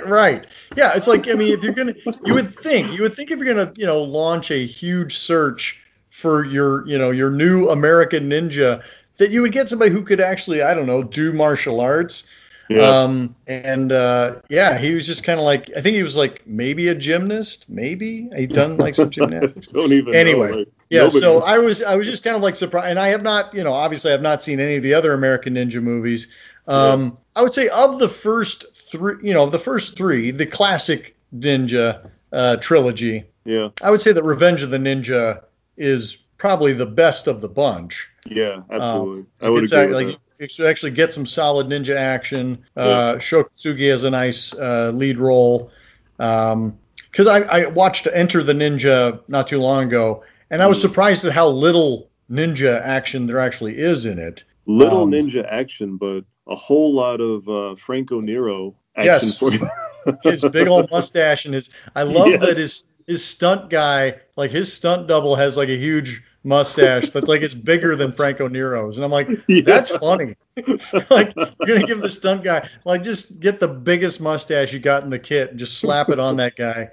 right. 0.05 0.45
Yeah, 0.75 0.91
it's 0.95 1.07
like 1.07 1.27
I 1.27 1.33
mean, 1.33 1.53
if 1.53 1.63
you're 1.63 1.73
gonna, 1.73 1.95
you 2.25 2.33
would 2.33 2.53
think, 2.59 2.91
you 2.93 3.01
would 3.03 3.15
think 3.15 3.31
if 3.31 3.39
you're 3.39 3.47
gonna, 3.53 3.71
you 3.75 3.85
know, 3.85 4.01
launch 4.01 4.51
a 4.51 4.65
huge 4.65 5.17
search 5.17 5.81
for 6.09 6.45
your, 6.45 6.85
you 6.87 6.97
know, 6.97 7.11
your 7.11 7.31
new 7.31 7.69
American 7.69 8.29
Ninja, 8.29 8.83
that 9.17 9.31
you 9.31 9.41
would 9.41 9.51
get 9.51 9.69
somebody 9.69 9.91
who 9.91 10.03
could 10.03 10.19
actually, 10.21 10.61
I 10.61 10.73
don't 10.73 10.85
know, 10.85 11.03
do 11.03 11.33
martial 11.33 11.79
arts. 11.79 12.29
Yeah. 12.69 12.81
Um, 12.87 13.35
and 13.47 13.91
uh, 13.91 14.41
yeah, 14.49 14.77
he 14.77 14.93
was 14.93 15.07
just 15.07 15.23
kind 15.23 15.39
of 15.39 15.43
like, 15.45 15.71
I 15.75 15.81
think 15.81 15.95
he 15.95 16.03
was 16.03 16.15
like 16.15 16.45
maybe 16.45 16.87
a 16.89 16.95
gymnast, 16.95 17.65
maybe 17.67 18.29
he 18.35 18.45
done 18.45 18.77
like 18.77 18.93
some 18.93 19.09
gymnastics. 19.09 19.67
Don't 19.73 19.91
even 19.91 20.13
Anyway, 20.13 20.51
know, 20.51 20.57
like, 20.59 20.67
Yeah, 20.91 20.99
nobody- 21.01 21.19
so 21.19 21.41
I 21.41 21.57
was 21.57 21.81
I 21.81 21.95
was 21.95 22.05
just 22.07 22.23
kind 22.23 22.35
of 22.35 22.43
like 22.43 22.55
surprised, 22.55 22.87
and 22.91 22.99
I 22.99 23.07
have 23.07 23.23
not, 23.23 23.51
you 23.55 23.63
know, 23.63 23.73
obviously 23.73 24.13
I've 24.13 24.21
not 24.21 24.43
seen 24.43 24.59
any 24.59 24.75
of 24.75 24.83
the 24.83 24.93
other 24.93 25.13
American 25.13 25.55
Ninja 25.55 25.81
movies. 25.81 26.27
Um, 26.67 27.17
I 27.35 27.41
would 27.41 27.53
say 27.53 27.69
of 27.69 27.97
the 27.97 28.07
first 28.09 28.65
three, 28.91 29.15
you 29.23 29.33
know, 29.33 29.49
the 29.49 29.57
first 29.57 29.97
three, 29.97 30.29
the 30.29 30.45
classic 30.45 31.15
Ninja 31.35 32.07
uh, 32.31 32.57
trilogy, 32.57 33.23
yeah, 33.45 33.69
I 33.81 33.89
would 33.89 34.01
say 34.01 34.11
that 34.11 34.21
Revenge 34.23 34.61
of 34.61 34.69
the 34.69 34.77
Ninja 34.77 35.43
is 35.77 36.15
probably 36.37 36.73
the 36.73 36.85
best 36.85 37.25
of 37.25 37.41
the 37.41 37.49
bunch. 37.49 38.07
yeah, 38.29 38.61
absolutely. 38.69 39.25
I 39.41 39.47
Um, 39.47 39.53
would 39.53 39.63
it's 39.63 39.71
agree 39.73 39.93
like 39.95 40.05
that. 40.07 40.11
you 40.11 40.11
should 40.11 40.28
actually 40.41 40.91
get 40.91 41.13
some 41.13 41.25
solid 41.25 41.67
ninja 41.67 41.95
action. 41.95 42.63
Uh, 42.75 43.19
Sho 43.19 43.43
Kosugi 43.43 43.89
has 43.89 44.03
a 44.03 44.09
nice 44.09 44.53
uh, 44.53 44.91
lead 44.93 45.17
role. 45.17 45.71
Because 46.17 47.27
I, 47.27 47.39
I 47.41 47.65
watched 47.67 48.07
Enter 48.13 48.43
the 48.43 48.53
Ninja 48.53 49.21
not 49.27 49.47
too 49.47 49.59
long 49.59 49.85
ago, 49.85 50.23
and 50.51 50.61
I 50.61 50.67
was 50.67 50.77
Mm. 50.77 50.81
surprised 50.81 51.25
at 51.25 51.31
how 51.31 51.47
little 51.47 52.09
ninja 52.31 52.81
action 52.81 53.25
there 53.27 53.39
actually 53.39 53.77
is 53.77 54.05
in 54.05 54.19
it. 54.19 54.43
Little 54.65 55.03
um, 55.03 55.11
ninja 55.11 55.45
action, 55.49 55.97
but 55.97 56.23
a 56.47 56.55
whole 56.55 56.93
lot 56.93 57.19
of 57.21 57.47
uh, 57.49 57.75
Franco 57.75 58.19
Nero 58.21 58.75
action 58.95 59.05
Yes. 59.29 59.37
for 59.37 59.51
you. 59.51 59.67
His 60.23 60.43
big 60.49 60.67
old 60.67 60.89
mustache 60.91 61.45
and 61.45 61.53
his 61.53 61.69
I 61.95 62.03
love 62.03 62.27
Yes. 62.29 62.45
that 62.47 62.57
his 62.57 62.85
his 63.07 63.25
stunt 63.25 63.69
guy, 63.69 64.15
like 64.37 64.49
his 64.51 64.71
stunt 64.71 65.07
double, 65.07 65.35
has 65.35 65.57
like 65.57 65.69
a 65.69 65.75
huge 65.77 66.23
mustache 66.43 67.09
that's 67.09 67.27
like 67.27 67.41
it's 67.41 67.53
bigger 67.53 67.95
than 67.95 68.11
Franco 68.11 68.47
Nero's, 68.47 68.97
and 68.97 69.05
I'm 69.05 69.11
like, 69.11 69.29
Yeah. 69.47 69.61
that's 69.65 69.91
funny. 69.97 70.35
like 71.09 71.33
you're 71.35 71.75
gonna 71.77 71.87
give 71.87 72.01
the 72.01 72.09
stunt 72.09 72.43
guy 72.43 72.67
like 72.85 73.01
just 73.03 73.39
get 73.39 73.59
the 73.59 73.67
biggest 73.67 74.19
mustache 74.21 74.73
you 74.73 74.79
got 74.79 75.03
in 75.03 75.09
the 75.09 75.19
kit 75.19 75.51
and 75.51 75.59
just 75.59 75.79
slap 75.79 76.09
it 76.09 76.19
on 76.19 76.35
that 76.37 76.55
guy. 76.55 76.89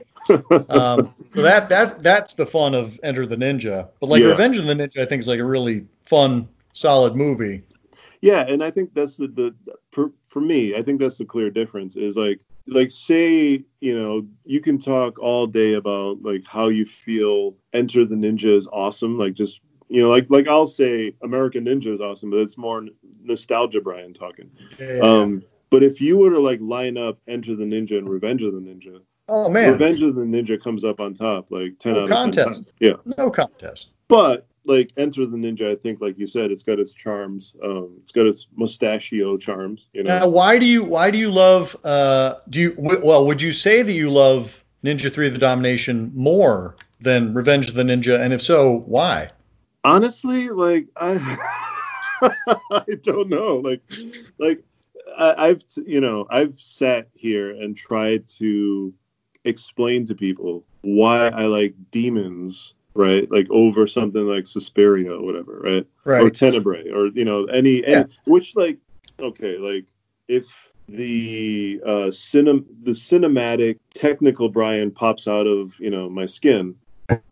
Um, 0.68 1.14
so 1.34 1.42
that 1.42 1.68
that 1.68 2.02
that's 2.02 2.34
the 2.34 2.46
fun 2.46 2.74
of 2.74 2.98
Enter 3.02 3.26
the 3.26 3.36
Ninja. 3.36 3.88
But 4.00 4.08
like 4.08 4.22
Yeah. 4.22 4.28
Revenge 4.30 4.58
of 4.58 4.66
the 4.66 4.74
Ninja, 4.74 4.98
I 5.02 5.04
think 5.06 5.20
is 5.20 5.28
like 5.28 5.40
a 5.40 5.44
really 5.44 5.86
fun, 6.02 6.48
solid 6.72 7.14
movie. 7.16 7.62
Yeah, 8.22 8.40
and 8.48 8.62
I 8.64 8.70
think 8.70 8.92
that's 8.94 9.16
the 9.16 9.28
the 9.28 9.54
for, 9.92 10.10
for 10.28 10.40
me, 10.40 10.74
I 10.74 10.82
think 10.82 11.00
that's 11.00 11.18
the 11.18 11.24
clear 11.24 11.50
difference 11.50 11.94
is 11.96 12.16
like 12.16 12.40
like 12.68 12.90
say, 12.90 13.64
you 13.80 13.98
know, 13.98 14.26
you 14.44 14.60
can 14.60 14.78
talk 14.78 15.18
all 15.18 15.46
day 15.46 15.74
about 15.74 16.22
like 16.22 16.44
how 16.46 16.68
you 16.68 16.84
feel 16.84 17.54
Enter 17.72 18.04
the 18.04 18.14
Ninja 18.14 18.56
is 18.56 18.68
awesome, 18.72 19.18
like 19.18 19.34
just 19.34 19.60
you 19.88 20.02
know, 20.02 20.08
like 20.08 20.26
like 20.30 20.48
I'll 20.48 20.66
say 20.66 21.14
American 21.22 21.64
Ninja 21.64 21.94
is 21.94 22.00
awesome, 22.00 22.30
but 22.30 22.40
it's 22.40 22.58
more 22.58 22.84
nostalgia 23.22 23.80
Brian 23.80 24.12
talking. 24.12 24.50
Yeah. 24.78 24.98
Um 25.00 25.42
but 25.70 25.82
if 25.82 26.00
you 26.00 26.18
were 26.18 26.30
to 26.30 26.40
like 26.40 26.60
line 26.60 26.96
up 26.96 27.18
Enter 27.28 27.54
the 27.56 27.64
Ninja 27.64 27.98
and 27.98 28.08
Revenge 28.08 28.42
of 28.42 28.52
the 28.54 28.60
Ninja, 28.60 29.00
oh 29.28 29.48
man, 29.48 29.72
Revenge 29.72 30.02
of 30.02 30.14
the 30.14 30.22
Ninja 30.22 30.60
comes 30.62 30.84
up 30.84 31.00
on 31.00 31.14
top, 31.14 31.50
like 31.50 31.78
ten 31.78 31.92
No 31.92 31.98
out 32.00 32.04
of 32.04 32.08
contest. 32.10 32.46
times. 32.46 32.64
Yeah. 32.80 32.94
no 33.18 33.30
contest. 33.30 33.88
But 34.08 34.46
like 34.66 34.92
Enter 34.96 35.26
the 35.26 35.36
Ninja, 35.36 35.70
I 35.70 35.76
think, 35.76 36.00
like 36.00 36.18
you 36.18 36.26
said, 36.26 36.50
it's 36.50 36.62
got 36.62 36.78
its 36.78 36.92
charms. 36.92 37.54
Um, 37.62 37.96
it's 38.02 38.12
got 38.12 38.26
its 38.26 38.48
mustachio 38.56 39.36
charms. 39.36 39.88
You 39.92 40.04
know, 40.04 40.18
Now, 40.18 40.28
why 40.28 40.58
do 40.58 40.66
you 40.66 40.84
why 40.84 41.10
do 41.10 41.18
you 41.18 41.30
love? 41.30 41.76
Uh, 41.84 42.34
do 42.50 42.60
you 42.60 42.74
w- 42.74 43.00
well? 43.04 43.26
Would 43.26 43.40
you 43.40 43.52
say 43.52 43.82
that 43.82 43.92
you 43.92 44.10
love 44.10 44.62
Ninja 44.84 45.12
Three: 45.12 45.28
The 45.28 45.38
Domination 45.38 46.12
more 46.14 46.76
than 47.00 47.32
Revenge 47.34 47.68
of 47.68 47.74
the 47.74 47.82
Ninja? 47.82 48.20
And 48.20 48.32
if 48.32 48.42
so, 48.42 48.84
why? 48.86 49.30
honestly, 49.86 50.48
like 50.48 50.88
I, 50.96 51.14
I 52.70 52.84
don't 53.02 53.28
know. 53.28 53.56
Like, 53.56 53.80
like 54.38 54.62
I, 55.16 55.48
I've 55.48 55.64
you 55.86 56.00
know 56.00 56.26
I've 56.28 56.58
sat 56.58 57.08
here 57.14 57.50
and 57.50 57.76
tried 57.76 58.28
to 58.38 58.92
explain 59.44 60.06
to 60.06 60.14
people 60.14 60.64
why 60.82 61.28
I 61.28 61.44
like 61.44 61.74
demons, 61.90 62.74
right? 62.96 63.30
Like 63.30 63.46
over 63.50 63.86
something 63.86 64.26
like 64.26 64.46
Suspiria 64.46 65.12
or 65.14 65.22
whatever, 65.24 65.60
right? 65.62 65.86
Right. 66.04 66.22
or 66.22 66.30
Tenebrae 66.30 66.90
or 66.90 67.08
you 67.08 67.24
know 67.24 67.44
any, 67.46 67.84
any 67.84 67.98
Yeah. 68.00 68.04
which 68.26 68.54
like 68.56 68.78
okay 69.20 69.58
like 69.58 69.86
if 70.28 70.44
the 70.88 71.80
uh 71.84 72.10
cinem 72.10 72.64
the 72.84 72.92
cinematic 72.92 73.78
technical 73.94 74.48
Brian 74.48 74.90
pops 74.92 75.26
out 75.26 75.46
of 75.46 75.72
you 75.80 75.90
know 75.90 76.08
my 76.08 76.26
skin 76.26 76.74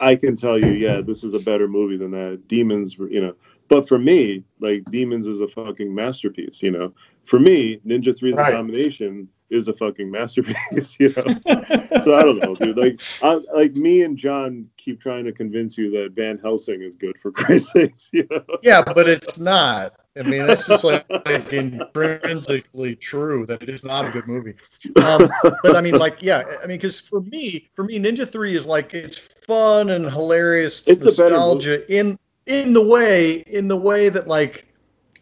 I 0.00 0.16
can 0.16 0.34
tell 0.36 0.58
you 0.58 0.72
yeah 0.72 1.00
this 1.00 1.22
is 1.22 1.34
a 1.34 1.38
better 1.38 1.68
movie 1.68 1.96
than 1.96 2.10
that 2.12 2.48
demons 2.48 2.96
you 2.98 3.20
know 3.20 3.34
but 3.68 3.86
for 3.86 3.98
me 3.98 4.42
like 4.60 4.84
demons 4.90 5.26
is 5.28 5.40
a 5.40 5.46
fucking 5.48 5.94
masterpiece 5.94 6.62
you 6.64 6.72
know 6.72 6.92
for 7.26 7.38
me 7.38 7.78
Ninja 7.86 8.16
3 8.16 8.32
the 8.32 8.36
Right. 8.38 8.52
domination 8.52 9.28
is 9.50 9.68
a 9.68 9.72
fucking 9.72 10.10
masterpiece 10.10 10.96
you 10.98 11.12
know 11.16 11.24
so 12.00 12.14
I 12.14 12.22
don't 12.22 12.38
know, 12.38 12.54
dude. 12.54 12.76
Like, 12.76 13.00
I, 13.22 13.40
like 13.54 13.74
me 13.74 14.02
and 14.02 14.16
John 14.16 14.68
keep 14.76 15.00
trying 15.00 15.24
to 15.24 15.32
convince 15.32 15.76
you 15.76 15.90
that 15.92 16.12
Van 16.12 16.38
Helsing 16.38 16.82
is 16.82 16.96
good 16.96 17.16
for 17.18 17.30
Christ's 17.32 17.72
sakes. 17.72 18.08
You 18.12 18.26
know? 18.30 18.44
Yeah, 18.62 18.82
but 18.82 19.08
it's 19.08 19.38
not. 19.38 19.94
I 20.16 20.22
mean, 20.22 20.46
that's 20.46 20.66
just 20.66 20.84
like, 20.84 21.04
like 21.10 21.52
intrinsically 21.52 22.94
true 22.96 23.46
that 23.46 23.62
it 23.62 23.68
is 23.68 23.84
not 23.84 24.06
a 24.06 24.10
good 24.10 24.28
movie. 24.28 24.54
Um, 25.02 25.28
but 25.62 25.74
I 25.74 25.80
mean, 25.80 25.98
like, 25.98 26.18
yeah, 26.20 26.44
I 26.62 26.66
mean, 26.66 26.76
because 26.76 27.00
for 27.00 27.20
me, 27.20 27.68
for 27.74 27.84
me, 27.84 27.98
Ninja 27.98 28.28
Three 28.28 28.54
is 28.54 28.64
like 28.64 28.94
it's 28.94 29.16
fun 29.16 29.90
and 29.90 30.08
hilarious 30.08 30.86
It's 30.86 31.04
nostalgia 31.04 31.92
in 31.92 32.18
in 32.46 32.72
the 32.72 32.86
way 32.86 33.38
in 33.48 33.66
the 33.66 33.76
way 33.76 34.08
that 34.08 34.28
like 34.28 34.66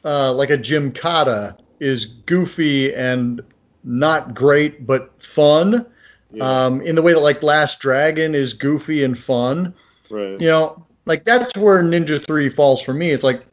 uh, 0.05 0.33
like 0.35 0.51
a 0.51 0.59
Gymkata 0.59 1.59
is 1.81 2.07
goofy 2.07 2.95
and 2.95 3.41
not 3.85 4.35
great 4.35 4.87
but 4.87 5.11
fun. 5.23 5.87
Yeah, 6.33 6.45
Um, 6.45 6.81
in 6.81 6.95
the 6.95 7.03
way 7.03 7.13
that 7.13 7.21
like 7.21 7.43
Last 7.43 7.81
Dragon 7.81 8.35
is 8.35 8.55
goofy 8.55 9.05
and 9.05 9.19
fun 9.19 9.75
right. 10.13 10.41
you 10.41 10.49
know 10.49 10.85
like 11.07 11.25
that's 11.25 11.57
where 11.57 11.83
ninja 11.83 12.25
3 12.25 12.49
falls 12.49 12.83
for 12.83 12.93
me 12.95 13.11
it's 13.11 13.25
like 13.25 13.45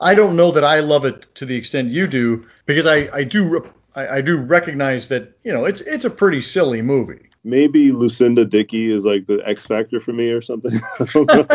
i 0.00 0.14
don't 0.14 0.36
know 0.36 0.50
that 0.50 0.64
i 0.64 0.80
love 0.80 1.04
it 1.04 1.22
to 1.34 1.44
the 1.46 1.54
extent 1.54 1.90
you 1.90 2.06
do 2.06 2.44
because 2.66 2.86
i 2.86 3.08
i 3.14 3.22
do 3.22 3.64
I, 3.94 4.16
I 4.16 4.20
do 4.20 4.36
recognize 4.36 5.08
that 5.08 5.36
you 5.42 5.52
know 5.52 5.64
it's 5.64 5.80
it's 5.82 6.04
a 6.04 6.10
pretty 6.10 6.40
silly 6.40 6.82
movie 6.82 7.24
Maybe 7.44 7.92
Lucinda 7.92 8.44
Dickey 8.44 8.90
is 8.90 9.04
like 9.04 9.26
the 9.26 9.40
X 9.46 9.64
factor 9.64 10.00
for 10.00 10.12
me 10.12 10.28
or 10.30 10.42
something. 10.42 10.78
I 11.00 11.04
don't 11.04 11.28
know. 11.28 11.46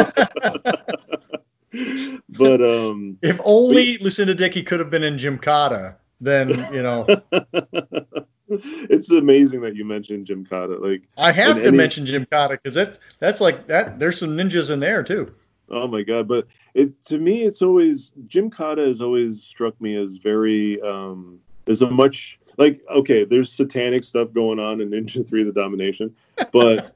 but 2.29 2.61
um, 2.63 3.17
if 3.21 3.39
only 3.43 3.97
lucinda 3.99 4.33
dickey 4.33 4.63
could 4.63 4.79
have 4.79 4.89
been 4.89 5.03
in 5.03 5.17
Gymkata, 5.17 5.95
then 6.23 6.49
you 6.73 6.81
know 6.81 7.05
it's 8.49 9.11
amazing 9.11 9.61
that 9.61 9.75
you 9.75 9.85
mentioned 9.85 10.27
Gymkata. 10.27 10.79
Like, 10.79 11.07
i 11.17 11.31
have 11.31 11.57
to 11.57 11.67
any- 11.67 11.77
mention 11.77 12.05
Gymkata 12.05 12.51
because 12.51 12.73
that's 12.73 12.99
that's 13.19 13.41
like 13.41 13.67
that 13.67 13.99
there's 13.99 14.19
some 14.19 14.29
ninjas 14.29 14.69
in 14.69 14.79
there 14.79 15.03
too 15.03 15.33
oh 15.73 15.87
my 15.87 16.03
god! 16.03 16.27
But 16.27 16.47
it 16.73 17.03
to 17.05 17.17
me, 17.17 17.43
it's 17.43 17.61
always 17.61 18.11
Gymkata 18.27 18.87
has 18.87 19.01
always 19.01 19.43
struck 19.43 19.79
me 19.81 19.95
as 19.95 20.17
very 20.17 20.81
um, 20.81 21.39
there's 21.65 21.81
a 21.81 21.89
much 21.89 22.39
like 22.57 22.83
okay, 22.89 23.25
there's 23.25 23.51
satanic 23.51 24.03
stuff 24.03 24.33
going 24.33 24.59
on 24.59 24.81
in 24.81 24.89
Ninja 24.89 25.27
Three: 25.29 25.43
The 25.43 25.51
Domination, 25.51 26.15
but 26.51 26.95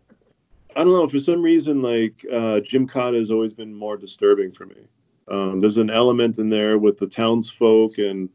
I 0.76 0.84
don't 0.84 0.94
know 0.94 1.08
for 1.08 1.20
some 1.20 1.41
reason 1.41 1.82
like 1.82 2.26
uh, 2.32 2.62
Gymkata 2.62 3.18
has 3.18 3.32
always 3.32 3.54
been 3.54 3.74
more 3.74 3.98
disturbing 3.98 4.52
for 4.52 4.66
me. 4.66 4.88
Um, 5.30 5.60
there's 5.60 5.78
an 5.78 5.90
element 5.90 6.38
in 6.38 6.49
there 6.49 6.78
with 6.78 6.98
the 6.98 7.08
townsfolk 7.08 7.98
and 7.98 8.30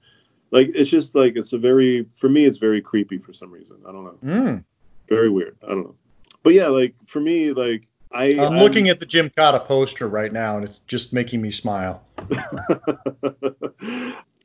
like 0.52 0.70
it's 0.74 0.90
just 0.90 1.14
like 1.16 1.36
it's 1.36 1.52
a 1.52 1.58
very 1.58 2.06
for 2.18 2.28
me 2.28 2.44
it's 2.44 2.58
very 2.58 2.80
creepy 2.80 3.18
for 3.18 3.32
some 3.32 3.50
reason. 3.50 3.78
I 3.88 3.92
don't 3.92 4.04
know, 4.04 4.18
mm. 4.22 4.64
very 5.08 5.28
weird. 5.28 5.56
I 5.64 5.68
don't 5.68 5.82
know, 5.84 5.96
but 6.44 6.54
yeah, 6.54 6.68
like 6.68 6.94
for 7.06 7.20
me 7.20 7.52
like. 7.52 7.88
I, 8.14 8.38
i'm 8.44 8.58
looking 8.58 8.90
at 8.90 9.00
the 9.00 9.06
Gymkata 9.06 9.64
poster 9.64 10.06
right 10.06 10.34
now 10.34 10.56
and 10.56 10.66
it's 10.66 10.80
just 10.80 11.14
making 11.14 11.40
me 11.40 11.50
smile 11.50 12.04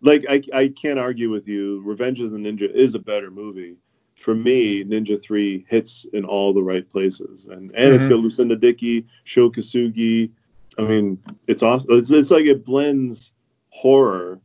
like 0.01 0.25
I, 0.29 0.41
I 0.53 0.67
can't 0.69 0.99
argue 0.99 1.29
with 1.29 1.47
you. 1.47 1.81
Revenge 1.83 2.19
of 2.21 2.31
the 2.31 2.37
Ninja 2.37 2.71
is 2.73 2.95
a 2.95 2.99
better 2.99 3.31
movie. 3.31 3.75
For 4.15 4.33
me, 4.33 4.83
Ninja 4.83 5.21
Three 5.21 5.65
hits 5.69 6.05
in 6.13 6.25
all 6.25 6.53
the 6.53 6.63
right 6.63 6.89
places, 6.89 7.45
and 7.45 7.71
and 7.75 7.93
it's 7.93 8.05
Mhm. 8.05 8.09
got 8.09 8.19
Lucinda 8.19 8.55
Dickey, 8.55 9.05
Sho 9.25 9.49
Kosugi. 9.51 10.31
I 10.79 10.83
mean, 10.83 11.19
it's 11.47 11.63
awesome. 11.63 11.97
It's, 11.97 12.09
it's 12.11 12.31
like 12.31 12.45
it 12.45 12.65
blends 12.65 13.31
horror 13.69 14.39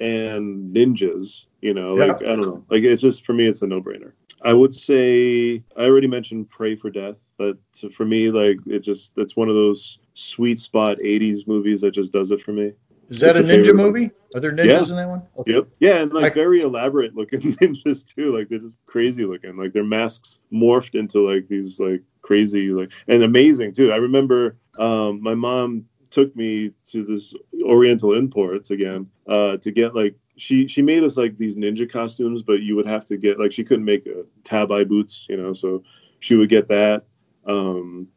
and 0.00 0.74
ninjas. 0.74 1.44
You 1.62 1.74
know, 1.74 1.96
Yeah. 1.96 2.06
like 2.06 2.22
I 2.22 2.26
don't 2.36 2.42
know, 2.42 2.64
like 2.70 2.84
it's 2.84 3.02
just 3.02 3.24
for 3.24 3.32
me, 3.32 3.46
it's 3.46 3.62
a 3.62 3.66
no-brainer. 3.66 4.12
I 4.42 4.52
would 4.52 4.74
say 4.74 5.64
I 5.76 5.84
already 5.86 6.06
mentioned 6.06 6.50
Pray 6.50 6.76
for 6.76 6.90
Death, 6.90 7.16
but 7.38 7.56
for 7.92 8.04
me, 8.04 8.30
like 8.30 8.58
it 8.66 8.80
just 8.80 9.12
it's 9.16 9.34
one 9.36 9.48
of 9.48 9.54
those 9.54 9.98
sweet 10.14 10.60
spot 10.60 10.98
'80s 10.98 11.46
movies 11.48 11.80
that 11.80 11.92
just 11.92 12.12
does 12.12 12.30
it 12.30 12.40
for 12.42 12.52
me. 12.52 12.72
Is 13.08 13.20
that 13.20 13.36
It's 13.36 13.48
a 13.48 13.52
ninja 13.52 13.74
movie? 13.74 14.10
Are 14.34 14.40
there 14.40 14.52
ninjas 14.52 14.66
Yeah. 14.66 14.82
in 14.90 14.96
that 14.96 15.08
one? 15.08 15.22
Okay. 15.38 15.52
Yep. 15.54 15.68
Yeah, 15.80 15.96
and 16.02 16.12
like 16.12 16.32
I- 16.32 16.34
very 16.34 16.60
elaborate 16.60 17.14
looking 17.16 17.40
ninjas 17.40 18.04
too. 18.06 18.36
Like 18.36 18.48
they're 18.48 18.58
just 18.58 18.78
crazy 18.86 19.24
looking. 19.24 19.56
Like 19.56 19.72
their 19.72 19.84
masks 19.84 20.40
morphed 20.52 20.94
into 20.98 21.20
like 21.20 21.48
these 21.48 21.80
like 21.80 22.02
crazy 22.22 22.68
like 22.68 22.90
and 23.08 23.22
amazing 23.22 23.72
too. 23.72 23.92
I 23.92 23.96
remember 23.96 24.56
um 24.78 25.22
my 25.22 25.34
mom 25.34 25.86
took 26.16 26.34
me 26.34 26.72
to 26.86 27.04
this 27.04 27.34
Oriental 27.62 28.14
Imports 28.14 28.70
again 28.70 29.06
uh 29.28 29.58
to 29.58 29.70
get 29.70 29.94
like 29.94 30.14
she 30.38 30.66
she 30.66 30.80
made 30.80 31.02
us 31.02 31.18
like 31.18 31.36
these 31.36 31.56
ninja 31.56 31.90
costumes, 31.90 32.40
but 32.42 32.62
you 32.62 32.74
would 32.74 32.86
have 32.86 33.04
to 33.06 33.18
get 33.18 33.38
like 33.38 33.52
she 33.52 33.62
couldn't 33.62 33.84
make 33.84 34.06
uh, 34.06 34.22
tabi 34.42 34.82
boots, 34.84 35.26
you 35.28 35.36
know, 35.36 35.52
so 35.52 35.82
she 36.20 36.34
would 36.34 36.48
get 36.48 36.68
that. 36.68 37.04
Um 37.46 38.08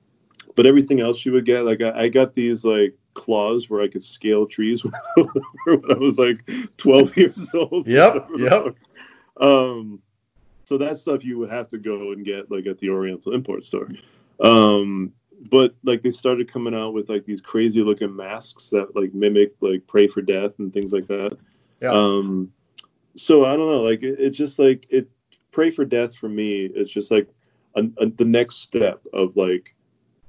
but 0.55 0.65
everything 0.65 1.01
else 1.01 1.17
she 1.17 1.29
would 1.29 1.45
get, 1.45 1.65
like 1.65 1.81
I, 1.81 2.03
I 2.03 2.07
got 2.07 2.33
these 2.33 2.63
like 2.63 2.95
claws 3.15 3.69
where 3.69 3.81
I 3.81 3.89
could 3.89 4.03
scale 4.03 4.45
trees 4.45 4.81
when 5.15 5.81
I 5.91 5.95
was 5.95 6.17
like 6.17 6.49
12 6.77 7.17
years 7.17 7.49
old. 7.53 7.85
Yep, 7.85 8.29
yep. 8.37 8.75
Um, 9.41 10.01
so 10.63 10.77
that 10.77 10.97
stuff 10.97 11.25
you 11.25 11.37
would 11.37 11.49
have 11.49 11.69
to 11.71 11.77
go 11.77 12.13
and 12.13 12.23
get 12.23 12.49
like 12.49 12.65
at 12.65 12.79
the 12.79 12.89
Oriental 12.91 13.33
Import 13.33 13.65
Store. 13.65 13.89
Um, 14.41 15.11
but 15.49 15.75
like 15.83 16.01
they 16.01 16.11
started 16.11 16.51
coming 16.51 16.73
out 16.75 16.93
with 16.93 17.09
like 17.09 17.25
these 17.25 17.41
crazy 17.41 17.81
looking 17.81 18.15
masks 18.15 18.69
that 18.69 18.95
like 18.95 19.13
mimic 19.13 19.53
like 19.61 19.85
Pray 19.87 20.07
for 20.07 20.21
Death 20.21 20.51
and 20.59 20.73
things 20.73 20.91
like 20.91 21.07
that. 21.07 21.37
Yeah. 21.81 21.91
Um, 21.91 22.51
so 23.15 23.45
I 23.45 23.55
don't 23.55 23.67
know, 23.67 23.81
like 23.81 24.03
it, 24.03 24.19
it's 24.19 24.37
just 24.37 24.59
like 24.59 24.85
it. 24.89 25.09
Pray 25.51 25.71
for 25.71 25.83
Death 25.85 26.15
for 26.15 26.29
me, 26.29 26.65
it's 26.75 26.91
just 26.91 27.09
like 27.09 27.27
a, 27.75 27.83
a, 27.97 28.09
the 28.09 28.25
next 28.25 28.57
step 28.57 29.01
of 29.13 29.35
like 29.35 29.73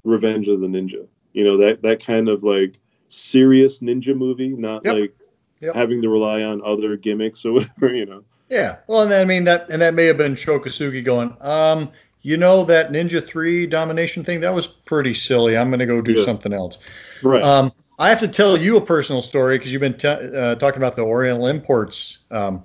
Revenge 0.05 0.49
of 0.49 0.61
the 0.61 0.67
Ninja. 0.67 1.07
You 1.33 1.45
know 1.45 1.57
that 1.59 1.83
that 1.83 2.05
kind 2.05 2.29
of 2.29 2.43
like 2.43 2.79
serious 3.09 3.81
ninja 3.81 4.17
movie, 4.17 4.49
not 4.49 4.85
Yep. 4.85 4.95
like 4.95 5.15
Yep. 5.61 5.75
having 5.75 6.01
to 6.01 6.09
rely 6.09 6.43
on 6.43 6.63
other 6.65 6.97
gimmicks 6.97 7.45
or 7.45 7.53
whatever. 7.55 7.95
You 7.95 8.07
know. 8.07 8.25
Yeah. 8.49 8.79
Well, 8.89 9.03
and 9.03 9.13
then, 9.13 9.21
I 9.21 9.25
mean 9.25 9.45
that, 9.45 9.69
and 9.71 9.81
that 9.83 9.95
may 9.95 10.07
have 10.07 10.17
been 10.17 10.35
Sho 10.35 10.59
Kosugi 10.59 11.05
going, 11.05 11.37
um, 11.41 11.91
you 12.23 12.37
know, 12.37 12.65
that 12.65 12.91
Ninja 12.91 13.27
Three 13.27 13.67
domination 13.67 14.23
thing 14.25 14.41
that 14.41 14.55
was 14.55 14.67
pretty 14.67 15.15
silly. 15.15 15.57
I'm 15.57 15.69
going 15.71 15.81
to 15.81 15.87
go 15.87 16.01
do 16.01 16.13
Yeah. 16.13 16.25
something 16.25 16.53
else. 16.53 16.79
Right. 17.23 17.43
Um, 17.43 17.73
I 17.99 18.09
have 18.09 18.21
to 18.21 18.29
tell 18.29 18.57
you 18.57 18.77
a 18.77 18.81
personal 18.81 19.21
story 19.23 19.59
because 19.59 19.73
you've 19.73 19.81
been 19.81 19.97
t- 19.97 20.09
uh, 20.09 20.55
talking 20.57 20.79
about 20.79 20.97
the 20.97 21.03
Oriental 21.03 21.47
imports. 21.47 22.19
Um, 22.31 22.63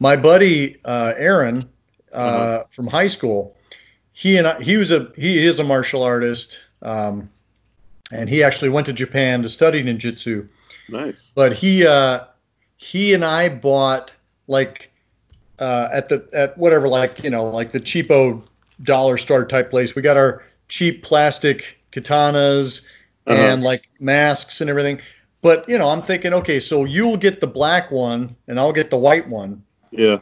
my 0.00 0.16
buddy 0.16 0.78
uh, 0.84 1.14
Aaron 1.16 1.68
uh, 2.12 2.16
Uh-huh. 2.16 2.64
from 2.70 2.86
high 2.88 3.06
school, 3.06 3.56
he 4.12 4.36
and 4.38 4.46
I, 4.46 4.60
he 4.60 4.76
was 4.76 4.90
a 4.90 5.10
he 5.16 5.44
is 5.46 5.58
a 5.60 5.64
martial 5.64 6.02
artist, 6.02 6.58
um, 6.82 7.30
and 8.12 8.28
he 8.28 8.42
actually 8.42 8.68
went 8.70 8.86
to 8.86 8.92
Japan 8.92 9.42
to 9.42 9.48
study 9.48 9.82
ninjutsu. 9.82 10.48
nice. 10.88 11.32
But 11.34 11.54
he 11.54 11.86
uh, 11.86 12.24
he 12.76 13.14
and 13.14 13.24
I 13.24 13.48
bought 13.48 14.10
like 14.48 14.90
uh, 15.60 15.88
at 15.92 16.08
the 16.08 16.28
at 16.32 16.58
whatever 16.58 16.88
like 16.88 17.22
you 17.24 17.30
know 17.30 17.44
like 17.48 17.70
the 17.72 17.80
cheapo 17.80 18.42
dollar 18.82 19.16
store 19.18 19.44
type 19.44 19.70
place. 19.70 19.94
We 19.94 20.02
got 20.02 20.16
our 20.16 20.42
cheap 20.68 21.02
plastic 21.02 21.78
katanas 21.92 22.84
Uh-huh. 23.26 23.40
and 23.40 23.62
like 23.62 23.88
masks 24.00 24.60
and 24.60 24.68
everything. 24.68 25.00
But 25.42 25.68
you 25.68 25.78
know, 25.78 25.88
I'm 25.88 26.02
thinking, 26.02 26.32
okay, 26.34 26.58
so 26.60 26.84
you'll 26.84 27.16
get 27.16 27.40
the 27.40 27.46
black 27.46 27.90
one 27.90 28.34
and 28.48 28.58
I'll 28.58 28.72
get 28.72 28.90
the 28.90 28.98
white 28.98 29.28
one. 29.28 29.62
Yeah. 29.90 30.18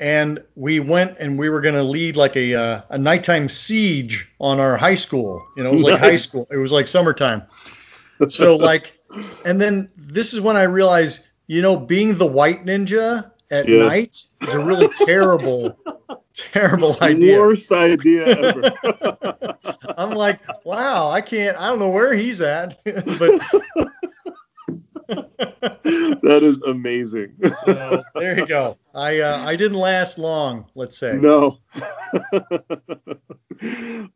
And 0.00 0.40
we 0.54 0.78
went 0.78 1.18
and 1.18 1.36
we 1.38 1.48
were 1.48 1.60
going 1.60 1.74
to 1.74 1.82
lead 1.82 2.16
like 2.16 2.36
a 2.36 2.54
uh, 2.54 2.82
a 2.90 2.98
nighttime 2.98 3.48
siege 3.48 4.30
on 4.38 4.60
our 4.60 4.76
high 4.76 4.94
school. 4.94 5.44
You 5.56 5.64
know, 5.64 5.70
it 5.70 5.74
was 5.76 5.82
like 5.84 5.98
high 6.00 6.16
school. 6.16 6.46
It 6.52 6.58
was 6.58 6.70
like 6.70 6.86
summertime. 6.86 7.42
So 8.28 8.54
like, 8.56 8.92
and 9.44 9.60
then 9.60 9.90
this 9.96 10.32
is 10.34 10.40
when 10.40 10.56
I 10.56 10.62
realized, 10.64 11.24
you 11.48 11.62
know, 11.62 11.76
being 11.76 12.16
the 12.16 12.26
white 12.26 12.64
ninja 12.64 13.30
at 13.50 13.66
Yeah. 13.68 13.86
night 13.88 14.22
is 14.42 14.54
a 14.54 14.58
really 14.60 14.88
terrible, 15.06 15.76
terrible 16.38 16.96
idea. 17.02 17.38
Worst 17.38 17.70
idea 17.72 18.24
ever. 18.26 18.72
I'm 19.98 20.10
like, 20.10 20.40
wow, 20.64 21.10
I 21.10 21.20
can't, 21.20 21.56
I 21.58 21.68
don't 21.68 21.78
know 21.78 21.90
where 21.90 22.14
he's 22.14 22.40
at, 22.40 22.78
but 22.84 23.40
that 25.08 26.40
is 26.42 26.60
amazing. 26.62 27.34
so, 27.64 28.02
there 28.14 28.38
you 28.38 28.46
go. 28.46 28.76
I 28.94 29.20
uh, 29.20 29.38
I 29.44 29.56
didn't 29.56 29.78
last 29.78 30.18
long, 30.18 30.66
let's 30.74 30.98
say. 30.98 31.14
no. 31.14 31.58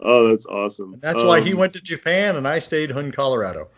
oh, 0.01 0.29
that's 0.29 0.47
awesome. 0.47 0.97
That's 1.01 1.23
why 1.23 1.41
he 1.41 1.53
Um, 1.53 1.59
went 1.59 1.73
to 1.75 1.81
Japan 1.81 2.37
and 2.37 2.47
I 2.47 2.59
stayed 2.59 2.91
in 2.91 3.13
Colorado. 3.13 3.69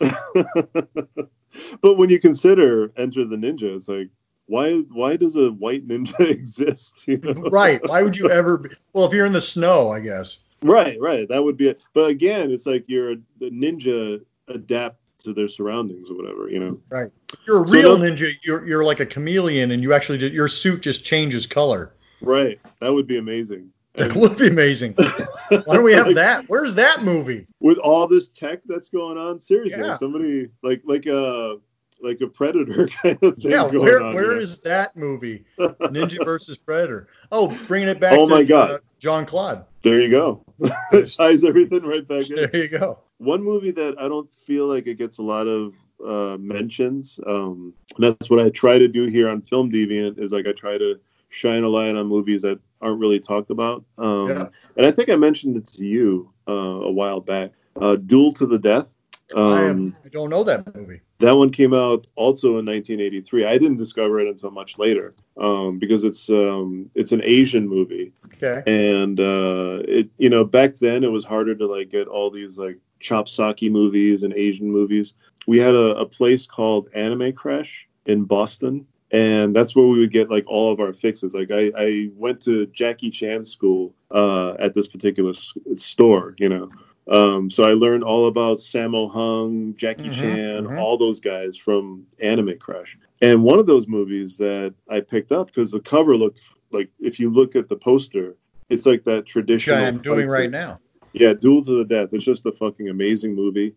but 1.80 1.96
when 1.96 2.10
you 2.10 2.18
consider 2.18 2.90
Enter 2.96 3.24
the 3.24 3.36
Ninja, 3.36 3.74
it's 3.76 3.88
like 3.88 4.08
why 4.46 4.78
why 4.92 5.16
does 5.16 5.36
a 5.36 5.50
white 5.52 5.86
ninja 5.88 6.18
exist? 6.30 7.06
You 7.06 7.18
know? 7.18 7.32
right. 7.50 7.80
Why 7.88 8.02
would 8.02 8.16
you 8.16 8.30
ever 8.30 8.58
be? 8.58 8.70
Well, 8.92 9.04
if 9.06 9.12
you're 9.12 9.26
in 9.26 9.32
the 9.32 9.40
snow, 9.40 9.90
I 9.90 10.00
guess. 10.00 10.38
Right, 10.62 10.98
right. 11.00 11.28
That 11.28 11.42
would 11.44 11.56
be 11.56 11.68
it. 11.68 11.80
But 11.92 12.06
again, 12.10 12.50
it's 12.50 12.66
like 12.66 12.84
you're 12.86 13.16
the 13.38 13.50
ninja 13.50 14.20
adapt 14.48 14.98
to 15.24 15.32
their 15.34 15.48
surroundings 15.48 16.10
or 16.10 16.16
whatever, 16.16 16.48
you 16.48 16.58
know. 16.58 16.78
Right. 16.90 17.10
You're 17.46 17.64
a 17.64 17.68
real 17.70 17.98
no- 17.98 18.04
ninja. 18.10 18.32
You're, 18.42 18.66
you're 18.66 18.84
like 18.84 19.00
a 19.00 19.06
chameleon 19.06 19.70
and 19.72 19.82
you 19.82 19.92
actually, 19.92 20.26
your 20.32 20.48
suit 20.48 20.82
just 20.82 21.04
changes 21.04 21.46
color. 21.46 21.94
Right. 22.22 22.58
That 22.80 22.92
would 22.92 23.06
be 23.06 23.18
amazing. 23.18 23.70
That 23.96 24.12
would 24.16 24.36
be 24.36 24.48
amazing. 24.48 24.92
Why 24.96 25.62
don't 25.68 25.84
we 25.84 25.92
have 25.92 26.06
Like, 26.06 26.16
that? 26.16 26.44
Where's 26.48 26.74
that 26.74 27.04
movie? 27.04 27.46
with 27.60 27.78
all 27.78 28.08
this 28.08 28.28
tech 28.28 28.58
that's 28.66 28.88
going 28.88 29.16
on? 29.16 29.38
Seriously, 29.40 29.78
Yeah. 29.80 29.94
somebody 29.94 30.48
like 30.64 30.82
like 30.84 31.06
a 31.06 31.58
like 32.04 32.20
a 32.20 32.26
predator 32.26 32.86
kind 33.02 33.18
of 33.22 33.36
thing 33.36 33.50
Yeah, 33.50 33.68
going 33.70 33.78
where 33.80 34.02
on. 34.02 34.14
where 34.14 34.32
here. 34.32 34.40
is 34.40 34.58
that 34.60 34.96
movie? 34.96 35.44
Ninja 35.58 36.24
versus 36.24 36.56
Predator. 36.58 37.08
Oh, 37.32 37.56
bringing 37.66 37.88
it 37.88 37.98
back 38.00 38.12
Oh 38.12 38.26
to 38.26 38.30
my 38.34 38.44
God. 38.44 38.70
uh, 38.70 38.78
Jean-Claude. 38.98 39.64
There 39.82 40.00
you 40.00 40.10
go. 40.10 40.44
Ties 41.16 41.44
everything 41.44 41.82
right 41.82 42.06
back 42.06 42.28
in. 42.30 42.36
There 42.36 42.56
you 42.56 42.68
go. 42.68 43.00
One 43.18 43.42
movie 43.42 43.70
that 43.72 43.94
I 43.98 44.08
don't 44.08 44.32
feel 44.34 44.66
like 44.66 44.86
it 44.86 44.98
gets 44.98 45.18
a 45.18 45.22
lot 45.22 45.46
of 45.46 45.74
uh, 46.04 46.36
mentions. 46.38 47.18
Um, 47.26 47.72
and 47.96 48.04
that's 48.04 48.28
what 48.30 48.40
I 48.40 48.50
try 48.50 48.78
to 48.78 48.88
do 48.88 49.04
here 49.06 49.28
on 49.28 49.42
Film 49.42 49.70
Deviant 49.70 50.18
is 50.18 50.32
like 50.32 50.46
I 50.46 50.52
try 50.52 50.78
to 50.78 50.98
shine 51.28 51.64
a 51.64 51.68
light 51.68 51.94
on 51.96 52.06
movies 52.06 52.42
that 52.42 52.58
aren't 52.80 53.00
really 53.00 53.20
talked 53.20 53.50
about. 53.50 53.84
Um, 53.98 54.28
Yeah. 54.28 54.46
And 54.76 54.86
I 54.86 54.90
think 54.90 55.08
I 55.08 55.16
mentioned 55.16 55.56
it 55.56 55.66
to 55.68 55.84
you 55.84 56.30
uh, 56.48 56.52
a 56.52 56.90
while 56.92 57.20
back. 57.20 57.52
Uh, 57.80 57.96
Duel 57.96 58.32
to 58.34 58.46
the 58.46 58.58
Death. 58.58 58.88
I, 59.34 59.38
Um, 59.40 59.52
am, 59.68 59.96
I 60.04 60.08
don't 60.08 60.30
know 60.30 60.44
that 60.44 60.74
movie. 60.76 61.00
that 61.20 61.36
one 61.36 61.50
came 61.50 61.72
out 61.74 62.06
also 62.16 62.58
in 62.58 62.66
1983. 62.66 63.44
I 63.46 63.56
didn't 63.58 63.78
discover 63.78 64.20
it 64.20 64.28
until 64.28 64.50
much 64.50 64.78
later 64.78 65.12
um, 65.40 65.78
because 65.78 66.04
it's 66.04 66.28
um, 66.28 66.90
it's 66.94 67.12
an 67.12 67.22
Asian 67.24 67.66
movie 67.68 68.12
Okay. 68.42 68.62
and 68.70 69.18
uh, 69.20 69.78
it 69.88 70.08
you 70.18 70.28
know 70.28 70.44
back 70.44 70.76
then 70.78 71.04
it 71.04 71.10
was 71.10 71.24
harder 71.24 71.54
to 71.54 71.66
like 71.66 71.88
get 71.88 72.08
all 72.08 72.30
these 72.30 72.58
like 72.58 72.78
chop 73.00 73.26
socky 73.26 73.70
movies 73.70 74.22
and 74.22 74.32
asian 74.34 74.70
movies 74.70 75.14
we 75.46 75.58
had 75.58 75.74
a, 75.74 75.94
a 75.96 76.06
place 76.06 76.46
called 76.46 76.88
anime 76.94 77.32
crash 77.32 77.86
in 78.06 78.24
boston 78.24 78.84
and 79.12 79.54
that's 79.54 79.76
where 79.76 79.86
we 79.86 79.98
would 80.00 80.10
get 80.10 80.30
like 80.30 80.44
all 80.46 80.72
of 80.72 80.80
our 80.80 80.92
fixes 80.92 81.32
like 81.34 81.50
i, 81.50 81.70
I 81.76 82.08
went 82.16 82.40
to 82.42 82.66
jackie 82.66 83.10
chan 83.10 83.44
school 83.44 83.94
uh, 84.10 84.54
at 84.58 84.74
this 84.74 84.86
particular 84.88 85.30
s- 85.30 85.52
store 85.76 86.34
you 86.38 86.48
know 86.48 86.70
um, 87.08 87.50
so 87.50 87.64
i 87.64 87.72
learned 87.72 88.02
all 88.02 88.26
about 88.28 88.58
sammo 88.58 89.10
hung 89.10 89.74
jackie 89.76 90.08
Mhm, 90.08 90.14
chan 90.14 90.64
mhm. 90.64 90.78
all 90.80 90.96
those 90.96 91.20
guys 91.20 91.56
from 91.56 92.06
anime 92.20 92.58
Crush. 92.58 92.96
and 93.20 93.42
one 93.42 93.58
of 93.58 93.66
those 93.66 93.86
movies 93.88 94.36
that 94.38 94.74
i 94.88 95.00
picked 95.00 95.32
up 95.32 95.48
because 95.48 95.70
the 95.70 95.80
cover 95.80 96.16
looked 96.16 96.40
like 96.70 96.88
if 96.98 97.20
you 97.20 97.30
look 97.30 97.54
at 97.54 97.68
the 97.68 97.76
poster, 97.76 98.34
it's 98.68 98.84
like 98.84 99.04
that 99.04 99.18
Which 99.24 99.28
traditional. 99.28 99.76
I 99.78 99.82
am 99.82 99.98
doing 100.02 100.26
right 100.28 100.50
now. 100.50 100.80
Yeah, 101.12 101.32
Duel 101.32 101.64
to 101.64 101.78
the 101.78 101.84
Death. 101.84 102.08
It's 102.12 102.24
just 102.24 102.44
a 102.46 102.50
fucking 102.52 102.88
amazing 102.88 103.34
movie. 103.36 103.76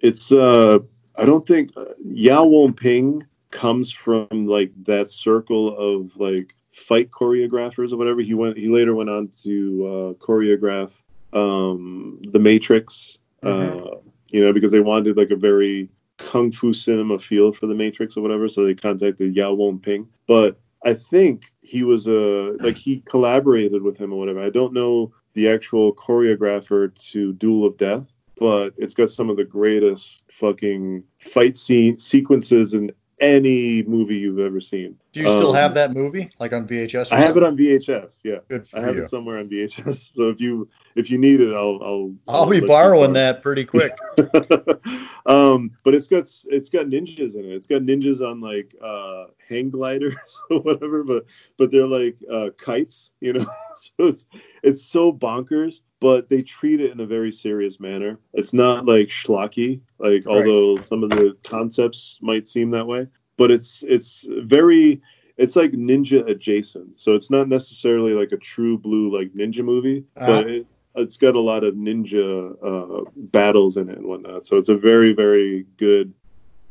It's 0.00 0.30
uh, 0.30 0.80
I 1.16 1.24
don't 1.24 1.46
think 1.46 1.70
uh, 1.74 1.86
Yuen 2.04 2.50
Woo-ping 2.50 3.24
comes 3.50 3.90
from 3.90 4.28
like 4.30 4.72
that 4.84 5.10
circle 5.10 5.74
of 5.78 6.14
like 6.16 6.54
fight 6.74 7.10
choreographers 7.10 7.92
or 7.92 7.96
whatever. 7.96 8.20
He 8.20 8.34
went. 8.34 8.58
He 8.58 8.68
later 8.68 8.94
went 8.94 9.08
on 9.08 9.30
to 9.44 9.86
uh, 9.86 10.24
choreograph 10.24 10.92
um, 11.34 12.20
The 12.32 12.38
Matrix. 12.38 13.18
Uh, 13.42 13.96
you 14.28 14.42
know, 14.42 14.52
because 14.52 14.72
they 14.72 14.80
wanted 14.80 15.16
like 15.16 15.30
a 15.30 15.36
very 15.36 15.88
kung 16.16 16.50
fu 16.50 16.72
cinema 16.72 17.18
feel 17.18 17.52
for 17.52 17.66
The 17.66 17.74
Matrix 17.74 18.16
or 18.16 18.22
whatever. 18.22 18.48
So 18.48 18.64
they 18.64 18.74
contacted 18.74 19.36
Yuen 19.36 19.58
Woo-ping. 19.58 20.08
But 20.26 20.58
I 20.84 20.94
think 20.94 21.52
he 21.60 21.82
was 21.82 22.06
a 22.06 22.56
like 22.60 22.76
he 22.76 23.00
collaborated 23.00 23.82
with 23.82 23.96
him 23.96 24.12
or 24.12 24.18
whatever. 24.18 24.42
I 24.42 24.50
don't 24.50 24.72
know 24.72 25.12
the 25.34 25.48
actual 25.48 25.94
choreographer 25.94 26.94
to 27.12 27.32
Duel 27.34 27.66
of 27.66 27.76
Death, 27.76 28.06
but 28.36 28.74
it's 28.76 28.94
got 28.94 29.10
some 29.10 29.30
of 29.30 29.36
the 29.36 29.44
greatest 29.44 30.22
fucking 30.30 31.04
fight 31.18 31.56
scene 31.56 31.98
sequences 31.98 32.74
in 32.74 32.92
any 33.20 33.82
movie 33.84 34.16
you've 34.16 34.38
ever 34.38 34.60
seen. 34.60 34.96
Do 35.14 35.20
you 35.20 35.28
still 35.28 35.50
Um, 35.50 35.54
have 35.54 35.74
that 35.74 35.92
movie, 35.92 36.28
like 36.40 36.52
on 36.52 36.66
VHS? 36.66 37.12
or 37.12 37.14
I 37.14 37.20
have 37.20 37.36
it 37.36 37.44
on 37.44 37.56
VHS. 37.56 38.18
Yeah, 38.24 38.38
Good 38.48 38.66
for 38.66 38.78
I 38.78 38.82
have 38.82 38.96
you. 38.96 39.04
it 39.04 39.08
somewhere 39.08 39.38
on 39.38 39.48
VHS. 39.48 40.10
So 40.16 40.28
if 40.28 40.40
you 40.40 40.68
if 40.96 41.08
you 41.10 41.18
need 41.18 41.40
it, 41.40 41.54
I'll 41.54 41.78
I'll 41.82 42.14
I'll 42.26 42.46
be 42.46 42.54
let 42.56 42.62
you 42.62 42.68
borrowing 42.68 43.12
that 43.14 43.40
pretty 43.40 43.64
quick. 43.64 43.96
um, 45.26 45.70
but 45.84 45.94
it's 45.94 46.06
got 46.08 46.28
it's 46.46 46.68
got 46.68 46.86
ninjas 46.86 47.34
in 47.34 47.44
it. 47.44 47.52
It's 47.54 47.66
got 47.66 47.82
ninjas 47.82 48.20
on 48.20 48.40
like 48.40 48.74
uh, 48.82 49.26
hang 49.48 49.70
gliders 49.70 50.14
or 50.50 50.60
whatever, 50.60 51.04
but 51.04 51.24
but 51.58 51.70
they're 51.70 51.86
like 51.86 52.16
uh, 52.30 52.50
kites, 52.58 53.10
you 53.20 53.34
know. 53.34 53.46
so 53.76 54.06
it's 54.08 54.26
it's 54.62 54.84
so 54.84 55.12
bonkers, 55.12 55.80
but 56.00 56.28
they 56.28 56.42
treat 56.42 56.80
it 56.80 56.90
in 56.92 57.00
a 57.00 57.06
very 57.06 57.30
serious 57.32 57.78
manner. 57.80 58.18
It's 58.32 58.52
not 58.52 58.84
like 58.86 59.08
schlocky, 59.08 59.80
like 59.98 60.26
although 60.26 60.76
some 60.84 61.02
of 61.04 61.10
the 61.10 61.36
concepts 61.44 62.18
might 62.20 62.48
seem 62.48 62.70
that 62.72 62.86
way, 62.86 63.06
but 63.36 63.50
it's 63.50 63.82
it's 63.86 64.26
very 64.42 65.00
it's 65.36 65.56
like 65.56 65.72
ninja 65.72 66.28
adjacent. 66.28 67.00
So 67.00 67.14
it's 67.14 67.30
not 67.30 67.48
necessarily 67.48 68.12
like 68.12 68.32
a 68.32 68.36
true 68.36 68.78
blue 68.78 69.16
like 69.16 69.32
ninja 69.32 69.64
movie, 69.64 70.04
Uh-huh. 70.16 70.42
but 70.42 70.50
it, 70.50 70.66
it's 70.96 71.16
got 71.16 71.34
a 71.34 71.40
lot 71.40 71.64
of 71.64 71.74
ninja 71.74 72.54
uh, 72.62 73.10
battles 73.16 73.76
in 73.76 73.88
it 73.88 73.98
and 73.98 74.06
whatnot. 74.06 74.46
So 74.46 74.58
it's 74.58 74.68
a 74.68 74.76
very, 74.76 75.12
very 75.12 75.66
good 75.76 76.12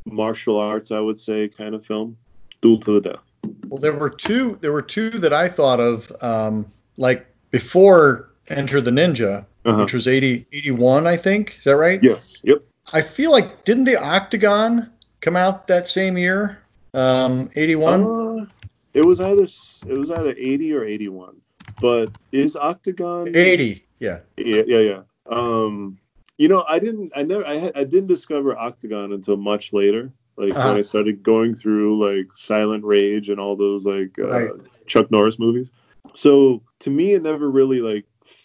martial 0.06 0.58
arts, 0.58 0.90
I 0.90 1.00
would 1.00 1.20
say, 1.20 1.48
kind 1.48 1.74
of 1.74 1.84
film. 1.84 2.16
Duel 2.62 2.80
to 2.80 3.00
the 3.00 3.10
death. 3.10 3.52
Well, 3.68 3.78
there 3.78 3.92
were 3.92 4.08
two. 4.08 4.56
There 4.62 4.72
were 4.72 4.80
two 4.80 5.10
that 5.10 5.34
I 5.34 5.48
thought 5.48 5.78
of, 5.80 6.10
um, 6.22 6.70
like 6.96 7.26
before 7.50 8.30
Enter 8.48 8.80
the 8.80 8.90
Ninja, 8.90 9.44
Uh-huh. 9.66 9.82
which 9.82 9.92
was 9.92 10.08
80, 10.08 10.46
81, 10.52 11.06
I 11.06 11.16
think. 11.18 11.56
Is 11.58 11.64
that 11.64 11.76
right? 11.76 12.02
Yes. 12.02 12.40
Yep. 12.44 12.62
I 12.94 13.02
feel 13.02 13.30
like 13.30 13.64
didn't 13.64 13.84
the 13.84 13.96
Octagon 13.96 14.90
come 15.24 15.36
out 15.36 15.66
that 15.68 15.88
same 15.88 16.16
year? 16.18 16.58
Um, 16.92 17.48
81. 17.56 18.02
Uh, 18.04 18.46
it 18.92 19.04
was 19.04 19.18
either 19.20 19.44
it 19.88 19.98
was 19.98 20.10
either 20.10 20.34
eighty 20.38 20.72
or 20.72 20.84
eighty 20.84 21.08
one. 21.08 21.36
But 21.80 22.10
is 22.30 22.54
Octagon 22.56 23.34
80. 23.34 23.84
Yeah. 23.98 24.20
Yeah, 24.36 24.62
yeah, 24.66 24.78
yeah. 24.78 25.00
Um, 25.26 25.98
you 26.38 26.46
know, 26.48 26.64
I 26.68 26.78
didn't, 26.78 27.10
I 27.16 27.22
never, 27.24 27.44
I, 27.46 27.54
had, 27.56 27.72
I 27.74 27.82
didn't 27.84 28.06
discover 28.08 28.56
Octagon 28.56 29.12
until 29.12 29.36
much 29.36 29.72
later. 29.72 30.12
Like 30.36 30.54
Uh-huh. 30.54 30.68
when 30.70 30.78
I 30.78 30.82
started 30.82 31.22
going 31.22 31.54
through 31.54 31.98
like 31.98 32.26
Silent 32.34 32.84
Rage 32.84 33.28
and 33.30 33.40
all 33.40 33.56
those 33.56 33.86
like 33.86 34.16
uh, 34.18 34.28
Right. 34.28 34.50
Chuck 34.86 35.10
Norris 35.10 35.38
movies. 35.38 35.72
So 36.14 36.62
to 36.80 36.90
me, 36.90 37.12
it 37.14 37.22
never 37.22 37.50
really 37.50 37.80
like 37.80 38.04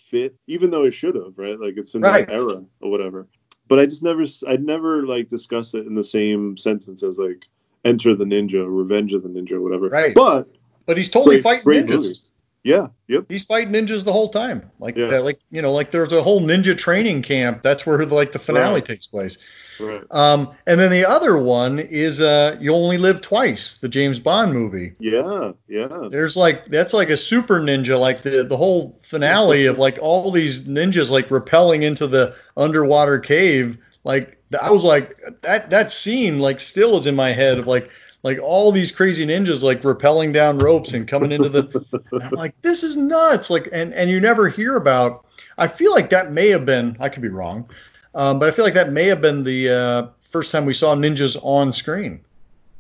fit, 0.09 0.35
even 0.47 0.71
though 0.71 0.85
it 0.85 0.93
should 0.93 1.15
have, 1.15 1.33
right? 1.37 1.59
Like 1.59 1.75
it's 1.77 1.93
in 1.93 2.01
Right. 2.01 2.25
that 2.25 2.33
era 2.33 2.63
or 2.81 2.89
whatever. 2.89 3.27
But 3.69 3.79
I 3.79 3.85
just 3.85 4.03
never, 4.03 4.23
I'd 4.47 4.63
never 4.63 5.05
like 5.05 5.29
discuss 5.29 5.73
it 5.73 5.85
in 5.87 5.95
the 5.95 6.03
same 6.03 6.57
sentence 6.57 7.01
as 7.03 7.17
like 7.17 7.45
Enter 7.85 8.13
the 8.15 8.25
Ninja, 8.25 8.65
Revenge 8.67 9.13
of 9.13 9.23
the 9.23 9.29
Ninja, 9.29 9.61
whatever. 9.61 9.87
Right. 9.87 10.13
But 10.13 10.47
But 10.85 10.97
he's 10.97 11.07
totally 11.09 11.35
Great- 11.37 11.43
fighting 11.43 11.63
great 11.63 11.85
ninjas. 11.85 12.01
movie. 12.01 12.15
yeah, 12.63 12.87
yep. 13.07 13.25
He's 13.29 13.45
fighting 13.45 13.71
ninjas 13.71 14.03
the 14.03 14.11
whole 14.11 14.29
time. 14.29 14.69
Like 14.79 14.97
Yeah. 14.97 15.07
that, 15.07 15.23
like 15.23 15.39
you 15.51 15.61
know, 15.61 15.71
like 15.71 15.91
there's 15.91 16.11
a 16.11 16.21
whole 16.21 16.41
ninja 16.41 16.77
training 16.77 17.21
camp. 17.21 17.61
That's 17.63 17.85
where 17.85 18.03
like 18.05 18.31
the 18.33 18.39
finale 18.39 18.73
Right. 18.75 18.85
takes 18.85 19.07
place. 19.07 19.37
Right. 19.79 20.03
Um, 20.11 20.51
and 20.67 20.79
then 20.79 20.91
the 20.91 21.05
other 21.05 21.37
one 21.37 21.79
is 21.79 22.21
uh, 22.21 22.57
"You 22.59 22.73
Only 22.73 22.97
Live 22.97 23.21
Twice," 23.21 23.77
the 23.77 23.89
James 23.89 24.19
Bond 24.19 24.53
movie. 24.53 24.93
Yeah, 24.99 25.53
yeah. 25.67 26.07
There's 26.09 26.35
like 26.35 26.65
that's 26.65 26.93
like 26.93 27.09
a 27.09 27.17
super 27.17 27.59
ninja, 27.59 27.99
like 27.99 28.21
the 28.21 28.43
the 28.43 28.57
whole 28.57 28.99
finale 29.03 29.65
of 29.65 29.77
like 29.77 29.97
all 30.01 30.31
these 30.31 30.67
ninjas 30.67 31.09
like 31.09 31.29
rappelling 31.29 31.83
into 31.83 32.07
the 32.07 32.35
underwater 32.57 33.19
cave. 33.19 33.77
Like 34.03 34.37
I 34.59 34.71
was 34.71 34.83
like 34.83 35.17
that 35.41 35.69
that 35.69 35.91
scene 35.91 36.39
like 36.39 36.59
still 36.59 36.97
is 36.97 37.05
in 37.05 37.15
my 37.15 37.31
head 37.31 37.59
of 37.59 37.67
like 37.67 37.89
like 38.23 38.39
all 38.39 38.71
these 38.71 38.91
crazy 38.91 39.25
ninjas 39.25 39.63
like 39.63 39.81
rappelling 39.81 40.33
down 40.33 40.57
ropes 40.59 40.93
and 40.93 41.07
coming 41.07 41.31
into 41.31 41.49
the. 41.49 41.85
I'm 42.21 42.29
like 42.31 42.59
this 42.61 42.83
is 42.83 42.97
nuts. 42.97 43.49
Like 43.49 43.69
and 43.71 43.93
and 43.93 44.09
you 44.09 44.19
never 44.19 44.49
hear 44.49 44.75
about. 44.75 45.25
I 45.57 45.67
feel 45.67 45.91
like 45.91 46.09
that 46.09 46.31
may 46.31 46.49
have 46.49 46.65
been. 46.65 46.95
I 46.99 47.09
could 47.09 47.21
be 47.21 47.27
wrong, 47.27 47.69
um, 48.15 48.39
but 48.39 48.47
I 48.47 48.51
feel 48.51 48.65
like 48.65 48.73
that 48.73 48.91
may 48.91 49.05
have 49.05 49.21
been 49.21 49.43
the 49.43 49.69
uh, 49.69 50.07
first 50.21 50.51
time 50.51 50.65
we 50.65 50.73
saw 50.73 50.95
ninjas 50.95 51.37
on 51.41 51.71
screen. 51.73 52.21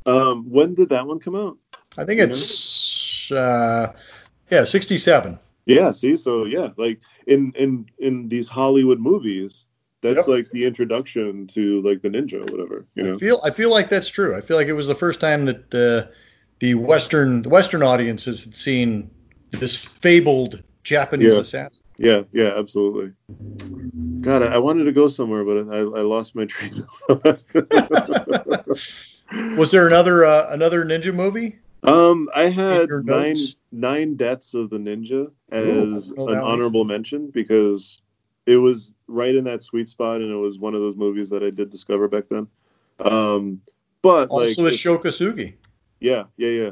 Um, 0.05 0.49
when 0.49 0.73
did 0.73 0.89
that 0.89 1.05
one 1.05 1.19
come 1.19 1.35
out? 1.35 1.57
I 1.97 2.05
think 2.05 2.19
You 2.19 2.25
it's 2.27 3.31
uh, 3.31 3.93
yeah, 4.49 4.65
sixty-seven. 4.65 5.37
Yeah, 5.65 5.91
see, 5.91 6.17
so 6.17 6.45
yeah, 6.45 6.69
like 6.77 7.01
in 7.27 7.51
in 7.55 7.85
in 7.99 8.27
these 8.27 8.47
Hollywood 8.47 8.99
movies, 8.99 9.65
that's 10.01 10.17
Yep. 10.17 10.27
like 10.27 10.49
the 10.51 10.65
introduction 10.65 11.45
to 11.47 11.81
like 11.83 12.01
the 12.01 12.09
ninja 12.09 12.35
or 12.35 12.51
whatever, 12.51 12.85
you 12.95 13.03
know. 13.03 13.13
I 13.13 13.17
feel 13.17 13.39
I 13.43 13.51
feel 13.51 13.69
like 13.69 13.89
that's 13.89 14.09
true. 14.09 14.35
I 14.35 14.41
feel 14.41 14.57
like 14.57 14.67
it 14.67 14.73
was 14.73 14.87
the 14.87 14.95
first 14.95 15.19
time 15.21 15.45
that 15.45 15.73
uh, 15.75 16.11
the 16.59 16.73
western 16.75 17.43
the 17.43 17.49
Western 17.49 17.83
audiences 17.83 18.43
had 18.43 18.55
seen 18.55 19.11
this 19.51 19.75
fabled 19.75 20.63
Japanese 20.83 21.33
Yeah. 21.35 21.39
assassin. 21.41 21.77
Yeah, 21.97 22.21
yeah, 22.31 22.53
absolutely. 22.57 23.11
God, 24.21 24.43
I, 24.43 24.57
wanted 24.57 24.85
to 24.85 24.91
go 24.91 25.07
somewhere, 25.07 25.43
but 25.43 25.69
I, 25.73 25.77
I 25.79 26.01
lost 26.01 26.35
my 26.35 26.45
train. 26.45 26.85
Was 29.57 29.71
there 29.71 29.87
another 29.87 30.25
uh, 30.25 30.47
another 30.51 30.83
ninja 30.85 31.13
movie? 31.13 31.57
um, 31.83 32.29
I 32.35 32.43
had 32.43 32.89
nine 33.03 33.37
nine 33.71 34.15
deaths 34.15 34.53
of 34.53 34.69
the 34.69 34.77
ninja 34.77 35.27
Ooh, 35.53 35.95
as 35.95 36.11
know 36.11 36.29
an 36.29 36.39
honorable 36.39 36.83
mention 36.83 37.29
because 37.29 38.01
it 38.45 38.57
was 38.57 38.93
right 39.07 39.35
in 39.35 39.43
that 39.45 39.63
sweet 39.63 39.87
spot, 39.87 40.17
and 40.17 40.29
it 40.29 40.35
was 40.35 40.57
one 40.57 40.73
of 40.73 40.81
those 40.81 40.95
movies 40.95 41.29
that 41.29 41.43
I 41.43 41.51
did 41.51 41.69
discover 41.69 42.07
back 42.07 42.23
then. 42.29 42.47
Um, 42.99 43.61
but 44.01 44.29
Also 44.29 44.65
it's- 44.65 44.79
Sho 44.79 44.97
Kosugi. 44.97 45.53
Yeah, 45.99 46.23
yeah, 46.37 46.49
yeah. 46.49 46.71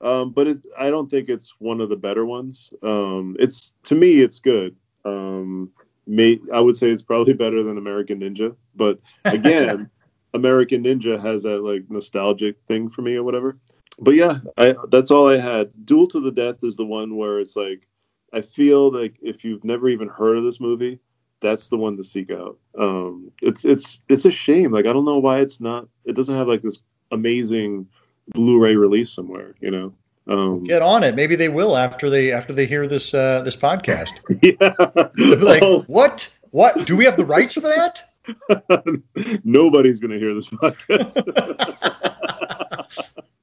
Um, 0.00 0.30
but 0.30 0.46
it, 0.46 0.66
I 0.78 0.90
don't 0.90 1.10
think 1.10 1.28
it's 1.28 1.54
one 1.58 1.80
of 1.80 1.88
the 1.88 1.96
better 1.96 2.24
ones. 2.24 2.70
Um, 2.82 3.36
it's 3.40 3.72
to 3.84 3.96
me, 3.96 4.20
it's 4.20 4.38
good. 4.38 4.76
Um, 5.04 5.70
may, 6.08 6.40
I 6.52 6.60
would 6.60 6.76
say 6.76 6.90
it's 6.90 7.02
probably 7.02 7.34
better 7.34 7.62
than 7.62 7.78
American 7.78 8.20
Ninja, 8.20 8.56
but 8.74 8.98
again, 9.24 9.90
American 10.34 10.82
Ninja 10.82 11.20
has 11.20 11.42
that 11.44 11.62
like 11.62 11.84
nostalgic 11.88 12.56
thing 12.66 12.88
for 12.88 13.02
me 13.02 13.14
or 13.14 13.22
whatever. 13.22 13.58
But 14.00 14.14
yeah, 14.14 14.38
I, 14.56 14.74
that's 14.90 15.10
all 15.10 15.28
I 15.28 15.38
had. 15.38 15.70
Duel 15.84 16.06
to 16.08 16.20
the 16.20 16.30
Death 16.30 16.56
is 16.62 16.76
the 16.76 16.84
one 16.84 17.16
where 17.16 17.40
it's 17.40 17.56
like 17.56 17.86
I 18.32 18.40
feel 18.40 18.90
like 18.90 19.16
if 19.22 19.44
you've 19.44 19.64
never 19.64 19.88
even 19.88 20.08
heard 20.08 20.38
of 20.38 20.44
this 20.44 20.60
movie, 20.60 20.98
that's 21.40 21.68
the 21.68 21.76
one 21.76 21.96
to 21.96 22.04
seek 22.04 22.30
out. 22.30 22.58
Um, 22.78 23.30
it's 23.42 23.64
it's 23.64 24.00
it's 24.08 24.24
a 24.24 24.30
shame. 24.30 24.72
Like 24.72 24.86
I 24.86 24.92
don't 24.92 25.04
know 25.04 25.18
why 25.18 25.40
it's 25.40 25.60
not. 25.60 25.88
It 26.04 26.14
doesn't 26.14 26.36
have 26.36 26.48
like 26.48 26.62
this 26.62 26.78
amazing 27.10 27.86
Blu-ray 28.34 28.76
release 28.76 29.10
somewhere. 29.12 29.54
You 29.60 29.70
know. 29.70 29.94
Um, 30.28 30.62
Get 30.64 30.82
on 30.82 31.02
it. 31.04 31.14
Maybe 31.14 31.36
they 31.36 31.48
will 31.48 31.76
after 31.76 32.10
they 32.10 32.32
after 32.32 32.52
they 32.52 32.66
hear 32.66 32.86
this 32.86 33.14
uh, 33.14 33.40
this 33.42 33.56
podcast. 33.56 34.10
yeah. 34.42 35.36
Like, 35.42 35.62
Oh, 35.62 35.82
what? 35.86 36.28
What? 36.50 36.86
Do 36.86 36.96
we 36.96 37.04
have 37.04 37.16
the 37.16 37.24
rights 37.24 37.54
for 37.54 37.60
that? 37.60 38.02
nobody's 39.44 40.00
gonna 40.00 40.18
hear 40.18 40.34
this 40.34 40.46
podcast. 40.48 41.16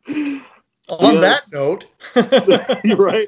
On 0.87 1.19
that 1.19 1.41
note, 1.51 1.87
You're 2.83 2.95
right. 2.97 3.27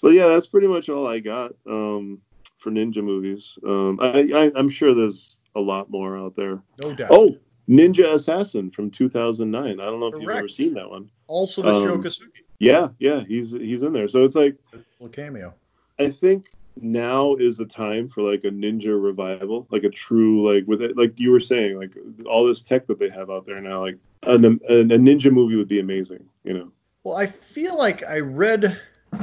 but 0.00 0.08
yeah, 0.12 0.28
that's 0.28 0.46
pretty 0.46 0.66
much 0.66 0.88
all 0.88 1.06
I 1.06 1.18
got 1.18 1.52
um, 1.68 2.22
for 2.56 2.70
ninja 2.70 3.04
movies. 3.04 3.58
Um, 3.66 3.98
I, 4.00 4.30
I, 4.34 4.52
I'm 4.54 4.70
sure 4.70 4.94
there's 4.94 5.40
a 5.54 5.60
lot 5.60 5.90
more 5.90 6.16
out 6.16 6.34
there. 6.36 6.62
no 6.82 6.94
doubt. 6.94 7.08
Oh, 7.10 7.36
Ninja 7.72 8.12
Assassin 8.12 8.70
from 8.70 8.90
2009. 8.90 9.80
I 9.80 9.84
don't 9.84 10.00
know 10.00 10.06
if 10.06 10.20
you've 10.20 10.30
ever 10.30 10.48
seen 10.48 10.74
that 10.74 10.88
one. 10.88 11.10
also 11.26 11.62
the 11.62 11.74
um, 11.74 11.82
Sho 11.82 11.98
Kosugi 11.98 12.42
Yeah, 12.58 12.88
yeah, 12.98 13.24
he's 13.26 13.52
he's 13.52 13.82
in 13.82 13.92
there. 13.92 14.08
So 14.08 14.24
it's 14.24 14.34
like 14.34 14.56
little 14.72 15.08
cameo. 15.08 15.54
I 15.98 16.10
think 16.10 16.46
now 16.80 17.34
is 17.36 17.56
the 17.56 17.66
time 17.66 18.08
for 18.08 18.22
like 18.22 18.44
a 18.44 18.50
ninja 18.50 19.02
revival, 19.02 19.66
like 19.70 19.84
a 19.84 19.90
true 19.90 20.52
like 20.52 20.66
with 20.66 20.82
it, 20.82 20.96
like 20.96 21.18
you 21.18 21.30
were 21.30 21.40
saying, 21.40 21.78
like 21.78 21.96
all 22.26 22.46
this 22.46 22.62
tech 22.62 22.86
that 22.86 22.98
they 22.98 23.08
have 23.08 23.30
out 23.30 23.46
there 23.46 23.60
now. 23.60 23.82
Like 23.82 23.98
a, 24.24 24.34
a, 24.34 24.36
a 24.36 24.98
ninja 24.98 25.32
movie 25.32 25.56
would 25.56 25.68
be 25.68 25.80
amazing. 25.80 26.24
You 26.44 26.54
know. 26.54 26.72
Well, 27.04 27.16
I 27.16 27.26
feel 27.26 27.76
like 27.76 28.04
I 28.04 28.20
read, 28.20 28.78
I 29.12 29.18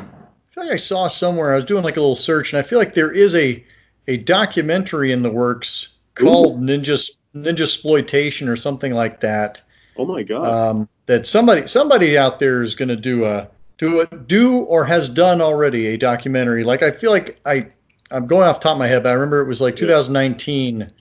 feel 0.51 0.65
like 0.65 0.73
I 0.73 0.77
saw 0.77 1.07
somewhere. 1.07 1.53
I 1.53 1.55
was 1.55 1.65
doing 1.65 1.83
like 1.83 1.97
a 1.97 2.01
little 2.01 2.15
search, 2.15 2.53
and 2.53 2.59
I 2.59 2.67
feel 2.67 2.79
like 2.79 2.93
there 2.93 3.11
is 3.11 3.35
a 3.35 3.63
a 4.07 4.17
documentary 4.17 5.11
in 5.11 5.21
the 5.21 5.29
works 5.29 5.89
called 6.15 6.61
Ninja 6.61 6.97
Ninja 7.43 7.61
Exploitation 7.61 8.47
or 8.47 8.55
something 8.55 8.93
like 8.93 9.19
that. 9.21 9.61
Oh 9.97 10.05
my 10.05 10.23
god. 10.23 10.45
Um, 10.45 10.89
that 11.07 11.25
somebody 11.25 11.67
somebody 11.67 12.17
out 12.17 12.39
there 12.39 12.61
is 12.61 12.75
going 12.75 12.89
to 12.89 12.95
do 12.95 13.25
a 13.25 13.49
do 13.77 14.01
a 14.01 14.05
do 14.05 14.59
or 14.65 14.85
has 14.85 15.09
done 15.09 15.41
already 15.41 15.87
a 15.87 15.97
documentary. 15.97 16.63
Like 16.63 16.83
I 16.83 16.91
feel 16.91 17.11
like 17.11 17.39
I 17.45 17.67
I'm 18.11 18.27
going 18.27 18.47
off 18.47 18.59
the 18.59 18.63
top 18.63 18.73
of 18.73 18.79
my 18.79 18.87
head, 18.87 19.03
but 19.03 19.09
I 19.09 19.13
remember 19.13 19.41
it 19.41 19.47
was 19.47 19.61
like 19.61 19.75
2019 19.75 20.91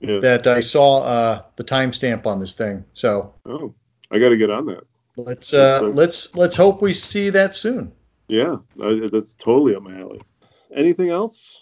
yeah. 0.00 0.20
that 0.20 0.46
I 0.46 0.60
saw 0.60 1.02
uh, 1.02 1.42
the 1.56 1.64
timestamp 1.64 2.26
on 2.26 2.40
this 2.40 2.54
thing. 2.54 2.84
So 2.94 3.34
Oh, 3.46 3.74
I 4.10 4.18
got 4.18 4.30
to 4.30 4.36
get 4.36 4.50
on 4.50 4.66
that. 4.66 4.84
let's 5.16 5.54
uh, 5.54 5.80
let's 5.82 6.34
let's 6.36 6.56
hope 6.56 6.82
we 6.82 6.92
see 6.92 7.30
that 7.30 7.54
soon. 7.54 7.92
Yeah, 8.28 8.56
that's 8.76 9.34
totally 9.34 9.74
up 9.74 9.82
my 9.82 9.98
alley. 9.98 10.20
Anything 10.74 11.10
else? 11.10 11.60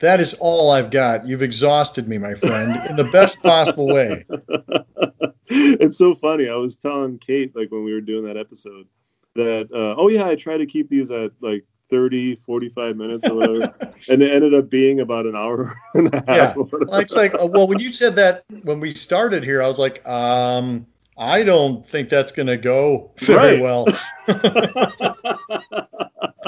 That 0.00 0.20
is 0.20 0.34
all 0.34 0.70
I've 0.70 0.90
got. 0.90 1.26
You've 1.26 1.42
exhausted 1.42 2.08
me, 2.08 2.18
my 2.18 2.34
friend, 2.34 2.84
in 2.90 2.96
the 2.96 3.04
best 3.04 3.42
possible 3.42 3.86
way. 3.86 4.24
it's 5.48 5.96
so 5.98 6.14
funny. 6.14 6.48
I 6.48 6.56
was 6.56 6.76
telling 6.76 7.18
Kate, 7.18 7.54
like 7.56 7.70
when 7.70 7.84
we 7.84 7.92
were 7.92 8.00
doing 8.00 8.24
that 8.26 8.36
episode, 8.36 8.86
that, 9.34 9.68
uh, 9.72 9.94
oh, 10.00 10.08
yeah, 10.08 10.26
I 10.26 10.34
try 10.34 10.58
to 10.58 10.66
keep 10.66 10.88
these 10.88 11.10
at 11.10 11.30
like 11.40 11.64
30, 11.90 12.36
45 12.36 12.96
minutes 12.96 13.24
or 13.26 13.34
whatever. 13.34 13.74
and 14.08 14.22
it 14.22 14.32
ended 14.32 14.52
up 14.54 14.68
being 14.68 15.00
about 15.00 15.26
an 15.26 15.36
hour 15.36 15.76
and 15.94 16.12
a 16.12 16.24
half. 16.26 16.56
Yeah. 16.56 16.64
It's 16.98 17.14
like, 17.14 17.34
uh, 17.34 17.46
well, 17.46 17.68
when 17.68 17.78
you 17.78 17.92
said 17.92 18.16
that 18.16 18.44
when 18.62 18.80
we 18.80 18.94
started 18.94 19.44
here, 19.44 19.62
I 19.62 19.68
was 19.68 19.78
like, 19.78 20.06
um, 20.08 20.86
I 21.16 21.44
don't 21.44 21.86
think 21.86 22.08
that's 22.08 22.32
going 22.32 22.48
to 22.48 22.56
go 22.56 23.12
very 23.18 23.60
Right. 23.60 23.62
well. 23.62 23.86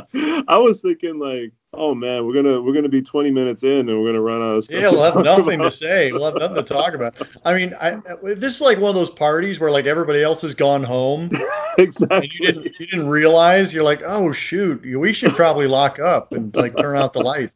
I 0.49 0.59
was 0.59 0.83
thinking 0.83 1.19
like, 1.19 1.53
oh 1.73 1.95
man, 1.95 2.27
we're 2.27 2.35
gonna 2.35 2.61
we're 2.63 2.73
gonna 2.73 2.89
be 2.89 3.03
20 3.03 3.31
minutes 3.31 3.63
in 3.63 3.89
and 3.89 4.01
we're 4.01 4.09
gonna 4.09 4.21
run 4.21 4.41
out 4.43 4.57
of 4.57 4.65
stuff. 4.65 4.81
Yeah, 4.81 4.91
we'll 4.91 5.03
have 5.03 5.23
nothing 5.25 5.59
to 5.61 5.71
say. 5.85 6.13
We'll 6.13 6.25
have 6.25 6.37
nothing 6.37 6.57
to 6.57 6.63
talk 6.63 6.95
about. 6.95 7.15
I 7.45 7.55
mean, 7.55 7.75
I, 7.81 7.99
this 8.23 8.55
is 8.57 8.61
like 8.61 8.79
one 8.79 8.89
of 8.91 8.95
those 8.95 9.11
parties 9.11 9.61
where 9.61 9.71
like 9.71 9.87
everybody 9.87 10.23
else 10.23 10.43
has 10.43 10.55
gone 10.55 10.83
home 10.83 11.31
exactly. 11.79 12.17
and 12.17 12.33
you 12.33 12.41
didn't 12.47 12.81
you 12.81 12.87
didn't 12.87 13.09
realize. 13.09 13.73
You're 13.73 13.85
like, 13.85 14.03
oh 14.05 14.33
shoot, 14.33 14.83
we 14.99 15.13
should 15.13 15.33
probably 15.35 15.67
lock 15.67 15.99
up 15.99 16.33
and 16.33 16.55
like 16.57 16.77
turn 16.77 16.97
out 16.97 17.13
the 17.13 17.23
light. 17.23 17.51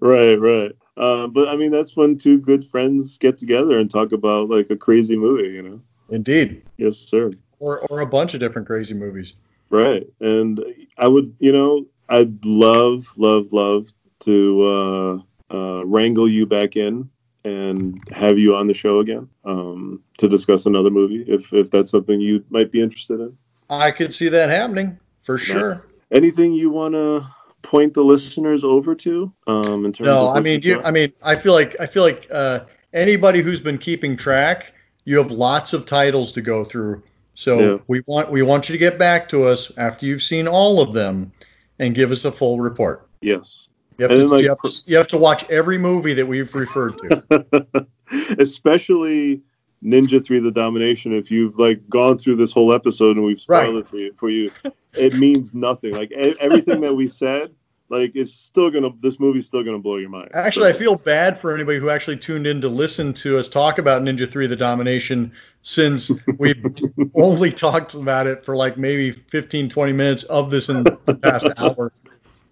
right, 0.00 0.34
right. 0.36 0.72
Uh, 0.96 1.26
but 1.28 1.48
I 1.48 1.56
mean, 1.56 1.70
that's 1.70 1.96
when 1.96 2.18
two 2.18 2.38
good 2.38 2.66
friends 2.66 3.16
get 3.18 3.38
together 3.38 3.78
and 3.78 3.90
talk 3.90 4.12
about 4.12 4.50
like 4.50 4.68
a 4.70 4.76
crazy 4.76 5.16
movie, 5.16 5.48
you 5.48 5.62
know? 5.62 5.80
Indeed, 6.10 6.62
Yes, 6.76 6.98
sir. 6.98 7.32
or 7.60 7.80
or 7.88 8.00
a 8.00 8.06
bunch 8.06 8.34
of 8.34 8.40
different 8.40 8.66
crazy 8.66 8.92
movies. 8.94 9.34
Right. 9.70 10.06
And 10.20 10.62
I 10.98 11.08
would, 11.08 11.34
you 11.38 11.52
know, 11.52 11.86
I'd 12.08 12.44
love, 12.44 13.06
love, 13.16 13.52
love 13.52 13.86
to 14.20 15.24
uh, 15.50 15.54
uh, 15.54 15.84
wrangle 15.86 16.28
you 16.28 16.44
back 16.44 16.76
in 16.76 17.08
and 17.44 17.98
have 18.12 18.38
you 18.38 18.54
on 18.54 18.66
the 18.66 18.74
show 18.74 18.98
again 18.98 19.28
um, 19.44 20.02
to 20.18 20.28
discuss 20.28 20.66
another 20.66 20.90
movie 20.90 21.24
if, 21.26 21.52
if 21.52 21.70
that's 21.70 21.90
something 21.90 22.20
you 22.20 22.44
might 22.50 22.70
be 22.70 22.82
interested 22.82 23.20
in. 23.20 23.36
I 23.70 23.92
could 23.92 24.12
see 24.12 24.28
that 24.28 24.50
happening 24.50 24.98
for 25.22 25.38
sure. 25.38 25.86
Anything 26.10 26.52
you 26.52 26.70
want 26.70 26.94
to 26.94 27.24
point 27.62 27.94
the 27.94 28.02
listeners 28.02 28.64
over 28.64 28.94
to 28.96 29.32
um, 29.46 29.84
in 29.84 29.92
terms 29.92 30.06
No, 30.06 30.28
I 30.30 30.40
mean, 30.40 30.60
you. 30.62 30.82
I 30.82 30.90
mean, 30.90 31.12
I 31.22 31.36
feel 31.36 31.52
like 31.52 31.78
I 31.78 31.86
feel 31.86 32.02
like 32.02 32.26
uh, 32.32 32.60
anybody 32.92 33.42
who's 33.42 33.60
been 33.60 33.78
keeping 33.78 34.16
track, 34.16 34.72
you 35.04 35.16
have 35.18 35.30
lots 35.30 35.72
of 35.72 35.86
titles 35.86 36.32
to 36.32 36.40
go 36.40 36.64
through. 36.64 37.02
So 37.40 37.58
Yeah. 37.58 37.78
we 37.88 38.02
want 38.06 38.30
we 38.30 38.42
want 38.42 38.68
you 38.68 38.74
to 38.74 38.78
get 38.78 38.98
back 38.98 39.26
to 39.30 39.44
us 39.44 39.72
after 39.78 40.04
you've 40.04 40.22
seen 40.22 40.46
all 40.46 40.80
of 40.82 40.92
them, 40.92 41.32
and 41.78 41.94
give 41.94 42.10
us 42.10 42.24
a 42.26 42.32
full 42.32 42.60
report. 42.60 43.08
yes. 43.22 43.66
You 43.98 44.08
have, 44.08 44.18
to, 44.18 44.26
like, 44.28 44.42
you, 44.44 44.48
have 44.48 44.60
to, 44.62 44.82
you 44.90 44.96
have 44.96 45.08
to 45.08 45.18
watch 45.18 45.44
every 45.50 45.76
movie 45.76 46.14
that 46.14 46.26
we've 46.26 46.54
referred 46.54 46.96
to. 46.98 47.86
especially 48.38 49.42
Ninja 49.84 50.24
Three: 50.24 50.38
The 50.40 50.50
Domination. 50.50 51.14
If 51.14 51.30
you've 51.30 51.58
like 51.58 51.86
gone 51.88 52.18
through 52.18 52.36
this 52.36 52.52
whole 52.52 52.72
episode 52.72 53.16
and 53.16 53.24
we've 53.24 53.40
spoiled 53.40 53.74
Right. 53.74 53.80
it 53.84 53.88
for 53.88 53.96
you, 53.98 54.12
for 54.14 54.30
you, 54.30 54.50
it 54.94 55.14
means 55.14 55.54
nothing. 55.54 55.92
Like 55.94 56.12
everything 56.12 56.80
that 56.80 56.94
we 56.94 57.08
said, 57.08 57.54
like 57.90 58.12
it's 58.14 58.32
still 58.32 58.70
gonna. 58.70 58.90
This 59.02 59.18
movie's 59.20 59.46
still 59.46 59.62
gonna 59.62 59.78
blow 59.78 59.96
your 59.96 60.10
mind. 60.10 60.30
Actually, 60.34 60.68
I 60.68 60.72
feel 60.72 60.96
bad 60.96 61.38
for 61.38 61.54
anybody 61.54 61.78
who 61.78 61.90
actually 61.90 62.16
tuned 62.16 62.46
in 62.46 62.60
to 62.62 62.68
listen 62.68 63.12
to 63.14 63.38
us 63.38 63.48
talk 63.48 63.78
about 63.78 64.02
Ninja 64.02 64.30
3 64.30 64.46
The 64.46 64.56
Domination 64.56 65.32
since 65.62 66.10
we've 66.38 66.64
only 67.14 67.50
talked 67.52 67.94
about 67.94 68.26
it 68.26 68.44
for 68.44 68.56
like 68.56 68.76
maybe 68.78 69.10
15, 69.12 69.68
20 69.68 69.92
minutes 69.92 70.22
of 70.24 70.50
this 70.50 70.68
in 70.68 70.84
the 70.84 71.18
past 71.22 71.46
hour. 71.58 71.92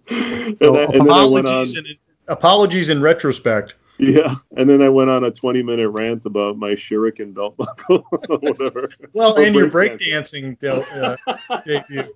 and, 0.09 0.57
So 0.57 0.75
I, 0.77 0.83
and 0.83 1.01
then 1.01 1.09
I 1.11 1.25
went 1.25 1.47
on. 1.47 1.53
apologies, 1.53 1.77
in, 1.77 1.85
apologies 2.27 2.89
in 2.89 3.01
retrospect. 3.01 3.75
Yeah, 4.01 4.35
and 4.55 4.69
then 4.69 4.81
I 4.81 4.87
went 4.87 5.09
on 5.09 5.25
a 5.25 5.29
twenty-minute 5.31 5.89
rant 5.89 6.25
about 6.25 6.57
my 6.57 6.71
shuriken 6.71 7.33
belt 7.33 7.57
buckle, 7.57 8.05
or 8.29 8.37
whatever. 8.37 8.87
Well, 9.11 9.37
Or 9.37 9.43
and 9.43 9.53
your 9.53 9.69
breakdancing. 9.69 10.57
breakdancing 10.57 11.17
uh, 11.49 11.59
debut. 11.65 12.13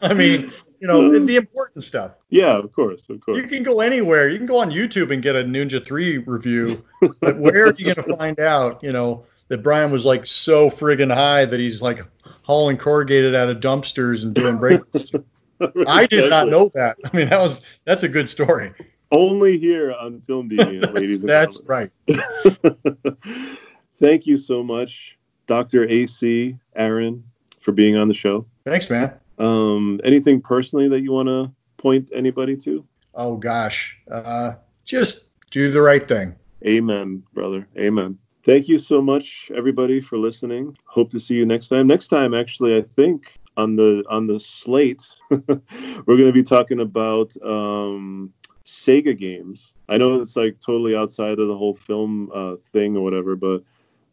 I 0.00 0.14
mean, 0.14 0.52
you 0.78 0.86
know, 0.86 1.18
the 1.18 1.34
important 1.34 1.82
stuff. 1.82 2.18
Yeah, 2.28 2.56
of 2.56 2.72
course, 2.72 3.08
of 3.10 3.20
course. 3.20 3.36
You 3.36 3.48
can 3.48 3.64
go 3.64 3.80
anywhere. 3.80 4.28
You 4.28 4.38
can 4.38 4.46
go 4.46 4.58
on 4.58 4.70
YouTube 4.70 5.12
and 5.12 5.20
get 5.20 5.34
a 5.34 5.42
Ninja 5.42 5.84
3 5.84 6.18
review. 6.18 6.84
But 7.18 7.36
where 7.38 7.66
are 7.66 7.74
you 7.74 7.92
going 7.92 8.06
to 8.06 8.16
find 8.16 8.38
out, 8.38 8.80
you 8.80 8.92
know, 8.92 9.24
that 9.50 9.62
Brian 9.64 9.90
was 9.90 10.06
like 10.06 10.24
so 10.24 10.70
friggin' 10.70 11.12
high 11.12 11.44
that 11.44 11.60
he's 11.60 11.82
like 11.82 12.00
hauling 12.42 12.78
corrugated 12.78 13.34
out 13.34 13.50
of 13.50 13.58
dumpsters 13.58 14.22
and 14.24 14.32
doing 14.32 14.56
break? 14.56 14.80
I 15.86 16.06
did 16.06 16.30
not 16.30 16.48
know 16.48 16.70
that. 16.74 16.96
I 17.04 17.14
mean, 17.14 17.28
that 17.28 17.40
was 17.40 17.66
that's 17.84 18.04
a 18.04 18.08
good 18.08 18.30
story. 18.30 18.72
Only 19.12 19.58
here 19.58 19.92
on 19.92 20.20
Film 20.22 20.48
Deviant, 20.48 20.92
ladies 20.94 21.20
and 21.20 21.28
That's 21.28 21.62
right. 21.66 21.90
Thank 23.98 24.26
you 24.26 24.36
so 24.36 24.62
much, 24.62 25.18
Dr. 25.46 25.86
AC 25.88 26.56
Aaron, 26.76 27.24
for 27.60 27.72
being 27.72 27.96
on 27.96 28.08
the 28.08 28.14
show. 28.14 28.46
Thanks, 28.64 28.88
man. 28.88 29.12
Um, 29.38 30.00
anything 30.04 30.40
personally 30.40 30.88
that 30.88 31.00
you 31.00 31.12
want 31.12 31.28
to 31.28 31.52
point 31.76 32.10
anybody 32.14 32.56
to? 32.58 32.86
Oh 33.14 33.36
gosh, 33.36 33.98
uh, 34.10 34.52
just 34.84 35.32
do 35.50 35.72
the 35.72 35.82
right 35.82 36.06
thing. 36.06 36.36
Amen, 36.64 37.24
brother. 37.34 37.66
Amen. 37.76 38.16
Thank 38.42 38.68
you 38.68 38.78
so 38.78 39.02
much, 39.02 39.50
everybody, 39.54 40.00
for 40.00 40.16
listening. 40.16 40.74
Hope 40.86 41.10
to 41.10 41.20
see 41.20 41.34
you 41.34 41.44
next 41.44 41.68
time. 41.68 41.86
Next 41.86 42.08
time, 42.08 42.32
actually, 42.32 42.74
I 42.74 42.80
think 42.80 43.38
on 43.58 43.76
the 43.76 44.02
on 44.08 44.26
the 44.26 44.40
slate, 44.40 45.06
we're 45.30 45.46
going 46.06 46.26
to 46.26 46.32
be 46.32 46.42
talking 46.42 46.80
about 46.80 47.36
um, 47.44 48.32
Sega 48.64 49.16
games. 49.16 49.74
I 49.90 49.98
know 49.98 50.22
it's 50.22 50.36
like 50.36 50.58
totally 50.64 50.96
outside 50.96 51.38
of 51.38 51.48
the 51.48 51.56
whole 51.56 51.74
film 51.74 52.30
uh, 52.34 52.56
thing 52.72 52.96
or 52.96 53.02
whatever, 53.02 53.36
but 53.36 53.62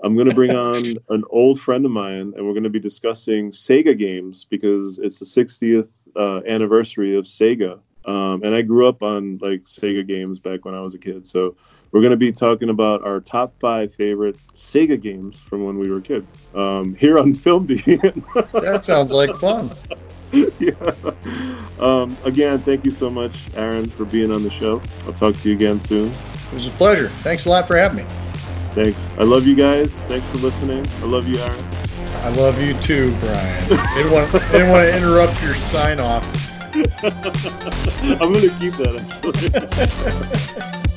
I'm 0.03 0.15
going 0.15 0.27
to 0.27 0.35
bring 0.35 0.51
on 0.55 0.97
an 1.07 1.23
old 1.29 1.61
friend 1.61 1.85
of 1.85 1.91
mine, 1.91 2.33
and 2.35 2.45
we're 2.45 2.53
going 2.53 2.63
to 2.63 2.69
be 2.69 2.81
discussing 2.81 3.49
Sega 3.51 3.97
games 3.97 4.45
because 4.49 4.99
it's 4.99 5.19
the 5.19 5.25
60th 5.25 5.89
uh, 6.17 6.41
anniversary 6.45 7.15
of 7.15 7.23
Sega. 7.23 7.79
Um, 8.07 8.41
and 8.43 8.55
I 8.55 8.61
grew 8.61 8.88
up 8.88 9.03
on 9.03 9.38
like 9.41 9.63
Sega 9.63 10.07
games 10.07 10.39
back 10.39 10.63
when 10.63 10.73
I 10.73 10.79
was 10.79 10.95
a 10.95 10.97
kid. 10.97 11.27
So 11.27 11.55
we're 11.91 11.99
going 11.99 12.11
to 12.11 12.17
be 12.17 12.31
talking 12.31 12.69
about 12.69 13.03
our 13.03 13.19
top 13.19 13.53
five 13.59 13.93
favorite 13.93 14.38
Sega 14.55 14.99
games 14.99 15.39
from 15.39 15.65
when 15.65 15.77
we 15.77 15.89
were 15.89 15.97
a 15.97 16.01
kid 16.01 16.25
um, 16.55 16.95
here 16.95 17.19
on 17.19 17.34
Film. 17.47 17.67
That 17.67 18.79
sounds 18.84 19.11
like 19.11 19.35
fun. 19.35 19.69
yeah. 20.31 20.71
Um, 21.79 22.17
again, 22.23 22.59
thank 22.59 22.85
you 22.85 22.91
so 22.91 23.09
much, 23.09 23.49
Aaron, 23.55 23.88
for 23.88 24.05
being 24.05 24.31
on 24.31 24.43
the 24.43 24.51
show. 24.51 24.81
I'll 25.05 25.13
talk 25.13 25.35
to 25.35 25.49
you 25.49 25.55
again 25.55 25.79
soon. 25.79 26.11
It 26.11 26.53
was 26.53 26.67
a 26.67 26.71
pleasure. 26.71 27.09
Thanks 27.09 27.45
a 27.45 27.49
lot 27.49 27.67
for 27.67 27.75
having 27.75 28.05
me. 28.05 28.11
Thanks. 28.71 29.05
I 29.17 29.23
love 29.23 29.45
you 29.45 29.55
guys. 29.55 30.03
Thanks 30.03 30.27
for 30.27 30.38
listening. 30.38 30.85
I 31.01 31.05
love 31.05 31.27
you, 31.27 31.38
Aaron. 31.39 31.65
I 32.23 32.29
love 32.29 32.61
you 32.61 32.73
too, 32.81 33.15
Brian. 33.19 33.69
didn't 33.95 34.11
want 34.11 34.31
didn't 34.51 34.69
want 34.69 34.88
to 34.88 34.95
interrupt 34.95 35.41
your 35.41 35.55
sign 35.55 35.99
off. 35.99 36.36
I'm 38.21 38.33
going 38.33 38.49
to 38.49 38.55
keep 38.59 38.75
that 38.77 38.93
actually. 38.99 40.87